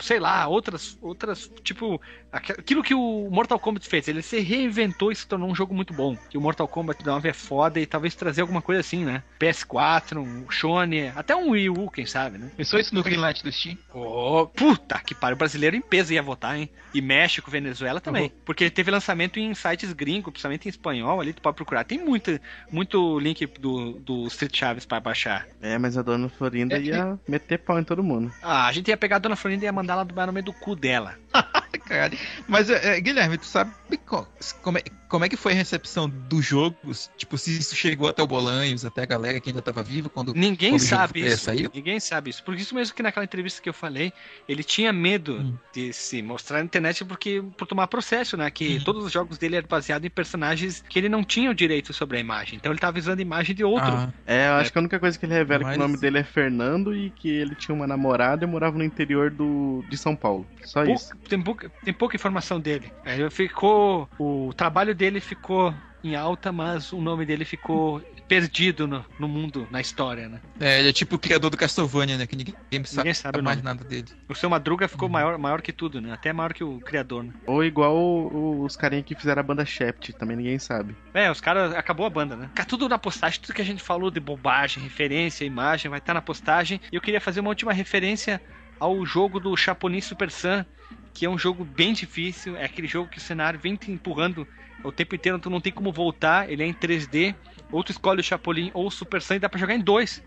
sei 0.00 0.18
lá, 0.18 0.46
outras, 0.48 0.96
outras, 1.02 1.50
tipo, 1.62 2.00
aqu- 2.32 2.52
aquilo 2.58 2.82
que 2.82 2.94
o 2.94 3.28
Mortal 3.30 3.58
Kombat 3.58 3.86
fez, 3.88 4.08
ele 4.08 4.22
se 4.22 4.40
reinventou 4.40 5.12
e 5.12 5.16
se 5.16 5.26
tornou 5.26 5.50
um 5.50 5.54
jogo 5.54 5.74
muito 5.74 5.92
bom. 5.92 6.16
Que 6.30 6.38
o 6.38 6.40
Mortal 6.40 6.66
Kombat 6.68 7.04
9 7.04 7.28
é 7.28 7.32
foda 7.32 7.78
e 7.80 7.86
talvez 7.86 8.14
trazer 8.14 8.40
alguma 8.40 8.62
coisa 8.62 8.80
assim, 8.80 9.01
né? 9.02 9.22
PS4, 9.40 10.18
um 10.18 10.50
Shone, 10.50 11.08
até 11.16 11.34
um 11.34 11.50
Wii 11.50 11.70
U, 11.70 11.90
quem 11.90 12.06
sabe, 12.06 12.38
né? 12.38 12.50
Pensou 12.56 12.78
isso 12.78 12.94
no 12.94 13.02
Greenlight 13.02 13.42
do 13.42 13.50
Steam? 13.52 13.76
Oh, 13.92 14.46
puta 14.46 14.98
que 15.00 15.14
pariu, 15.14 15.34
o 15.34 15.38
brasileiro 15.38 15.74
em 15.76 15.80
peso 15.80 16.12
ia 16.12 16.22
votar, 16.22 16.56
hein? 16.56 16.70
E 16.94 17.00
México, 17.00 17.50
Venezuela 17.50 18.00
também. 18.00 18.32
Porque 18.44 18.70
teve 18.70 18.90
lançamento 18.90 19.38
em 19.38 19.52
sites 19.54 19.92
gringos, 19.92 20.30
principalmente 20.32 20.66
em 20.66 20.70
espanhol, 20.70 21.20
ali 21.20 21.32
tu 21.32 21.42
pode 21.42 21.56
procurar. 21.56 21.84
Tem 21.84 21.98
muito, 21.98 22.38
muito 22.70 23.18
link 23.18 23.46
do, 23.58 23.92
do 24.00 24.26
Street 24.28 24.56
Chaves 24.56 24.84
pra 24.86 25.00
baixar. 25.00 25.46
É, 25.60 25.76
mas 25.78 25.96
a 25.96 26.02
dona 26.02 26.28
Florinda 26.28 26.76
É 26.76 26.80
que- 26.80 26.88
ia 26.88 27.18
meter 27.26 27.58
pau 27.58 27.78
em 27.78 27.84
todo 27.84 28.02
mundo. 28.02 28.32
Ah, 28.42 28.66
a 28.66 28.72
gente 28.72 28.88
ia 28.88 28.96
pegar 28.96 29.16
a 29.16 29.18
dona 29.18 29.36
Florinda 29.36 29.64
e 29.64 29.66
ia 29.66 29.72
mandar 29.72 29.94
ela 29.94 30.26
no 30.26 30.32
meio 30.32 30.44
do 30.44 30.52
cu 30.52 30.76
dela. 30.76 31.14
Caralho. 31.80 32.18
Mas, 32.48 32.68
é, 32.70 32.96
é, 32.96 33.00
Guilherme, 33.00 33.38
tu 33.38 33.46
sabe 33.46 33.72
co- 34.06 34.26
como 34.62 34.78
é, 34.78 34.82
como 35.08 35.24
é 35.24 35.28
que 35.28 35.36
foi 35.36 35.52
a 35.52 35.54
recepção 35.54 36.08
dos 36.08 36.44
jogos? 36.44 37.10
Tipo, 37.16 37.36
se 37.36 37.58
isso 37.58 37.74
chegou 37.76 38.08
até 38.08 38.22
o 38.22 38.26
Bolanhos, 38.26 38.84
até 38.84 39.02
a 39.02 39.06
galera 39.06 39.40
que 39.40 39.50
ainda 39.50 39.60
tava 39.62 39.82
viva 39.82 40.08
quando. 40.08 40.32
Ninguém 40.34 40.72
quando 40.72 40.80
o 40.80 40.84
jogo, 40.84 40.96
sabe 40.96 41.22
é, 41.22 41.28
isso. 41.28 41.44
saiu? 41.44 41.70
Ninguém 41.74 42.00
sabe 42.00 42.30
isso. 42.30 42.42
Por 42.42 42.54
isso 42.54 42.74
mesmo 42.74 42.94
que 42.94 43.02
naquela 43.02 43.24
entrevista 43.24 43.60
que 43.60 43.68
eu 43.68 43.74
falei, 43.74 44.12
ele 44.48 44.62
tinha 44.64 44.92
medo 44.92 45.34
Hum. 45.40 45.54
de 45.74 45.92
se 45.92 46.22
mostrar 46.22 46.58
na 46.58 46.64
internet 46.64 47.04
porque 47.04 47.42
por 47.56 47.66
tomar 47.66 47.86
processo, 47.88 48.36
né? 48.36 48.50
Que 48.50 48.76
Uhum. 48.76 48.84
todos 48.84 49.04
os 49.04 49.12
jogos 49.12 49.38
dele 49.38 49.56
eram 49.56 49.68
baseados 49.68 50.06
em 50.06 50.10
personagens 50.10 50.82
que 50.88 50.98
ele 50.98 51.08
não 51.08 51.22
tinha 51.24 51.50
o 51.50 51.54
direito 51.54 51.92
sobre 51.92 52.16
a 52.16 52.20
imagem. 52.20 52.56
Então 52.56 52.72
ele 52.72 52.78
tava 52.80 52.98
usando 52.98 53.18
a 53.18 53.22
imagem 53.22 53.54
de 53.54 53.64
outro. 53.64 53.88
Ah, 53.92 54.12
É, 54.26 54.48
eu 54.48 54.52
acho 54.54 54.72
que 54.72 54.78
a 54.78 54.80
única 54.80 54.98
coisa 54.98 55.18
que 55.18 55.26
ele 55.26 55.34
revela 55.34 55.62
é 55.62 55.64
Mas- 55.64 55.76
que 55.76 55.78
o 55.82 55.82
nome 55.88 55.98
dele 55.98 56.18
é 56.18 56.24
Fernando 56.24 56.94
e 56.96 57.10
que 57.10 57.28
ele 57.28 57.54
tinha 57.54 57.74
uma 57.74 57.86
namorada 57.86 58.44
e 58.44 58.46
morava 58.46 58.76
no 58.78 58.84
interior 58.84 59.30
do, 59.30 59.84
de 59.88 59.96
São 59.98 60.16
Paulo. 60.16 60.46
Só 60.64 60.84
Pou- 60.84 60.94
isso. 60.94 61.14
tem, 61.28 61.40
pouca, 61.42 61.61
tem 61.84 61.92
pouca 61.94 62.16
informação 62.16 62.60
dele. 62.60 62.92
Aí 63.04 63.28
ficou. 63.30 64.08
O 64.18 64.52
trabalho 64.56 64.94
dele 64.94 65.20
ficou 65.20 65.74
em 66.04 66.16
alta, 66.16 66.50
mas 66.50 66.92
o 66.92 67.00
nome 67.00 67.24
dele 67.24 67.44
ficou 67.44 68.02
perdido 68.26 68.88
no, 68.88 69.04
no 69.20 69.28
mundo, 69.28 69.68
na 69.70 69.80
história, 69.80 70.28
né? 70.28 70.40
é, 70.58 70.78
ele 70.80 70.88
é 70.88 70.92
tipo 70.92 71.16
o 71.16 71.18
criador 71.18 71.50
do 71.50 71.56
Castlevania, 71.56 72.16
né? 72.16 72.26
Que 72.26 72.34
ninguém 72.34 72.54
sabe, 72.84 72.96
Ninguém 72.96 73.14
sabe 73.14 73.42
mais 73.42 73.62
nada 73.62 73.84
dele. 73.84 74.06
O 74.28 74.34
seu 74.34 74.48
Madruga 74.50 74.88
ficou 74.88 75.06
Uhum. 75.06 75.12
maior, 75.12 75.38
maior 75.38 75.60
que 75.62 75.72
tudo, 75.72 76.00
né? 76.00 76.10
Até 76.12 76.32
maior 76.32 76.52
que 76.54 76.64
o 76.64 76.80
criador, 76.80 77.22
né? 77.24 77.32
Ou 77.46 77.62
igual 77.62 77.94
o- 77.94 78.34
o- 78.34 78.64
os 78.64 78.74
carinha 78.74 79.02
que 79.02 79.14
fizeram 79.14 79.40
a 79.40 79.42
banda 79.42 79.64
Shept, 79.66 80.12
também 80.14 80.36
ninguém 80.36 80.58
sabe. 80.58 80.96
É, 81.14 81.30
os 81.30 81.40
caras. 81.40 81.72
Acabou 81.74 82.06
a 82.06 82.10
banda, 82.10 82.34
né? 82.34 82.46
Fica 82.48 82.64
tudo 82.64 82.88
na 82.88 82.98
postagem, 82.98 83.38
tudo 83.40 83.54
que 83.54 83.62
a 83.62 83.64
gente 83.64 83.82
falou 83.82 84.10
de 84.10 84.18
bobagem, 84.18 84.82
referência, 84.82 85.44
imagem, 85.44 85.88
vai 85.90 85.98
estar 85.98 86.14
na 86.14 86.22
postagem. 86.22 86.80
E 86.90 86.96
eu 86.96 87.00
queria 87.02 87.20
fazer 87.20 87.40
uma 87.40 87.50
última 87.50 87.72
referência 87.72 88.40
ao 88.80 89.04
jogo 89.06 89.38
do 89.38 89.56
Chapolin 89.56 90.00
Super 90.00 90.30
Sun, 90.30 90.64
que 91.12 91.26
é 91.26 91.30
um 91.30 91.38
jogo 91.38 91.64
bem 91.64 91.92
difícil. 91.92 92.56
É 92.56 92.64
aquele 92.64 92.88
jogo 92.88 93.10
que 93.10 93.18
o 93.18 93.20
cenário 93.20 93.58
vem 93.58 93.76
te 93.76 93.90
empurrando 93.90 94.46
o 94.82 94.90
tempo 94.90 95.14
inteiro, 95.14 95.38
tu 95.38 95.48
não 95.48 95.60
tem 95.60 95.72
como 95.72 95.92
voltar, 95.92 96.50
ele 96.50 96.62
é 96.62 96.66
em 96.66 96.74
3D. 96.74 97.34
Ou 97.70 97.82
tu 97.82 97.92
escolhe 97.92 98.20
o 98.20 98.24
Chapolin 98.24 98.70
ou 98.74 98.86
o 98.86 98.90
Super 98.90 99.22
e 99.30 99.38
dá 99.38 99.48
pra 99.48 99.58
jogar 99.58 99.74
em 99.74 99.80
dois. 99.80 100.22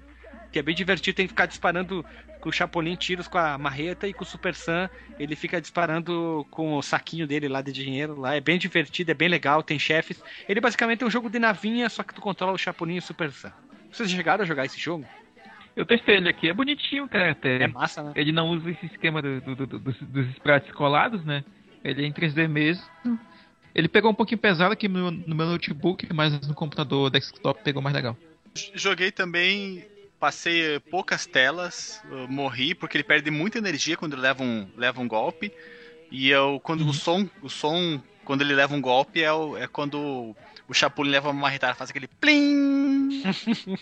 Que 0.51 0.59
é 0.59 0.61
bem 0.61 0.73
divertido, 0.73 1.17
tem 1.17 1.25
que 1.25 1.33
ficar 1.33 1.45
disparando 1.45 2.05
com 2.39 2.49
o 2.49 2.51
Chapolin 2.51 2.95
tiros 2.95 3.27
com 3.27 3.37
a 3.37 3.57
marreta 3.57 4.07
e 4.07 4.13
com 4.13 4.23
o 4.23 4.27
Super 4.27 4.53
Sam 4.53 4.89
ele 5.19 5.35
fica 5.35 5.59
disparando 5.59 6.45
com 6.51 6.75
o 6.75 6.81
saquinho 6.81 7.25
dele 7.25 7.47
lá 7.47 7.61
de 7.61 7.71
dinheiro 7.71 8.19
lá. 8.19 8.35
É 8.35 8.39
bem 8.39 8.57
divertido, 8.57 9.11
é 9.11 9.13
bem 9.13 9.27
legal, 9.27 9.63
tem 9.63 9.79
chefes. 9.79 10.21
Ele 10.47 10.61
basicamente 10.61 11.03
é 11.03 11.07
um 11.07 11.09
jogo 11.09 11.29
de 11.29 11.39
navinha, 11.39 11.89
só 11.89 12.03
que 12.03 12.13
tu 12.13 12.21
controla 12.21 12.53
o 12.53 12.57
Chapolin 12.57 12.95
e 12.95 12.99
o 12.99 13.01
Super 13.01 13.31
Sam. 13.31 13.51
Vocês 13.91 14.11
chegaram 14.11 14.43
a 14.43 14.47
jogar 14.47 14.65
esse 14.65 14.79
jogo? 14.79 15.05
Eu 15.75 15.85
testei 15.85 16.15
ele 16.17 16.29
aqui, 16.29 16.47
é 16.49 16.53
bonitinho, 16.53 17.07
cara, 17.07 17.31
até. 17.31 17.63
É 17.63 17.67
massa, 17.67 18.01
né? 18.01 18.13
Ele 18.15 18.31
não 18.31 18.49
usa 18.51 18.71
esse 18.71 18.85
esquema 18.85 19.21
do- 19.21 19.41
do- 19.41 19.55
do- 19.67 19.79
dos, 19.79 19.95
dos 20.01 20.27
sprites 20.31 20.71
colados, 20.71 21.23
né? 21.25 21.43
Ele 21.83 22.03
é 22.03 22.07
em 22.07 22.13
3D 22.13 22.47
mesmo. 22.47 22.83
Ele 23.73 23.89
pegou 23.89 24.09
um 24.09 24.15
pouquinho 24.15 24.37
pesado 24.39 24.71
aqui 24.71 24.87
no, 24.87 25.11
no 25.11 25.35
meu 25.35 25.45
notebook, 25.47 26.07
mas 26.13 26.47
no 26.47 26.53
computador 26.53 27.09
desktop 27.09 27.61
pegou 27.61 27.81
mais 27.81 27.93
legal. 27.93 28.17
Joguei 28.73 29.11
também, 29.11 29.85
passei 30.17 30.79
poucas 30.89 31.25
telas, 31.25 32.01
morri 32.29 32.73
porque 32.73 32.95
ele 32.95 33.03
perde 33.03 33.29
muita 33.29 33.57
energia 33.57 33.97
quando 33.97 34.13
ele 34.13 34.21
leva 34.21 34.43
um, 34.43 34.65
leva 34.77 35.01
um 35.01 35.07
golpe. 35.07 35.51
E 36.09 36.29
eu, 36.29 36.59
quando 36.63 36.87
o 36.87 36.93
som, 36.93 37.27
o 37.41 37.49
som, 37.49 38.01
quando 38.23 38.41
ele 38.43 38.55
leva 38.55 38.73
um 38.73 38.79
golpe, 38.81 39.21
é, 39.21 39.33
o- 39.33 39.57
é 39.57 39.67
quando 39.67 40.33
o 40.67 40.73
Chapulin 40.73 41.11
leva 41.11 41.29
uma 41.29 41.41
marretada, 41.41 41.75
faz 41.75 41.89
aquele 41.89 42.07
plim. 42.07 43.21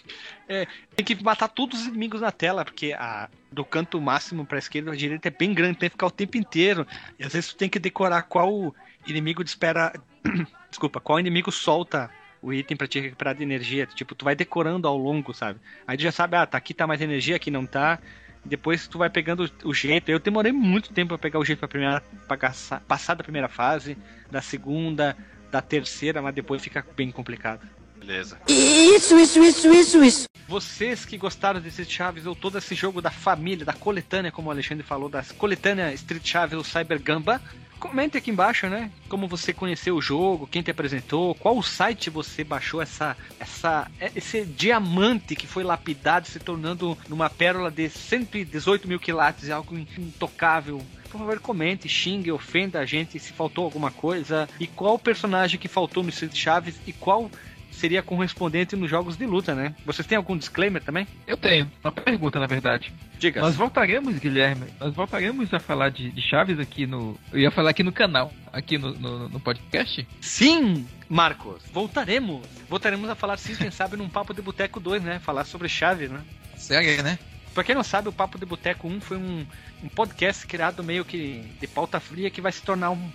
Tem 0.95 1.05
que 1.05 1.23
matar 1.23 1.47
todos 1.47 1.81
os 1.81 1.87
inimigos 1.87 2.21
na 2.21 2.31
tela, 2.31 2.65
porque 2.65 2.93
a, 2.93 3.29
do 3.51 3.63
canto 3.63 3.99
máximo 4.01 4.45
pra 4.45 4.59
esquerda 4.59 4.91
à 4.91 4.95
direita 4.95 5.27
é 5.29 5.31
bem 5.31 5.53
grande, 5.53 5.77
tem 5.77 5.89
que 5.89 5.93
ficar 5.93 6.07
o 6.07 6.11
tempo 6.11 6.37
inteiro. 6.37 6.85
E 7.17 7.23
às 7.23 7.33
vezes 7.33 7.53
tu 7.53 7.57
tem 7.57 7.69
que 7.69 7.79
decorar 7.79 8.23
qual 8.23 8.75
inimigo 9.07 9.41
espera. 9.41 9.93
Desculpa, 10.69 10.99
qual 10.99 11.19
inimigo 11.19 11.51
solta 11.51 12.09
o 12.41 12.51
item 12.51 12.75
pra 12.75 12.87
te 12.87 12.99
recuperar 12.99 13.35
de 13.35 13.43
energia. 13.43 13.85
Tipo, 13.85 14.13
tu 14.13 14.25
vai 14.25 14.35
decorando 14.35 14.87
ao 14.87 14.97
longo, 14.97 15.33
sabe? 15.33 15.59
Aí 15.87 15.95
tu 15.95 16.03
já 16.03 16.11
sabe, 16.11 16.35
ah, 16.35 16.45
tá 16.45 16.57
aqui 16.57 16.73
tá 16.73 16.85
mais 16.85 16.99
energia, 16.99 17.37
aqui 17.37 17.49
não 17.49 17.65
tá. 17.65 17.99
Depois 18.43 18.85
tu 18.87 18.97
vai 18.97 19.09
pegando 19.09 19.49
o 19.63 19.73
jeito. 19.73 20.09
Eu 20.09 20.19
demorei 20.19 20.51
muito 20.51 20.91
tempo 20.91 21.09
pra 21.09 21.17
pegar 21.17 21.39
o 21.39 21.45
jeito 21.45 21.59
pra, 21.59 21.67
primeira, 21.67 22.01
pra 22.27 22.37
passar 22.85 23.13
da 23.15 23.23
primeira 23.23 23.47
fase, 23.47 23.97
da 24.29 24.41
segunda, 24.41 25.15
da 25.53 25.61
terceira, 25.61 26.19
mas 26.19 26.33
depois 26.33 26.63
fica 26.63 26.83
bem 26.95 27.11
complicado. 27.11 27.61
Beleza. 27.95 28.39
Isso, 28.47 29.17
isso, 29.19 29.39
isso, 29.43 29.71
isso, 29.71 30.03
isso. 30.03 30.25
Vocês 30.47 31.05
que 31.05 31.15
gostaram 31.15 31.61
desse 31.61 31.85
Chaves 31.85 32.25
ou 32.25 32.35
todo 32.35 32.57
esse 32.57 32.73
jogo 32.73 32.99
da 33.03 33.11
família, 33.11 33.63
da 33.63 33.71
coletânea, 33.71 34.31
como 34.31 34.49
o 34.49 34.51
Alexandre 34.51 34.83
falou, 34.83 35.07
da 35.09 35.23
coletânea 35.37 35.93
Street 35.93 36.27
Chaves 36.27 36.57
ou 36.57 36.63
Cyber 36.63 36.99
Gamba, 36.99 37.39
comente 37.79 38.17
aqui 38.17 38.31
embaixo, 38.31 38.67
né? 38.67 38.91
Como 39.07 39.27
você 39.27 39.53
conheceu 39.53 39.95
o 39.95 40.01
jogo, 40.01 40.47
quem 40.47 40.63
te 40.63 40.71
apresentou, 40.71 41.35
qual 41.35 41.61
site 41.61 42.09
você 42.09 42.43
baixou 42.43 42.81
essa, 42.81 43.15
essa, 43.39 43.91
esse 44.15 44.43
diamante 44.43 45.35
que 45.35 45.45
foi 45.45 45.63
lapidado, 45.63 46.27
se 46.27 46.39
tornando 46.39 46.97
numa 47.07 47.29
pérola 47.29 47.69
de 47.69 47.89
118 47.89 48.87
mil 48.87 48.99
quilates, 48.99 49.51
algo 49.51 49.77
intocável. 49.77 50.81
Por 51.13 51.19
favor, 51.19 51.39
comente, 51.39 51.87
xingue, 51.87 52.31
ofenda 52.31 52.79
a 52.79 52.85
gente 52.87 53.19
se 53.19 53.33
faltou 53.33 53.65
alguma 53.65 53.91
coisa. 53.91 54.49
E 54.59 54.65
qual 54.65 54.97
personagem 54.97 55.59
que 55.59 55.67
faltou 55.67 56.01
no 56.01 56.09
Street 56.09 56.35
Chaves 56.35 56.81
e 56.87 56.91
qual 56.91 57.29
seria 57.71 58.01
correspondente 58.01 58.75
nos 58.75 58.89
jogos 58.89 59.15
de 59.15 59.23
luta, 59.27 59.53
né? 59.53 59.75
Vocês 59.85 60.07
têm 60.07 60.17
algum 60.17 60.35
disclaimer 60.35 60.81
também? 60.81 61.07
Eu 61.27 61.37
tenho 61.37 61.69
uma 61.83 61.91
pergunta, 61.91 62.39
na 62.39 62.47
verdade. 62.47 62.91
Diga. 63.19 63.41
Nós 63.41 63.55
voltaremos, 63.55 64.17
Guilherme, 64.17 64.65
nós 64.79 64.95
voltaremos 64.95 65.53
a 65.53 65.59
falar 65.59 65.89
de, 65.89 66.09
de 66.09 66.19
Chaves 66.19 66.59
aqui 66.59 66.87
no. 66.87 67.15
Eu 67.31 67.41
ia 67.41 67.51
falar 67.51 67.69
aqui 67.69 67.83
no 67.83 67.91
canal, 67.91 68.33
aqui 68.51 68.79
no, 68.79 68.95
no, 68.95 69.29
no 69.29 69.39
podcast. 69.39 70.07
Sim, 70.19 70.87
Marcos, 71.07 71.61
voltaremos. 71.71 72.41
Voltaremos 72.67 73.07
a 73.07 73.13
falar 73.13 73.37
sim, 73.37 73.55
quem 73.55 73.69
sabe, 73.69 73.97
num 73.97 74.09
Papo 74.09 74.33
de 74.33 74.41
Boteco 74.41 74.79
2, 74.79 75.03
né? 75.03 75.19
Falar 75.19 75.45
sobre 75.45 75.69
Chaves, 75.69 76.09
né? 76.09 76.21
Sério, 76.57 77.03
né? 77.03 77.19
Pra 77.53 77.63
quem 77.63 77.75
não 77.75 77.83
sabe, 77.83 78.09
o 78.09 78.13
Papo 78.13 78.39
de 78.39 78.45
Boteco 78.45 78.87
1 78.87 79.01
foi 79.01 79.17
um, 79.17 79.45
um 79.83 79.89
podcast 79.89 80.45
criado 80.47 80.83
meio 80.83 81.05
que 81.05 81.41
de 81.59 81.67
pauta 81.67 81.99
fria 81.99 82.31
que 82.31 82.41
vai 82.41 82.51
se 82.51 82.63
tornar 82.63 82.89
um 82.89 83.11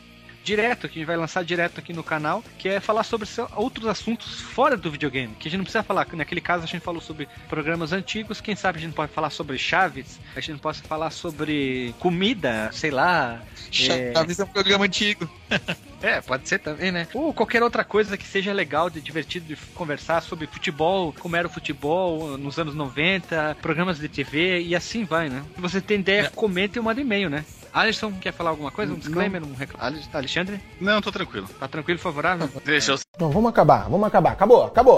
direto, 0.49 0.89
que 0.89 0.99
a 0.99 1.01
gente 1.01 1.07
vai 1.07 1.17
lançar 1.17 1.45
direto 1.45 1.79
aqui 1.79 1.93
no 1.93 2.03
canal, 2.03 2.43
que 2.59 2.69
é 2.69 2.81
falar 2.81 3.03
sobre 3.05 3.27
so- 3.27 3.49
outros 3.55 3.87
assuntos 3.87 4.41
fora 4.41 4.77
do 4.77 4.91
videogame, 4.91 5.35
que 5.35 5.47
a 5.47 5.51
gente 5.51 5.59
não 5.59 5.65
precisa 5.65 5.83
falar. 5.83 6.07
Naquele 6.13 6.41
caso 6.41 6.65
a 6.65 6.67
gente 6.67 6.81
falou 6.81 7.01
sobre 7.03 7.29
programas 7.49 7.93
antigos, 7.93 8.41
quem 8.41 8.57
sabe 8.57 8.79
a 8.79 8.81
gente 8.81 8.95
pode 8.95 9.13
falar 9.13 9.31
sobre 9.31 9.59
Chaves, 9.59 10.19
a 10.35 10.41
gente 10.41 10.59
pode 10.61 10.81
falar 10.81 11.11
sobre 11.11 11.95
comida, 11.99 12.71
sei 12.73 12.91
lá. 12.91 13.43
É, 13.69 14.13
Chaves 14.15 14.41
é 14.41 14.45
um 14.45 14.47
programa 14.47 14.87
antigo. 14.87 15.29
é, 16.01 16.21
pode 16.23 16.49
ser 16.49 16.61
também, 16.61 16.91
né? 16.91 17.07
Ou 17.13 17.35
qualquer 17.35 17.63
outra 17.63 17.85
coisa 17.85 18.17
que 18.17 18.27
seja 18.27 18.53
legal, 18.53 18.89
de 18.89 19.01
divertido 19.01 19.47
de 19.47 19.57
conversar 19.75 20.23
sobre 20.23 20.47
futebol, 20.47 21.15
como 21.19 21.37
era 21.37 21.47
o 21.47 21.51
futebol 21.51 22.39
nos 22.39 22.59
anos 22.59 22.75
90, 22.75 23.59
programas 23.61 23.99
de 23.99 24.09
TV 24.09 24.63
e 24.63 24.75
assim 24.75 25.05
vai, 25.05 25.29
né? 25.29 25.45
Se 25.55 25.61
você 25.61 25.81
tem 25.81 26.01
ideia, 26.01 26.31
comente 26.31 26.79
e 26.79 26.83
manda 26.83 27.01
e-mail, 27.01 27.29
né? 27.29 27.45
Alisson, 27.79 28.13
quer 28.21 28.33
falar 28.33 28.51
alguma 28.51 28.73
coisa? 28.73 28.93
Um 28.93 28.97
disclaimer? 28.97 29.41
Um 29.43 29.55
reclamo? 29.55 30.01
Alexandre? 30.13 30.61
Não, 30.81 31.01
tô 31.01 31.13
tranquilo. 31.13 31.49
Tá 31.61 31.69
tranquilo, 31.69 31.99
favorável? 32.01 32.51
Deixa 32.65 32.93
eu 32.93 32.99
Não, 33.21 33.31
vamos 33.31 33.51
acabar, 33.51 33.89
vamos 33.89 34.05
acabar. 34.05 34.33
Acabou, 34.33 34.65
acabou. 34.65 34.97